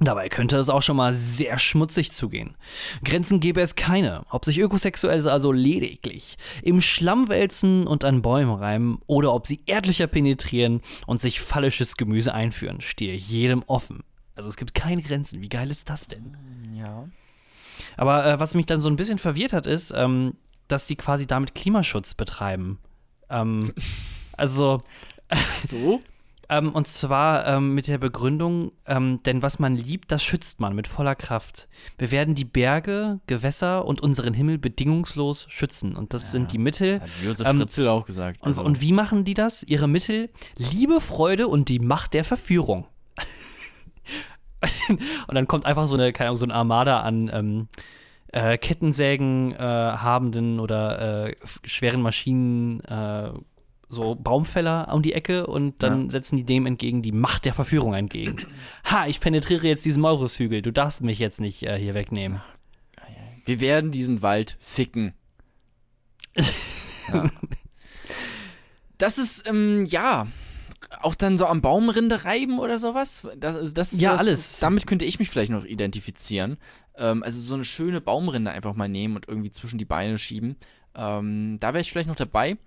Dabei 0.00 0.28
könnte 0.28 0.56
es 0.58 0.68
auch 0.68 0.82
schon 0.82 0.96
mal 0.96 1.12
sehr 1.12 1.58
schmutzig 1.58 2.12
zugehen. 2.12 2.56
Grenzen 3.04 3.40
gäbe 3.40 3.60
es 3.60 3.74
keine, 3.74 4.24
ob 4.30 4.44
sich 4.44 4.58
Ökosexuelle 4.58 5.30
also 5.30 5.50
lediglich 5.50 6.36
im 6.62 6.80
Schlamm 6.80 7.28
wälzen 7.28 7.86
und 7.86 8.04
an 8.04 8.22
Bäumen 8.22 8.54
reimen 8.54 8.98
oder 9.06 9.34
ob 9.34 9.48
sie 9.48 9.60
Erdlöcher 9.66 10.06
penetrieren 10.06 10.82
und 11.06 11.20
sich 11.20 11.40
phallisches 11.40 11.96
Gemüse 11.96 12.32
einführen, 12.32 12.80
stehe 12.80 13.16
jedem 13.16 13.64
offen. 13.66 14.04
Also 14.36 14.48
es 14.48 14.56
gibt 14.56 14.72
keine 14.72 15.02
Grenzen. 15.02 15.42
Wie 15.42 15.48
geil 15.48 15.68
ist 15.68 15.90
das 15.90 16.06
denn? 16.06 16.36
Ja. 16.72 17.08
Aber 17.96 18.24
äh, 18.24 18.40
was 18.40 18.54
mich 18.54 18.66
dann 18.66 18.80
so 18.80 18.88
ein 18.88 18.94
bisschen 18.94 19.18
verwirrt 19.18 19.52
hat, 19.52 19.66
ist, 19.66 19.92
ähm, 19.96 20.34
dass 20.68 20.86
die 20.86 20.94
quasi 20.94 21.26
damit 21.26 21.56
Klimaschutz 21.56 22.14
betreiben. 22.14 22.78
Ähm, 23.30 23.74
also. 24.36 24.84
So? 25.66 26.00
Ähm, 26.50 26.72
und 26.72 26.88
zwar 26.88 27.46
ähm, 27.46 27.74
mit 27.74 27.88
der 27.88 27.98
Begründung, 27.98 28.72
ähm, 28.86 29.22
denn 29.24 29.42
was 29.42 29.58
man 29.58 29.76
liebt, 29.76 30.10
das 30.10 30.22
schützt 30.22 30.60
man 30.60 30.74
mit 30.74 30.88
voller 30.88 31.14
Kraft. 31.14 31.68
Wir 31.98 32.10
werden 32.10 32.34
die 32.34 32.46
Berge, 32.46 33.20
Gewässer 33.26 33.84
und 33.84 34.02
unseren 34.02 34.32
Himmel 34.32 34.56
bedingungslos 34.56 35.46
schützen. 35.50 35.94
Und 35.94 36.14
das 36.14 36.24
ja, 36.24 36.28
sind 36.30 36.52
die 36.52 36.58
Mittel. 36.58 37.00
Hat 37.00 37.10
Josef 37.22 37.46
ähm, 37.46 37.58
Fritzl 37.58 37.88
auch 37.88 38.06
gesagt. 38.06 38.42
Also. 38.42 38.60
Und, 38.62 38.66
und 38.66 38.80
wie 38.80 38.92
machen 38.92 39.24
die 39.24 39.34
das? 39.34 39.62
Ihre 39.62 39.88
Mittel? 39.88 40.30
Liebe, 40.56 41.00
Freude 41.00 41.48
und 41.48 41.68
die 41.68 41.80
Macht 41.80 42.14
der 42.14 42.24
Verführung. 42.24 42.86
und 44.88 45.34
dann 45.34 45.46
kommt 45.46 45.66
einfach 45.66 45.86
so 45.86 45.96
eine, 45.96 46.12
keine 46.12 46.28
Ahnung, 46.28 46.36
so 46.38 46.46
eine 46.46 46.54
Armada 46.54 47.00
an 47.00 47.30
ähm, 47.32 47.68
äh, 48.32 48.56
Kettensägen 48.56 49.52
äh, 49.52 49.58
habenden 49.58 50.60
oder 50.60 51.26
äh, 51.28 51.34
schweren 51.64 52.00
Maschinen 52.00 52.80
äh, 52.80 53.32
so 53.88 54.14
Baumfäller 54.14 54.92
um 54.92 55.02
die 55.02 55.14
Ecke 55.14 55.46
und 55.46 55.82
dann 55.82 56.04
ja. 56.04 56.10
setzen 56.10 56.36
die 56.36 56.44
dem 56.44 56.66
entgegen 56.66 57.02
die 57.02 57.12
Macht 57.12 57.44
der 57.44 57.54
Verführung 57.54 57.94
entgegen. 57.94 58.46
Ha, 58.84 59.06
ich 59.06 59.20
penetriere 59.20 59.66
jetzt 59.66 59.84
diesen 59.84 60.02
Maurushügel, 60.02 60.62
du 60.62 60.72
darfst 60.72 61.02
mich 61.02 61.18
jetzt 61.18 61.40
nicht 61.40 61.62
äh, 61.62 61.78
hier 61.78 61.94
wegnehmen. 61.94 62.42
Wir 63.44 63.60
werden 63.60 63.90
diesen 63.90 64.20
Wald 64.20 64.58
ficken. 64.60 65.14
ja. 67.12 67.30
Das 68.98 69.16
ist, 69.16 69.48
ähm, 69.48 69.86
ja, 69.86 70.26
auch 71.00 71.14
dann 71.14 71.38
so 71.38 71.46
am 71.46 71.62
Baumrinde 71.62 72.24
reiben 72.24 72.58
oder 72.58 72.78
sowas. 72.78 73.26
Das, 73.38 73.72
das 73.72 73.94
ist 73.94 74.02
ja 74.02 74.12
das, 74.12 74.20
alles. 74.20 74.60
Damit 74.60 74.86
könnte 74.86 75.06
ich 75.06 75.18
mich 75.18 75.30
vielleicht 75.30 75.50
noch 75.50 75.64
identifizieren. 75.64 76.58
Ähm, 76.94 77.22
also 77.22 77.40
so 77.40 77.54
eine 77.54 77.64
schöne 77.64 78.02
Baumrinde 78.02 78.50
einfach 78.50 78.74
mal 78.74 78.88
nehmen 78.88 79.16
und 79.16 79.28
irgendwie 79.28 79.50
zwischen 79.50 79.78
die 79.78 79.86
Beine 79.86 80.18
schieben. 80.18 80.56
Ähm, 80.94 81.58
da 81.58 81.68
wäre 81.68 81.80
ich 81.80 81.90
vielleicht 81.90 82.08
noch 82.08 82.16
dabei. 82.16 82.58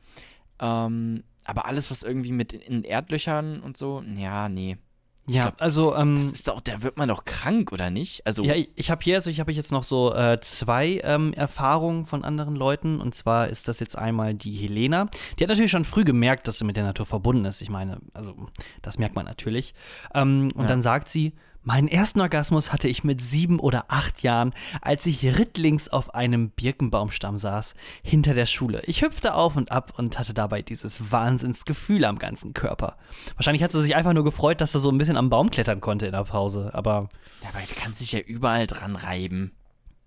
Ähm, 0.61 1.23
aber 1.45 1.65
alles, 1.65 1.91
was 1.91 2.03
irgendwie 2.03 2.31
mit 2.31 2.53
in 2.53 2.83
Erdlöchern 2.83 3.61
und 3.61 3.75
so, 3.75 4.03
ja, 4.15 4.47
nee. 4.47 4.77
ja, 5.25 5.45
glaub, 5.45 5.61
also 5.61 5.95
ähm, 5.95 6.17
das 6.17 6.31
ist 6.31 6.47
doch, 6.47 6.61
da 6.61 6.83
wird 6.83 6.97
man 6.97 7.09
doch 7.09 7.25
krank, 7.25 7.71
oder 7.71 7.89
nicht? 7.89 8.25
Also 8.27 8.43
ja, 8.43 8.53
ich 8.75 8.91
habe 8.91 9.03
hier, 9.03 9.15
also 9.15 9.29
ich 9.29 9.39
habe 9.39 9.51
jetzt 9.51 9.71
noch 9.71 9.83
so 9.83 10.13
äh, 10.13 10.39
zwei 10.41 11.01
ähm, 11.03 11.33
Erfahrungen 11.33 12.05
von 12.05 12.23
anderen 12.23 12.55
Leuten. 12.55 13.01
Und 13.01 13.15
zwar 13.15 13.49
ist 13.49 13.67
das 13.67 13.79
jetzt 13.79 13.97
einmal 13.97 14.35
die 14.35 14.53
Helena. 14.53 15.09
Die 15.37 15.43
hat 15.43 15.49
natürlich 15.49 15.71
schon 15.71 15.83
früh 15.83 16.03
gemerkt, 16.03 16.47
dass 16.47 16.59
sie 16.59 16.65
mit 16.65 16.77
der 16.77 16.83
Natur 16.83 17.07
verbunden 17.07 17.45
ist. 17.45 17.61
Ich 17.61 17.69
meine, 17.69 17.99
also 18.13 18.35
das 18.83 18.99
merkt 18.99 19.15
man 19.15 19.25
natürlich. 19.25 19.73
Ähm, 20.13 20.49
und 20.53 20.61
ja. 20.61 20.67
dann 20.67 20.83
sagt 20.83 21.09
sie, 21.09 21.33
Meinen 21.63 21.87
ersten 21.87 22.21
Orgasmus 22.21 22.73
hatte 22.73 22.87
ich 22.87 23.03
mit 23.03 23.21
sieben 23.21 23.59
oder 23.59 23.85
acht 23.89 24.23
Jahren, 24.23 24.53
als 24.81 25.05
ich 25.05 25.23
rittlings 25.37 25.89
auf 25.89 26.15
einem 26.15 26.49
Birkenbaumstamm 26.49 27.37
saß, 27.37 27.75
hinter 28.01 28.33
der 28.33 28.47
Schule. 28.47 28.81
Ich 28.85 29.03
hüpfte 29.03 29.35
auf 29.35 29.55
und 29.55 29.71
ab 29.71 29.93
und 29.97 30.17
hatte 30.17 30.33
dabei 30.33 30.63
dieses 30.63 31.11
Wahnsinnsgefühl 31.11 32.05
am 32.05 32.17
ganzen 32.17 32.53
Körper. 32.53 32.97
Wahrscheinlich 33.35 33.61
hat 33.61 33.71
sie 33.71 33.81
sich 33.81 33.95
einfach 33.95 34.13
nur 34.13 34.23
gefreut, 34.23 34.59
dass 34.59 34.73
er 34.73 34.79
so 34.79 34.89
ein 34.89 34.97
bisschen 34.97 35.17
am 35.17 35.29
Baum 35.29 35.51
klettern 35.51 35.81
konnte 35.81 36.07
in 36.07 36.13
der 36.13 36.23
Pause, 36.23 36.71
aber. 36.73 37.09
Ja, 37.43 37.49
aber 37.49 37.59
du 37.59 37.75
kannst 37.75 38.01
dich 38.01 38.11
ja 38.11 38.19
überall 38.19 38.65
dran 38.65 38.95
reiben. 38.95 39.51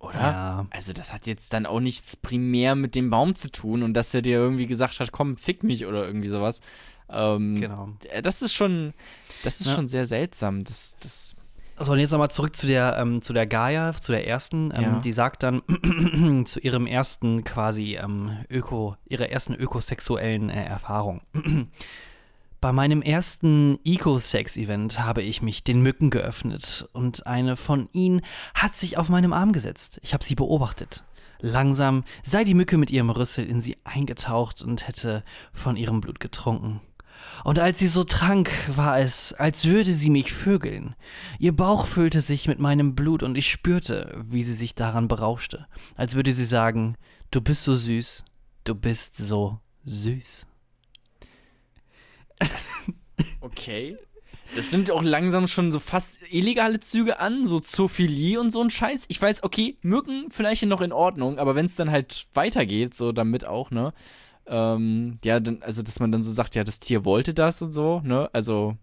Oder? 0.01 0.21
Ja. 0.21 0.67
Also, 0.71 0.93
das 0.93 1.13
hat 1.13 1.27
jetzt 1.27 1.53
dann 1.53 1.67
auch 1.67 1.81
nichts 1.81 2.17
primär 2.17 2.75
mit 2.75 2.95
dem 2.95 3.11
Baum 3.11 3.37
zu 3.37 3.51
tun 3.51 3.83
und 3.83 3.95
dass 3.95 4.13
er 4.13 4.23
dir 4.23 4.39
irgendwie 4.39 4.67
gesagt 4.67 4.99
hat, 5.01 5.13
komm, 5.13 5.37
fick 5.37 5.63
mich 5.63 5.87
oder 5.87 6.05
irgendwie 6.05 6.29
sowas. 6.29 6.61
Ähm, 7.09 7.61
genau. 7.61 7.91
Das 8.23 8.43
ist 8.43 8.55
schon, 8.55 8.93
das 9.45 9.61
ist 9.61 9.69
ja. 9.69 9.75
schon 9.75 9.89
sehr 9.89 10.07
seltsam. 10.07 10.65
Das, 10.65 10.97
das 11.01 11.37
so, 11.79 11.93
und 11.93 11.99
jetzt 11.99 12.13
nochmal 12.13 12.31
zurück 12.31 12.55
zu 12.55 12.67
der, 12.67 12.97
ähm, 12.99 13.21
zu 13.21 13.33
der 13.33 13.47
Gaia, 13.47 13.93
zu 13.95 14.13
der 14.13 14.27
ersten. 14.29 14.73
Ähm, 14.75 14.83
ja. 14.83 15.01
Die 15.01 15.13
sagt 15.13 15.43
dann 15.43 15.63
zu 16.47 16.61
ihrem 16.61 16.87
ersten 16.87 17.43
quasi 17.45 17.97
ähm, 17.97 18.37
Öko, 18.49 18.97
ihrer 19.07 19.29
ersten 19.29 19.55
ökosexuellen 19.55 20.51
äh, 20.51 20.65
Erfahrung. 20.65 21.23
Bei 22.61 22.73
meinem 22.73 23.03
ersten 23.03 23.79
Eco-Sex-Event 23.85 25.01
habe 25.01 25.21
ich 25.21 25.43
mich 25.43 25.65
den 25.65 25.83
Mücken 25.83 26.09
geöffnet 26.09 26.89
und 26.93 27.27
eine 27.27 27.57
von 27.57 27.91
ihnen 27.93 28.23
hat 28.55 28.75
sich 28.75 28.97
auf 28.97 29.11
meinem 29.11 29.35
Arm 29.35 29.53
gesetzt. 29.53 30.01
Ich 30.03 30.15
habe 30.15 30.25
sie 30.25 30.35
beobachtet. 30.35 31.05
Langsam 31.41 32.05
sei 32.23 32.43
die 32.43 32.55
Mücke 32.55 32.79
mit 32.79 32.91
ihrem 32.91 33.11
Rüssel 33.11 33.47
in 33.47 33.61
sie 33.61 33.77
eingetaucht 33.85 34.63
und 34.63 34.89
hätte 34.89 35.25
von 35.53 35.77
ihrem 35.77 36.01
Blut 36.01 36.21
getrunken 36.21 36.81
und 37.43 37.59
als 37.59 37.79
sie 37.79 37.89
so 37.89 38.05
trank, 38.05 38.51
war 38.69 39.01
es, 39.01 39.33
als 39.33 39.67
würde 39.67 39.93
sie 39.93 40.11
mich 40.11 40.33
vögeln. 40.33 40.95
Ihr 41.39 41.53
Bauch 41.53 41.87
füllte 41.87 42.21
sich 42.21 42.47
mit 42.47 42.59
meinem 42.59 42.95
Blut 42.95 43.23
und 43.23 43.37
ich 43.37 43.51
spürte, 43.51 44.23
wie 44.25 44.43
sie 44.43 44.55
sich 44.55 44.75
daran 44.75 45.09
berauschte, 45.09 45.67
als 45.97 46.15
würde 46.15 46.33
sie 46.33 46.45
sagen, 46.45 46.97
du 47.31 47.41
bist 47.41 47.65
so 47.65 47.75
süß, 47.75 48.25
du 48.65 48.75
bist 48.75 49.17
so 49.17 49.59
süß. 49.85 50.47
Das, 52.39 52.75
okay. 53.41 53.97
Das 54.57 54.71
nimmt 54.71 54.91
auch 54.91 55.03
langsam 55.03 55.49
schon 55.49 55.73
so 55.73 55.81
fast 55.81 56.21
illegale 56.31 56.79
Züge 56.79 57.19
an, 57.19 57.45
so 57.45 57.59
Zoophilie 57.59 58.39
und 58.39 58.51
so 58.51 58.63
ein 58.63 58.71
Scheiß. 58.71 59.07
Ich 59.09 59.21
weiß, 59.21 59.43
okay, 59.43 59.77
Mücken 59.83 60.31
vielleicht 60.31 60.65
noch 60.65 60.81
in 60.81 60.93
Ordnung, 60.93 61.39
aber 61.39 61.55
wenn 61.55 61.67
es 61.67 61.77
dann 61.77 61.91
halt 61.91 62.27
weitergeht, 62.35 62.95
so 62.95 63.13
damit 63.13 63.45
auch, 63.45 63.71
ne? 63.71 63.93
Ähm, 64.47 65.19
ja, 65.25 65.41
dann, 65.41 65.63
also 65.63 65.83
dass 65.83 66.01
man 66.01 66.13
dann 66.13 66.23
so 66.23 66.33
sagt, 66.33 66.55
ja, 66.55 66.65
das 66.65 66.81
Tier 66.81 67.05
wollte 67.05 67.35
das 67.35 67.63
und 67.63 67.73
so, 67.73 68.01
ne? 68.05 68.29
Also 68.33 68.77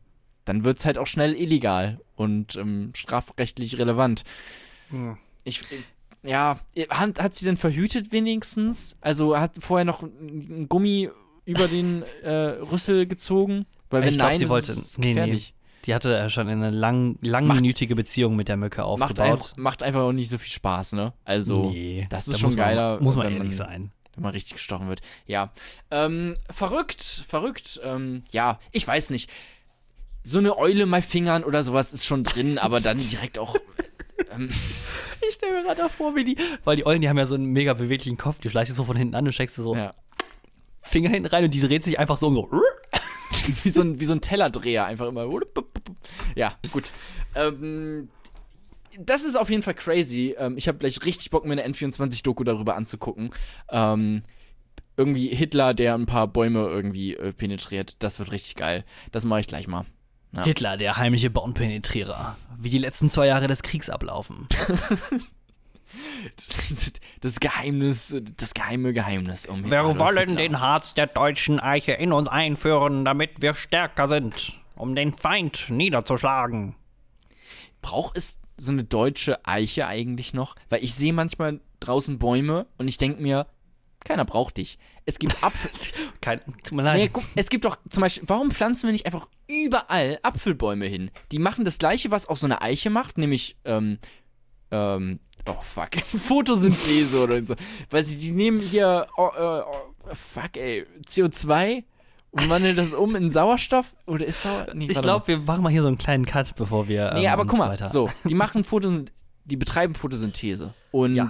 dann 0.45 0.63
wird 0.63 0.79
es 0.79 0.85
halt 0.85 0.97
auch 0.97 1.07
schnell 1.07 1.35
illegal 1.35 1.99
und 2.15 2.55
ähm, 2.55 2.91
strafrechtlich 2.95 3.77
relevant. 3.77 4.23
Hm. 4.89 5.17
Ich, 5.43 5.61
ja, 6.23 6.59
hat, 6.89 7.21
hat 7.21 7.35
sie 7.35 7.45
denn 7.45 7.57
verhütet 7.57 8.11
wenigstens? 8.11 8.97
Also 9.01 9.37
hat 9.37 9.57
vorher 9.59 9.85
noch 9.85 10.01
ein 10.01 10.67
Gummi 10.67 11.09
über 11.45 11.67
den 11.67 12.03
äh, 12.23 12.31
Rüssel 12.31 13.05
gezogen? 13.07 13.65
Weil 13.89 14.03
wenn 14.03 14.09
ich 14.09 14.17
glaube, 14.17 14.35
sie 14.35 14.49
wollte. 14.49 14.75
Nee, 14.97 15.13
nee. 15.13 15.41
Die 15.85 15.95
hatte 15.95 16.11
ja 16.11 16.29
schon 16.29 16.47
eine 16.47 16.69
lang, 16.69 17.17
langminütige 17.21 17.95
Beziehung 17.95 18.35
mit 18.35 18.47
der 18.47 18.57
Mücke 18.57 18.83
aufgebaut. 18.83 19.17
Macht, 19.17 19.19
einfach, 19.19 19.57
macht 19.57 19.83
einfach 19.83 20.01
auch 20.01 20.11
nicht 20.11 20.29
so 20.29 20.37
viel 20.37 20.51
Spaß, 20.51 20.93
ne? 20.93 21.13
Also, 21.25 21.71
nee, 21.71 22.05
das 22.11 22.27
ist 22.27 22.35
da 22.35 22.39
schon 22.39 22.55
geiler. 22.55 23.01
Muss 23.01 23.15
man 23.15 23.31
ehrlich 23.31 23.55
sein 23.55 23.91
wenn 24.15 24.23
man 24.23 24.31
richtig 24.31 24.53
gestochen 24.53 24.89
wird. 24.89 25.01
Ja. 25.25 25.51
Ähm, 25.89 26.35
verrückt, 26.49 27.25
verrückt. 27.27 27.79
Ähm, 27.83 28.23
ja, 28.31 28.59
ich 28.71 28.87
weiß 28.87 29.09
nicht. 29.09 29.29
So 30.23 30.37
eine 30.37 30.57
Eule 30.57 30.85
mal 30.85 31.01
Fingern 31.01 31.43
oder 31.43 31.63
sowas 31.63 31.93
ist 31.93 32.05
schon 32.05 32.23
drin, 32.23 32.57
aber 32.57 32.79
dann 32.79 32.97
direkt 32.97 33.39
auch. 33.39 33.55
Ähm, 34.31 34.51
ich 35.27 35.33
stelle 35.33 35.53
mir 35.53 35.63
gerade 35.63 35.89
vor, 35.89 36.15
wie 36.15 36.23
die. 36.23 36.37
Weil 36.63 36.75
die 36.75 36.85
Eulen, 36.85 37.01
die 37.01 37.09
haben 37.09 37.17
ja 37.17 37.25
so 37.25 37.33
einen 37.33 37.47
mega 37.47 37.73
beweglichen 37.73 38.17
Kopf. 38.17 38.37
Die 38.37 38.51
schleichst 38.51 38.71
du 38.71 38.75
so 38.75 38.83
von 38.83 38.95
hinten 38.95 39.15
an 39.15 39.25
und 39.25 39.33
steckst 39.33 39.57
du 39.57 39.63
so 39.63 39.75
ja. 39.75 39.91
Finger 40.81 41.09
hinten 41.09 41.25
rein 41.25 41.43
und 41.43 41.53
die 41.53 41.59
dreht 41.59 41.83
sich 41.83 41.97
einfach 41.97 42.17
so 42.17 42.27
um 42.27 42.35
so. 42.35 42.51
wie, 43.63 43.69
so 43.69 43.81
ein, 43.81 43.99
wie 43.99 44.05
so 44.05 44.13
ein 44.13 44.21
Tellerdreher, 44.21 44.85
einfach 44.85 45.07
immer. 45.07 45.27
Ja, 46.35 46.53
gut. 46.71 46.91
Ähm, 47.35 48.09
das 48.99 49.23
ist 49.23 49.35
auf 49.35 49.49
jeden 49.49 49.63
Fall 49.63 49.73
crazy. 49.73 50.35
Ähm, 50.37 50.57
ich 50.57 50.67
habe 50.67 50.77
gleich 50.77 51.03
richtig 51.05 51.29
Bock, 51.29 51.45
mir 51.45 51.53
eine 51.53 51.67
N24-Doku 51.67 52.43
darüber 52.43 52.75
anzugucken. 52.75 53.31
Ähm, 53.69 54.23
irgendwie 54.97 55.29
Hitler, 55.29 55.73
der 55.73 55.95
ein 55.95 56.05
paar 56.05 56.27
Bäume 56.27 56.67
irgendwie 56.67 57.15
äh, 57.15 57.33
penetriert. 57.33 57.95
Das 57.99 58.19
wird 58.19 58.31
richtig 58.31 58.55
geil. 58.55 58.83
Das 59.11 59.25
mache 59.25 59.39
ich 59.39 59.47
gleich 59.47 59.67
mal. 59.67 59.85
Ja. 60.33 60.43
Hitler, 60.43 60.77
der 60.77 60.97
heimliche 60.97 61.29
Baumpenetrierer. 61.29 62.37
Wie 62.57 62.69
die 62.69 62.77
letzten 62.77 63.09
zwei 63.09 63.27
Jahre 63.27 63.47
des 63.47 63.63
Kriegs 63.63 63.89
ablaufen. 63.89 64.47
das 67.21 67.39
Geheimnis, 67.39 68.15
das 68.37 68.53
geheime 68.53 68.93
Geheimnis 68.93 69.45
um 69.45 69.69
Wir 69.69 69.79
Adolf 69.79 69.99
wollen 69.99 70.29
Hitler. 70.29 70.35
den 70.35 70.59
Harz 70.59 70.93
der 70.93 71.07
deutschen 71.07 71.59
Eiche 71.59 71.93
in 71.93 72.13
uns 72.13 72.27
einführen, 72.27 73.03
damit 73.03 73.41
wir 73.41 73.55
stärker 73.55 74.07
sind, 74.07 74.59
um 74.75 74.95
den 74.95 75.13
Feind 75.13 75.69
niederzuschlagen. 75.69 76.75
Braucht 77.81 78.15
es 78.15 78.40
so 78.61 78.71
eine 78.71 78.83
deutsche 78.83 79.45
Eiche 79.45 79.87
eigentlich 79.87 80.33
noch? 80.33 80.55
Weil 80.69 80.83
ich 80.83 80.93
sehe 80.93 81.13
manchmal 81.13 81.59
draußen 81.79 82.19
Bäume 82.19 82.67
und 82.77 82.87
ich 82.87 82.97
denke 82.97 83.21
mir, 83.21 83.47
keiner 84.03 84.25
braucht 84.25 84.57
dich. 84.57 84.77
Es 85.05 85.19
gibt 85.19 85.43
Apfel. 85.43 85.71
Kein, 86.21 86.41
tut 86.63 86.73
mir 86.73 86.83
leid. 86.83 86.99
Nee, 86.99 87.09
guck, 87.11 87.23
es 87.35 87.49
gibt 87.49 87.65
doch 87.65 87.77
zum 87.89 88.01
Beispiel, 88.01 88.23
warum 88.27 88.51
pflanzen 88.51 88.87
wir 88.87 88.91
nicht 88.91 89.05
einfach 89.05 89.27
überall 89.47 90.19
Apfelbäume 90.23 90.85
hin? 90.85 91.11
Die 91.31 91.39
machen 91.39 91.65
das 91.65 91.77
gleiche, 91.77 92.11
was 92.11 92.27
auch 92.27 92.37
so 92.37 92.45
eine 92.45 92.61
Eiche 92.61 92.89
macht, 92.89 93.17
nämlich, 93.17 93.57
ähm, 93.65 93.99
ähm, 94.71 95.19
oh 95.47 95.61
fuck, 95.61 95.95
Photosynthese 96.27 97.23
oder 97.23 97.43
so. 97.43 97.55
Weil 97.89 98.03
sie, 98.03 98.17
die 98.17 98.31
nehmen 98.31 98.59
hier, 98.59 99.07
oh, 99.17 99.29
oh, 99.37 99.63
oh, 99.65 100.15
fuck 100.15 100.57
ey, 100.57 100.85
CO2 101.05 101.83
und 102.31 102.49
wandeln 102.49 102.75
das 102.75 102.93
um 102.93 103.15
in 103.15 103.29
Sauerstoff? 103.29 103.95
Oder 104.07 104.25
ist 104.25 104.43
Sauer. 104.43 104.67
Nee, 104.73 104.87
ich 104.89 105.01
glaube, 105.01 105.27
wir 105.27 105.37
machen 105.39 105.63
mal 105.63 105.69
hier 105.69 105.81
so 105.81 105.87
einen 105.87 105.97
kleinen 105.97 106.25
Cut, 106.25 106.55
bevor 106.55 106.87
wir. 106.87 107.13
Nee, 107.13 107.25
ähm, 107.25 107.31
aber 107.31 107.45
guck 107.45 107.59
mal, 107.59 107.69
weiter. 107.69 107.89
so, 107.89 108.09
die 108.23 108.33
machen 108.33 108.63
Photosynthese, 108.63 109.13
die 109.45 109.57
betreiben 109.57 109.95
Photosynthese 109.95 110.73
und 110.91 111.15
ja. 111.15 111.29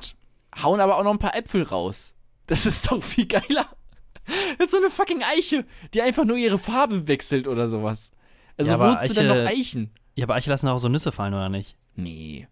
hauen 0.61 0.79
aber 0.79 0.97
auch 0.97 1.03
noch 1.03 1.11
ein 1.11 1.19
paar 1.19 1.35
Äpfel 1.35 1.63
raus. 1.63 2.15
Das 2.47 2.65
ist 2.65 2.91
doch 2.91 3.01
viel 3.01 3.25
geiler. 3.27 3.67
Das 4.57 4.65
ist 4.65 4.71
so 4.71 4.77
eine 4.77 4.89
fucking 4.89 5.23
Eiche, 5.23 5.65
die 5.93 6.01
einfach 6.01 6.25
nur 6.25 6.37
ihre 6.37 6.59
Farbe 6.59 7.07
wechselt 7.07 7.47
oder 7.47 7.67
sowas. 7.67 8.11
Also, 8.57 8.73
ja, 8.73 8.79
wohnst 8.79 9.09
du 9.09 9.13
denn 9.13 9.27
noch 9.27 9.49
Eichen? 9.49 9.91
Ja, 10.15 10.25
aber 10.25 10.35
Eiche 10.35 10.49
lassen 10.49 10.67
auch 10.67 10.77
so 10.77 10.89
Nüsse 10.89 11.11
fallen, 11.11 11.33
oder 11.33 11.49
nicht? 11.49 11.75
Nee. 11.95 12.47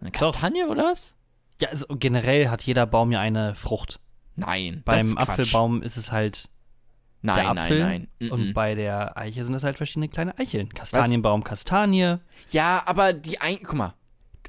Eine 0.00 0.10
Kastanie 0.10 0.62
doch. 0.62 0.70
oder 0.70 0.84
was? 0.84 1.14
Ja, 1.60 1.68
also 1.68 1.86
generell 1.96 2.48
hat 2.48 2.62
jeder 2.62 2.86
Baum 2.86 3.12
ja 3.12 3.20
eine 3.20 3.54
Frucht. 3.54 4.00
Nein. 4.34 4.82
Beim 4.84 4.98
das 4.98 5.06
ist. 5.08 5.16
Apfelbaum 5.16 5.82
ist 5.82 5.96
es 5.96 6.12
halt 6.12 6.48
nein, 7.26 7.54
der 7.54 7.62
Apfel. 7.62 7.80
Nein, 7.80 8.08
nein, 8.20 8.30
Und 8.30 8.54
bei 8.54 8.74
der 8.74 9.16
Eiche 9.18 9.44
sind 9.44 9.54
es 9.54 9.64
halt 9.64 9.76
verschiedene 9.76 10.08
kleine 10.08 10.38
Eicheln. 10.38 10.68
Kastanienbaum, 10.70 11.44
Kastanie. 11.44 12.16
Ja, 12.50 12.82
aber 12.86 13.12
die 13.12 13.40
ein. 13.40 13.58
Guck 13.62 13.74
mal. 13.74 13.94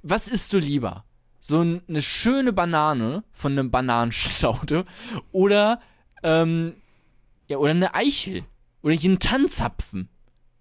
Was 0.04 0.28
isst 0.28 0.54
du 0.54 0.60
lieber? 0.60 1.04
So 1.40 1.62
ein- 1.62 1.82
eine 1.88 2.02
schöne 2.02 2.54
Banane 2.54 3.24
von 3.32 3.52
einem 3.54 3.72
Bananenstaude 3.72 4.86
oder 5.32 5.80
ähm, 6.24 6.74
ja 7.48 7.58
oder 7.58 7.72
eine 7.72 7.94
Eichel 7.96 8.44
oder 8.82 8.94
hier 8.96 9.10
einen 9.12 9.20
Tanzapfen. 9.20 10.10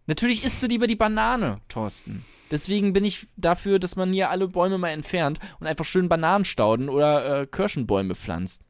Natürlich 0.07 0.45
isst 0.45 0.63
du 0.63 0.67
lieber 0.69 0.87
die 0.87 0.95
Banane, 0.97 1.61
Thorsten. 1.69 2.25
Deswegen 2.51 2.93
bin 2.93 3.05
ich 3.05 3.27
dafür, 3.37 3.81
dass 3.81 3.97
man 3.97 4.13
hier 4.13 4.31
alle 4.31 4.47
Bäume 4.47 4.79
mal 4.79 4.91
entfernt 4.91 5.41
und 5.59 5.67
einfach 5.67 5.85
schön 5.85 6.09
Bananenstauden 6.09 6.89
oder 6.89 7.41
äh, 7.43 7.47
Kirschenbäume 7.47 8.15
pflanzt. 8.15 8.63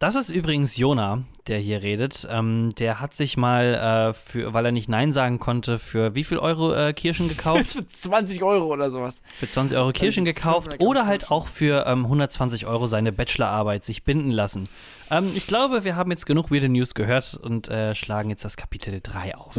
Das 0.00 0.16
ist 0.16 0.30
übrigens 0.30 0.76
Jona, 0.76 1.24
der 1.48 1.58
hier 1.58 1.82
redet. 1.82 2.26
Ähm, 2.30 2.74
der 2.78 3.00
hat 3.00 3.14
sich 3.14 3.36
mal, 3.36 3.74
äh, 3.74 4.12
für, 4.14 4.52
weil 4.54 4.66
er 4.66 4.72
nicht 4.72 4.88
Nein 4.88 5.12
sagen 5.12 5.38
konnte, 5.38 5.78
für 5.78 6.14
wie 6.14 6.24
viel 6.24 6.38
Euro 6.38 6.72
äh, 6.74 6.92
Kirschen 6.92 7.28
gekauft? 7.28 7.66
Für 7.72 7.86
20 7.86 8.42
Euro 8.42 8.66
oder 8.66 8.90
sowas. 8.90 9.22
für 9.38 9.48
20 9.48 9.76
Euro 9.76 9.92
Kirschen 9.92 10.24
gekauft 10.24 10.72
500 10.72 10.78
Gramm 10.78 10.88
oder 10.88 11.06
halt 11.06 11.30
auch 11.30 11.46
für 11.46 11.86
ähm, 11.86 12.04
120 12.04 12.66
Euro 12.66 12.86
seine 12.86 13.12
Bachelorarbeit 13.12 13.84
sich 13.84 14.04
binden 14.04 14.30
lassen. 14.30 14.64
Ähm, 15.10 15.32
ich 15.34 15.46
glaube, 15.46 15.84
wir 15.84 15.96
haben 15.96 16.10
jetzt 16.10 16.26
genug 16.26 16.50
Weird 16.50 16.64
News 16.70 16.94
gehört 16.94 17.34
und 17.34 17.68
äh, 17.68 17.94
schlagen 17.94 18.30
jetzt 18.30 18.44
das 18.44 18.56
Kapitel 18.56 19.00
3 19.02 19.36
auf. 19.36 19.54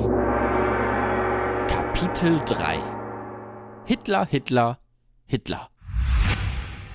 Kapitel 1.68 2.42
3 2.46 2.80
Hitler, 3.86 4.26
Hitler, 4.26 4.80
Hitler. 5.28 5.70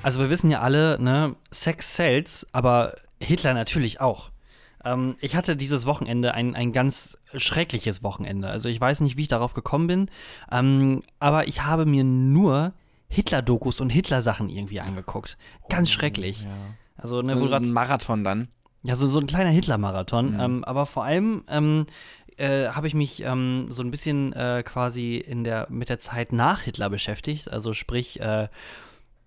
Also 0.03 0.19
wir 0.21 0.31
wissen 0.31 0.51
ja 0.51 0.61
alle, 0.61 0.99
ne, 1.01 1.37
Sex 1.51 1.95
sells, 1.97 2.47
aber 2.53 2.97
Hitler 3.21 3.55
natürlich 3.55 4.01
auch. 4.01 4.30
Ähm, 4.85 5.17
ich 5.21 5.37
hatte 5.37 5.57
dieses 5.57 5.87
Wochenende 5.87 6.35
ein, 6.35 6.55
ein 6.55 6.73
ganz 6.73 7.19
schreckliches 7.35 8.03
Wochenende. 8.03 8.49
Also 8.49 8.69
ich 8.69 8.81
weiß 8.81 9.01
nicht, 9.01 9.17
wie 9.17 9.23
ich 9.23 9.29
darauf 9.29 9.55
gekommen 9.55 9.87
bin, 9.87 10.11
ähm, 10.51 11.03
aber 11.19 11.49
ich 11.49 11.63
habe 11.65 11.87
mir 11.87 12.05
nur 12.05 12.73
Hitler-Dokus 13.09 13.81
und 13.81 13.91
Hitler-Sachen 13.91 14.49
irgendwie 14.49 14.81
angeguckt. 14.81 15.37
Ganz 15.69 15.91
schrecklich. 15.91 16.45
Ja. 16.45 16.51
Also, 16.97 17.21
ne, 17.23 17.29
So, 17.29 17.47
so 17.49 17.55
ein 17.55 17.73
Marathon 17.73 18.25
dann. 18.25 18.49
ja, 18.83 18.95
so, 18.95 19.07
so 19.07 19.19
ein 19.19 19.27
kleiner 19.27 19.51
Hitler-Marathon. 19.51 20.35
Mhm. 20.35 20.41
Ähm, 20.41 20.65
aber 20.65 20.87
vor 20.87 21.05
allem 21.05 21.45
ähm, 21.49 21.87
äh, 22.37 22.69
habe 22.69 22.87
ich 22.87 22.95
mich 22.95 23.23
ähm, 23.23 23.67
so 23.69 23.83
ein 23.83 23.91
bisschen 23.91 24.33
äh, 24.33 24.63
quasi 24.65 25.17
in 25.17 25.45
der, 25.45 25.67
mit 25.71 25.89
der 25.89 25.99
Zeit 25.99 26.33
nach 26.33 26.63
Hitler 26.63 26.89
beschäftigt. 26.89 27.51
Also 27.51 27.73
sprich 27.75 28.21
äh, 28.21 28.49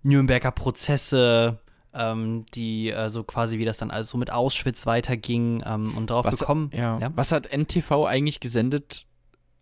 Nürnberger 0.02 0.52
Prozesse, 0.52 1.60
ähm, 1.94 2.46
die 2.54 2.90
äh, 2.90 3.10
so 3.10 3.24
quasi, 3.24 3.58
wie 3.60 3.66
das 3.66 3.78
dann 3.78 3.92
alles 3.92 4.10
so 4.10 4.18
mit 4.18 4.32
Auschwitz 4.32 4.86
weiterging 4.86 5.64
ähm, 5.66 5.96
und 5.98 6.10
darauf 6.10 6.26
Was, 6.26 6.40
gekommen. 6.40 6.72
ja. 6.74 6.98
Ja? 7.00 7.12
Was 7.16 7.32
hat 7.32 7.48
NTV 7.52 8.06
eigentlich 8.06 8.40
gesendet, 8.40 9.06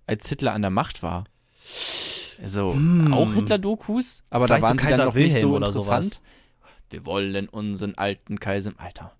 als 0.07 0.27
Hitler 0.29 0.53
an 0.53 0.61
der 0.61 0.71
Macht 0.71 1.03
war? 1.03 1.25
Also, 2.41 2.73
Hm. 2.73 3.13
auch 3.13 3.31
Hitler-Dokus, 3.33 4.23
aber 4.29 4.45
Vielleicht 4.47 4.63
da 4.63 4.67
so 4.67 4.69
waren 4.69 4.77
sie 4.79 4.83
Kaiser 4.85 4.97
dann 4.97 5.05
noch 5.07 5.13
nicht 5.15 5.25
Wilhelm 5.33 5.41
so 5.49 5.55
oder 5.55 5.67
interessant. 5.67 6.03
sowas. 6.05 6.23
Wir 6.89 7.05
wollen 7.05 7.47
unseren 7.49 7.95
alten 7.95 8.39
Kaiser. 8.39 8.71
Alter, 8.77 9.13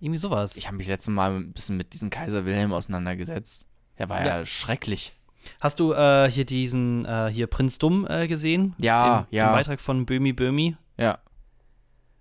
Irgendwie 0.00 0.18
sowas. 0.18 0.56
ich 0.56 0.66
habe 0.66 0.76
mich 0.76 0.88
letztes 0.88 1.12
Mal 1.12 1.36
ein 1.36 1.52
bisschen 1.52 1.76
mit 1.76 1.92
diesem 1.94 2.10
Kaiser 2.10 2.44
Wilhelm 2.44 2.72
auseinandergesetzt. 2.72 3.66
Der 3.98 4.08
war 4.08 4.20
ja, 4.24 4.38
Ja. 4.40 4.46
schrecklich. 4.46 5.12
Hast 5.60 5.80
du 5.80 5.92
äh, 5.92 6.30
hier 6.30 6.44
diesen, 6.44 7.04
äh, 7.06 7.30
hier 7.32 7.46
Prinz 7.46 7.78
Dumm 7.78 8.06
äh, 8.06 8.28
gesehen? 8.28 8.74
Ja, 8.78 9.20
Im, 9.30 9.36
ja. 9.36 9.46
Im 9.48 9.52
Beitrag 9.54 9.80
von 9.80 10.04
Böhmi 10.04 10.32
Böhmi. 10.34 10.76
Ja, 10.98 11.18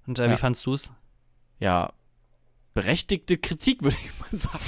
Und 0.09 0.17
äh, 0.17 0.25
Ja. 0.25 0.31
wie 0.31 0.37
fandst 0.37 0.65
du's? 0.65 0.91
ja. 1.59 1.93
Berechtigte 2.73 3.37
Kritik, 3.37 3.83
würde 3.83 3.97
ich 4.03 4.19
mal 4.19 4.37
sagen. 4.37 4.63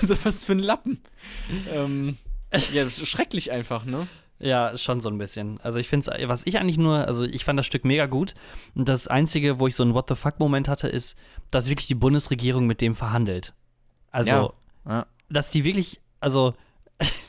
so 0.02 0.16
was 0.24 0.44
für 0.44 0.52
ein 0.52 0.58
Lappen. 0.58 1.02
ähm, 1.70 2.16
ja, 2.72 2.88
schrecklich 2.90 3.50
einfach, 3.52 3.84
ne? 3.84 4.08
Ja, 4.40 4.76
schon 4.78 5.00
so 5.00 5.08
ein 5.08 5.18
bisschen. 5.18 5.60
Also 5.60 5.78
ich 5.78 5.88
finde 5.88 6.10
es, 6.10 6.28
was 6.28 6.46
ich 6.46 6.58
eigentlich 6.58 6.78
nur, 6.78 7.06
also 7.06 7.24
ich 7.24 7.44
fand 7.44 7.58
das 7.58 7.66
Stück 7.66 7.84
mega 7.84 8.06
gut. 8.06 8.34
Und 8.74 8.88
das 8.88 9.08
Einzige, 9.08 9.58
wo 9.58 9.66
ich 9.66 9.76
so 9.76 9.82
einen 9.82 9.94
What 9.94 10.08
the 10.08 10.14
fuck-Moment 10.14 10.68
hatte, 10.68 10.88
ist, 10.88 11.16
dass 11.50 11.68
wirklich 11.68 11.86
die 11.86 11.94
Bundesregierung 11.94 12.66
mit 12.66 12.80
dem 12.80 12.94
verhandelt. 12.94 13.52
Also, 14.10 14.30
Ja. 14.86 14.90
Ja. 14.92 15.06
dass 15.28 15.50
die 15.50 15.64
wirklich, 15.64 16.00
also, 16.20 16.54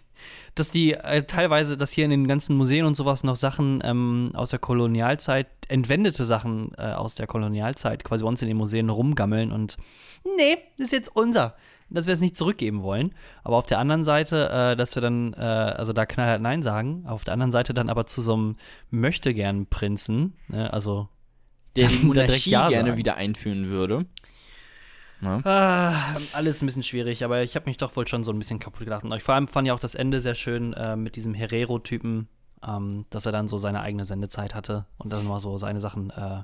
dass 0.60 0.72
die 0.72 0.94
äh, 0.94 1.24
teilweise, 1.24 1.78
dass 1.78 1.92
hier 1.92 2.06
in 2.06 2.12
den 2.12 2.28
ganzen 2.28 2.56
Museen 2.56 2.86
und 2.86 2.96
sowas 2.96 3.24
noch 3.24 3.36
Sachen 3.36 3.82
ähm, 3.84 4.32
aus 4.34 4.50
der 4.50 4.60
Kolonialzeit, 4.60 5.48
entwendete 5.68 6.26
Sachen 6.26 6.72
äh, 6.78 6.92
aus 6.92 7.16
der 7.16 7.28
Kolonialzeit 7.28 8.04
quasi 8.04 8.24
bei 8.24 8.30
uns 8.30 8.42
in 8.42 8.48
den 8.48 8.58
Museen 8.58 8.90
rumgammeln 8.90 9.52
und 9.52 9.78
nee, 10.38 10.58
das 10.78 10.88
ist 10.88 10.92
jetzt 10.92 11.16
unser. 11.16 11.56
Dass 11.92 12.06
wir 12.06 12.14
es 12.14 12.22
nicht 12.22 12.38
zurückgeben 12.38 12.84
wollen. 12.84 13.16
Aber 13.44 13.58
auf 13.58 13.66
der 13.66 13.80
anderen 13.80 14.04
Seite, 14.04 14.50
äh, 14.52 14.76
dass 14.76 14.94
wir 14.94 15.02
dann, 15.02 15.34
äh, 15.34 15.38
also 15.38 15.92
da 15.92 16.06
knallhart 16.06 16.40
Nein 16.40 16.62
sagen, 16.62 17.06
auf 17.08 17.24
der 17.24 17.34
anderen 17.34 17.52
Seite 17.52 17.74
dann 17.74 17.90
aber 17.90 18.06
zu 18.06 18.22
so 18.22 18.34
einem 18.34 18.58
Möchtegern-Prinzen, 18.92 20.36
ne, 20.50 20.72
also 20.72 21.10
Der 21.76 21.88
die 21.88 22.06
Monarchie 22.06 22.52
Ja 22.52 22.70
gerne 22.70 22.96
wieder 22.96 23.16
einführen 23.16 23.70
würde. 23.70 24.06
Ne? 25.22 25.42
Ah, 25.46 26.16
alles 26.34 26.62
ein 26.62 26.66
bisschen 26.66 26.84
schwierig, 26.84 27.24
aber 27.24 27.44
ich 27.44 27.56
habe 27.56 27.66
mich 27.66 27.78
doch 27.78 27.96
wohl 27.96 28.08
schon 28.08 28.24
so 28.24 28.32
ein 28.32 28.40
bisschen 28.40 28.60
kaputt 28.60 28.86
gedacht. 28.86 29.04
Und 29.04 29.14
ich 29.14 29.24
vor 29.24 29.36
allem 29.36 29.48
fand 29.48 29.68
ja 29.68 29.74
auch 29.74 29.80
das 29.80 29.96
Ende 29.96 30.22
sehr 30.22 30.36
schön 30.36 30.74
äh, 30.74 30.96
mit 30.96 31.16
diesem 31.16 31.34
Herero-Typen, 31.34 32.28
ähm, 32.66 33.06
dass 33.10 33.26
er 33.26 33.32
dann 33.32 33.48
so 33.48 33.58
seine 33.58 33.82
eigene 33.82 34.06
Sendezeit 34.06 34.56
hatte 34.56 34.86
und 34.98 35.12
dann 35.12 35.28
mal 35.28 35.40
so 35.40 35.58
seine 35.58 35.80
Sachen 35.80 36.10
äh, 36.12 36.44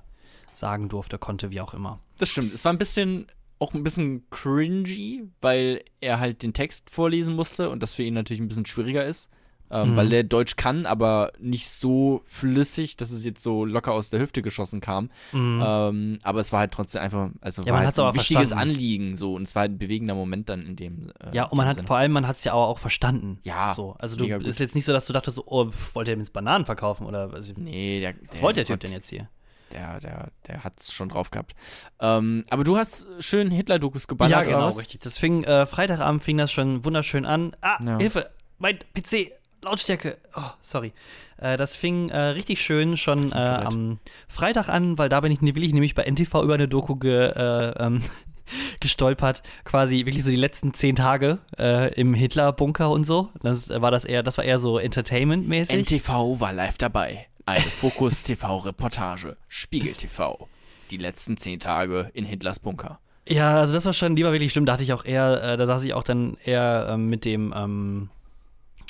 sagen 0.53 0.89
durfte, 0.89 1.17
konnte, 1.17 1.51
wie 1.51 1.61
auch 1.61 1.73
immer. 1.73 1.99
Das 2.17 2.30
stimmt. 2.30 2.53
Es 2.53 2.65
war 2.65 2.73
ein 2.73 2.78
bisschen, 2.78 3.28
auch 3.59 3.73
ein 3.73 3.84
bisschen 3.84 4.30
cringy, 4.30 5.30
weil 5.41 5.84
er 6.01 6.19
halt 6.19 6.43
den 6.43 6.53
Text 6.53 6.89
vorlesen 6.89 7.36
musste 7.36 7.69
und 7.69 7.82
das 7.82 7.93
für 7.93 8.03
ihn 8.03 8.13
natürlich 8.13 8.41
ein 8.41 8.47
bisschen 8.47 8.65
schwieriger 8.65 9.05
ist. 9.05 9.30
Ähm, 9.72 9.91
Mhm. 9.93 9.95
Weil 9.95 10.09
der 10.09 10.24
Deutsch 10.24 10.55
kann, 10.57 10.86
aber 10.86 11.32
nicht 11.39 11.70
so 11.70 12.22
flüssig, 12.26 12.97
dass 12.97 13.09
es 13.11 13.26
jetzt 13.26 13.41
so 13.41 13.66
locker 13.66 13.93
aus 13.93 14.11
der 14.11 14.20
Hüfte 14.20 14.41
geschossen 14.43 14.80
kam. 14.80 15.09
Ähm, 15.34 16.20
aber 16.24 16.39
es 16.39 16.51
war 16.51 16.59
halt 16.59 16.72
trotzdem 16.72 17.01
einfach, 17.01 17.30
also 17.41 17.63
Ja, 17.63 17.74
war 17.74 17.80
halt 17.80 17.99
ein 17.99 18.13
wichtiges 18.13 18.49
verstanden. 18.49 18.70
Anliegen 18.76 19.16
so 19.18 19.34
und 19.34 19.43
es 19.43 19.55
war 19.55 19.61
halt 19.61 19.72
ein 19.72 19.78
bewegender 19.78 20.13
Moment 20.16 20.49
dann 20.49 20.66
in 20.66 20.76
dem. 20.76 21.11
Äh, 21.20 21.36
Ja, 21.36 21.45
und 21.45 21.57
man 21.57 21.68
hat 21.68 21.76
Sinne. 21.76 21.88
vor 21.88 21.97
allem, 21.97 22.11
man 22.11 22.28
hat 22.28 22.38
es 22.38 22.43
ja 22.43 22.53
auch, 22.53 22.70
auch 22.70 22.80
verstanden. 22.80 23.39
Ja, 23.43 23.74
So, 23.74 23.95
also 23.99 24.16
du 24.16 24.26
ist 24.26 24.59
jetzt 24.59 24.76
nicht 24.76 24.86
so, 24.86 24.93
dass 24.93 25.07
du 25.07 25.13
dachtest, 25.13 25.41
oh, 25.45 25.70
pf, 25.70 25.95
wollte 25.95 26.11
er 26.11 26.18
mir 26.18 26.24
jetzt 26.24 26.34
Bananen 26.34 26.66
verkaufen 26.66 27.05
oder 27.07 27.34
also, 27.34 27.53
Nee, 27.57 28.01
der, 28.01 28.13
was 28.32 28.41
wollte 28.41 28.57
der 28.63 28.66
Typ 28.66 28.80
denn 28.82 28.91
jetzt 28.91 29.09
hier? 29.09 29.30
Der, 29.74 29.99
der, 29.99 30.28
der 30.47 30.63
hat's 30.63 30.93
schon 30.93 31.09
drauf 31.09 31.32
gehabt. 31.32 31.53
Ähm, 31.99 32.43
aber 32.49 32.63
du 32.63 32.78
hast 32.78 33.07
schön 33.20 33.49
Hitler-Dokus 33.51 34.07
geballert, 34.07 34.32
ja, 34.32 34.43
genau, 34.43 34.70
richtig. 34.70 35.01
Das 35.01 35.18
fing, 35.18 35.43
äh, 35.43 35.66
Freitagabend 35.66 36.24
fing 36.24 36.38
das 36.38 36.51
schon 36.51 36.86
wunderschön 36.86 37.26
an. 37.26 37.55
Ah, 37.61 37.78
Ja. 37.84 37.97
Hilfe, 37.97 38.30
mein 38.59 38.78
PC, 38.93 39.32
Lautstärke. 39.66 40.18
Oh, 40.36 40.51
sorry. 40.61 40.93
Äh, 41.38 41.57
das 41.57 41.76
fing 41.76 42.09
äh, 42.09 42.18
richtig 42.18 42.61
schön 42.61 42.97
schon 42.97 43.32
äh, 43.32 43.36
am 43.36 43.99
Freitag 44.28 44.70
an, 44.70 44.97
weil 44.97 45.09
da 45.09 45.20
bin 45.20 45.32
ich, 45.32 45.41
will 45.41 45.63
ich 45.63 45.74
nämlich 45.74 45.95
bei 45.95 46.03
NTV 46.03 46.43
über 46.43 46.53
eine 46.53 46.68
Doku 46.68 46.95
ge, 46.95 47.32
äh, 47.32 47.74
ähm, 47.78 48.01
gestolpert. 48.80 49.43
Quasi 49.63 50.05
wirklich 50.05 50.24
so 50.24 50.30
die 50.30 50.38
letzten 50.38 50.74
zehn 50.74 50.95
Tage 50.95 51.39
äh, 51.57 51.93
im 51.95 52.13
Hitler-Bunker 52.13 52.89
und 52.89 53.05
so. 53.05 53.30
Das 53.41 53.70
war 53.70 53.91
das 53.91 54.05
eher, 54.05 54.24
das 54.24 54.38
war 54.38 54.45
eher 54.45 54.59
so 54.59 54.80
Entertainment-mäßig. 54.80 55.76
NTV 55.76 56.39
war 56.39 56.53
live 56.53 56.78
dabei. 56.78 57.28
Eine 57.45 57.61
Fokus-TV-Reportage. 57.61 59.38
Spiegel 59.47 59.93
TV. 59.93 60.47
Die 60.91 60.97
letzten 60.97 61.38
zehn 61.38 61.59
Tage 61.59 62.09
in 62.13 62.26
Hitlers 62.26 62.59
Bunker. 62.59 62.99
Ja, 63.28 63.55
also 63.55 63.74
das 63.74 63.86
war 63.86 63.93
schon, 63.93 64.16
die 64.16 64.24
war 64.24 64.32
wirklich 64.32 64.51
schlimm. 64.51 64.66
Da 64.66 64.74
hatte 64.74 64.84
ich 64.84 64.93
auch 64.93 65.05
eher, 65.05 65.41
äh, 65.43 65.57
da 65.57 65.66
saß 65.66 65.84
ich 65.84 65.93
auch 65.93 66.03
dann 66.03 66.38
eher 66.43 66.88
ähm, 66.91 67.07
mit 67.07 67.26
dem, 67.26 67.53
ähm, 67.55 68.09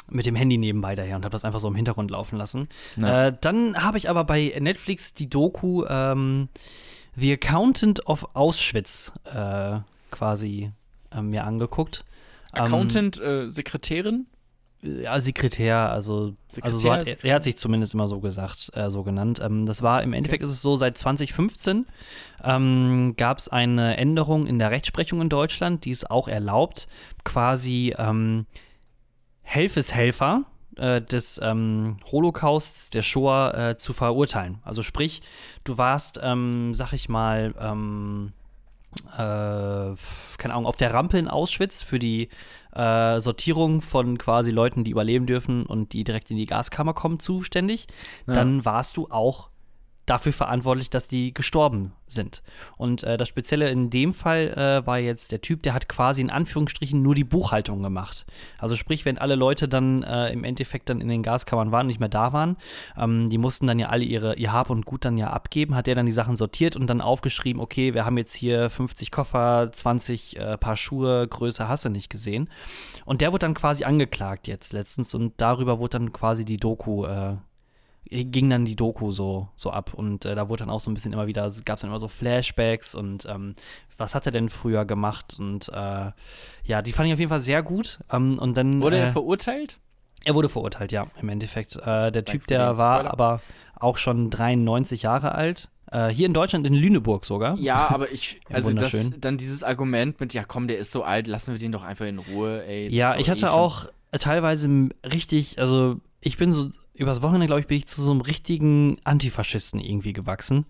mit 0.10 0.26
dem 0.26 0.36
Handy 0.36 0.58
nebenbei 0.58 0.96
daher 0.96 1.16
und 1.16 1.24
habe 1.24 1.32
das 1.32 1.46
einfach 1.46 1.60
so 1.60 1.68
im 1.68 1.76
Hintergrund 1.76 2.12
laufen 2.12 2.38
lassen. 2.38 2.68
Ja. 2.98 3.28
Äh, 3.28 3.38
dann 3.42 3.84
habe 3.84 3.98
ich 3.98 4.10
aber 4.10 4.24
bei 4.24 4.54
Netflix 4.60 5.14
die 5.14 5.30
Doku 5.30 5.86
ähm, 5.88 6.50
The 7.16 7.34
Accountant 7.34 8.06
of 8.08 8.28
Auschwitz 8.34 9.12
äh, 9.26 9.80
quasi 10.12 10.72
äh, 11.12 11.22
mir 11.22 11.46
angeguckt. 11.46 12.06
Accountant, 12.52 13.20
äh, 13.20 13.50
Sekretärin? 13.50 14.28
Ähm, 14.84 15.02
ja, 15.04 15.20
Sekretär, 15.20 15.90
also, 15.90 16.34
Sekretär, 16.52 16.64
also 16.66 16.80
so 16.80 16.92
hat 16.92 17.08
er, 17.08 17.24
er 17.24 17.36
hat 17.36 17.44
sich 17.44 17.58
zumindest 17.58 17.94
immer 17.94 18.08
so 18.08 18.20
gesagt, 18.20 18.70
äh, 18.74 18.90
so 18.90 19.04
genannt. 19.04 19.42
Ähm, 19.44 19.66
das 19.66 19.82
war 19.82 20.04
im 20.04 20.14
Endeffekt 20.14 20.44
ist 20.44 20.52
es 20.52 20.62
so, 20.62 20.76
seit 20.76 20.98
2015 20.98 21.88
ähm, 22.44 23.16
gab 23.18 23.40
es 23.40 23.48
eine 23.48 23.98
Änderung 23.98 24.46
in 24.46 24.60
der 24.60 24.72
Rechtsprechung 24.72 25.22
in 25.22 25.30
Deutschland, 25.30 25.86
die 25.86 25.92
es 25.92 26.10
auch 26.10 26.28
erlaubt, 26.28 26.88
quasi 27.24 27.96
ähm, 27.98 28.46
Helfeshelfer 29.46 30.44
äh, 30.76 31.02
des 31.02 31.40
ähm, 31.42 31.98
Holocausts, 32.12 32.90
der 32.90 33.04
Shoah, 33.04 33.70
äh, 33.70 33.78
zu 33.78 33.94
verurteilen. 33.94 34.60
Also 34.64 34.82
sprich, 34.82 35.22
du 35.64 35.78
warst, 35.78 36.20
ähm, 36.22 36.74
sag 36.74 36.92
ich 36.92 37.08
mal, 37.08 37.56
ähm, 37.60 38.34
äh, 39.14 39.18
keine 40.38 40.54
Ahnung, 40.54 40.66
auf 40.66 40.78
der 40.78 40.94
Rampe 40.94 41.18
in 41.18 41.28
Auschwitz 41.28 41.82
für 41.82 42.00
die 42.00 42.30
äh, 42.74 43.20
Sortierung 43.20 43.82
von 43.82 44.18
quasi 44.18 44.52
Leuten, 44.52 44.84
die 44.84 44.92
überleben 44.92 45.26
dürfen 45.26 45.66
und 45.66 45.94
die 45.94 46.04
direkt 46.04 46.32
in 46.32 46.38
die 46.38 46.46
Gaskammer 46.46 46.94
kommen, 46.94 47.20
zuständig. 47.20 47.88
Ja. 48.28 48.34
Dann 48.34 48.66
warst 48.66 48.98
du 48.98 49.08
auch 49.10 49.50
dafür 50.06 50.34
verantwortlich, 50.34 50.90
dass 50.90 51.08
die 51.08 51.34
gestorben 51.34 51.94
sind. 52.08 52.44
Und 52.78 53.04
äh, 53.04 53.18
das 53.18 53.28
Spezielle 53.28 53.70
in 53.70 53.90
dem 53.90 54.14
Fall 54.14 54.54
äh, 54.56 54.86
war 54.86 55.00
jetzt 55.00 55.32
der 55.32 55.42
Typ, 55.42 55.64
der 55.64 55.74
hat 55.74 55.90
quasi 55.90 56.22
in 56.22 56.30
Anführungsstrichen 56.30 57.02
nur 57.02 57.16
die 57.16 57.24
Buchhaltung 57.24 57.82
gemacht. 57.82 58.26
Also 58.60 58.76
sprich, 58.76 59.06
wenn 59.06 59.18
alle 59.18 59.36
Leute 59.36 59.68
dann 59.68 60.04
äh, 60.04 60.32
im 60.32 60.44
Endeffekt 60.44 60.90
dann 60.90 61.02
in 61.02 61.08
den 61.08 61.24
Gaskammern 61.24 61.72
waren, 61.72 61.88
nicht 61.88 62.00
mehr 62.00 62.10
da 62.10 62.34
waren, 62.34 62.58
ähm, 62.98 63.30
die 63.30 63.38
mussten 63.38 63.66
dann 63.66 63.80
ja 63.80 63.90
alle 63.90 64.04
ihre, 64.04 64.36
ihr 64.36 64.54
Hab 64.54 64.70
und 64.70 64.86
Gut 64.86 65.06
dann 65.06 65.18
ja 65.18 65.32
abgeben, 65.32 65.76
hat 65.76 65.88
der 65.88 65.96
dann 65.96 66.06
die 66.06 66.12
Sachen 66.12 66.36
sortiert 66.36 66.76
und 66.76 66.88
dann 66.88 67.02
aufgeschrieben, 67.02 67.62
okay, 67.62 67.94
wir 67.94 68.06
haben 68.06 68.18
jetzt 68.18 68.36
hier 68.36 68.70
50 68.70 69.12
Koffer, 69.12 69.70
20 69.72 70.38
äh, 70.38 70.58
Paar 70.58 70.78
Schuhe, 70.78 71.28
Größe 71.28 71.68
hast 71.68 71.86
du 71.86 71.90
nicht 71.90 72.10
gesehen. 72.10 72.50
Und 73.06 73.22
der 73.22 73.32
wurde 73.32 73.46
dann 73.46 73.56
quasi 73.56 73.84
angeklagt 73.84 74.48
jetzt 74.48 74.74
letztens 74.74 75.14
und 75.16 75.34
darüber 75.38 75.80
wurde 75.80 76.00
dann 76.00 76.14
quasi 76.14 76.46
die 76.46 76.58
Doku 76.58 77.06
äh, 77.06 77.38
ging 78.10 78.50
dann 78.50 78.66
die 78.66 78.76
Doku 78.76 79.12
so, 79.12 79.50
so 79.56 79.72
ab 79.72 79.94
und 79.94 80.26
äh, 80.26 80.36
da 80.36 80.50
wurde 80.50 80.62
dann 80.64 80.70
auch 80.70 80.80
so 80.80 80.92
ein 80.92 80.94
bisschen 80.94 81.14
immer 81.14 81.28
wieder, 81.28 81.52
gab 81.66 81.76
es 81.76 81.82
dann 81.82 81.90
immer 81.90 82.00
so 82.00 82.08
Flashbacks 82.08 82.96
und 82.96 83.26
ähm, 83.26 83.56
was 83.98 84.16
hat 84.16 84.26
er 84.26 84.32
denn 84.32 84.50
früher 84.50 84.86
gemacht 84.86 85.38
und 85.40 85.70
äh, 85.70 86.12
ja, 86.64 86.82
die 86.82 86.92
fand 86.92 87.08
ich 87.08 87.14
auf 87.14 87.20
jeden 87.20 87.30
Fall 87.30 87.40
sehr 87.40 87.64
gut 87.64 88.00
ähm, 88.12 88.38
und 88.38 88.58
dann 88.58 88.82
Wurde 88.82 88.98
er 88.98 89.08
äh, 89.08 89.12
verurteilt? 89.12 89.80
Er 90.24 90.34
wurde 90.36 90.50
verurteilt, 90.50 90.92
ja, 90.92 91.08
im 91.22 91.30
Endeffekt. 91.30 91.76
Äh, 91.76 92.12
der 92.12 92.26
Typ, 92.26 92.48
der 92.48 92.78
war 92.78 93.06
aber 93.06 93.42
auch 93.76 93.98
schon 93.98 94.32
93 94.32 95.04
Jahre 95.04 95.34
alt. 95.34 95.70
Äh, 95.92 96.10
hier 96.10 96.26
in 96.26 96.34
Deutschland, 96.34 96.66
in 96.66 96.74
Lüneburg 96.74 97.26
sogar. 97.26 97.58
Ja, 97.60 97.90
aber 97.92 98.12
ich, 98.12 98.40
also 98.52 98.74
das, 98.74 99.12
dann 99.20 99.38
dieses 99.38 99.64
Argument 99.64 100.20
mit, 100.20 100.34
ja 100.34 100.44
komm, 100.44 100.68
der 100.68 100.80
ist 100.80 100.92
so 100.92 101.04
alt, 101.04 101.28
lassen 101.28 101.54
wir 101.54 101.60
den 101.60 101.72
doch 101.72 101.84
einfach 101.84 102.06
in 102.06 102.18
Ruhe, 102.18 102.66
ey. 102.66 102.90
Ja, 102.90 103.18
ich 103.18 103.30
hatte 103.30 103.46
eh 103.46 103.50
auch 103.50 103.88
teilweise 104.12 104.90
richtig, 105.04 105.60
also 105.60 105.98
ich 106.26 106.38
bin 106.38 106.52
so, 106.52 106.70
übers 106.96 107.22
Wochenende, 107.22 107.46
glaube 107.46 107.62
ich, 107.62 107.68
bin 107.68 107.78
ich 107.78 107.86
zu 107.86 108.02
so 108.02 108.12
einem 108.12 108.22
richtigen 108.22 108.98
Antifaschisten 109.04 109.80
irgendwie 109.80 110.12
gewachsen. 110.12 110.66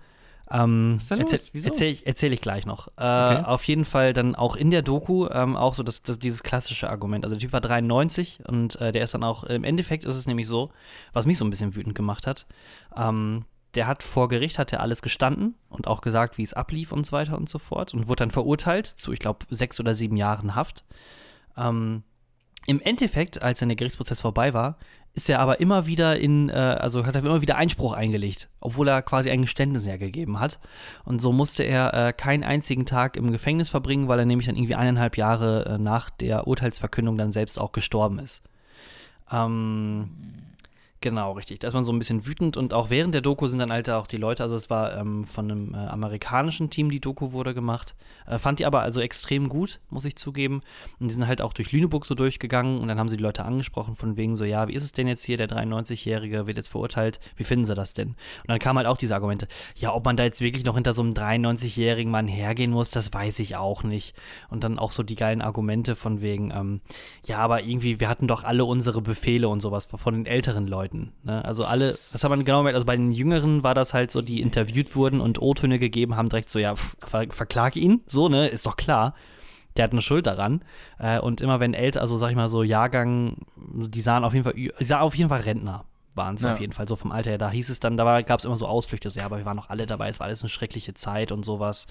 Ähm, 0.51 0.95
Was 0.95 1.03
ist 1.03 1.11
da 1.11 1.15
los? 1.15 1.31
Erzähl, 1.31 1.49
Wieso? 1.53 1.69
Erzähl 1.69 1.89
ich, 1.89 2.05
erzähl 2.05 2.33
ich 2.33 2.41
gleich 2.41 2.65
noch. 2.65 2.89
Äh, 2.89 2.91
okay. 3.01 3.43
Auf 3.45 3.63
jeden 3.63 3.85
Fall 3.85 4.11
dann 4.11 4.35
auch 4.35 4.57
in 4.57 4.69
der 4.69 4.81
Doku 4.81 5.27
ähm, 5.29 5.55
auch 5.55 5.73
so 5.73 5.81
das, 5.81 6.03
das, 6.03 6.19
dieses 6.19 6.43
klassische 6.43 6.89
Argument. 6.89 7.23
Also 7.23 7.35
der 7.35 7.41
Typ 7.41 7.53
war 7.53 7.61
93 7.61 8.41
und 8.45 8.79
äh, 8.81 8.91
der 8.91 9.05
ist 9.05 9.13
dann 9.13 9.23
auch, 9.23 9.45
im 9.45 9.63
Endeffekt 9.63 10.03
ist 10.03 10.17
es 10.17 10.27
nämlich 10.27 10.45
so, 10.45 10.69
was 11.13 11.25
mich 11.25 11.37
so 11.37 11.45
ein 11.45 11.49
bisschen 11.49 11.73
wütend 11.73 11.95
gemacht 11.95 12.27
hat. 12.27 12.45
Ähm, 12.95 13.45
der 13.75 13.87
hat 13.87 14.03
vor 14.03 14.27
Gericht, 14.27 14.59
hat 14.59 14.73
er 14.73 14.81
alles 14.81 15.01
gestanden 15.01 15.55
und 15.69 15.87
auch 15.87 16.01
gesagt, 16.01 16.37
wie 16.37 16.43
es 16.43 16.53
ablief 16.53 16.91
und 16.91 17.05
so 17.05 17.13
weiter 17.13 17.37
und 17.37 17.47
so 17.47 17.59
fort 17.59 17.93
und 17.93 18.09
wurde 18.09 18.19
dann 18.19 18.31
verurteilt 18.31 18.87
zu, 18.87 19.13
ich 19.13 19.19
glaube, 19.19 19.45
sechs 19.49 19.79
oder 19.79 19.93
sieben 19.93 20.17
Jahren 20.17 20.53
Haft. 20.53 20.83
Ähm, 21.55 22.03
Im 22.67 22.81
Endeffekt, 22.81 23.41
als 23.41 23.59
dann 23.59 23.69
der 23.69 23.77
Gerichtsprozess 23.77 24.19
vorbei 24.19 24.53
war, 24.53 24.77
ist 25.15 25.29
er 25.29 25.39
aber 25.39 25.61
immer 25.61 25.87
wieder 25.87 26.19
in, 26.19 26.49
äh, 26.49 26.53
also 26.53 27.05
hat 27.05 27.15
er 27.15 27.23
immer 27.23 27.41
wieder 27.41 27.55
Einspruch 27.55 27.93
eingelegt, 27.93 28.49
obwohl 28.59 28.89
er 28.89 29.01
quasi 29.01 29.31
ein 29.31 29.41
Geständnis 29.41 29.87
ja 29.87 29.95
gegeben 29.95 30.39
hat. 30.41 30.59
Und 31.05 31.21
so 31.21 31.31
musste 31.31 31.63
er 31.63 31.93
äh, 31.93 32.13
keinen 32.13 32.43
einzigen 32.43 32.85
Tag 32.85 33.15
im 33.15 33.31
Gefängnis 33.31 33.69
verbringen, 33.69 34.09
weil 34.09 34.19
er 34.19 34.25
nämlich 34.25 34.47
dann 34.47 34.57
irgendwie 34.57 34.75
eineinhalb 34.75 35.15
Jahre 35.17 35.65
äh, 35.65 35.77
nach 35.77 36.09
der 36.09 36.47
Urteilsverkündung 36.47 37.17
dann 37.17 37.31
selbst 37.31 37.57
auch 37.57 37.71
gestorben 37.71 38.19
ist. 38.19 38.43
Ähm, 39.31 40.09
Genau, 41.05 41.33
richtig. 41.33 41.59
Da 41.59 41.67
ist 41.67 41.75
man 41.75 41.83
so 41.83 41.93
ein 41.93 41.99
bisschen 41.99 42.25
wütend 42.25 42.57
und 42.57 42.73
auch 42.73 42.89
während 42.89 43.13
der 43.13 43.21
Doku 43.21 43.45
sind 43.45 43.59
dann 43.59 43.71
halt 43.71 43.91
auch 43.91 44.07
die 44.07 44.17
Leute, 44.17 44.41
also 44.41 44.55
es 44.55 44.71
war 44.71 44.97
ähm, 44.97 45.23
von 45.25 45.51
einem 45.51 45.75
äh, 45.75 45.77
amerikanischen 45.77 46.71
Team, 46.71 46.89
die 46.89 46.99
Doku 46.99 47.31
wurde 47.31 47.53
gemacht. 47.53 47.95
Äh, 48.25 48.39
fand 48.39 48.57
die 48.57 48.65
aber 48.65 48.81
also 48.81 49.01
extrem 49.01 49.47
gut, 49.47 49.79
muss 49.91 50.03
ich 50.03 50.15
zugeben. 50.15 50.63
Und 50.99 51.09
die 51.09 51.13
sind 51.13 51.27
halt 51.27 51.43
auch 51.43 51.53
durch 51.53 51.71
Lüneburg 51.71 52.07
so 52.07 52.15
durchgegangen 52.15 52.79
und 52.79 52.87
dann 52.87 52.97
haben 52.97 53.07
sie 53.07 53.17
die 53.17 53.21
Leute 53.21 53.45
angesprochen 53.45 53.95
von 53.95 54.17
wegen 54.17 54.35
so, 54.35 54.45
ja, 54.45 54.67
wie 54.67 54.73
ist 54.73 54.81
es 54.81 54.93
denn 54.93 55.07
jetzt 55.07 55.23
hier, 55.23 55.37
der 55.37 55.47
93-Jährige 55.47 56.47
wird 56.47 56.57
jetzt 56.57 56.69
verurteilt, 56.69 57.19
wie 57.35 57.43
finden 57.43 57.65
sie 57.65 57.75
das 57.75 57.93
denn? 57.93 58.07
Und 58.07 58.47
dann 58.47 58.57
kamen 58.57 58.77
halt 58.77 58.87
auch 58.87 58.97
diese 58.97 59.13
Argumente, 59.13 59.47
ja, 59.75 59.93
ob 59.93 60.05
man 60.05 60.17
da 60.17 60.23
jetzt 60.23 60.41
wirklich 60.41 60.65
noch 60.65 60.73
hinter 60.73 60.93
so 60.93 61.03
einem 61.03 61.13
93-jährigen 61.13 62.11
Mann 62.11 62.27
hergehen 62.27 62.71
muss, 62.71 62.89
das 62.89 63.13
weiß 63.13 63.37
ich 63.37 63.57
auch 63.57 63.83
nicht. 63.83 64.15
Und 64.49 64.63
dann 64.63 64.79
auch 64.79 64.91
so 64.91 65.03
die 65.03 65.13
geilen 65.13 65.43
Argumente 65.43 65.95
von 65.95 66.21
wegen, 66.21 66.49
ähm, 66.49 66.81
ja, 67.25 67.37
aber 67.37 67.61
irgendwie, 67.61 67.99
wir 67.99 68.09
hatten 68.09 68.27
doch 68.27 68.43
alle 68.43 68.65
unsere 68.65 69.03
Befehle 69.03 69.49
und 69.49 69.59
sowas 69.59 69.87
von 69.95 70.15
den 70.15 70.25
älteren 70.25 70.65
Leuten. 70.65 70.94
Leuten. 70.95 71.13
Ne? 71.23 71.43
Also 71.43 71.65
alle, 71.65 71.97
das 72.11 72.23
hat 72.23 72.29
man 72.29 72.45
genau 72.45 72.59
gemerkt, 72.59 72.75
also 72.75 72.85
bei 72.85 72.95
den 72.95 73.11
Jüngeren 73.11 73.63
war 73.63 73.73
das 73.73 73.93
halt 73.93 74.11
so, 74.11 74.21
die 74.21 74.41
interviewt 74.41 74.95
wurden 74.95 75.21
und 75.21 75.41
O-Töne 75.41 75.79
gegeben 75.79 76.15
haben, 76.15 76.29
direkt 76.29 76.49
so, 76.49 76.59
ja, 76.59 76.75
ver 76.75 77.25
verklage 77.29 77.79
ihn, 77.79 78.01
so, 78.07 78.29
ne, 78.29 78.47
ist 78.47 78.65
doch 78.65 78.77
klar. 78.77 79.13
Der 79.77 79.83
hat 79.83 79.91
eine 79.91 80.01
Schuld 80.01 80.25
daran. 80.25 80.63
Äh, 80.99 81.19
und 81.19 81.41
immer 81.41 81.59
wenn 81.59 81.73
älter, 81.73 82.01
also 82.01 82.15
sag 82.15 82.29
ich 82.29 82.35
mal 82.35 82.47
so, 82.47 82.63
Jahrgang, 82.63 83.45
die 83.57 84.01
sahen 84.01 84.23
auf 84.23 84.33
jeden 84.33 84.45
Fall, 84.45 84.53
die 84.53 84.71
sahen 84.79 85.01
auf 85.01 85.15
jeden 85.15 85.29
Fall 85.29 85.41
Rentner 85.41 85.85
waren 86.13 86.35
es 86.35 86.43
ja. 86.43 86.53
auf 86.53 86.61
jeden 86.61 86.71
Fall, 86.71 86.87
so 86.87 86.95
vom 86.95 87.11
Alter 87.11 87.31
her. 87.31 87.37
Da 87.37 87.51
hieß 87.51 87.69
es 87.69 87.81
dann, 87.81 87.97
da 87.97 88.21
gab 88.21 88.39
es 88.39 88.45
immer 88.45 88.55
so 88.55 88.67
Ausflüchte, 88.67 89.11
so, 89.11 89.19
ja, 89.19 89.25
aber 89.25 89.37
wir 89.37 89.45
waren 89.45 89.57
noch 89.57 89.69
alle 89.69 89.85
dabei, 89.85 90.07
es 90.07 90.21
war 90.21 90.27
alles 90.27 90.41
eine 90.43 90.49
schreckliche 90.49 90.93
Zeit 90.93 91.33
und 91.33 91.43
sowas. 91.43 91.87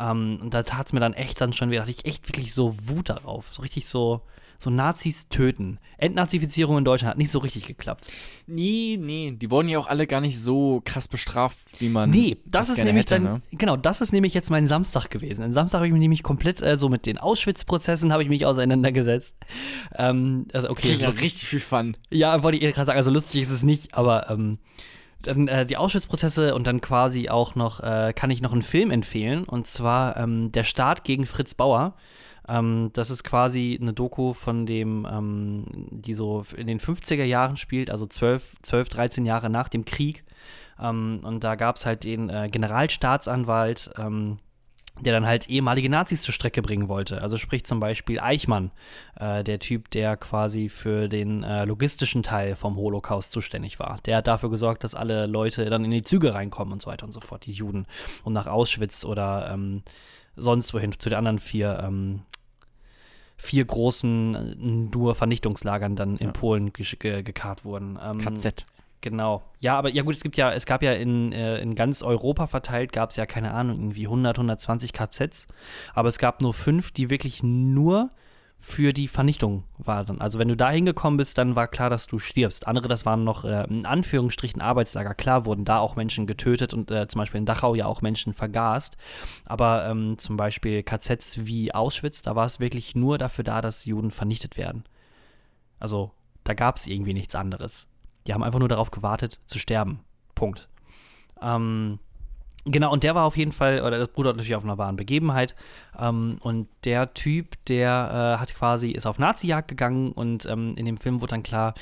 Ähm, 0.00 0.40
und 0.42 0.54
da 0.54 0.64
tat 0.64 0.88
es 0.88 0.92
mir 0.92 0.98
dann 0.98 1.14
echt 1.14 1.40
dann 1.40 1.52
schon 1.52 1.70
wieder, 1.70 1.82
hatte 1.82 1.92
ich 1.92 2.04
echt 2.04 2.28
wirklich 2.28 2.52
so 2.52 2.74
Wut 2.82 3.10
darauf. 3.10 3.54
So 3.54 3.62
richtig 3.62 3.86
so, 3.86 4.22
so 4.64 4.70
Nazis 4.70 5.28
töten. 5.28 5.78
Entnazifizierung 5.98 6.78
in 6.78 6.84
Deutschland 6.84 7.12
hat 7.12 7.18
nicht 7.18 7.30
so 7.30 7.38
richtig 7.38 7.66
geklappt. 7.66 8.08
Nee, 8.46 8.98
nee, 9.00 9.32
die 9.32 9.50
wurden 9.50 9.68
ja 9.68 9.78
auch 9.78 9.86
alle 9.86 10.06
gar 10.06 10.20
nicht 10.20 10.40
so 10.40 10.82
krass 10.84 11.06
bestraft, 11.06 11.58
wie 11.78 11.88
man. 11.88 12.10
Nee, 12.10 12.38
das, 12.44 12.68
das 12.68 12.78
ist 12.78 12.84
nämlich 12.84 13.02
hätte, 13.02 13.14
dann, 13.14 13.22
ne? 13.22 13.42
genau, 13.52 13.76
das 13.76 14.00
ist 14.00 14.12
nämlich 14.12 14.34
jetzt 14.34 14.50
mein 14.50 14.66
Samstag 14.66 15.10
gewesen. 15.10 15.44
Am 15.44 15.52
Samstag 15.52 15.78
habe 15.78 15.86
ich 15.86 15.92
mich 15.92 16.00
nämlich 16.00 16.22
komplett 16.22 16.60
äh, 16.62 16.76
so 16.76 16.88
mit 16.88 17.06
den 17.06 17.18
Auschwitz-Prozessen 17.18 18.12
habe 18.12 18.22
ich 18.22 18.28
mich 18.28 18.44
auseinandergesetzt. 18.44 19.36
Ähm, 19.96 20.46
also 20.52 20.68
okay. 20.70 20.96
Das 20.98 21.16
ist 21.16 21.20
richtig 21.22 21.48
viel 21.48 21.60
Fun. 21.60 21.96
Ja, 22.10 22.42
wollte 22.42 22.58
ich 22.58 22.74
gerade 22.74 22.86
sagen, 22.86 22.98
also 22.98 23.10
lustig 23.10 23.42
ist 23.42 23.50
es 23.50 23.62
nicht, 23.62 23.94
aber 23.94 24.28
ähm, 24.30 24.58
dann 25.26 25.48
äh, 25.48 25.66
die 25.66 25.76
Auschwitz-Prozesse 25.76 26.54
und 26.54 26.66
dann 26.66 26.80
quasi 26.80 27.28
auch 27.28 27.54
noch, 27.54 27.80
äh, 27.80 28.12
kann 28.14 28.30
ich 28.30 28.42
noch 28.42 28.52
einen 28.52 28.62
Film 28.62 28.90
empfehlen 28.90 29.44
und 29.44 29.66
zwar 29.66 30.16
ähm, 30.16 30.52
Der 30.52 30.64
Staat 30.64 31.04
gegen 31.04 31.26
Fritz 31.26 31.54
Bauer. 31.54 31.94
Ähm, 32.48 32.90
das 32.92 33.10
ist 33.10 33.24
quasi 33.24 33.78
eine 33.80 33.92
Doku 33.92 34.32
von 34.32 34.66
dem, 34.66 35.06
ähm, 35.10 35.64
die 35.90 36.14
so 36.14 36.44
in 36.56 36.66
den 36.66 36.80
50er 36.80 37.24
Jahren 37.24 37.56
spielt, 37.56 37.90
also 37.90 38.06
12, 38.06 38.56
12 38.62 38.88
13 38.88 39.26
Jahre 39.26 39.50
nach 39.50 39.68
dem 39.68 39.84
Krieg. 39.84 40.24
Ähm, 40.80 41.20
und 41.22 41.44
da 41.44 41.54
gab 41.54 41.76
es 41.76 41.86
halt 41.86 42.04
den 42.04 42.28
äh, 42.28 42.48
Generalstaatsanwalt, 42.50 43.90
ähm, 43.98 44.38
der 45.00 45.12
dann 45.12 45.26
halt 45.26 45.48
ehemalige 45.48 45.88
Nazis 45.88 46.22
zur 46.22 46.32
Strecke 46.32 46.62
bringen 46.62 46.88
wollte. 46.88 47.20
Also 47.20 47.36
sprich 47.36 47.64
zum 47.64 47.80
Beispiel 47.80 48.20
Eichmann, 48.20 48.70
äh, 49.18 49.42
der 49.42 49.58
Typ, 49.58 49.90
der 49.90 50.16
quasi 50.16 50.68
für 50.68 51.08
den 51.08 51.42
äh, 51.42 51.64
logistischen 51.64 52.22
Teil 52.22 52.54
vom 52.54 52.76
Holocaust 52.76 53.32
zuständig 53.32 53.80
war. 53.80 53.98
Der 54.06 54.18
hat 54.18 54.28
dafür 54.28 54.50
gesorgt, 54.50 54.84
dass 54.84 54.94
alle 54.94 55.26
Leute 55.26 55.68
dann 55.68 55.84
in 55.84 55.90
die 55.90 56.02
Züge 56.02 56.34
reinkommen 56.34 56.72
und 56.72 56.82
so 56.82 56.90
weiter 56.90 57.06
und 57.06 57.12
so 57.12 57.20
fort, 57.20 57.46
die 57.46 57.52
Juden. 57.52 57.86
Und 58.22 58.34
nach 58.34 58.46
Auschwitz 58.46 59.04
oder 59.04 59.50
ähm, 59.52 59.82
sonst 60.36 60.72
wohin, 60.74 60.92
zu 60.98 61.08
den 61.08 61.18
anderen 61.18 61.38
vier 61.38 61.80
ähm, 61.82 62.22
vier 63.36 63.64
großen 63.64 64.34
äh, 64.34 64.96
nur 64.96 65.14
Vernichtungslagern 65.14 65.96
dann 65.96 66.16
in 66.16 66.32
Polen 66.32 66.72
ge 66.72 67.22
gekarrt 67.22 67.64
wurden. 67.64 67.98
Ähm, 68.02 68.18
KZ. 68.18 68.66
Genau. 69.00 69.42
Ja, 69.60 69.76
aber 69.76 69.90
ja 69.90 70.02
gut, 70.02 70.14
es 70.14 70.22
gibt 70.22 70.38
ja, 70.38 70.50
es 70.52 70.64
gab 70.64 70.82
ja 70.82 70.94
in, 70.94 71.30
äh, 71.32 71.58
in 71.58 71.74
ganz 71.74 72.02
Europa 72.02 72.46
verteilt, 72.46 72.90
gab 72.90 73.10
es 73.10 73.16
ja, 73.16 73.26
keine 73.26 73.52
Ahnung, 73.52 73.76
irgendwie 73.78 74.06
100, 74.06 74.38
120 74.38 74.94
KZs. 74.94 75.46
Aber 75.92 76.08
es 76.08 76.18
gab 76.18 76.40
nur 76.40 76.54
fünf, 76.54 76.90
die 76.90 77.10
wirklich 77.10 77.42
nur 77.42 78.08
für 78.66 78.94
die 78.94 79.08
Vernichtung 79.08 79.64
waren. 79.76 80.22
Also 80.22 80.38
wenn 80.38 80.48
du 80.48 80.56
da 80.56 80.70
hingekommen 80.70 81.18
bist, 81.18 81.36
dann 81.36 81.54
war 81.54 81.68
klar, 81.68 81.90
dass 81.90 82.06
du 82.06 82.18
stirbst. 82.18 82.66
Andere, 82.66 82.88
das 82.88 83.04
waren 83.04 83.22
noch 83.22 83.44
äh, 83.44 83.64
in 83.64 83.84
Anführungsstrichen 83.84 84.62
Arbeitslager. 84.62 85.14
Klar 85.14 85.44
wurden 85.44 85.66
da 85.66 85.80
auch 85.80 85.96
Menschen 85.96 86.26
getötet 86.26 86.72
und 86.72 86.90
äh, 86.90 87.06
zum 87.06 87.18
Beispiel 87.18 87.40
in 87.40 87.46
Dachau 87.46 87.74
ja 87.74 87.84
auch 87.84 88.00
Menschen 88.00 88.32
vergast. 88.32 88.96
Aber 89.44 89.86
ähm, 89.86 90.16
zum 90.16 90.38
Beispiel 90.38 90.82
KZs 90.82 91.44
wie 91.44 91.74
Auschwitz, 91.74 92.22
da 92.22 92.36
war 92.36 92.46
es 92.46 92.58
wirklich 92.58 92.96
nur 92.96 93.18
dafür 93.18 93.44
da, 93.44 93.60
dass 93.60 93.84
Juden 93.84 94.10
vernichtet 94.10 94.56
werden. 94.56 94.84
Also 95.78 96.12
da 96.42 96.54
gab 96.54 96.76
es 96.76 96.86
irgendwie 96.86 97.12
nichts 97.12 97.34
anderes. 97.34 97.86
Die 98.26 98.32
haben 98.32 98.42
einfach 98.42 98.60
nur 98.60 98.70
darauf 98.70 98.90
gewartet, 98.90 99.40
zu 99.44 99.58
sterben. 99.58 100.00
Punkt. 100.34 100.70
Ähm, 101.42 101.98
Genau, 102.66 102.90
und 102.90 103.02
der 103.02 103.14
war 103.14 103.24
auf 103.24 103.36
jeden 103.36 103.52
Fall, 103.52 103.82
oder 103.82 103.98
das 103.98 104.08
Bruder 104.08 104.32
natürlich 104.32 104.54
auf 104.54 104.64
einer 104.64 104.78
wahren 104.78 104.96
Begebenheit. 104.96 105.54
Ähm, 105.98 106.38
und 106.40 106.66
der 106.84 107.12
Typ, 107.12 107.62
der 107.66 108.36
äh, 108.36 108.40
hat 108.40 108.54
quasi, 108.54 108.90
ist 108.90 109.06
auf 109.06 109.18
Nazi-Jagd 109.18 109.68
gegangen 109.68 110.12
und 110.12 110.46
ähm, 110.46 110.74
in 110.76 110.86
dem 110.86 110.96
Film 110.96 111.20
wurde 111.20 111.32
dann 111.32 111.42
klar, 111.42 111.74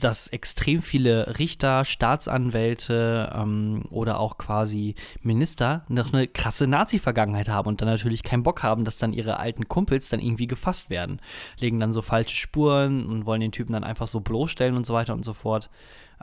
dass 0.00 0.26
extrem 0.26 0.82
viele 0.82 1.38
Richter, 1.38 1.84
Staatsanwälte 1.84 3.32
ähm, 3.32 3.84
oder 3.90 4.18
auch 4.18 4.38
quasi 4.38 4.96
Minister 5.22 5.84
noch 5.88 6.12
eine 6.12 6.26
krasse 6.26 6.66
Nazi-Vergangenheit 6.66 7.48
haben 7.48 7.68
und 7.68 7.80
dann 7.80 7.88
natürlich 7.88 8.24
keinen 8.24 8.42
Bock 8.42 8.64
haben, 8.64 8.84
dass 8.84 8.98
dann 8.98 9.12
ihre 9.12 9.38
alten 9.38 9.68
Kumpels 9.68 10.08
dann 10.08 10.18
irgendwie 10.18 10.48
gefasst 10.48 10.90
werden. 10.90 11.20
Legen 11.60 11.78
dann 11.78 11.92
so 11.92 12.02
falsche 12.02 12.34
Spuren 12.34 13.06
und 13.06 13.24
wollen 13.24 13.40
den 13.40 13.52
Typen 13.52 13.72
dann 13.72 13.84
einfach 13.84 14.08
so 14.08 14.18
bloßstellen 14.18 14.76
und 14.76 14.84
so 14.84 14.94
weiter 14.94 15.14
und 15.14 15.24
so 15.24 15.32
fort. 15.32 15.70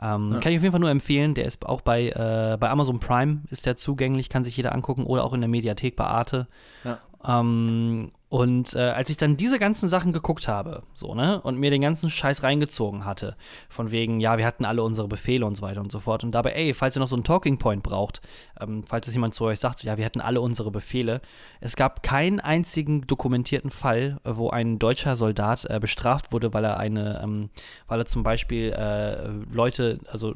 Ähm, 0.00 0.32
ja. 0.32 0.40
Kann 0.40 0.52
ich 0.52 0.58
auf 0.58 0.62
jeden 0.62 0.72
Fall 0.72 0.80
nur 0.80 0.90
empfehlen. 0.90 1.34
Der 1.34 1.44
ist 1.44 1.64
auch 1.66 1.80
bei, 1.80 2.08
äh, 2.08 2.56
bei 2.58 2.68
Amazon 2.70 3.00
Prime 3.00 3.42
ist 3.50 3.66
der 3.66 3.76
zugänglich, 3.76 4.28
kann 4.28 4.44
sich 4.44 4.56
jeder 4.56 4.74
angucken 4.74 5.04
oder 5.04 5.24
auch 5.24 5.32
in 5.32 5.40
der 5.40 5.48
Mediathek 5.48 5.96
bei 5.96 6.04
Arte. 6.04 6.46
Ja. 6.84 6.98
Ähm, 7.26 8.12
und 8.28 8.74
äh, 8.74 8.80
als 8.80 9.08
ich 9.08 9.16
dann 9.16 9.36
diese 9.36 9.60
ganzen 9.60 9.88
Sachen 9.88 10.12
geguckt 10.12 10.48
habe, 10.48 10.82
so, 10.94 11.14
ne, 11.14 11.40
und 11.42 11.58
mir 11.58 11.70
den 11.70 11.80
ganzen 11.80 12.10
Scheiß 12.10 12.42
reingezogen 12.42 13.04
hatte, 13.04 13.36
von 13.68 13.92
wegen, 13.92 14.18
ja, 14.18 14.36
wir 14.36 14.44
hatten 14.44 14.64
alle 14.64 14.82
unsere 14.82 15.06
Befehle 15.06 15.46
und 15.46 15.56
so 15.56 15.62
weiter 15.62 15.80
und 15.80 15.92
so 15.92 16.00
fort. 16.00 16.24
Und 16.24 16.32
dabei, 16.32 16.50
ey, 16.52 16.74
falls 16.74 16.96
ihr 16.96 17.00
noch 17.00 17.06
so 17.06 17.14
einen 17.14 17.22
Talking 17.22 17.58
Point 17.58 17.84
braucht, 17.84 18.20
ähm, 18.60 18.82
falls 18.84 19.06
es 19.06 19.14
jemand 19.14 19.34
zu 19.34 19.44
euch 19.44 19.60
sagt, 19.60 19.84
ja, 19.84 19.96
wir 19.96 20.04
hatten 20.04 20.20
alle 20.20 20.40
unsere 20.40 20.72
Befehle, 20.72 21.20
es 21.60 21.76
gab 21.76 22.02
keinen 22.02 22.40
einzigen 22.40 23.06
dokumentierten 23.06 23.70
Fall, 23.70 24.18
äh, 24.24 24.32
wo 24.34 24.50
ein 24.50 24.80
deutscher 24.80 25.14
Soldat 25.14 25.64
äh, 25.66 25.78
bestraft 25.78 26.32
wurde, 26.32 26.52
weil 26.52 26.64
er 26.64 26.78
eine, 26.78 27.20
ähm, 27.22 27.50
weil 27.86 28.00
er 28.00 28.06
zum 28.06 28.24
Beispiel 28.24 28.72
äh, 28.72 29.28
Leute, 29.54 30.00
also 30.10 30.34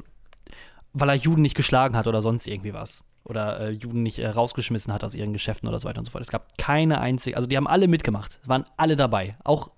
weil 0.93 1.09
er 1.09 1.15
Juden 1.15 1.41
nicht 1.41 1.55
geschlagen 1.55 1.97
hat 1.97 2.07
oder 2.07 2.21
sonst 2.21 2.47
irgendwie 2.47 2.73
was 2.73 3.03
oder 3.23 3.59
äh, 3.59 3.69
Juden 3.69 4.03
nicht 4.03 4.19
äh, 4.19 4.27
rausgeschmissen 4.27 4.91
hat 4.93 5.03
aus 5.03 5.15
ihren 5.15 5.33
Geschäften 5.33 5.67
oder 5.69 5.79
so 5.79 5.87
weiter 5.87 5.99
und 5.99 6.05
so 6.05 6.11
fort. 6.11 6.23
Es 6.23 6.31
gab 6.31 6.57
keine 6.57 6.99
einzige, 6.99 7.35
also 7.35 7.47
die 7.47 7.57
haben 7.57 7.67
alle 7.67 7.87
mitgemacht, 7.87 8.39
waren 8.45 8.65
alle 8.77 8.95
dabei. 8.95 9.37
Auch, 9.43 9.71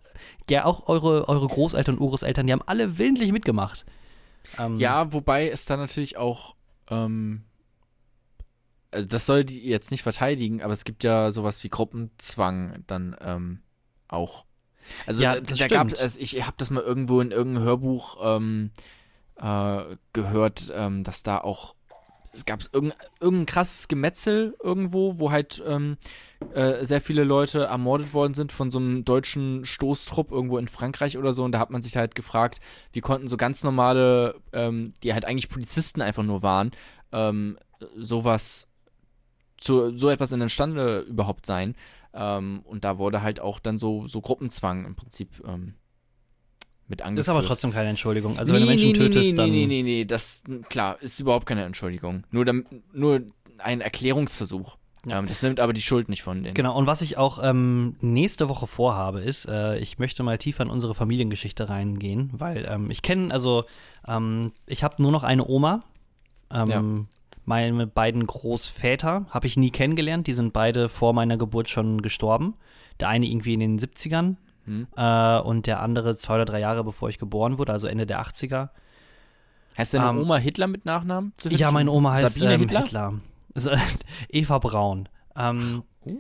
ja, 0.50 0.66
auch 0.66 0.88
eure, 0.88 1.28
eure 1.28 1.48
Großeltern 1.48 1.96
und 1.96 2.02
Urgroßeltern, 2.02 2.48
die 2.48 2.54
haben 2.54 2.64
alle 2.66 2.98
willentlich 2.98 3.32
mitgemacht. 3.32 3.86
Ähm, 4.58 4.78
ja, 4.78 5.12
wobei 5.14 5.50
es 5.50 5.66
dann 5.66 5.80
natürlich 5.80 6.18
auch, 6.18 6.56
ähm, 6.90 7.44
also 8.92 9.08
das 9.08 9.26
soll 9.26 9.44
die 9.44 9.68
jetzt 9.68 9.92
nicht 9.92 10.04
verteidigen, 10.04 10.62
aber 10.62 10.74
es 10.74 10.84
gibt 10.84 11.04
ja 11.04 11.32
sowas 11.32 11.64
wie 11.64 11.70
Gruppenzwang 11.70 12.84
dann 12.88 13.16
ähm, 13.22 13.60
auch. 14.08 14.46
Also 15.06 15.24
ja, 15.24 15.40
da, 15.40 15.56
da 15.56 15.68
gab 15.68 15.92
es, 15.92 16.00
also 16.00 16.20
ich 16.20 16.46
habe 16.46 16.56
das 16.58 16.70
mal 16.70 16.84
irgendwo 16.84 17.22
in 17.22 17.32
irgendeinem 17.32 17.64
Hörbuch 17.64 18.18
ähm, 18.22 18.72
äh, 19.38 19.96
gehört, 20.12 20.72
ähm, 20.76 21.04
dass 21.04 21.24
da 21.24 21.40
auch 21.40 21.76
es 22.34 22.46
gab 22.46 22.62
irgendein, 22.74 23.00
irgendein 23.20 23.46
krasses 23.46 23.88
Gemetzel 23.88 24.56
irgendwo, 24.62 25.20
wo 25.20 25.32
halt 25.32 25.64
ähm, 25.66 25.98
äh, 26.54 26.84
sehr 26.84 27.00
viele 27.00 27.24
Leute 27.24 27.66
ermordet 27.66 28.14
worden 28.14 28.34
sind 28.34 28.52
von 28.52 28.72
so 28.72 28.80
einem 28.80 29.06
deutschen 29.06 29.66
Stoßtrupp 29.66 30.32
irgendwo 30.32 30.58
in 30.58 30.68
Frankreich 30.68 31.18
oder 31.18 31.32
so. 31.32 31.44
Und 31.44 31.52
da 31.52 31.60
hat 31.60 31.70
man 31.70 31.84
sich 31.84 31.96
halt 31.96 32.16
gefragt, 32.16 32.60
wie 32.92 33.02
konnten 33.02 33.28
so 33.28 33.38
ganz 33.38 33.64
normale, 33.64 34.42
ähm, 34.52 34.94
die 35.04 35.14
halt 35.14 35.26
eigentlich 35.26 35.50
Polizisten 35.50 36.02
einfach 36.02 36.24
nur 36.24 36.42
waren, 36.42 36.72
ähm, 37.12 37.58
sowas, 37.96 38.68
zu, 39.58 39.96
so 39.96 40.10
etwas 40.10 40.32
in 40.32 40.42
entstande 40.42 41.00
überhaupt 41.02 41.46
sein. 41.46 41.76
Ähm, 42.14 42.62
und 42.66 42.84
da 42.84 42.98
wurde 42.98 43.22
halt 43.22 43.40
auch 43.40 43.60
dann 43.60 43.78
so, 43.78 44.08
so 44.08 44.22
Gruppenzwang 44.22 44.86
im 44.86 44.96
Prinzip 44.96 45.42
ähm, 45.48 45.76
mit 46.88 47.02
angeführt. 47.02 47.20
Das 47.20 47.26
ist 47.26 47.30
aber 47.30 47.44
trotzdem 47.44 47.72
keine 47.72 47.90
Entschuldigung. 47.90 48.38
Also 48.38 48.52
nee, 48.52 48.60
wenn 48.60 48.64
du 48.64 48.70
Menschen 48.70 48.92
nee, 48.92 48.98
tötest, 48.98 49.32
nee, 49.32 49.38
dann. 49.38 49.52
Nee, 49.52 49.66
nee, 49.68 49.84
nee, 49.84 50.06
das, 50.06 50.44
klar, 50.70 51.02
ist 51.02 51.20
überhaupt 51.20 51.46
keine 51.46 51.64
Entschuldigung. 51.64 52.24
Nur, 52.32 52.46
nur 52.94 53.22
ein 53.58 53.82
Erklärungsversuch. 53.82 54.78
Ja. 55.06 55.20
Ähm, 55.20 55.26
das 55.26 55.42
nimmt 55.42 55.60
aber 55.60 55.74
die 55.74 55.82
Schuld 55.82 56.10
nicht 56.10 56.24
von 56.24 56.44
denen. 56.44 56.54
Genau, 56.54 56.78
und 56.78 56.88
was 56.88 57.02
ich 57.02 57.18
auch 57.18 57.40
ähm, 57.44 57.96
nächste 58.02 58.50
Woche 58.50 58.68
vorhabe, 58.68 59.20
ist, 59.20 59.46
äh, 59.48 59.78
ich 59.80 60.00
möchte 60.00 60.24
mal 60.24 60.38
tiefer 60.38 60.64
in 60.64 60.70
unsere 60.70 60.96
Familiengeschichte 60.96 61.70
reingehen, 61.70 62.30
weil 62.34 62.66
ähm, 62.70 62.90
ich 62.90 63.02
kenne, 63.02 63.32
also 63.32 63.66
ähm, 64.08 64.54
ich 64.66 64.84
habe 64.84 65.02
nur 65.02 65.12
noch 65.12 65.24
eine 65.24 65.48
Oma. 65.48 65.84
Ähm, 66.52 66.70
ja. 66.70 66.82
Meine 67.46 67.88
beiden 67.88 68.26
Großväter 68.26 69.26
habe 69.30 69.48
ich 69.48 69.58
nie 69.58 69.72
kennengelernt, 69.72 70.28
die 70.28 70.34
sind 70.34 70.54
beide 70.54 70.88
vor 70.88 71.12
meiner 71.12 71.36
Geburt 71.36 71.70
schon 71.70 72.02
gestorben. 72.02 72.56
Der 73.02 73.10
eine 73.10 73.26
irgendwie 73.26 73.54
in 73.54 73.60
den 73.60 73.80
70ern, 73.80 74.38
hm. 74.66 74.88
Äh, 74.96 75.40
und 75.40 75.68
der 75.68 75.82
andere 75.82 76.16
zwei 76.16 76.36
oder 76.36 76.46
drei 76.46 76.60
Jahre 76.60 76.84
bevor 76.84 77.10
ich 77.10 77.20
geboren 77.20 77.58
wurde, 77.58 77.72
also 77.72 77.88
Ende 77.88 78.06
der 78.06 78.22
80er. 78.22 78.70
Heißt 79.78 79.94
deine 79.94 80.10
ähm, 80.10 80.20
Oma 80.20 80.38
Hitler 80.38 80.68
mit 80.68 80.86
Nachnamen? 80.86 81.34
Ja, 81.50 81.72
meine 81.72 81.92
Oma 81.92 82.14
heißt 82.14 82.36
Sabine 82.36 82.54
ähm, 82.54 82.62
Hitler. 82.62 82.82
Hitler. 82.82 83.14
Eva 84.30 84.60
Braun. 84.60 85.10
Ähm, 85.36 85.84
oh. 86.06 86.12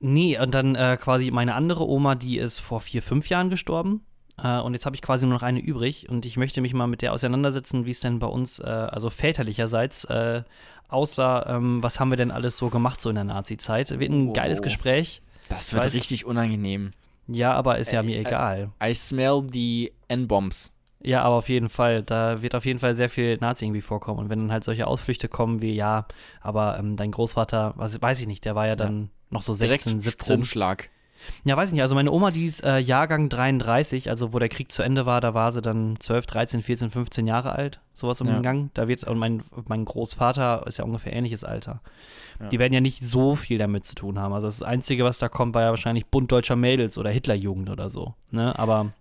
Nee, 0.00 0.38
und 0.38 0.54
dann 0.54 0.74
äh, 0.74 0.96
quasi 1.00 1.30
meine 1.30 1.54
andere 1.54 1.88
Oma, 1.88 2.14
die 2.14 2.38
ist 2.38 2.58
vor 2.58 2.80
vier, 2.80 3.02
fünf 3.02 3.28
Jahren 3.28 3.50
gestorben. 3.50 4.04
Äh, 4.42 4.58
und 4.60 4.74
jetzt 4.74 4.86
habe 4.86 4.96
ich 4.96 5.02
quasi 5.02 5.26
nur 5.26 5.34
noch 5.34 5.42
eine 5.42 5.60
übrig. 5.60 6.08
Und 6.08 6.26
ich 6.26 6.36
möchte 6.36 6.60
mich 6.60 6.74
mal 6.74 6.86
mit 6.86 7.02
der 7.02 7.12
auseinandersetzen, 7.12 7.86
wie 7.86 7.90
es 7.90 8.00
denn 8.00 8.18
bei 8.18 8.26
uns, 8.26 8.58
äh, 8.58 8.64
also 8.64 9.10
väterlicherseits, 9.10 10.04
äh, 10.04 10.42
aussah. 10.88 11.46
Ähm, 11.46 11.82
was 11.82 12.00
haben 12.00 12.10
wir 12.10 12.16
denn 12.16 12.30
alles 12.30 12.56
so 12.56 12.68
gemacht 12.68 13.00
so 13.00 13.10
in 13.10 13.14
der 13.14 13.24
Nazi-Zeit? 13.24 13.98
Wird 13.98 14.10
ein 14.10 14.30
oh. 14.30 14.32
geiles 14.32 14.62
Gespräch. 14.62 15.22
Das 15.48 15.72
wird 15.72 15.84
weiß, 15.84 15.94
richtig 15.94 16.24
unangenehm. 16.24 16.90
Ja, 17.26 17.52
aber 17.52 17.78
ist 17.78 17.92
ja 17.92 18.00
äh, 18.00 18.04
mir 18.04 18.18
egal. 18.18 18.70
I, 18.82 18.90
I 18.90 18.94
smell 18.94 19.42
the 19.50 19.92
N-Bombs. 20.08 20.74
Ja, 21.04 21.22
aber 21.22 21.36
auf 21.36 21.48
jeden 21.48 21.68
Fall, 21.68 22.02
da 22.02 22.42
wird 22.42 22.54
auf 22.54 22.64
jeden 22.64 22.78
Fall 22.78 22.94
sehr 22.94 23.10
viel 23.10 23.36
Nazi 23.38 23.64
irgendwie 23.64 23.80
vorkommen. 23.80 24.20
Und 24.20 24.28
wenn 24.28 24.38
dann 24.40 24.52
halt 24.52 24.64
solche 24.64 24.86
Ausflüchte 24.86 25.28
kommen 25.28 25.60
wie, 25.60 25.74
ja, 25.74 26.06
aber 26.40 26.78
ähm, 26.78 26.96
dein 26.96 27.10
Großvater, 27.10 27.74
was 27.76 28.00
weiß 28.00 28.20
ich 28.20 28.26
nicht, 28.26 28.44
der 28.44 28.54
war 28.54 28.66
ja 28.66 28.76
dann 28.76 29.02
ja. 29.02 29.08
noch 29.30 29.42
so 29.42 29.52
16, 29.52 29.98
Direkt 29.98 30.02
17. 30.02 30.24
Stromschlag. 30.26 30.90
Ja, 31.44 31.56
weiß 31.56 31.70
ich 31.70 31.72
nicht. 31.74 31.82
Also 31.82 31.94
meine 31.94 32.10
Oma, 32.10 32.30
die 32.30 32.46
ist 32.46 32.64
äh, 32.64 32.78
Jahrgang 32.78 33.28
33, 33.28 34.10
also 34.10 34.32
wo 34.32 34.38
der 34.38 34.48
Krieg 34.48 34.70
zu 34.72 34.82
Ende 34.82 35.06
war, 35.06 35.20
da 35.20 35.34
war 35.34 35.52
sie 35.52 35.62
dann 35.62 35.96
12, 35.98 36.26
13, 36.26 36.62
14, 36.62 36.90
15 36.90 37.26
Jahre 37.26 37.52
alt, 37.52 37.80
sowas 37.94 38.20
um 38.20 38.28
ja. 38.28 38.34
den 38.34 38.42
Gang. 38.42 38.70
Da 38.74 38.88
wird, 38.88 39.04
und 39.04 39.18
mein, 39.18 39.42
mein 39.68 39.84
Großvater 39.84 40.64
ist 40.66 40.78
ja 40.78 40.84
ungefähr 40.84 41.12
ähnliches 41.12 41.44
Alter. 41.44 41.80
Ja. 42.40 42.48
Die 42.48 42.58
werden 42.58 42.72
ja 42.72 42.80
nicht 42.80 43.04
so 43.04 43.36
viel 43.36 43.58
damit 43.58 43.84
zu 43.84 43.94
tun 43.94 44.18
haben. 44.18 44.32
Also 44.32 44.46
das 44.46 44.62
Einzige, 44.62 45.04
was 45.04 45.18
da 45.18 45.28
kommt, 45.28 45.54
war 45.54 45.62
ja 45.62 45.70
wahrscheinlich 45.70 46.06
Bund 46.06 46.30
deutscher 46.30 46.56
Mädels 46.56 46.98
oder 46.98 47.10
Hitlerjugend 47.10 47.70
oder 47.70 47.88
so. 47.88 48.14
Ne? 48.30 48.58
Aber 48.58 48.92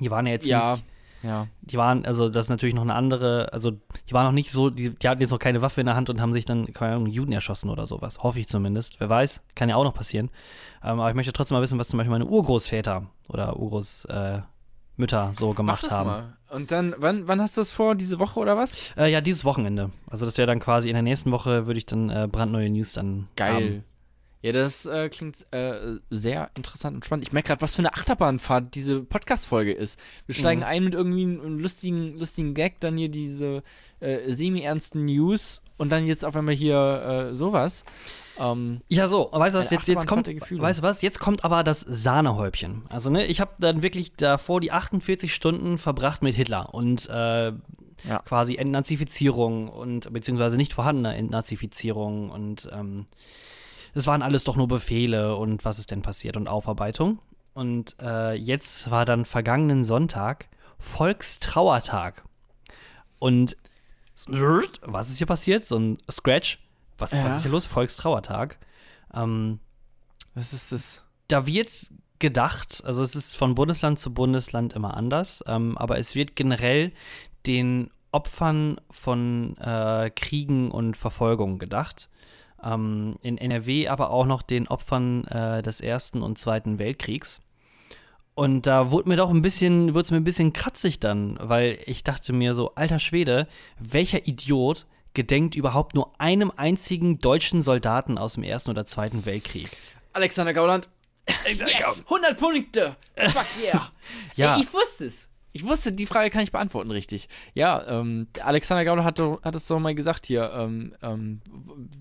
die 0.00 0.10
waren 0.10 0.26
ja 0.26 0.32
jetzt 0.32 0.46
ja. 0.46 0.72
nicht 0.72 0.84
ja. 1.24 1.48
Die 1.62 1.76
waren, 1.76 2.04
also 2.04 2.28
das 2.28 2.46
ist 2.46 2.50
natürlich 2.50 2.74
noch 2.74 2.82
eine 2.82 2.94
andere, 2.94 3.52
also 3.52 3.70
die 3.70 4.12
waren 4.12 4.26
noch 4.26 4.32
nicht 4.32 4.50
so, 4.50 4.70
die, 4.70 4.90
die 4.90 5.08
hatten 5.08 5.20
jetzt 5.20 5.30
noch 5.30 5.38
keine 5.38 5.62
Waffe 5.62 5.80
in 5.80 5.86
der 5.86 5.96
Hand 5.96 6.10
und 6.10 6.20
haben 6.20 6.32
sich 6.32 6.44
dann, 6.44 6.72
keine 6.72 6.96
Ahnung, 6.96 7.06
Juden 7.06 7.32
erschossen 7.32 7.70
oder 7.70 7.86
sowas. 7.86 8.22
Hoffe 8.22 8.38
ich 8.38 8.48
zumindest. 8.48 9.00
Wer 9.00 9.08
weiß, 9.08 9.42
kann 9.54 9.68
ja 9.68 9.76
auch 9.76 9.84
noch 9.84 9.94
passieren. 9.94 10.30
Ähm, 10.82 11.00
aber 11.00 11.08
ich 11.08 11.14
möchte 11.16 11.32
trotzdem 11.32 11.56
mal 11.56 11.62
wissen, 11.62 11.78
was 11.78 11.88
zum 11.88 11.96
Beispiel 11.96 12.12
meine 12.12 12.26
Urgroßväter 12.26 13.06
oder 13.28 13.56
Urgroßmütter 13.58 14.44
äh, 15.30 15.34
so 15.34 15.50
gemacht 15.50 15.90
haben. 15.90 16.06
Mal. 16.06 16.36
Und 16.50 16.70
dann, 16.70 16.94
wann, 16.98 17.26
wann 17.26 17.40
hast 17.40 17.56
du 17.56 17.62
das 17.62 17.70
vor? 17.70 17.94
Diese 17.94 18.18
Woche 18.18 18.38
oder 18.38 18.56
was? 18.56 18.94
Äh, 18.96 19.10
ja, 19.10 19.20
dieses 19.22 19.44
Wochenende. 19.44 19.90
Also 20.08 20.26
das 20.26 20.36
wäre 20.36 20.46
dann 20.46 20.60
quasi 20.60 20.88
in 20.90 20.94
der 20.94 21.02
nächsten 21.02 21.32
Woche 21.32 21.66
würde 21.66 21.78
ich 21.78 21.86
dann 21.86 22.10
äh, 22.10 22.28
brandneue 22.30 22.68
News 22.68 22.92
dann 22.92 23.28
Geil. 23.36 23.54
Haben. 23.54 23.84
Ja, 24.44 24.52
das 24.52 24.84
äh, 24.84 25.08
klingt 25.08 25.46
äh, 25.52 25.96
sehr 26.10 26.50
interessant 26.54 26.96
und 26.96 27.06
spannend. 27.06 27.26
Ich 27.26 27.32
merke 27.32 27.46
gerade, 27.46 27.62
was 27.62 27.72
für 27.72 27.78
eine 27.78 27.94
Achterbahnfahrt 27.94 28.74
diese 28.74 29.00
Podcast-Folge 29.00 29.72
ist. 29.72 29.98
Wir 30.26 30.34
steigen 30.34 30.60
mhm. 30.60 30.66
ein 30.66 30.84
mit 30.84 30.92
irgendwie 30.92 31.22
einem 31.22 31.58
lustigen, 31.58 32.18
lustigen 32.18 32.52
Gag, 32.52 32.78
dann 32.80 32.98
hier 32.98 33.08
diese 33.08 33.62
äh, 34.00 34.30
semi-ernsten 34.30 35.06
News 35.06 35.62
und 35.78 35.90
dann 35.92 36.06
jetzt 36.06 36.26
auf 36.26 36.36
einmal 36.36 36.54
hier 36.54 37.30
äh, 37.30 37.34
sowas. 37.34 37.86
Ähm, 38.38 38.82
ja, 38.88 39.06
so, 39.06 39.30
weißt 39.32 39.54
du 39.54 39.60
was, 39.60 39.70
jetzt, 39.70 39.88
jetzt 39.88 40.06
kommt, 40.06 40.28
weißt 40.28 40.80
du 40.80 40.82
was, 40.82 41.00
jetzt 41.00 41.20
kommt 41.20 41.42
aber 41.42 41.64
das 41.64 41.80
Sahnehäubchen. 41.80 42.82
Also, 42.90 43.08
ne, 43.08 43.24
ich 43.24 43.40
habe 43.40 43.52
dann 43.60 43.82
wirklich 43.82 44.12
davor 44.12 44.60
die 44.60 44.72
48 44.72 45.34
Stunden 45.34 45.78
verbracht 45.78 46.20
mit 46.20 46.34
Hitler 46.34 46.74
und 46.74 47.08
äh, 47.08 47.46
ja. 47.46 48.18
quasi 48.26 48.56
Entnazifizierung 48.56 49.70
und 49.70 50.12
beziehungsweise 50.12 50.58
nicht 50.58 50.74
vorhandene 50.74 51.16
Entnazifizierung 51.16 52.28
und 52.28 52.68
ähm, 52.74 53.06
es 53.94 54.06
waren 54.06 54.22
alles 54.22 54.44
doch 54.44 54.56
nur 54.56 54.68
Befehle 54.68 55.36
und 55.36 55.64
was 55.64 55.78
ist 55.78 55.90
denn 55.90 56.02
passiert 56.02 56.36
und 56.36 56.48
Aufarbeitung. 56.48 57.20
Und 57.54 57.96
äh, 58.00 58.34
jetzt 58.34 58.90
war 58.90 59.04
dann 59.04 59.24
vergangenen 59.24 59.84
Sonntag 59.84 60.48
Volkstrauertag. 60.78 62.24
Und 63.20 63.56
was 64.82 65.10
ist 65.10 65.18
hier 65.18 65.26
passiert? 65.26 65.64
So 65.64 65.78
ein 65.78 65.98
Scratch. 66.10 66.58
Was, 66.98 67.12
ja. 67.12 67.24
was 67.24 67.36
ist 67.36 67.42
hier 67.42 67.52
los? 67.52 67.66
Volkstrauertag. 67.66 68.58
Ähm, 69.12 69.60
was 70.34 70.52
ist 70.52 70.72
das? 70.72 71.04
Da 71.28 71.46
wird 71.46 71.70
gedacht, 72.18 72.82
also 72.84 73.02
es 73.02 73.14
ist 73.14 73.36
von 73.36 73.54
Bundesland 73.54 73.98
zu 73.98 74.12
Bundesland 74.12 74.72
immer 74.72 74.96
anders, 74.96 75.42
ähm, 75.46 75.78
aber 75.78 75.98
es 75.98 76.14
wird 76.14 76.36
generell 76.36 76.92
den 77.46 77.90
Opfern 78.12 78.80
von 78.90 79.56
äh, 79.58 80.10
Kriegen 80.10 80.70
und 80.70 80.96
Verfolgungen 80.96 81.58
gedacht 81.58 82.08
ähm, 82.62 83.16
in 83.22 83.38
NRW 83.38 83.88
aber 83.88 84.10
auch 84.10 84.26
noch 84.26 84.42
den 84.42 84.68
Opfern 84.68 85.24
äh, 85.24 85.62
des 85.62 85.80
Ersten 85.80 86.22
und 86.22 86.38
Zweiten 86.38 86.78
Weltkriegs. 86.78 87.40
Und 88.34 88.66
da 88.66 88.90
wurde 88.90 89.08
mir 89.08 89.16
doch 89.16 89.30
ein 89.30 89.42
bisschen, 89.42 89.94
wurde 89.94 90.02
es 90.02 90.10
mir 90.10 90.16
ein 90.16 90.24
bisschen 90.24 90.52
kratzig 90.52 90.98
dann, 90.98 91.38
weil 91.40 91.78
ich 91.86 92.02
dachte 92.02 92.32
mir 92.32 92.54
so, 92.54 92.74
alter 92.74 92.98
Schwede, 92.98 93.46
welcher 93.78 94.26
Idiot 94.26 94.86
gedenkt 95.14 95.54
überhaupt 95.54 95.94
nur 95.94 96.10
einem 96.20 96.52
einzigen 96.56 97.20
deutschen 97.20 97.62
Soldaten 97.62 98.18
aus 98.18 98.34
dem 98.34 98.42
Ersten 98.42 98.70
oder 98.70 98.84
Zweiten 98.84 99.24
Weltkrieg? 99.24 99.70
Alexander 100.12 100.52
Gauland. 100.52 100.88
yes! 101.46 102.04
100 102.04 102.36
Punkte! 102.36 102.96
Fuck 103.16 103.46
yeah! 103.62 103.92
ja. 104.34 104.56
Ey, 104.56 104.62
ich 104.62 104.72
wusste 104.72 105.06
es. 105.06 105.28
Ich 105.56 105.64
wusste, 105.64 105.92
die 105.92 106.04
Frage 106.06 106.30
kann 106.30 106.42
ich 106.42 106.50
beantworten, 106.50 106.90
richtig. 106.90 107.28
Ja, 107.54 107.86
ähm, 107.86 108.26
Alexander 108.42 108.84
Gauder 108.84 109.04
hat, 109.04 109.20
hat 109.20 109.54
es 109.54 109.68
doch 109.68 109.78
mal 109.78 109.94
gesagt 109.94 110.26
hier. 110.26 110.52
Ähm, 110.52 110.96
ähm, 111.00 111.40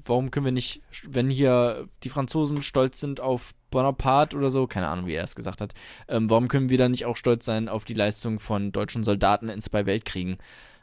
warum 0.05 0.31
können 0.31 0.45
wir 0.45 0.51
nicht, 0.51 0.81
wenn 1.07 1.29
hier 1.29 1.87
die 2.03 2.09
Franzosen 2.09 2.63
stolz 2.63 2.99
sind 2.99 3.19
auf 3.19 3.53
Bonaparte 3.69 4.35
oder 4.35 4.49
so, 4.49 4.65
keine 4.65 4.87
Ahnung, 4.87 5.05
wie 5.05 5.13
er 5.13 5.23
es 5.23 5.35
gesagt 5.35 5.61
hat, 5.61 5.75
ähm, 6.07 6.31
warum 6.31 6.47
können 6.47 6.69
wir 6.69 6.79
dann 6.79 6.89
nicht 6.91 7.05
auch 7.05 7.15
stolz 7.15 7.45
sein 7.45 7.69
auf 7.69 7.85
die 7.85 7.93
Leistung 7.93 8.39
von 8.39 8.71
deutschen 8.71 9.03
Soldaten 9.03 9.49
in 9.49 9.61
zwei 9.61 9.85
Weltkriegen? 9.85 10.39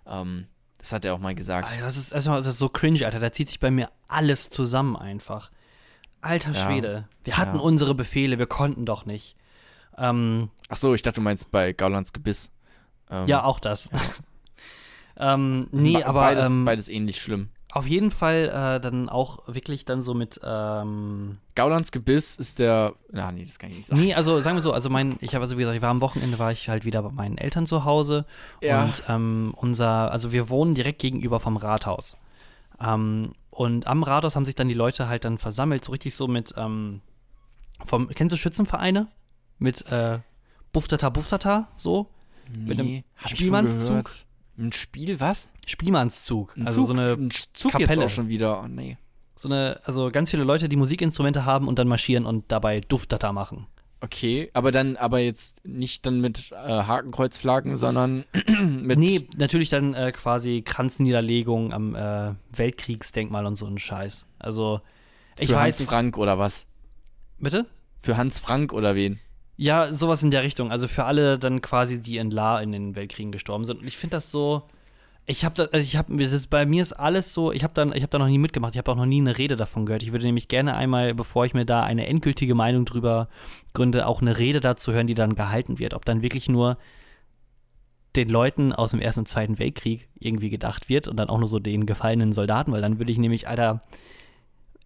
Ähm, 0.07 0.47
das 0.79 0.93
hat 0.93 1.05
er 1.05 1.15
auch 1.15 1.19
mal 1.19 1.35
gesagt. 1.35 1.69
Alter, 1.71 1.83
das 1.83 1.97
ist, 1.97 2.13
das 2.15 2.47
ist 2.47 2.59
so 2.59 2.69
cringe, 2.69 3.05
Alter. 3.05 3.19
Da 3.19 3.33
zieht 3.33 3.49
sich 3.49 3.59
bei 3.59 3.73
mir 3.73 3.91
alles 4.07 4.49
zusammen 4.49 4.95
einfach. 4.95 5.51
Alter 6.21 6.53
Ja. 6.53 6.67
Schwede. 6.67 7.09
Wir 7.25 7.37
hatten 7.37 7.57
Ja. 7.57 7.63
unsere 7.63 7.97
Befehle, 7.97 8.39
wir 8.39 8.47
konnten 8.47 8.87
doch 8.87 9.07
nicht. 9.07 9.35
Ähm, 9.99 10.51
Ach 10.69 10.77
so, 10.77 10.95
ich 10.95 11.03
dachte, 11.03 11.17
du 11.17 11.23
meinst 11.23 11.51
bei 11.51 11.73
Gaulands 11.73 12.13
Gebiss. 12.13 12.53
Ähm, 13.11 13.27
ja, 13.27 13.45
auch 13.45 13.59
das. 13.61 13.91
ähm, 15.19 15.69
nee, 15.73 15.95
be- 15.99 16.07
aber 16.07 16.21
beides, 16.21 16.55
ähm, 16.55 16.65
beides 16.65 16.89
ähnlich 16.89 17.21
schlimm. 17.21 17.49
auf 17.73 17.87
jeden 17.87 18.11
Fall 18.11 18.49
äh, 18.49 18.81
dann 18.81 19.09
auch 19.09 19.41
wirklich 19.47 19.85
dann 19.85 20.01
so 20.03 20.15
mit. 20.15 20.41
Ähm, 20.45 21.39
Gaulands 21.55 21.93
Gebiss 21.93 22.37
ist 22.37 22.59
der. 22.59 22.95
Na, 23.11 23.31
nee, 23.33 23.45
das 23.45 23.59
kann 23.59 23.71
ich 23.71 23.77
nicht 23.79 23.87
sagen. 23.89 24.01
nee, 24.01 24.15
also 24.15 24.41
sagen 24.41 24.57
wir 24.57 24.63
so, 24.63 24.73
also 24.73 24.89
mein, 24.91 25.17
ich 25.21 25.35
habe 25.35 25.43
also 25.43 25.57
wie 25.57 25.61
gesagt, 25.61 25.77
ich 25.77 25.83
war 25.83 25.91
am 25.91 26.01
Wochenende, 26.01 26.39
war 26.39 26.53
ich 26.53 26.69
halt 26.69 26.85
wieder 26.85 27.03
bei 27.03 27.11
meinen 27.11 27.37
Eltern 27.39 27.67
zu 27.67 27.85
Hause. 27.85 28.25
Ja. 28.63 28.85
Und 28.85 29.03
ähm, 29.09 29.53
unser, 29.57 30.11
also 30.11 30.33
wir 30.33 30.49
wohnen 30.49 30.75
direkt 30.75 31.01
gegenüber 31.01 31.41
vom 31.41 31.57
Rathaus. 31.57 32.17
Ähm, 32.81 33.33
und 33.51 33.87
am 33.87 34.03
Rathaus 34.03 34.37
haben 34.37 34.45
sich 34.47 34.55
dann 34.55 34.69
die 34.69 34.75
Leute 34.75 35.09
halt 35.09 35.25
dann 35.27 35.37
versammelt, 35.37 35.85
so 35.85 35.93
richtig 35.93 36.15
so 36.15 36.27
mit, 36.29 36.55
ähm, 36.57 37.03
vom, 37.85 38.09
kennst 38.09 38.33
du 38.33 38.37
Schützenvereine? 38.39 39.09
Mit 39.59 39.91
äh, 39.93 40.21
Buftata 40.73 41.11
Buftata, 41.11 41.69
so? 41.77 42.09
Mit 42.57 42.79
einem 42.79 43.05
Spielmannszug? 43.27 44.11
Ein 44.59 44.73
Spiel, 44.73 45.21
was? 45.21 45.49
Spielmannszug. 45.67 46.57
Ein 46.57 46.67
also 46.67 46.85
Zug, 46.85 46.97
so 46.97 47.03
eine, 47.03 47.13
ein 47.13 47.31
Zug 47.31 47.73
Kapelle. 47.73 47.91
jetzt 47.91 48.05
auch 48.05 48.11
schon 48.11 48.29
wieder. 48.29 48.63
Oh, 48.63 48.69
nee. 48.69 48.99
so 49.35 49.49
eine, 49.49 49.81
also 49.85 50.11
ganz 50.11 50.31
viele 50.31 50.45
Leute, 50.45 50.69
die 50.69 50.77
Musikinstrumente 50.77 51.45
haben 51.45 51.67
und 51.67 51.79
dann 51.79 51.89
marschieren 51.89 52.27
und 52.27 52.53
dabei 52.53 52.81
Duftata 52.81 53.33
machen. 53.33 53.67
Okay, 54.03 54.51
aber 54.55 54.73
dann, 54.73 54.97
aber 54.97 55.19
jetzt 55.19 55.65
nicht 55.67 56.07
dann 56.07 56.21
mit 56.21 56.53
äh, 56.53 56.57
Hakenkreuzflaggen, 56.57 57.77
sondern 57.77 58.25
mit. 58.83 58.99
nee, 58.99 59.29
natürlich 59.37 59.69
dann 59.69 59.93
äh, 59.93 60.11
quasi 60.13 60.63
Kranzniederlegung 60.63 61.73
am 61.73 61.95
äh, 61.95 62.33
Weltkriegsdenkmal 62.51 63.45
und 63.45 63.57
so 63.57 63.67
ein 63.67 63.79
Scheiß. 63.79 64.27
Also, 64.39 64.81
ich 65.39 65.51
für 65.51 65.57
weiß 65.57 65.81
Hans 65.81 65.89
Frank 65.89 66.17
oder 66.17 66.39
was? 66.39 66.67
Bitte? 67.39 67.67
Für 68.01 68.17
Hans 68.17 68.41
Frank 68.41 68.73
oder 68.73 68.95
wen? 68.95 69.21
Ja, 69.61 69.93
sowas 69.93 70.23
in 70.23 70.31
der 70.31 70.43
Richtung. 70.43 70.71
Also 70.71 70.89
für 70.89 71.05
alle 71.05 71.39
dann 71.39 71.61
quasi, 71.61 72.01
die 72.01 72.17
in 72.17 72.31
La 72.31 72.61
in 72.61 72.73
den 72.73 72.97
Weltkriegen 72.97 73.31
gestorben 73.31 73.67
sind. 73.67 73.81
Und 73.81 73.87
ich 73.87 73.99
finde 73.99 74.17
das 74.17 74.31
so. 74.31 74.63
Ich 75.27 75.45
habe 75.45 75.69
also 75.71 75.85
ich 75.85 75.97
habe 75.97 76.17
das 76.31 76.47
bei 76.47 76.65
mir 76.65 76.81
ist 76.81 76.95
alles 76.95 77.35
so. 77.35 77.53
Ich 77.53 77.63
habe 77.63 77.75
dann, 77.75 77.93
ich 77.95 78.01
habe 78.01 78.09
da 78.09 78.19
noch 78.19 78.27
nie 78.27 78.39
mitgemacht. 78.39 78.75
Ich 78.75 78.79
habe 78.79 78.91
auch 78.91 78.97
noch 78.97 79.05
nie 79.05 79.21
eine 79.21 79.37
Rede 79.37 79.57
davon 79.57 79.85
gehört. 79.85 80.03
Ich 80.03 80.13
würde 80.13 80.25
nämlich 80.25 80.49
gerne 80.49 80.77
einmal, 80.77 81.15
bevor 81.15 81.45
ich 81.45 81.53
mir 81.53 81.67
da 81.67 81.83
eine 81.83 82.07
endgültige 82.07 82.55
Meinung 82.55 82.87
drüber 82.87 83.29
gründe, 83.75 84.07
auch 84.07 84.23
eine 84.23 84.39
Rede 84.39 84.61
dazu 84.61 84.93
hören, 84.93 85.07
die 85.07 85.15
dann 85.15 85.35
gehalten 85.35 85.79
wird. 85.79 85.93
Ob 85.93 86.07
dann 86.07 86.23
wirklich 86.23 86.49
nur 86.49 86.79
den 88.17 88.31
Leuten 88.31 88.73
aus 88.73 88.93
dem 88.93 89.01
Ersten 89.01 89.21
und 89.21 89.27
Zweiten 89.27 89.59
Weltkrieg 89.59 90.09
irgendwie 90.19 90.49
gedacht 90.49 90.89
wird 90.89 91.07
und 91.07 91.19
dann 91.19 91.29
auch 91.29 91.39
nur 91.39 91.49
so 91.49 91.59
den 91.59 91.85
gefallenen 91.85 92.33
Soldaten, 92.33 92.73
weil 92.73 92.81
dann 92.81 92.99
würde 92.99 93.13
ich 93.13 93.19
nämlich, 93.19 93.47
Alter, 93.47 93.83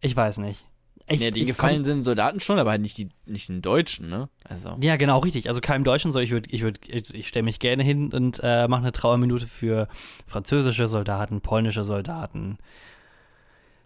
ich 0.01 0.17
weiß 0.17 0.39
nicht. 0.39 0.67
Ich, 1.07 1.21
ja, 1.21 1.31
die 1.31 1.45
gefallen 1.45 1.85
sind 1.85 2.03
Soldaten 2.03 2.41
schon, 2.41 2.59
aber 2.59 2.71
halt 2.71 2.81
nicht 2.81 2.97
die, 2.97 3.11
nicht 3.27 3.51
den 3.51 3.61
Deutschen, 3.61 4.09
ne? 4.09 4.31
Also. 4.43 4.77
Ja, 4.81 4.97
genau, 4.97 5.19
richtig. 5.19 5.49
Also 5.49 5.61
keinem 5.61 5.85
Deutschen 5.85 6.13
so. 6.13 6.19
Ich 6.19 6.31
würde, 6.31 6.49
ich 6.51 6.63
würde, 6.63 6.81
ich, 6.89 7.15
ich 7.15 7.29
stelle 7.29 7.43
mich 7.43 7.59
gerne 7.59 7.83
hin 7.83 8.11
und 8.13 8.41
äh, 8.43 8.67
mache 8.69 8.81
eine 8.81 8.93
Trauerminute 8.93 9.47
für 9.47 9.87
französische 10.27 10.89
Soldaten, 10.89 11.43
polnische 11.43 11.85
Soldaten. 11.85 12.57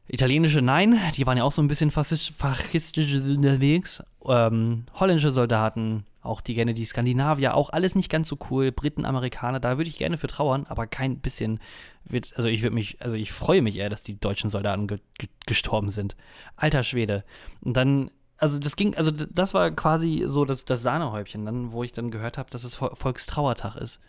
Italienische, 0.07 0.63
nein, 0.63 0.99
die 1.17 1.27
waren 1.27 1.37
ja 1.37 1.45
auch 1.45 1.53
so 1.53 1.61
ein 1.61 1.69
bisschen 1.69 1.91
faschistisch, 1.91 2.35
faschistisch 2.37 3.15
unterwegs. 3.15 4.03
Ähm, 4.25 4.85
holländische 4.95 5.33
Soldaten, 5.33 6.05
auch 6.23 6.41
die 6.41 6.55
gerne 6.55 6.75
die 6.75 6.85
Skandinavier, 6.85 7.55
auch 7.55 7.71
alles 7.71 7.95
nicht 7.95 8.11
ganz 8.11 8.29
so 8.29 8.39
cool. 8.51 8.73
Briten, 8.73 9.05
Amerikaner, 9.05 9.61
da 9.61 9.79
würde 9.79 9.89
ich 9.89 9.99
gerne 9.99 10.19
für 10.19 10.27
trauern, 10.27 10.67
aber 10.69 10.87
kein 10.87 11.19
bisschen 11.19 11.61
wird, 12.05 12.33
also 12.37 12.49
ich 12.49 12.63
würde 12.63 12.75
mich, 12.75 13.01
also 13.01 13.17
ich 13.17 13.33
freue 13.33 13.63
mich 13.63 13.77
eher, 13.77 13.89
dass 13.89 14.03
die 14.03 14.19
deutschen 14.19 14.51
Soldaten 14.51 14.87
ge 14.87 14.99
ge 15.19 15.29
gestorben 15.47 15.89
sind. 15.89 16.17
Alter 16.57 16.83
Schwede. 16.83 17.25
Und 17.61 17.77
dann, 17.77 18.11
also 18.37 18.59
das 18.59 18.77
ging, 18.77 18.95
also 18.97 19.11
das 19.11 19.55
war 19.55 19.71
quasi 19.71 20.25
so 20.27 20.45
das, 20.45 20.65
das 20.65 20.83
Sahnehäubchen, 20.83 21.45
dann, 21.45 21.73
wo 21.73 21.85
ich 21.85 21.93
dann 21.93 22.11
gehört 22.11 22.39
habe, 22.39 22.51
dass 22.51 22.65
es 22.65 22.77
Vol- 22.81 22.95
Volkstrauertag 22.95 23.77
ist. 23.77 24.01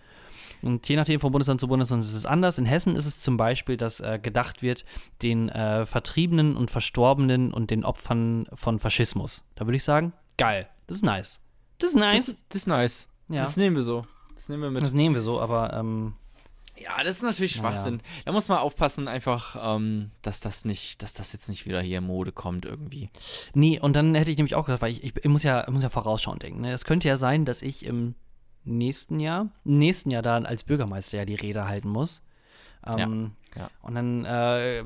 Und 0.62 0.90
je 0.90 0.96
nachdem 0.96 1.20
von 1.20 1.32
Bundesland 1.32 1.62
zu 1.62 1.68
Bundesland 1.68 2.04
ist 2.04 2.14
es 2.14 2.26
anders. 2.26 2.58
In 2.58 2.66
Hessen 2.66 2.96
ist 2.96 3.06
es 3.06 3.20
zum 3.20 3.38
Beispiel, 3.38 3.78
dass 3.78 4.02
äh, 4.02 4.20
gedacht 4.22 4.62
wird 4.62 4.84
den 5.22 5.48
äh, 5.48 5.86
Vertriebenen 5.86 6.58
und 6.58 6.70
Verstorbenen 6.70 7.54
und 7.54 7.70
den 7.72 7.86
Opfern 7.86 8.48
von 8.54 8.80
Faschismus. 8.80 9.46
Da 9.56 9.66
würde 9.66 9.78
ich 9.78 9.84
sagen, 9.84 10.12
geil, 10.38 10.68
das 10.88 10.98
ist 10.98 11.04
nice. 11.04 11.40
Das 11.80 11.92
ist 11.92 11.96
nice. 11.96 12.26
Das, 12.26 12.38
das 12.50 12.56
ist 12.62 12.68
nice. 12.68 13.10
Ja. 13.30 13.44
Das 13.44 13.58
nehmen 13.58 13.76
wir 13.76 13.84
so. 13.84 14.06
Das 14.36 14.50
nehmen 14.50 14.64
wir 14.64 14.72
mit. 14.72 14.84
Das 14.84 14.94
nehmen 14.94 15.16
wir 15.16 15.22
so, 15.22 15.40
aber 15.42 15.74
ähm, 15.74 16.14
Ja, 16.78 17.04
das 17.04 17.18
ist 17.18 17.24
natürlich. 17.24 17.54
Schwachsinn. 17.54 18.02
Da 18.26 18.32
muss 18.32 18.48
man 18.48 18.60
aufpassen, 18.60 19.08
einfach, 19.08 19.58
ähm, 19.62 20.12
dass 20.22 20.40
das 20.40 20.66
nicht, 20.66 21.02
dass 21.02 21.14
das 21.14 21.34
jetzt 21.34 21.50
nicht 21.50 21.66
wieder 21.66 21.82
hier 21.82 21.98
in 21.98 22.06
Mode 22.06 22.32
kommt 22.32 22.66
irgendwie. 22.66 23.10
Nee, 23.54 23.80
und 23.80 23.96
dann 23.96 24.16
hätte 24.16 24.32
ich 24.32 24.38
nämlich 24.38 24.56
auch 24.56 24.66
gesagt, 24.66 24.82
weil 24.82 24.92
ich, 24.92 25.04
ich, 25.04 25.14
ich 25.16 25.30
muss 25.30 25.44
ja, 25.44 25.64
ich 25.64 25.70
muss 25.70 25.84
ja 25.84 25.90
vorausschauend 25.90 26.44
denken. 26.44 26.62
Ne? 26.62 26.72
Es 26.72 26.86
könnte 26.86 27.08
ja 27.08 27.18
sein, 27.18 27.46
dass 27.46 27.62
ich 27.62 27.86
im 27.86 28.16
nächsten 28.64 29.20
Jahr, 29.20 29.50
nächsten 29.64 30.12
Jahr 30.12 30.22
dann 30.22 30.46
als 30.46 30.64
Bürgermeister 30.64 31.18
ja 31.18 31.26
die 31.26 31.36
Rede 31.36 31.68
halten 31.68 31.90
muss. 31.90 32.26
Ähm, 32.86 33.32
Ja. 33.58 33.70
Und 33.82 33.96
dann 33.96 34.26
äh, 34.26 34.84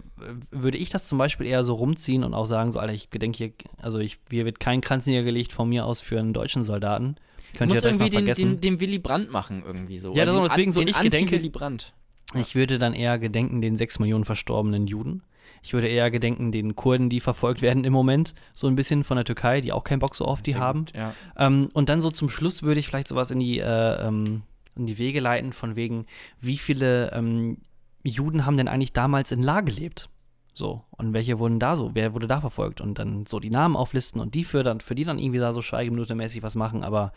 würde 0.51 0.77
ich 0.77 0.89
das 0.89 1.05
zum 1.05 1.17
Beispiel 1.17 1.45
eher 1.47 1.63
so 1.63 1.73
rumziehen 1.75 2.23
und 2.23 2.33
auch 2.33 2.45
sagen, 2.45 2.71
so, 2.71 2.79
Alter, 2.79 2.93
ich 2.93 3.09
gedenke 3.09 3.37
hier, 3.37 3.51
also 3.81 3.99
ich, 3.99 4.19
hier 4.29 4.45
wird 4.45 4.59
kein 4.59 4.81
Kranz 4.81 5.05
niedergelegt 5.05 5.51
von 5.53 5.69
mir 5.69 5.85
aus 5.85 6.01
für 6.01 6.19
einen 6.19 6.33
deutschen 6.33 6.63
Soldaten. 6.63 7.15
Könnt 7.55 7.71
ihr 7.73 7.79
direkt 7.81 7.99
mal 7.99 8.05
irgendwie 8.05 8.09
den, 8.09 8.19
vergessen. 8.25 8.49
den, 8.49 8.61
den 8.61 8.79
Willy 8.79 8.99
Brandt 8.99 9.31
machen 9.31 9.63
irgendwie 9.65 9.99
so. 9.99 10.13
Ja, 10.13 10.25
das 10.25 10.33
ist 10.35 10.41
deswegen 10.41 10.69
den 10.69 10.71
so, 10.71 10.79
ich 10.81 10.95
den 10.95 11.03
gedenke- 11.11 11.35
Anti-Willy 11.35 11.49
Brandt. 11.49 11.93
Ich 12.35 12.55
würde 12.55 12.79
dann 12.79 12.93
eher 12.93 13.19
gedenken 13.19 13.61
den 13.61 13.77
sechs 13.77 13.99
Millionen 13.99 14.23
verstorbenen 14.23 14.87
Juden. 14.87 15.21
Ich 15.61 15.73
würde 15.73 15.87
eher 15.87 16.09
gedenken 16.09 16.51
den 16.51 16.75
Kurden, 16.75 17.09
die 17.09 17.19
verfolgt 17.19 17.61
werden 17.61 17.83
im 17.83 17.93
Moment, 17.93 18.33
so 18.53 18.67
ein 18.67 18.75
bisschen 18.75 19.03
von 19.03 19.17
der 19.17 19.23
Türkei, 19.25 19.61
die 19.61 19.71
auch 19.71 19.83
keinen 19.83 19.99
Bock 19.99 20.15
so 20.15 20.25
auf 20.25 20.41
die 20.41 20.51
Sehr 20.53 20.59
haben. 20.59 20.85
gut, 20.85 20.93
Ja. 20.95 21.13
Ähm, 21.37 21.69
und 21.73 21.89
dann 21.89 22.01
so 22.01 22.09
zum 22.11 22.29
Schluss 22.29 22.63
würde 22.63 22.79
ich 22.79 22.87
vielleicht 22.87 23.07
sowas 23.07 23.29
in 23.31 23.39
die, 23.39 23.59
äh, 23.59 24.07
ähm, 24.07 24.41
in 24.75 24.87
die 24.87 24.97
Wege 24.97 25.19
leiten, 25.19 25.53
von 25.53 25.75
wegen, 25.75 26.05
wie 26.41 26.57
viele 26.57 27.11
ähm, 27.13 27.59
Juden 28.03 28.45
haben 28.45 28.57
denn 28.57 28.67
eigentlich 28.67 28.93
damals 28.93 29.31
in 29.31 29.41
La 29.41 29.61
gelebt? 29.61 30.09
So, 30.53 30.83
und 30.91 31.13
welche 31.13 31.39
wurden 31.39 31.59
da 31.59 31.75
so, 31.75 31.95
wer 31.95 32.13
wurde 32.13 32.27
da 32.27 32.39
verfolgt? 32.39 32.79
Und 32.79 32.99
dann 32.99 33.25
so 33.25 33.39
die 33.39 33.49
Namen 33.49 33.75
auflisten 33.75 34.21
und 34.21 34.35
die 34.35 34.43
für, 34.43 34.61
dann, 34.61 34.81
für 34.81 34.93
die 34.93 35.03
dann 35.03 35.17
irgendwie 35.17 35.39
da 35.39 35.51
so 35.51 35.61
schweigeminutemäßig 35.63 36.43
was 36.43 36.55
machen, 36.55 36.83
aber 36.83 37.11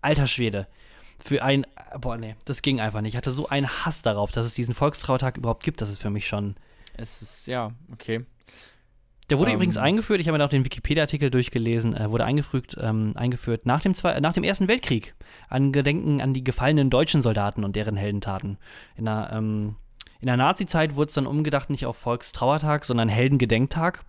alter 0.00 0.26
Schwede. 0.26 0.66
Für 1.22 1.42
ein, 1.42 1.66
boah, 2.00 2.16
nee, 2.16 2.36
das 2.44 2.62
ging 2.62 2.80
einfach 2.80 3.00
nicht. 3.02 3.12
Ich 3.12 3.16
hatte 3.16 3.32
so 3.32 3.48
einen 3.48 3.68
Hass 3.68 4.02
darauf, 4.02 4.30
dass 4.32 4.46
es 4.46 4.54
diesen 4.54 4.74
Volkstrauertag 4.74 5.36
überhaupt 5.36 5.64
gibt, 5.64 5.80
das 5.82 5.90
ist 5.90 6.00
für 6.00 6.10
mich 6.10 6.26
schon. 6.26 6.54
Es 6.94 7.20
ist, 7.20 7.46
ja, 7.46 7.72
okay. 7.92 8.24
Der 9.28 9.38
wurde 9.38 9.50
Ähm. 9.50 9.56
übrigens 9.56 9.76
eingeführt, 9.76 10.20
ich 10.20 10.28
habe 10.28 10.38
mir 10.38 10.44
auch 10.44 10.48
den 10.48 10.64
Wikipedia-Artikel 10.64 11.30
durchgelesen, 11.30 11.94
äh, 11.94 12.10
wurde 12.10 12.24
eingefügt, 12.24 12.76
ähm, 12.80 13.12
eingeführt 13.16 13.66
nach 13.66 13.82
dem, 13.82 13.92
Zwei 13.92 14.18
nach 14.20 14.32
dem 14.32 14.44
Ersten 14.44 14.68
Weltkrieg. 14.68 15.14
An 15.48 15.72
Gedenken 15.72 16.22
an 16.22 16.32
die 16.32 16.44
gefallenen 16.44 16.88
deutschen 16.88 17.20
Soldaten 17.20 17.64
und 17.64 17.76
deren 17.76 17.96
Heldentaten. 17.96 18.56
In 18.96 19.04
der, 19.04 19.30
ähm, 19.32 19.76
in 20.20 20.26
der 20.26 20.36
Nazi-Zeit 20.36 20.96
wurde 20.96 21.08
es 21.08 21.14
dann 21.14 21.26
umgedacht, 21.26 21.70
nicht 21.70 21.86
auf 21.86 21.96
Volkstrauertag, 21.96 22.84
sondern 22.84 23.08
Heldengedenktag. 23.08 24.04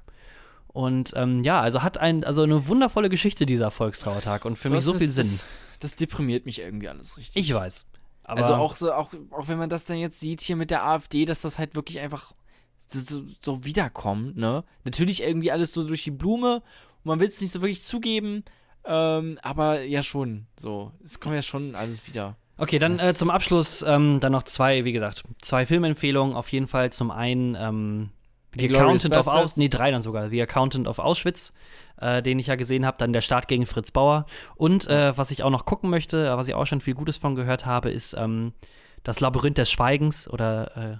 Und 0.67 1.13
ähm, 1.15 1.43
ja, 1.43 1.59
also 1.61 1.81
hat 1.83 1.97
ein, 1.97 2.23
also 2.23 2.43
eine 2.43 2.67
wundervolle 2.67 3.09
Geschichte 3.09 3.45
dieser 3.45 3.71
Volkstrauertag 3.71 4.45
und 4.45 4.55
für 4.57 4.69
mich 4.69 4.77
Das 4.79 4.85
so 4.85 4.93
viel 4.93 5.03
ist- 5.07 5.15
Sinn. 5.15 5.27
Das, 5.27 5.43
das 5.79 5.95
deprimiert 5.95 6.45
mich 6.45 6.59
irgendwie 6.59 6.89
alles 6.89 7.17
richtig. 7.17 7.41
Ich 7.43 7.53
weiß. 7.53 7.87
Aber 8.23 8.41
also 8.41 8.53
auch 8.55 8.75
so, 8.75 8.93
auch, 8.93 9.11
auch 9.31 9.47
wenn 9.47 9.57
man 9.57 9.69
das 9.69 9.85
dann 9.85 9.97
jetzt 9.97 10.19
sieht 10.19 10.41
hier 10.41 10.55
mit 10.55 10.69
der 10.69 10.85
AfD, 10.85 11.25
dass 11.25 11.41
das 11.41 11.57
halt 11.57 11.73
wirklich 11.75 11.99
einfach 11.99 12.33
so, 12.85 12.99
so, 12.99 13.23
so 13.41 13.63
wiederkommt, 13.65 14.37
ne? 14.37 14.63
Natürlich 14.83 15.23
irgendwie 15.23 15.51
alles 15.51 15.73
so 15.73 15.83
durch 15.87 16.03
die 16.03 16.11
Blume 16.11 16.55
und 16.57 17.05
man 17.05 17.19
will 17.19 17.27
es 17.29 17.41
nicht 17.41 17.51
so 17.51 17.61
wirklich 17.61 17.83
zugeben, 17.83 18.43
ähm, 18.85 19.39
aber 19.41 19.81
ja 19.81 20.03
schon, 20.03 20.45
so. 20.59 20.91
Es 21.03 21.19
kommt 21.19 21.35
ja 21.35 21.41
schon 21.41 21.73
alles 21.75 22.05
wieder. 22.07 22.35
Okay, 22.59 22.77
dann 22.77 22.99
äh, 22.99 23.13
zum 23.13 23.29
Abschluss 23.29 23.83
ähm, 23.87 24.19
dann 24.19 24.33
noch 24.33 24.43
zwei, 24.43 24.83
wie 24.83 24.91
gesagt, 24.91 25.23
zwei 25.41 25.65
Filmempfehlungen. 25.65 26.35
Auf 26.35 26.49
jeden 26.49 26.67
Fall 26.67 26.91
zum 26.91 27.09
einen 27.09 27.55
ähm, 27.55 28.09
The 28.57 28.75
Accountant 28.75 29.15
of. 29.15 29.27
Auschwitz, 29.27 29.57
nee, 29.57 29.69
drei 29.69 29.91
dann 29.91 30.01
sogar, 30.01 30.29
The 30.29 30.41
Accountant 30.41 30.87
of 30.87 30.99
Auschwitz, 30.99 31.53
äh, 32.01 32.21
den 32.21 32.37
ich 32.37 32.47
ja 32.47 32.55
gesehen 32.55 32.85
habe, 32.85 32.97
dann 32.97 33.13
der 33.13 33.21
Start 33.21 33.47
gegen 33.47 33.65
Fritz 33.65 33.91
Bauer. 33.91 34.25
Und 34.55 34.87
äh, 34.87 35.17
was 35.17 35.31
ich 35.31 35.43
auch 35.43 35.49
noch 35.49 35.65
gucken 35.65 35.89
möchte, 35.89 36.27
äh, 36.27 36.37
was 36.37 36.49
ich 36.49 36.53
auch 36.53 36.65
schon 36.65 36.81
viel 36.81 36.95
Gutes 36.95 37.17
von 37.17 37.35
gehört 37.35 37.65
habe, 37.65 37.91
ist 37.91 38.13
ähm, 38.13 38.51
das 39.03 39.21
Labyrinth 39.21 39.57
des 39.57 39.71
Schweigens 39.71 40.29
oder 40.29 40.77
äh, 40.77 40.97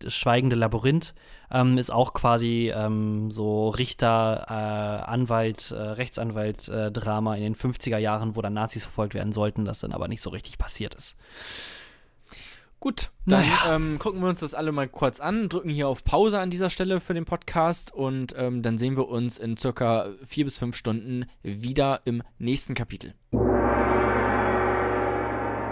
das 0.00 0.14
schweigende 0.14 0.56
Labyrinth. 0.56 1.14
Ähm, 1.50 1.78
ist 1.78 1.90
auch 1.90 2.12
quasi 2.12 2.72
ähm, 2.74 3.30
so 3.30 3.68
Richter, 3.68 4.46
äh, 4.48 5.10
Anwalt, 5.10 5.70
äh, 5.70 5.76
Rechtsanwalt-Drama 5.80 7.36
in 7.36 7.42
den 7.42 7.54
50er 7.56 7.98
Jahren, 7.98 8.34
wo 8.36 8.42
dann 8.42 8.54
Nazis 8.54 8.82
verfolgt 8.84 9.14
werden 9.14 9.32
sollten, 9.32 9.64
das 9.64 9.80
dann 9.80 9.92
aber 9.92 10.08
nicht 10.08 10.22
so 10.22 10.30
richtig 10.30 10.58
passiert 10.58 10.94
ist. 10.94 11.16
Gut, 12.78 13.10
dann 13.24 13.40
Naja. 13.40 13.74
ähm, 13.74 13.98
gucken 13.98 14.20
wir 14.20 14.28
uns 14.28 14.40
das 14.40 14.52
alle 14.54 14.70
mal 14.70 14.86
kurz 14.86 15.18
an, 15.18 15.48
drücken 15.48 15.70
hier 15.70 15.88
auf 15.88 16.04
Pause 16.04 16.38
an 16.40 16.50
dieser 16.50 16.68
Stelle 16.68 17.00
für 17.00 17.14
den 17.14 17.24
Podcast 17.24 17.92
und 17.92 18.34
ähm, 18.36 18.62
dann 18.62 18.76
sehen 18.76 18.96
wir 18.96 19.08
uns 19.08 19.38
in 19.38 19.56
circa 19.56 20.10
vier 20.26 20.44
bis 20.44 20.58
fünf 20.58 20.76
Stunden 20.76 21.24
wieder 21.42 22.02
im 22.04 22.22
nächsten 22.38 22.74
Kapitel. 22.74 23.14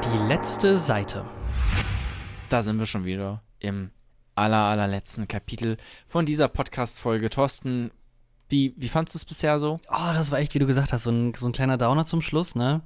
Die 0.03 0.29
letzte 0.29 0.79
Seite. 0.79 1.25
Da 2.49 2.62
sind 2.62 2.79
wir 2.79 2.87
schon 2.87 3.05
wieder 3.05 3.43
im 3.59 3.91
aller, 4.35 4.64
allerletzten 4.64 5.28
Kapitel 5.28 5.76
von 6.09 6.26
dieser 6.26 6.49
Podcast-Folge. 6.49 7.30
Thorsten, 7.30 7.91
wie, 8.49 8.74
wie 8.76 8.89
fandest 8.89 9.14
du 9.14 9.18
es 9.18 9.24
bisher 9.24 9.59
so? 9.59 9.80
Oh, 9.89 10.12
das 10.12 10.30
war 10.30 10.39
echt, 10.39 10.55
wie 10.55 10.59
du 10.59 10.66
gesagt 10.66 10.93
hast, 10.93 11.05
so 11.05 11.11
ein, 11.11 11.35
so 11.35 11.47
ein 11.47 11.53
kleiner 11.53 11.78
Downer 11.78 12.07
zum 12.07 12.22
Schluss, 12.22 12.55
ne? 12.55 12.82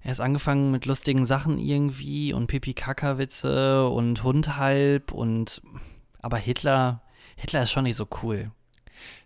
Er 0.00 0.12
ist 0.12 0.20
angefangen 0.20 0.70
mit 0.70 0.86
lustigen 0.86 1.26
Sachen 1.26 1.58
irgendwie 1.58 2.32
und 2.32 2.46
Pipi-Kaka-Witze 2.46 3.88
und 3.88 4.22
Hund 4.22 4.56
halb 4.56 5.12
und. 5.12 5.60
Aber 6.20 6.36
Hitler, 6.36 7.02
Hitler 7.36 7.62
ist 7.62 7.72
schon 7.72 7.84
nicht 7.84 7.96
so 7.96 8.06
cool. 8.22 8.50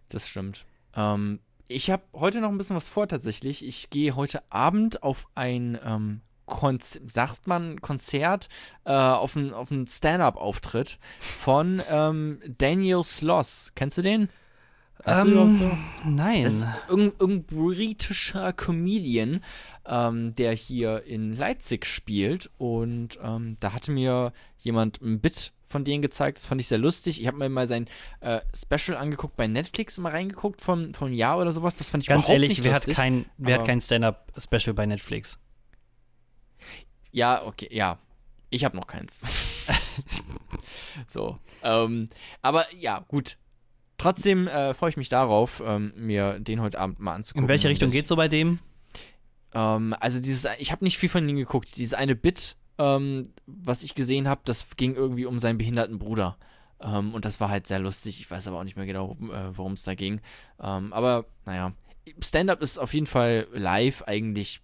Das 0.09 0.29
stimmt. 0.29 0.67
Ähm, 0.95 1.41
ich 1.69 1.91
habe 1.91 2.03
heute 2.15 2.41
noch 2.41 2.51
ein 2.51 2.59
bisschen 2.59 2.77
was 2.77 2.89
vor 2.89 3.07
tatsächlich. 3.09 3.65
Ich 3.65 3.91
gehe 3.91 4.17
heute 4.17 4.43
Abend 4.51 5.03
auf 5.03 5.29
ein 5.35 5.79
ähm, 5.85 6.21
Konz 6.53 7.01
sagt 7.09 7.47
man 7.47 7.81
Konzert, 7.81 8.51
äh, 8.85 8.93
auf 8.93 9.39
einen 9.39 9.55
auf 9.55 9.69
Stand-up-Auftritt 9.87 10.99
von 11.19 11.83
ähm, 11.91 12.41
Daniel 12.59 13.03
Sloss. 13.03 13.73
Kennst 13.75 13.97
du 13.97 14.03
den? 14.03 14.29
Weißt 15.03 15.25
ähm, 15.25 15.35
du 15.35 15.55
so? 15.55 15.71
Nein. 16.05 16.45
Das 16.45 16.53
ist 16.53 16.67
irgendein 16.91 17.45
britischer 17.45 18.53
Comedian, 18.53 19.41
ähm, 19.87 20.35
der 20.37 20.53
hier 20.53 21.05
in 21.05 21.35
Leipzig 21.35 21.87
spielt. 21.87 22.51
Und 22.59 23.19
ähm, 23.25 23.57
da 23.61 23.73
hatte 23.73 23.91
mir 23.91 24.35
jemand 24.59 25.01
ein 25.01 25.21
Bit 25.21 25.53
von 25.67 25.85
denen 25.85 26.03
gezeigt. 26.03 26.37
Das 26.37 26.45
fand 26.45 26.61
ich 26.61 26.69
sehr 26.69 26.77
lustig. 26.77 27.19
Ich 27.19 27.27
habe 27.29 27.39
mir 27.39 27.49
mal 27.49 27.67
sein 27.67 27.89
äh, 28.21 28.41
Special 28.55 28.99
angeguckt 28.99 29.37
bei 29.37 29.47
Netflix 29.47 29.97
mal 29.97 30.13
reingeguckt 30.13 30.61
vom, 30.61 30.93
vom 30.93 31.15
Jahr 31.15 31.39
oder 31.39 31.51
sowas. 31.51 31.77
Das 31.77 31.89
fand 31.89 32.05
ich 32.05 32.11
Ganz 32.11 32.29
ehrlich, 32.29 32.51
nicht 32.51 32.65
wer 32.65 32.75
lustig. 32.75 32.95
Hat 32.95 33.03
kein, 33.03 33.25
wer 33.39 33.59
hat 33.59 33.67
kein 33.67 33.81
Stand-up-Special 33.81 34.75
bei 34.75 34.85
Netflix? 34.85 35.39
Ja, 37.13 37.45
okay, 37.45 37.69
ja. 37.71 37.99
Ich 38.51 38.65
habe 38.65 38.77
noch 38.77 38.87
keins. 38.87 39.25
so. 41.07 41.39
Ähm, 41.63 42.11
aber 42.43 42.67
ja, 42.75 43.05
gut. 43.09 43.39
Trotzdem 43.99 44.49
äh, 44.49 44.75
freue 44.75 44.91
ich 44.91 44.97
mich 44.97 45.09
darauf, 45.09 45.63
ähm, 45.65 45.93
mir 45.97 46.41
den 46.41 46.61
heute 46.61 46.79
Abend 46.81 46.99
mal 46.99 47.15
anzugucken. 47.15 47.45
In 47.45 47.49
welche 47.49 47.69
Richtung 47.69 47.91
geht's 47.91 48.09
so 48.09 48.17
bei 48.17 48.29
dem? 48.29 48.59
Ähm, 49.55 49.95
also 50.01 50.21
dieses, 50.21 50.47
ich 50.59 50.73
habe 50.73 50.85
nicht 50.85 50.99
viel 50.99 51.09
von 51.09 51.29
ihm 51.29 51.37
geguckt. 51.37 51.77
Dieses 51.77 51.95
eine 51.95 52.17
Bit, 52.17 52.57
ähm, 52.79 53.33
was 53.47 53.83
ich 53.83 53.95
gesehen 53.95 54.27
habe, 54.27 54.41
das 54.45 54.67
ging 54.77 54.95
irgendwie 54.97 55.25
um 55.25 55.39
seinen 55.39 55.59
behinderten 55.59 55.99
Bruder. 55.99 56.37
Ähm, 56.81 57.15
und 57.15 57.25
das 57.25 57.41
war 57.41 57.49
halt 57.49 57.67
sehr 57.67 57.79
lustig. 57.79 58.21
Ich 58.21 58.31
weiß 58.31 58.49
aber 58.49 58.59
auch 58.59 58.65
nicht 58.65 58.77
mehr 58.77 58.87
genau, 58.87 59.17
äh, 59.33 59.57
worum 59.57 59.75
es 59.75 59.85
da 59.85 59.95
ging. 59.95 60.21
Ähm, 60.61 60.93
aber 60.93 61.27
naja, 61.47 61.73
Stand-up 62.21 62.61
ist 62.61 62.79
auf 62.79 62.95
jeden 62.95 63.07
Fall 63.07 63.47
live 63.53 64.03
eigentlich. 64.03 64.61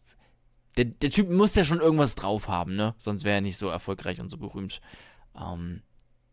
Der, 0.78 0.84
der 0.84 1.10
Typ 1.10 1.28
muss 1.28 1.56
ja 1.56 1.64
schon 1.64 1.80
irgendwas 1.80 2.14
drauf 2.14 2.46
haben, 2.46 2.76
ne? 2.76 2.94
Sonst 2.98 3.24
wäre 3.24 3.34
er 3.34 3.40
nicht 3.40 3.58
so 3.58 3.68
erfolgreich 3.68 4.20
und 4.20 4.30
so 4.30 4.36
berühmt. 4.38 4.80
Ähm, 5.36 5.82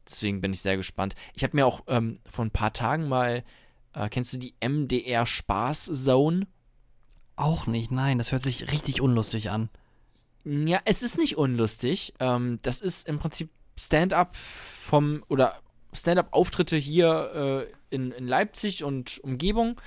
deswegen 0.08 0.39
bin 0.39 0.54
ich 0.54 0.62
sehr 0.62 0.78
gespannt. 0.78 1.16
Ich 1.34 1.43
habe 1.43 1.58
mir 1.58 1.66
auch 1.66 1.82
ähm, 1.88 2.20
vor 2.30 2.46
ein 2.46 2.52
paar 2.52 2.72
Tagen 2.72 3.08
mal, 3.08 3.43
äh, 3.93 4.08
kennst 4.08 4.34
du 4.34 4.38
die 4.38 4.54
MDR 4.64 5.26
Spaß 5.26 5.91
Zone? 5.93 6.46
Auch 7.36 7.66
nicht, 7.66 7.89
nein, 7.91 8.20
das 8.20 8.32
hört 8.32 8.43
sich 8.43 8.72
richtig 8.72 9.02
unlustig 9.02 9.50
an. 9.50 9.70
Ja, 10.43 10.80
es 10.86 11.02
ist 11.02 11.18
nicht 11.18 11.38
unlustig. 11.38 12.14
Ähm, 12.20 12.60
das 12.62 12.82
ist 12.82 13.08
im 13.08 13.18
Prinzip 13.18 13.50
Stand-up 13.76 14.36
vom 14.36 15.24
oder 15.28 15.60
Stand-up-Auftritte 15.91 16.78
hier 16.78 17.68
äh, 17.91 17.96
in, 17.96 18.12
in 18.12 18.28
Leipzig 18.28 18.84
und 18.84 19.18
Umgebung. 19.24 19.82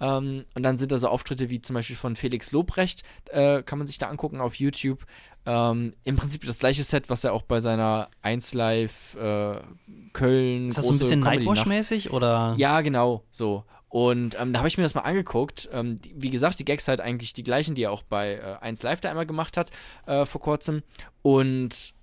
Ähm, 0.00 0.44
und 0.54 0.62
dann 0.62 0.76
sind 0.76 0.92
da 0.92 0.98
so 0.98 1.08
Auftritte 1.08 1.48
wie 1.48 1.60
zum 1.60 1.74
Beispiel 1.74 1.96
von 1.96 2.16
Felix 2.16 2.52
Lobrecht, 2.52 3.02
äh, 3.30 3.62
kann 3.62 3.78
man 3.78 3.86
sich 3.86 3.98
da 3.98 4.08
angucken 4.08 4.40
auf 4.40 4.56
YouTube. 4.56 5.06
Ähm, 5.46 5.94
Im 6.04 6.16
Prinzip 6.16 6.44
das 6.44 6.58
gleiche 6.58 6.82
Set, 6.82 7.08
was 7.08 7.24
er 7.24 7.32
auch 7.32 7.42
bei 7.42 7.60
seiner 7.60 8.08
1 8.22 8.54
Live 8.54 9.14
äh, 9.14 9.60
Köln. 10.12 10.68
Ist 10.68 10.78
das 10.78 10.86
so 10.86 10.92
ein 10.92 10.98
bisschen 10.98 11.20
Nightwash-mäßig 11.20 12.10
oder? 12.10 12.54
Ja, 12.58 12.80
genau, 12.80 13.22
so. 13.30 13.64
Und 13.88 14.38
ähm, 14.38 14.52
da 14.52 14.58
habe 14.58 14.68
ich 14.68 14.76
mir 14.76 14.82
das 14.82 14.94
mal 14.94 15.02
angeguckt. 15.02 15.68
Ähm, 15.72 16.00
die, 16.00 16.12
wie 16.16 16.30
gesagt, 16.30 16.58
die 16.58 16.64
Gags 16.64 16.88
halt 16.88 17.00
eigentlich 17.00 17.32
die 17.32 17.44
gleichen, 17.44 17.74
die 17.76 17.84
er 17.84 17.92
auch 17.92 18.02
bei 18.02 18.34
äh, 18.34 18.56
1 18.60 18.82
Live 18.82 19.00
da 19.00 19.08
einmal 19.08 19.26
gemacht 19.26 19.56
hat 19.56 19.70
äh, 20.06 20.26
vor 20.26 20.40
kurzem. 20.40 20.82
Und 21.22 21.94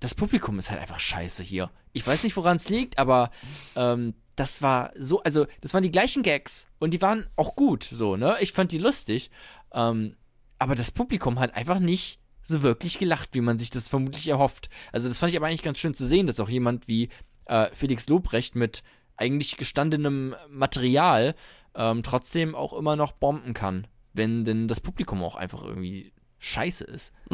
das 0.00 0.14
Publikum 0.14 0.58
ist 0.58 0.70
halt 0.70 0.80
einfach 0.80 1.00
scheiße 1.00 1.42
hier. 1.42 1.70
Ich 1.92 2.06
weiß 2.06 2.24
nicht, 2.24 2.36
woran 2.36 2.56
es 2.56 2.68
liegt, 2.68 2.98
aber 2.98 3.30
ähm, 3.74 4.14
das 4.36 4.62
war 4.62 4.92
so, 4.98 5.22
also 5.22 5.46
das 5.60 5.74
waren 5.74 5.82
die 5.82 5.90
gleichen 5.90 6.22
Gags 6.22 6.68
und 6.78 6.92
die 6.92 7.02
waren 7.02 7.28
auch 7.36 7.56
gut, 7.56 7.84
so, 7.84 8.16
ne? 8.16 8.36
Ich 8.40 8.52
fand 8.52 8.72
die 8.72 8.78
lustig. 8.78 9.30
Ähm, 9.72 10.16
aber 10.58 10.74
das 10.74 10.90
Publikum 10.90 11.38
hat 11.38 11.54
einfach 11.54 11.78
nicht 11.78 12.20
so 12.42 12.62
wirklich 12.62 12.98
gelacht, 12.98 13.30
wie 13.32 13.40
man 13.40 13.58
sich 13.58 13.70
das 13.70 13.88
vermutlich 13.88 14.28
erhofft. 14.28 14.68
Also 14.92 15.08
das 15.08 15.18
fand 15.18 15.32
ich 15.32 15.36
aber 15.36 15.46
eigentlich 15.46 15.62
ganz 15.62 15.78
schön 15.78 15.94
zu 15.94 16.06
sehen, 16.06 16.26
dass 16.26 16.40
auch 16.40 16.48
jemand 16.48 16.88
wie 16.88 17.08
äh, 17.46 17.68
Felix 17.72 18.08
Lobrecht 18.08 18.54
mit 18.54 18.82
eigentlich 19.16 19.56
gestandenem 19.56 20.34
Material 20.48 21.34
ähm, 21.74 22.02
trotzdem 22.02 22.54
auch 22.54 22.72
immer 22.72 22.96
noch 22.96 23.12
bomben 23.12 23.54
kann, 23.54 23.86
wenn 24.12 24.44
denn 24.44 24.68
das 24.68 24.80
Publikum 24.80 25.22
auch 25.22 25.36
einfach 25.36 25.62
irgendwie 25.62 26.12
scheiße 26.38 26.84
ist. 26.84 27.12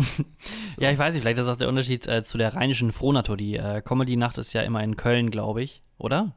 Ja, 0.79 0.91
ich 0.91 0.99
weiß 0.99 1.13
nicht, 1.13 1.23
vielleicht 1.23 1.39
ist 1.39 1.47
das 1.47 1.57
auch 1.57 1.59
der 1.59 1.69
Unterschied 1.69 2.07
äh, 2.07 2.23
zu 2.23 2.39
der 2.39 2.55
rheinischen 2.55 2.91
Frohnatur. 2.91 3.37
Die 3.37 3.57
äh, 3.57 3.83
Comedy-Nacht 3.83 4.39
ist 4.39 4.55
ja 4.55 4.63
immer 4.63 4.83
in 4.83 4.97
Köln, 4.97 5.31
glaube 5.31 5.63
ich, 5.63 5.83
oder? 5.99 6.35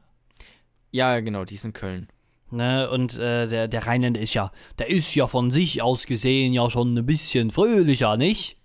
Ja, 0.94 1.18
genau, 1.18 1.44
die 1.44 1.56
ist 1.56 1.64
in 1.64 1.72
Köln. 1.72 2.06
Ne, 2.52 2.88
und 2.88 3.18
äh, 3.18 3.48
der, 3.48 3.66
der 3.66 3.84
Rheinländer 3.84 4.20
ist 4.20 4.32
ja, 4.32 4.52
der 4.78 4.88
ist 4.90 5.12
ja 5.16 5.26
von 5.26 5.50
sich 5.50 5.82
aus 5.82 6.06
gesehen 6.06 6.52
ja 6.52 6.70
schon 6.70 6.96
ein 6.96 7.04
bisschen 7.04 7.50
fröhlicher, 7.50 8.16
nicht? 8.16 8.56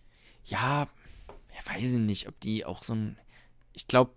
Ja, 0.46 0.88
ja 1.50 1.74
weiß 1.74 1.94
ich 1.94 2.00
nicht, 2.00 2.28
ob 2.28 2.40
die 2.40 2.68
auch 2.68 2.84
so 2.84 2.94
ein. 2.94 3.18
Ich 3.74 3.88
glaube, 3.88 4.12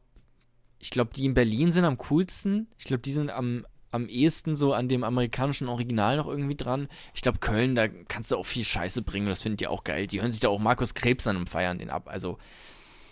ich 0.79 0.91
glaube, 0.91 1.13
die 1.17 1.25
in 1.25 1.33
Berlin 1.33 1.71
sind 1.71 1.87
am 1.87 1.97
coolsten. 1.97 2.69
Ich 2.77 2.85
glaube, 2.85 3.01
die 3.01 3.13
sind 3.13 3.31
am, 3.31 3.65
am 3.93 4.07
ehesten 4.09 4.57
so 4.57 4.75
an 4.75 4.89
dem 4.91 5.05
amerikanischen 5.05 5.69
Original 5.69 6.19
noch 6.19 6.27
irgendwie 6.27 6.55
dran. 6.55 6.89
Ich 7.15 7.23
glaube, 7.23 7.39
Köln, 7.39 7.75
da 7.75 7.89
kannst 7.89 8.31
du 8.31 8.37
auch 8.37 8.45
viel 8.45 8.65
Scheiße 8.65 9.01
bringen. 9.01 9.27
Das 9.27 9.41
findet 9.41 9.63
ihr 9.63 9.71
auch 9.71 9.85
geil. 9.85 10.07
Die 10.07 10.21
hören 10.21 10.33
sich 10.33 10.41
da 10.41 10.51
auch 10.51 10.61
Markus 10.61 10.93
Krebs 10.93 11.27
an 11.27 11.39
und 11.39 11.49
feiern 11.49 11.79
den 11.79 11.89
ab. 11.89 12.09
Also, 12.09 12.37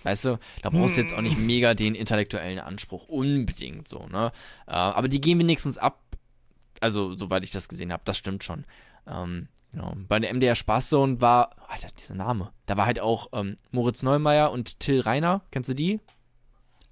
weißt 0.03 0.25
du, 0.25 0.39
da 0.63 0.71
brauchst 0.71 0.97
du 0.97 1.01
jetzt 1.01 1.13
auch 1.15 1.21
nicht 1.21 1.39
mega 1.39 1.75
den 1.75 1.95
intellektuellen 1.95 2.59
Anspruch. 2.59 3.07
Unbedingt 3.09 3.89
so, 3.89 4.07
ne? 4.07 4.33
Äh, 4.67 4.73
aber 4.73 5.09
die 5.09 5.21
gehen 5.21 5.39
wenigstens 5.39 5.79
ab. 5.79 6.01
Also, 6.81 7.15
soweit 7.15 7.45
ich 7.45 7.51
das 7.51 7.69
gesehen 7.69 7.93
habe, 7.93 8.03
das 8.05 8.17
stimmt 8.17 8.43
schon. 8.45 8.65
Ähm, 9.07 9.49
Genau. 9.73 9.95
Bei 10.09 10.19
der 10.19 10.35
MDR 10.35 10.55
Spaßzone 10.57 11.21
war, 11.21 11.51
Alter, 11.69 11.89
dieser 11.99 12.15
Name. 12.15 12.51
Da 12.67 12.77
war 12.77 12.87
halt 12.87 12.99
auch 13.01 13.29
ähm, 13.33 13.57
Moritz 13.71 14.03
Neumeier 14.03 14.51
und 14.51 14.81
Till 14.81 15.01
Reiner. 15.01 15.43
Kennst 15.53 15.69
du 15.69 15.75
die? 15.75 16.01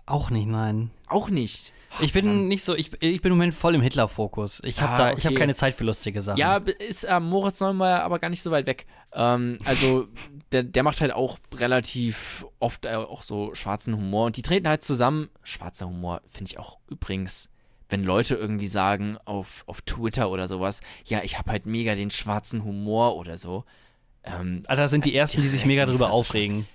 Auch 0.07 0.31
nicht, 0.31 0.47
nein. 0.47 0.91
Auch 1.09 1.29
nicht. 1.29 1.73
Ich 2.01 2.13
bin 2.13 2.49
nicht 2.49 2.65
so, 2.65 2.75
ich, 2.75 2.93
ich 3.01 3.23
bin 3.23 3.33
im 3.33 3.39
Moment 3.39 3.55
voll 3.55 3.75
im 3.75 3.81
Hitler-Fokus. 3.81 4.61
Ich 4.65 4.81
habe 4.81 4.93
ah, 4.93 4.99
da, 4.99 5.13
okay. 5.13 5.23
habe 5.23 5.35
keine 5.35 5.55
Zeit 5.55 5.75
für 5.75 5.85
lustige 5.85 6.23
Sachen. 6.23 6.39
Ja, 6.39 6.57
ist 6.57 7.05
äh, 7.05 7.21
Moritz 7.21 7.61
Neumeier 7.61 8.03
aber 8.03 8.19
gar 8.19 8.29
nicht 8.29 8.43
so 8.43 8.51
weit 8.51 8.67
weg. 8.67 8.87
Ähm, 9.13 9.59
also 9.65 10.09
der, 10.53 10.63
der 10.63 10.83
macht 10.83 11.01
halt 11.01 11.13
auch 11.13 11.39
relativ 11.55 12.47
oft 12.59 12.85
äh, 12.85 12.95
auch 12.95 13.23
so 13.23 13.55
schwarzen 13.55 13.97
Humor 13.97 14.27
und 14.27 14.37
die 14.37 14.43
treten 14.43 14.69
halt 14.69 14.83
zusammen. 14.83 15.29
Schwarzer 15.43 15.87
Humor 15.87 16.23
finde 16.29 16.53
ich 16.53 16.59
auch 16.59 16.79
übrigens, 16.89 17.51
wenn 17.89 18.05
Leute 18.05 18.35
irgendwie 18.35 18.67
sagen 18.69 19.17
auf, 19.25 19.65
auf 19.67 19.81
Twitter 19.83 20.31
oder 20.31 20.47
sowas, 20.47 20.81
ja, 21.05 21.23
ich 21.23 21.39
habe 21.39 21.51
halt 21.51 21.67
mega 21.67 21.95
den 21.95 22.11
schwarzen 22.11 22.65
Humor 22.65 23.17
oder 23.17 23.39
so. 23.39 23.65
Ähm, 24.25 24.63
Alter, 24.67 24.89
sind 24.89 25.05
die 25.05 25.15
ersten, 25.15 25.41
die 25.41 25.49
sich 25.49 25.65
mega 25.65 25.87
darüber 25.87 26.13
aufregen. 26.13 26.67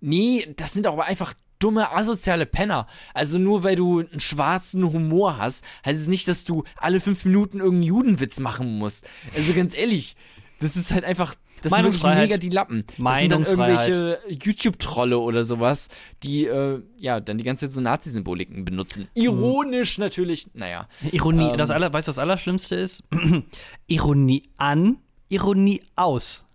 Nee, 0.00 0.52
das 0.56 0.72
sind 0.72 0.86
auch 0.88 0.94
aber 0.94 1.04
einfach 1.04 1.32
dumme, 1.62 1.92
asoziale 1.92 2.46
Penner. 2.46 2.86
Also 3.14 3.38
nur 3.38 3.62
weil 3.62 3.76
du 3.76 4.00
einen 4.00 4.20
schwarzen 4.20 4.84
Humor 4.84 5.38
hast, 5.38 5.64
heißt 5.84 6.00
es 6.00 6.08
nicht, 6.08 6.28
dass 6.28 6.44
du 6.44 6.64
alle 6.76 7.00
fünf 7.00 7.24
Minuten 7.24 7.58
irgendeinen 7.58 7.82
Judenwitz 7.84 8.40
machen 8.40 8.78
musst. 8.78 9.06
Also 9.36 9.52
ganz 9.54 9.76
ehrlich, 9.76 10.16
das 10.60 10.76
ist 10.76 10.92
halt 10.92 11.04
einfach. 11.04 11.34
Das 11.62 11.72
sind 11.72 11.84
wirklich 11.84 12.02
mega 12.02 12.38
die 12.38 12.48
Lappen. 12.48 12.84
Das 12.98 13.20
sind 13.20 13.30
dann 13.30 13.44
irgendwelche 13.44 14.18
YouTube-Trolle 14.28 15.16
oder 15.16 15.44
sowas, 15.44 15.90
die 16.24 16.46
äh, 16.46 16.82
ja 16.96 17.20
dann 17.20 17.38
die 17.38 17.44
ganze 17.44 17.66
Zeit 17.66 17.74
so 17.74 17.80
Nazi-Symboliken 17.80 18.64
benutzen. 18.64 19.06
Ironisch 19.14 19.96
mhm. 19.96 20.04
natürlich, 20.04 20.48
naja. 20.54 20.88
Ironie, 21.12 21.50
ähm, 21.50 21.58
das 21.58 21.70
aller, 21.70 21.92
weißt 21.92 22.08
du, 22.08 22.10
das 22.10 22.18
Allerschlimmste 22.18 22.74
ist? 22.74 23.04
Ironie 23.86 24.50
an, 24.56 24.98
Ironie 25.28 25.82
aus. 25.94 26.48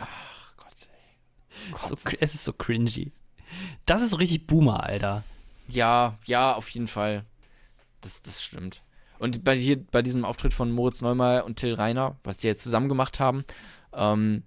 Ach 0.00 0.56
Gott, 0.56 0.88
ey. 0.90 1.88
So, 1.88 1.94
es 2.18 2.34
ist 2.34 2.42
so 2.42 2.52
cringy. 2.52 3.12
Das 3.88 4.02
ist 4.02 4.10
so 4.10 4.18
richtig 4.18 4.46
Boomer, 4.46 4.84
Alter. 4.84 5.24
Ja, 5.70 6.18
ja, 6.26 6.54
auf 6.54 6.68
jeden 6.68 6.88
Fall. 6.88 7.24
Das, 8.02 8.20
das 8.20 8.44
stimmt. 8.44 8.82
Und 9.18 9.44
bei, 9.44 9.56
hier, 9.56 9.82
bei 9.82 10.02
diesem 10.02 10.26
Auftritt 10.26 10.52
von 10.52 10.70
Moritz 10.70 11.00
Neumeier 11.00 11.46
und 11.46 11.56
Till 11.56 11.72
Reiner, 11.72 12.16
was 12.22 12.36
die 12.36 12.48
jetzt 12.48 12.62
zusammen 12.62 12.90
gemacht 12.90 13.18
haben, 13.18 13.44
ähm, 13.94 14.42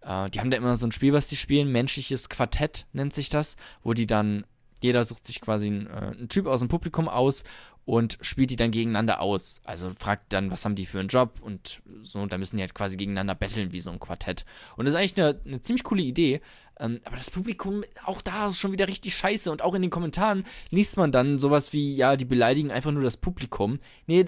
äh, 0.00 0.28
die 0.30 0.40
haben 0.40 0.50
da 0.50 0.56
immer 0.56 0.74
so 0.74 0.84
ein 0.84 0.90
Spiel, 0.90 1.12
was 1.12 1.28
die 1.28 1.36
spielen, 1.36 1.70
menschliches 1.70 2.28
Quartett 2.28 2.86
nennt 2.92 3.12
sich 3.12 3.28
das, 3.28 3.54
wo 3.84 3.94
die 3.94 4.08
dann, 4.08 4.44
jeder 4.80 5.04
sucht 5.04 5.26
sich 5.26 5.40
quasi 5.40 5.68
einen, 5.68 5.86
äh, 5.86 6.16
einen 6.18 6.28
Typ 6.28 6.46
aus 6.46 6.58
dem 6.58 6.68
Publikum 6.68 7.08
aus 7.08 7.44
und 7.84 8.18
spielt 8.20 8.50
die 8.50 8.56
dann 8.56 8.72
gegeneinander 8.72 9.20
aus. 9.20 9.60
Also 9.62 9.92
fragt 9.96 10.32
dann, 10.32 10.50
was 10.50 10.64
haben 10.64 10.74
die 10.74 10.86
für 10.86 10.98
einen 10.98 11.08
Job 11.08 11.38
und 11.40 11.82
so, 12.02 12.18
und 12.18 12.32
da 12.32 12.38
müssen 12.38 12.56
die 12.56 12.62
halt 12.64 12.74
quasi 12.74 12.96
gegeneinander 12.96 13.36
betteln 13.36 13.70
wie 13.70 13.80
so 13.80 13.92
ein 13.92 14.00
Quartett. 14.00 14.44
Und 14.76 14.86
das 14.86 14.94
ist 14.94 14.98
eigentlich 14.98 15.20
eine, 15.20 15.40
eine 15.46 15.60
ziemlich 15.60 15.84
coole 15.84 16.02
Idee, 16.02 16.40
Ähm, 16.82 17.00
aber 17.04 17.16
das 17.16 17.30
Publikum, 17.30 17.84
auch 18.04 18.20
da 18.20 18.48
ist 18.48 18.58
schon 18.58 18.72
wieder 18.72 18.88
richtig 18.88 19.14
scheiße. 19.14 19.50
Und 19.52 19.62
auch 19.62 19.74
in 19.74 19.82
den 19.82 19.90
Kommentaren 19.90 20.44
liest 20.70 20.96
man 20.96 21.12
dann 21.12 21.38
sowas 21.38 21.72
wie, 21.72 21.94
ja, 21.94 22.16
die 22.16 22.24
beleidigen 22.24 22.72
einfach 22.72 22.90
nur 22.90 23.04
das 23.04 23.16
Publikum. 23.16 23.78
Nee, 24.06 24.26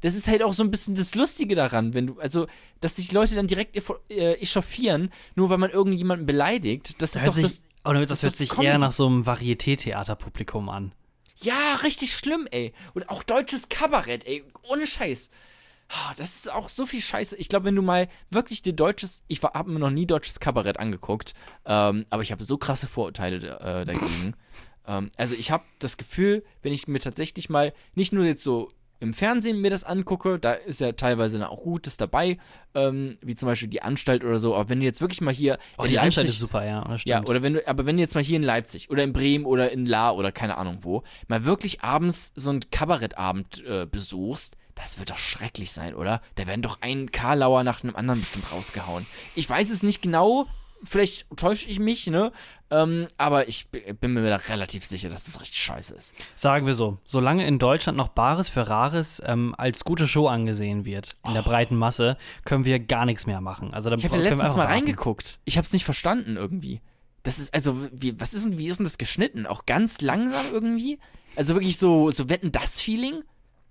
das 0.00 0.14
ist 0.14 0.26
halt 0.26 0.42
auch 0.42 0.54
so 0.54 0.62
ein 0.64 0.70
bisschen 0.70 0.94
das 0.94 1.14
Lustige 1.14 1.54
daran, 1.54 1.92
wenn 1.92 2.06
du, 2.06 2.18
also, 2.18 2.46
dass 2.80 2.96
sich 2.96 3.12
Leute 3.12 3.34
dann 3.34 3.46
direkt 3.46 3.76
äh, 4.08 4.32
echauffieren, 4.34 5.12
nur 5.34 5.50
weil 5.50 5.58
man 5.58 5.70
irgendjemanden 5.70 6.26
beleidigt. 6.26 6.94
Das, 7.02 7.12
Das 7.12 7.20
ist 7.22 7.28
doch 7.28 7.34
sich, 7.34 7.42
das. 7.42 7.62
oder 7.84 8.00
das 8.00 8.08
das 8.08 8.18
ist 8.20 8.22
hört 8.24 8.36
sich 8.36 8.48
Comedy. 8.48 8.66
eher 8.68 8.78
nach 8.78 8.92
so 8.92 9.06
einem 9.06 9.26
Varieté-Theater-Publikum 9.26 10.70
an. 10.70 10.92
Ja, 11.42 11.76
richtig 11.82 12.14
schlimm, 12.14 12.48
ey. 12.50 12.72
Und 12.94 13.10
auch 13.10 13.22
deutsches 13.22 13.68
Kabarett, 13.68 14.26
ey. 14.26 14.44
Ohne 14.68 14.86
Scheiß. 14.86 15.30
Ah, 15.92 16.14
Das 16.16 16.36
ist 16.36 16.52
auch 16.52 16.68
so 16.68 16.86
viel 16.86 17.00
Scheiße. 17.00 17.36
Ich 17.36 17.48
glaube, 17.48 17.64
wenn 17.64 17.74
du 17.74 17.82
mal 17.82 18.08
wirklich 18.30 18.62
dir 18.62 18.72
deutsches, 18.72 19.24
ich 19.28 19.42
habe 19.42 19.70
mir 19.70 19.78
noch 19.80 19.90
nie 19.90 20.06
deutsches 20.06 20.38
Kabarett 20.38 20.78
angeguckt, 20.78 21.34
ähm, 21.66 22.06
aber 22.10 22.22
ich 22.22 22.30
habe 22.32 22.44
so 22.44 22.58
krasse 22.58 22.86
Vorurteile 22.86 23.58
äh, 23.60 23.84
dagegen. 23.84 24.34
ähm, 24.86 25.10
also 25.16 25.34
ich 25.34 25.50
habe 25.50 25.64
das 25.80 25.96
Gefühl, 25.96 26.44
wenn 26.62 26.72
ich 26.72 26.86
mir 26.86 27.00
tatsächlich 27.00 27.50
mal 27.50 27.72
nicht 27.94 28.12
nur 28.12 28.24
jetzt 28.24 28.42
so 28.42 28.70
im 29.02 29.14
Fernsehen 29.14 29.62
mir 29.62 29.70
das 29.70 29.82
angucke, 29.82 30.38
da 30.38 30.52
ist 30.52 30.80
ja 30.82 30.92
teilweise 30.92 31.48
auch 31.48 31.62
Gutes 31.62 31.96
dabei, 31.96 32.36
ähm, 32.74 33.16
wie 33.22 33.34
zum 33.34 33.46
Beispiel 33.48 33.68
die 33.68 33.80
Anstalt 33.82 34.22
oder 34.22 34.38
so. 34.38 34.54
Aber 34.54 34.68
wenn 34.68 34.78
du 34.80 34.84
jetzt 34.84 35.00
wirklich 35.00 35.22
mal 35.22 35.32
hier 35.32 35.58
Oh, 35.78 35.84
in 35.84 35.88
die 35.88 35.98
Anstalt 35.98 36.26
Leipzig- 36.26 36.36
ist 36.36 36.40
super, 36.40 36.66
ja. 36.66 36.84
Das 36.84 37.04
ja, 37.06 37.24
oder 37.24 37.42
wenn 37.42 37.54
du, 37.54 37.66
aber 37.66 37.86
wenn 37.86 37.96
du 37.96 38.02
jetzt 38.02 38.14
mal 38.14 38.22
hier 38.22 38.36
in 38.36 38.42
Leipzig 38.42 38.90
oder 38.90 39.02
in 39.02 39.14
Bremen 39.14 39.46
oder 39.46 39.72
in 39.72 39.86
La 39.86 40.10
oder 40.12 40.30
keine 40.32 40.58
Ahnung 40.58 40.78
wo, 40.82 41.02
mal 41.28 41.46
wirklich 41.46 41.80
abends 41.82 42.32
so 42.36 42.50
einen 42.50 42.68
Kabarettabend 42.70 43.64
äh, 43.64 43.86
besuchst, 43.90 44.56
das 44.80 44.98
wird 44.98 45.10
doch 45.10 45.18
schrecklich 45.18 45.72
sein, 45.72 45.94
oder? 45.94 46.22
Da 46.36 46.46
werden 46.46 46.62
doch 46.62 46.78
ein 46.80 47.10
Karlauer 47.12 47.64
nach 47.64 47.82
einem 47.82 47.96
anderen 47.96 48.20
bestimmt 48.20 48.50
rausgehauen. 48.52 49.06
Ich 49.34 49.48
weiß 49.48 49.70
es 49.70 49.82
nicht 49.82 50.02
genau, 50.02 50.46
vielleicht 50.82 51.26
täusche 51.36 51.68
ich 51.68 51.78
mich, 51.78 52.06
ne? 52.06 52.32
Ähm, 52.72 53.08
aber 53.18 53.48
ich 53.48 53.68
bin 53.68 54.14
mir 54.14 54.28
da 54.28 54.36
relativ 54.36 54.86
sicher, 54.86 55.08
dass 55.10 55.24
das 55.24 55.40
richtig 55.40 55.58
scheiße 55.60 55.92
ist. 55.94 56.14
Sagen 56.36 56.66
wir 56.66 56.74
so, 56.74 56.98
solange 57.04 57.44
in 57.44 57.58
Deutschland 57.58 57.98
noch 57.98 58.08
Bares 58.08 58.48
für 58.48 58.68
Rares 58.68 59.20
ähm, 59.26 59.54
als 59.58 59.84
gute 59.84 60.06
Show 60.06 60.28
angesehen 60.28 60.84
wird, 60.84 61.16
in 61.26 61.34
der 61.34 61.42
breiten 61.42 61.76
Masse, 61.76 62.16
können 62.44 62.64
wir 62.64 62.78
gar 62.78 63.06
nichts 63.06 63.26
mehr 63.26 63.40
machen. 63.40 63.74
Also, 63.74 63.90
Oh. 63.90 63.94
Ich 63.94 64.04
habe 64.04 64.16
ja 64.16 64.22
letztens 64.22 64.54
mal 64.56 64.66
reingeguckt. 64.66 65.40
Ich 65.44 65.56
habe 65.56 65.64
es 65.66 65.72
nicht 65.72 65.84
verstanden 65.84 66.36
irgendwie. 66.36 66.80
Das 67.24 67.38
ist 67.38 67.52
also, 67.52 67.88
wie, 67.92 68.18
was 68.20 68.34
ist 68.34 68.46
denn, 68.46 68.56
wie 68.56 68.68
ist 68.68 68.78
denn 68.78 68.84
das 68.84 68.98
geschnitten? 68.98 69.46
Auch 69.46 69.66
ganz 69.66 70.00
langsam 70.00 70.46
irgendwie? 70.52 70.98
Also 71.36 71.54
wirklich 71.54 71.76
so, 71.76 72.10
so 72.10 72.28
wetten 72.28 72.52
das 72.52 72.80
Feeling? 72.80 73.22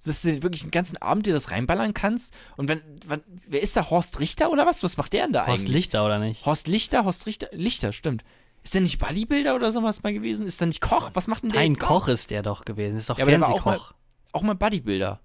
Dass 0.06 0.22
du 0.22 0.42
wirklich 0.44 0.62
den 0.62 0.72
ganzen 0.72 0.98
Abend 0.98 1.26
dir 1.26 1.34
das 1.34 1.52
reinballern 1.52 1.94
kannst? 1.94 2.34
Und 2.56 2.70
wenn, 2.70 2.82
wann, 3.08 3.22
wer 3.48 3.62
ist 3.62 3.76
da? 3.76 3.90
Horst 3.90 4.20
Richter 4.20 4.50
oder 4.52 4.66
was? 4.66 4.82
Was 4.84 4.96
macht 4.98 5.12
der 5.14 5.24
denn 5.24 5.34
da 5.34 5.46
Horst 5.48 5.64
eigentlich? 5.64 5.76
Lichter, 5.76 6.06
oder 6.06 6.20
nicht? 6.20 6.46
Horst 6.46 6.68
Lichter, 6.68 7.04
Horst 7.04 7.26
Richter, 7.26 7.50
Lichter, 7.52 7.92
stimmt. 7.92 8.24
Ist 8.64 8.74
der 8.74 8.82
nicht 8.82 9.00
Bodybuilder 9.00 9.56
oder 9.56 9.72
sowas 9.72 10.04
mal 10.04 10.14
gewesen? 10.14 10.46
Ist 10.48 10.60
der 10.62 10.68
nicht 10.68 10.82
Koch? 10.82 11.12
Was 11.14 11.28
macht 11.28 11.44
denn 11.44 11.52
der 11.52 11.62
Ein 11.62 11.72
jetzt 11.72 11.82
noch? 11.82 11.88
Koch 11.90 12.08
ist 12.08 12.32
der 12.32 12.44
doch 12.44 12.66
gewesen. 12.66 12.98
Ist 12.98 13.10
doch 13.10 13.18
Ja, 13.18 13.26
war 13.26 13.34
auch 13.50 13.62
Fernsehkoch. 13.64 13.94
Auch 14.32 14.42
mal 14.42 14.56
Bodybuilder. 14.56 15.20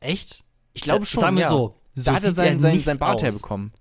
Echt? 0.00 0.42
Ich 0.74 0.82
glaube 0.82 1.04
schon, 1.06 1.20
Sagen 1.20 1.36
wir 1.36 1.42
ja. 1.42 1.48
so. 1.48 1.76
so 1.94 2.10
da 2.10 2.16
hat 2.16 2.24
er 2.24 2.32
sein, 2.32 2.58
sein, 2.58 2.98
Bart 2.98 3.16
aus. 3.16 3.22
herbekommen. 3.22 3.72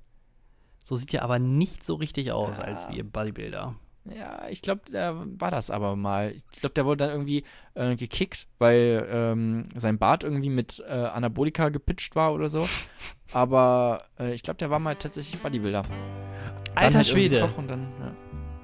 So 0.83 0.95
sieht 0.97 1.13
er 1.13 1.23
aber 1.23 1.39
nicht 1.39 1.85
so 1.85 1.95
richtig 1.95 2.31
aus 2.31 2.57
Ja. 2.57 2.63
als 2.65 2.87
wie 2.89 3.01
Bodybuilder. 3.01 3.75
Ja, 4.05 4.47
ich 4.49 4.61
glaube, 4.63 4.81
da 4.91 5.23
war 5.37 5.51
das 5.51 5.69
aber 5.69 5.95
mal. 5.95 6.33
Ich 6.51 6.59
glaube, 6.59 6.73
der 6.73 6.85
wurde 6.85 7.05
dann 7.05 7.11
irgendwie 7.11 7.43
äh, 7.75 7.95
gekickt, 7.95 8.47
weil 8.57 9.07
ähm, 9.11 9.65
sein 9.75 9.99
Bart 9.99 10.23
irgendwie 10.23 10.49
mit 10.49 10.83
äh, 10.87 10.91
Anabolika 10.91 11.69
gepitcht 11.69 12.15
war 12.15 12.33
oder 12.33 12.49
so. 12.49 12.67
Aber 13.31 14.03
äh, 14.19 14.33
ich 14.33 14.43
glaube, 14.43 14.57
der 14.57 14.69
war 14.69 14.79
mal 14.79 14.95
tatsächlich 14.95 15.39
Bodybuilder. 15.41 15.83
Alter 16.75 16.97
halt 16.97 17.07
Schwede. 17.07 17.47
Dann, 17.67 17.87
ja. 17.99 18.15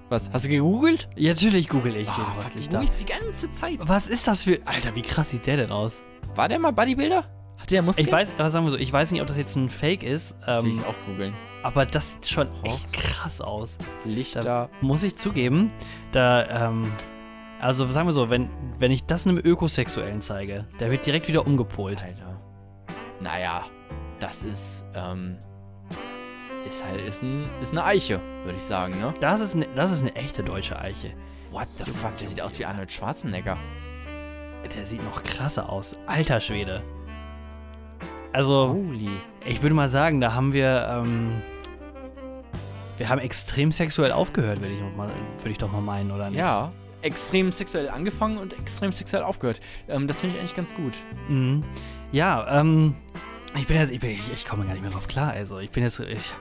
Was? 0.10 0.32
Hast 0.32 0.46
du 0.46 0.50
gegoogelt? 0.50 1.10
Ja, 1.16 1.32
natürlich 1.34 1.68
google 1.70 1.96
ich 1.96 2.10
den 2.10 2.24
Ah, 2.24 2.34
du 2.52 2.58
Lichter. 2.58 2.80
googelst 2.80 3.02
die 3.02 3.12
ganze 3.12 3.52
Zeit. 3.52 3.80
Was 3.82 4.08
ist 4.08 4.28
das 4.28 4.44
für. 4.44 4.60
Alter, 4.66 4.96
wie 4.96 5.02
krass 5.02 5.30
sieht 5.32 5.46
der 5.46 5.58
denn 5.58 5.72
aus? 5.72 6.02
War 6.36 6.48
der 6.50 6.60
mal 6.60 6.72
Bodybuilder? 6.72 7.26
Hatte 7.58 7.76
der 7.76 7.82
Muskeln? 7.82 8.08
Ich 8.08 8.12
weiß, 8.14 8.32
aber 8.38 8.50
sagen 8.50 8.66
wir 8.66 8.72
so, 8.72 8.78
ich 8.78 8.92
weiß 8.92 9.12
nicht, 9.12 9.22
ob 9.22 9.28
das 9.28 9.38
jetzt 9.38 9.56
ein 9.56 9.70
Fake 9.70 10.04
ist, 10.04 10.36
Das 10.46 10.64
will 10.64 10.72
ähm, 10.72 10.80
ich 10.80 10.86
auch 10.86 10.96
googeln. 11.06 11.34
Aber 11.68 11.86
das 11.86 12.14
sieht 12.14 12.28
schon 12.28 12.48
echt 12.64 12.94
krass 12.94 13.42
aus. 13.42 13.78
Lichter. 14.06 14.40
Da 14.40 14.70
muss 14.80 15.04
ich 15.04 15.18
zugeben, 15.18 15.70
da, 16.14 16.68
ähm, 16.70 16.90
also 17.60 17.92
sagen 17.92 18.08
wir 18.08 18.14
so, 18.14 18.30
wenn, 18.30 18.50
wenn 18.80 18.90
ich 18.90 19.04
das 19.04 19.28
einem 19.28 19.38
Ökosexuellen 19.38 20.22
zeige, 20.22 20.66
der 20.80 20.92
wird 20.92 21.06
direkt 21.06 21.28
wieder 21.28 21.46
umgepolt. 21.46 22.02
Alter. 22.02 22.40
Naja, 23.20 23.66
das 24.22 24.44
ist, 24.44 24.86
ähm, 24.96 25.36
ist 26.70 26.86
halt, 26.86 27.06
ist, 27.06 27.24
ein, 27.24 27.44
ist 27.62 27.74
eine 27.74 27.84
Eiche, 27.84 28.22
würde 28.46 28.58
ich 28.58 28.64
sagen, 28.64 28.98
ne? 29.02 29.14
Das 29.20 29.42
ist, 29.42 29.56
ne, 29.56 29.68
das 29.76 29.92
ist 29.92 30.04
eine 30.04 30.16
echte 30.16 30.44
deutsche 30.44 30.80
Eiche. 30.80 31.12
What 31.52 31.68
the 31.68 31.92
fuck, 31.92 32.16
der 32.16 32.30
sieht 32.30 32.40
aus 32.40 32.58
wie 32.60 32.66
Arnold 32.66 32.94
Schwarzenegger. 32.94 33.58
Der 34.74 34.88
sieht 34.88 35.04
noch 35.04 35.22
krasser 35.22 35.70
aus. 35.70 35.98
Alter 36.08 36.40
Schwede. 36.40 36.82
Also, 38.32 38.70
Holy. 38.70 39.10
ich 39.46 39.62
würde 39.62 39.76
mal 39.76 39.90
sagen, 39.90 40.22
da 40.22 40.34
haben 40.34 40.54
wir, 40.54 40.88
ähm, 40.90 41.42
wir 42.98 43.10
haben 43.10 43.20
extrem 43.20 43.72
sexuell 43.72 44.12
aufgehört, 44.12 44.60
würde 44.62 44.74
ich, 44.74 44.82
mal- 44.98 45.10
würde 45.40 45.50
ich 45.52 45.58
doch 45.58 45.72
mal 45.72 45.82
meinen, 45.82 46.12
oder 46.12 46.30
nicht? 46.30 46.40
Ja, 46.40 46.72
extrem 47.02 47.52
sexuell 47.52 47.90
angefangen 47.90 48.38
und 48.38 48.54
extrem 48.60 48.92
sexuell 48.92 49.24
aufgehört. 49.24 49.60
Ähm, 49.88 50.08
das 50.08 50.20
finde 50.20 50.36
ich 50.36 50.42
eigentlich 50.42 50.56
ganz 50.56 50.76
gut. 50.76 50.94
Mhm. 51.30 51.64
Ja, 52.12 52.60
ähm, 52.60 52.96
ich 53.56 53.66
bin 53.68 53.78
jetzt, 53.78 53.92
ich, 53.92 54.00
bin, 54.00 54.12
ich, 54.12 54.32
ich 54.34 54.46
komme 54.46 54.66
gar 54.66 54.74
nicht 54.74 54.82
mehr 54.82 54.92
drauf 54.92 55.08
klar, 55.08 55.32
also 55.32 55.60
ich 55.60 55.70
bin 55.72 55.84
jetzt, 55.84 56.00
ich, 56.00 56.32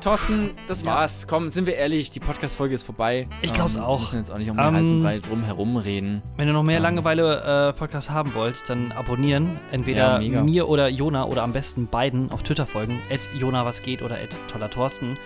Thorsten, 0.00 0.50
das 0.68 0.82
Ja. 0.82 0.88
war's. 0.88 1.26
Komm, 1.28 1.48
sind 1.48 1.66
wir 1.66 1.76
ehrlich, 1.76 2.10
die 2.10 2.18
Podcast-Folge 2.18 2.74
ist 2.74 2.82
vorbei. 2.82 3.28
Ich 3.42 3.52
glaub's 3.52 3.76
ähm, 3.76 3.82
auch. 3.82 3.98
Wir 3.98 4.02
müssen 4.02 4.16
jetzt 4.18 4.30
auch 4.32 4.38
nicht 4.38 4.50
um 4.50 4.56
den 4.56 4.66
Ähm, 4.66 4.74
heißen 4.74 5.02
Brei 5.02 5.18
drum 5.20 5.44
herum 5.44 5.76
reden. 5.76 6.22
Wenn 6.36 6.48
ihr 6.48 6.54
noch 6.54 6.62
mehr 6.64 6.78
Ähm. 6.78 6.82
Langeweile-Podcasts 6.82 8.10
haben 8.10 8.34
wollt, 8.34 8.68
dann 8.68 8.90
abonnieren. 8.92 9.60
Entweder 9.70 10.20
Ja, 10.20 10.42
mir 10.42 10.68
oder 10.68 10.88
Jona 10.88 11.24
oder 11.26 11.42
am 11.42 11.52
besten 11.52 11.86
beiden 11.86 12.32
auf 12.32 12.42
Twitter 12.42 12.66
folgen. 12.66 13.00
At 13.12 13.20
Jona 13.38 13.64
was 13.64 13.82
geht 13.82 14.02
oder 14.02 14.16
at 14.16 14.38
toller 14.48 14.70
Thorsten. 14.70 15.16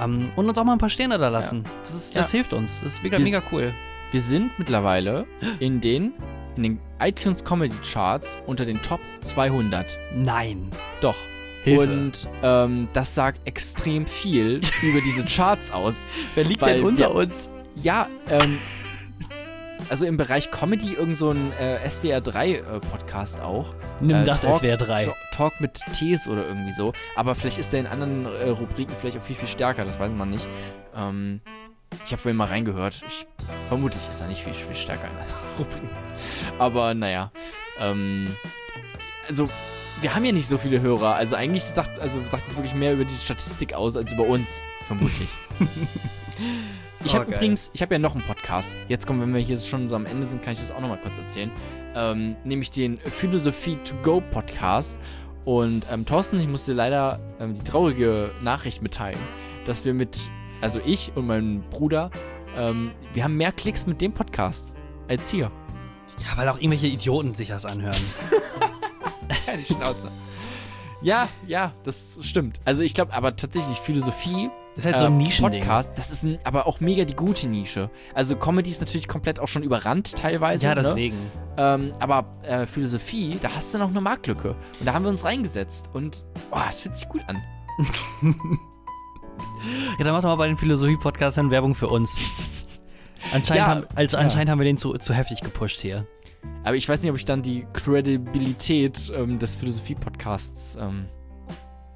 Ähm, 0.00 0.30
und 0.36 0.48
uns 0.48 0.56
auch 0.58 0.64
mal 0.64 0.72
ein 0.72 0.78
paar 0.78 0.88
Sterne 0.90 1.18
da 1.18 1.28
lassen. 1.28 1.64
Das, 1.82 1.94
ist, 1.94 2.16
das 2.16 2.32
Ja. 2.32 2.38
hilft 2.38 2.52
uns. 2.52 2.80
Das 2.82 2.94
ist 2.94 3.02
mega, 3.02 3.18
Wir- 3.18 3.24
mega 3.24 3.42
cool. 3.52 3.72
Wir 4.12 4.20
sind 4.20 4.50
mittlerweile 4.58 5.26
in 5.60 5.80
den, 5.80 6.12
in 6.56 6.62
den 6.64 6.80
iTunes 7.00 7.44
Comedy 7.44 7.74
Charts 7.88 8.36
unter 8.46 8.64
den 8.64 8.80
Top 8.82 9.00
200. 9.20 9.96
Nein. 10.14 10.68
Doch. 11.00 11.16
Hilfe. 11.62 11.82
Und 11.92 12.28
ähm, 12.42 12.88
das 12.94 13.14
sagt 13.14 13.46
extrem 13.46 14.06
viel 14.06 14.60
über 14.82 15.00
diese 15.04 15.24
Charts 15.26 15.70
aus. 15.70 16.08
Wer 16.34 16.44
liegt 16.44 16.62
denn 16.64 16.82
unter 16.82 17.10
wir- 17.10 17.14
uns? 17.14 17.48
Ja, 17.82 18.08
ähm, 18.28 18.58
also 19.90 20.06
im 20.06 20.16
Bereich 20.16 20.50
Comedy 20.50 20.94
irgend 20.94 21.16
so 21.16 21.30
ein 21.30 21.52
äh, 21.58 21.88
SWR 21.88 22.20
3 22.20 22.50
äh, 22.52 22.62
Podcast 22.90 23.40
auch. 23.40 23.74
Nimm 24.00 24.16
äh, 24.22 24.24
das 24.24 24.42
Talk- 24.42 24.56
SWR 24.58 24.76
3. 24.76 25.04
So, 25.04 25.12
Talk 25.32 25.60
mit 25.60 25.80
Tees 25.92 26.26
oder 26.28 26.46
irgendwie 26.46 26.72
so. 26.72 26.92
Aber 27.16 27.34
vielleicht 27.34 27.58
ist 27.58 27.72
der 27.72 27.80
in 27.80 27.86
anderen 27.86 28.26
äh, 28.26 28.48
Rubriken 28.50 28.94
vielleicht 28.98 29.18
auch 29.18 29.22
viel, 29.22 29.36
viel 29.36 29.48
stärker, 29.48 29.84
das 29.84 29.98
weiß 29.98 30.12
man 30.12 30.30
nicht. 30.30 30.46
Ähm, 30.96 31.40
ich 32.06 32.12
habe 32.12 32.22
vorhin 32.22 32.36
mal 32.36 32.46
reingehört. 32.46 33.02
Ich, 33.08 33.26
vermutlich 33.66 34.08
ist 34.08 34.20
er 34.20 34.28
nicht 34.28 34.42
viel, 34.42 34.54
viel 34.54 34.76
stärker 34.76 35.04
in 35.08 35.10
anderen 35.10 35.34
Rubriken. 35.58 35.88
Aber 36.58 36.94
naja. 36.94 37.32
Ähm, 37.80 38.28
also, 39.28 39.48
wir 40.00 40.14
haben 40.14 40.24
ja 40.24 40.32
nicht 40.32 40.48
so 40.48 40.56
viele 40.56 40.80
Hörer. 40.80 41.16
Also 41.16 41.34
eigentlich 41.36 41.64
sagt, 41.64 41.98
also 41.98 42.20
sagt 42.30 42.48
es 42.48 42.56
wirklich 42.56 42.74
mehr 42.74 42.92
über 42.94 43.04
die 43.04 43.14
Statistik 43.16 43.74
aus 43.74 43.96
als 43.96 44.12
über 44.12 44.22
uns. 44.24 44.62
Vermutlich. 44.86 45.28
Ich 47.04 47.12
Oh, 47.12 47.14
habe 47.14 47.26
geil. 47.26 47.36
übrigens, 47.36 47.70
ich 47.72 47.80
habe 47.82 47.94
ja 47.94 47.98
noch 47.98 48.14
einen 48.14 48.24
Podcast. 48.24 48.76
Jetzt 48.88 49.06
kommen, 49.06 49.20
wenn 49.22 49.32
wir 49.34 49.40
hier 49.40 49.56
schon 49.56 49.88
so 49.88 49.96
am 49.96 50.04
Ende 50.06 50.26
sind, 50.26 50.42
kann 50.42 50.52
ich 50.52 50.58
das 50.58 50.70
auch 50.70 50.80
noch 50.80 50.88
mal 50.88 50.98
kurz 50.98 51.16
erzählen. 51.18 51.50
Ähm, 51.94 52.36
nämlich 52.44 52.70
den 52.70 52.98
Philosophie 52.98 53.76
to 53.84 53.94
Go 54.02 54.20
Podcast. 54.30 54.98
Und 55.46 55.86
ähm, 55.90 56.04
Thorsten, 56.04 56.38
ich 56.40 56.46
muss 56.48 56.66
dir 56.66 56.74
leider 56.74 57.18
ähm, 57.40 57.54
die 57.58 57.64
traurige 57.64 58.30
Nachricht 58.42 58.82
mitteilen, 58.82 59.18
dass 59.64 59.84
wir 59.86 59.94
mit, 59.94 60.18
also 60.60 60.78
ich 60.84 61.12
und 61.16 61.26
mein 61.26 61.62
Bruder, 61.70 62.10
ähm, 62.58 62.90
wir 63.14 63.24
haben 63.24 63.36
mehr 63.36 63.52
Klicks 63.52 63.86
mit 63.86 64.00
dem 64.02 64.12
Podcast 64.12 64.74
als 65.08 65.30
hier. 65.30 65.50
Ja, 66.18 66.36
weil 66.36 66.48
auch 66.50 66.56
irgendwelche 66.58 66.88
Idioten 66.88 67.34
sich 67.34 67.48
das 67.48 67.64
anhören. 67.64 67.96
Ja, 69.46 69.56
die 69.56 69.64
Schnauze. 69.64 70.10
ja, 71.02 71.28
ja, 71.46 71.72
das 71.84 72.18
stimmt. 72.22 72.60
Also 72.64 72.82
ich 72.82 72.94
glaube, 72.94 73.12
aber 73.14 73.34
tatsächlich 73.34 73.78
Philosophie 73.78 74.50
Ist 74.80 74.86
halt 74.86 74.98
so 74.98 75.04
ein 75.04 75.12
ähm, 75.12 75.18
Nischending. 75.18 75.60
Podcast, 75.60 75.92
das 75.96 76.10
ist 76.10 76.22
ein, 76.24 76.38
aber 76.44 76.66
auch 76.66 76.80
mega 76.80 77.04
die 77.04 77.14
gute 77.14 77.46
Nische. 77.48 77.90
Also 78.14 78.34
Comedy 78.36 78.70
ist 78.70 78.80
natürlich 78.80 79.08
komplett 79.08 79.38
auch 79.38 79.48
schon 79.48 79.62
überrannt 79.62 80.16
teilweise. 80.16 80.64
Ja, 80.66 80.74
Ne? 80.74 80.80
deswegen. 80.80 81.16
Ähm, 81.58 81.92
aber 81.98 82.24
äh, 82.42 82.64
Philosophie, 82.66 83.38
da 83.42 83.50
hast 83.54 83.74
du 83.74 83.78
noch 83.78 83.90
eine 83.90 84.00
Marktlücke. 84.00 84.56
Und 84.78 84.86
da 84.86 84.94
haben 84.94 85.04
wir 85.04 85.10
uns 85.10 85.24
reingesetzt. 85.24 85.90
Und 85.92 86.24
boah, 86.50 86.64
es 86.68 86.80
fühlt 86.80 86.96
sich 86.96 87.08
gut 87.08 87.22
an. 87.28 87.36
Ja, 89.98 90.04
dann 90.04 90.14
mach 90.14 90.22
doch 90.22 90.28
mal 90.30 90.36
bei 90.36 90.46
den 90.46 90.56
Philosophie-Podcastern 90.56 91.50
Werbung 91.50 91.74
für 91.74 91.88
uns. 91.88 92.16
Anscheinend, 93.32 93.48
Ja, 93.56 93.66
haben, 93.66 93.84
also 93.94 94.16
ja. 94.16 94.22
anscheinend 94.22 94.50
haben 94.50 94.58
wir 94.58 94.64
den 94.64 94.78
zu, 94.78 94.94
zu 94.94 95.12
heftig 95.12 95.42
gepusht 95.42 95.80
hier. 95.82 96.06
Aber 96.64 96.76
ich 96.76 96.88
weiß 96.88 97.02
nicht, 97.02 97.10
ob 97.10 97.16
ich 97.18 97.26
dann 97.26 97.42
die 97.42 97.66
Credibilität 97.74 99.12
ähm, 99.14 99.38
des 99.38 99.56
Philosophie-Podcasts 99.56 100.78
ähm, 100.80 101.06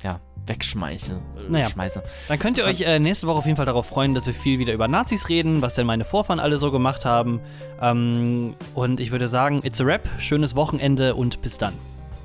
ja, 0.04 0.20
wegschmeiße. 0.46 1.12
Äh, 1.12 1.50
Naja. 1.50 1.68
Schmeiße. 1.68 2.02
Dann 2.28 2.38
könnt 2.38 2.58
ihr 2.58 2.64
euch 2.64 2.82
äh, 2.82 2.98
nächste 3.00 3.26
Woche 3.26 3.38
auf 3.38 3.46
jeden 3.46 3.56
Fall 3.56 3.66
darauf 3.66 3.86
freuen, 3.86 4.14
dass 4.14 4.26
wir 4.26 4.34
viel 4.34 4.58
wieder 4.60 4.72
über 4.72 4.86
Nazis 4.86 5.28
reden, 5.28 5.62
was 5.62 5.74
denn 5.74 5.86
meine 5.86 6.04
Vorfahren 6.04 6.38
alle 6.38 6.58
so 6.58 6.70
gemacht 6.70 7.04
haben. 7.04 7.40
Ähm, 7.80 8.54
und 8.74 9.00
ich 9.00 9.10
würde 9.10 9.26
sagen, 9.26 9.60
it's 9.64 9.80
a 9.80 9.84
wrap. 9.86 10.06
Schönes 10.18 10.54
Wochenende 10.54 11.14
und 11.16 11.42
bis 11.42 11.58
dann. 11.58 11.72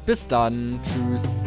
Bis 0.05 0.27
dann. 0.27 0.79
Tschüss. 0.83 1.39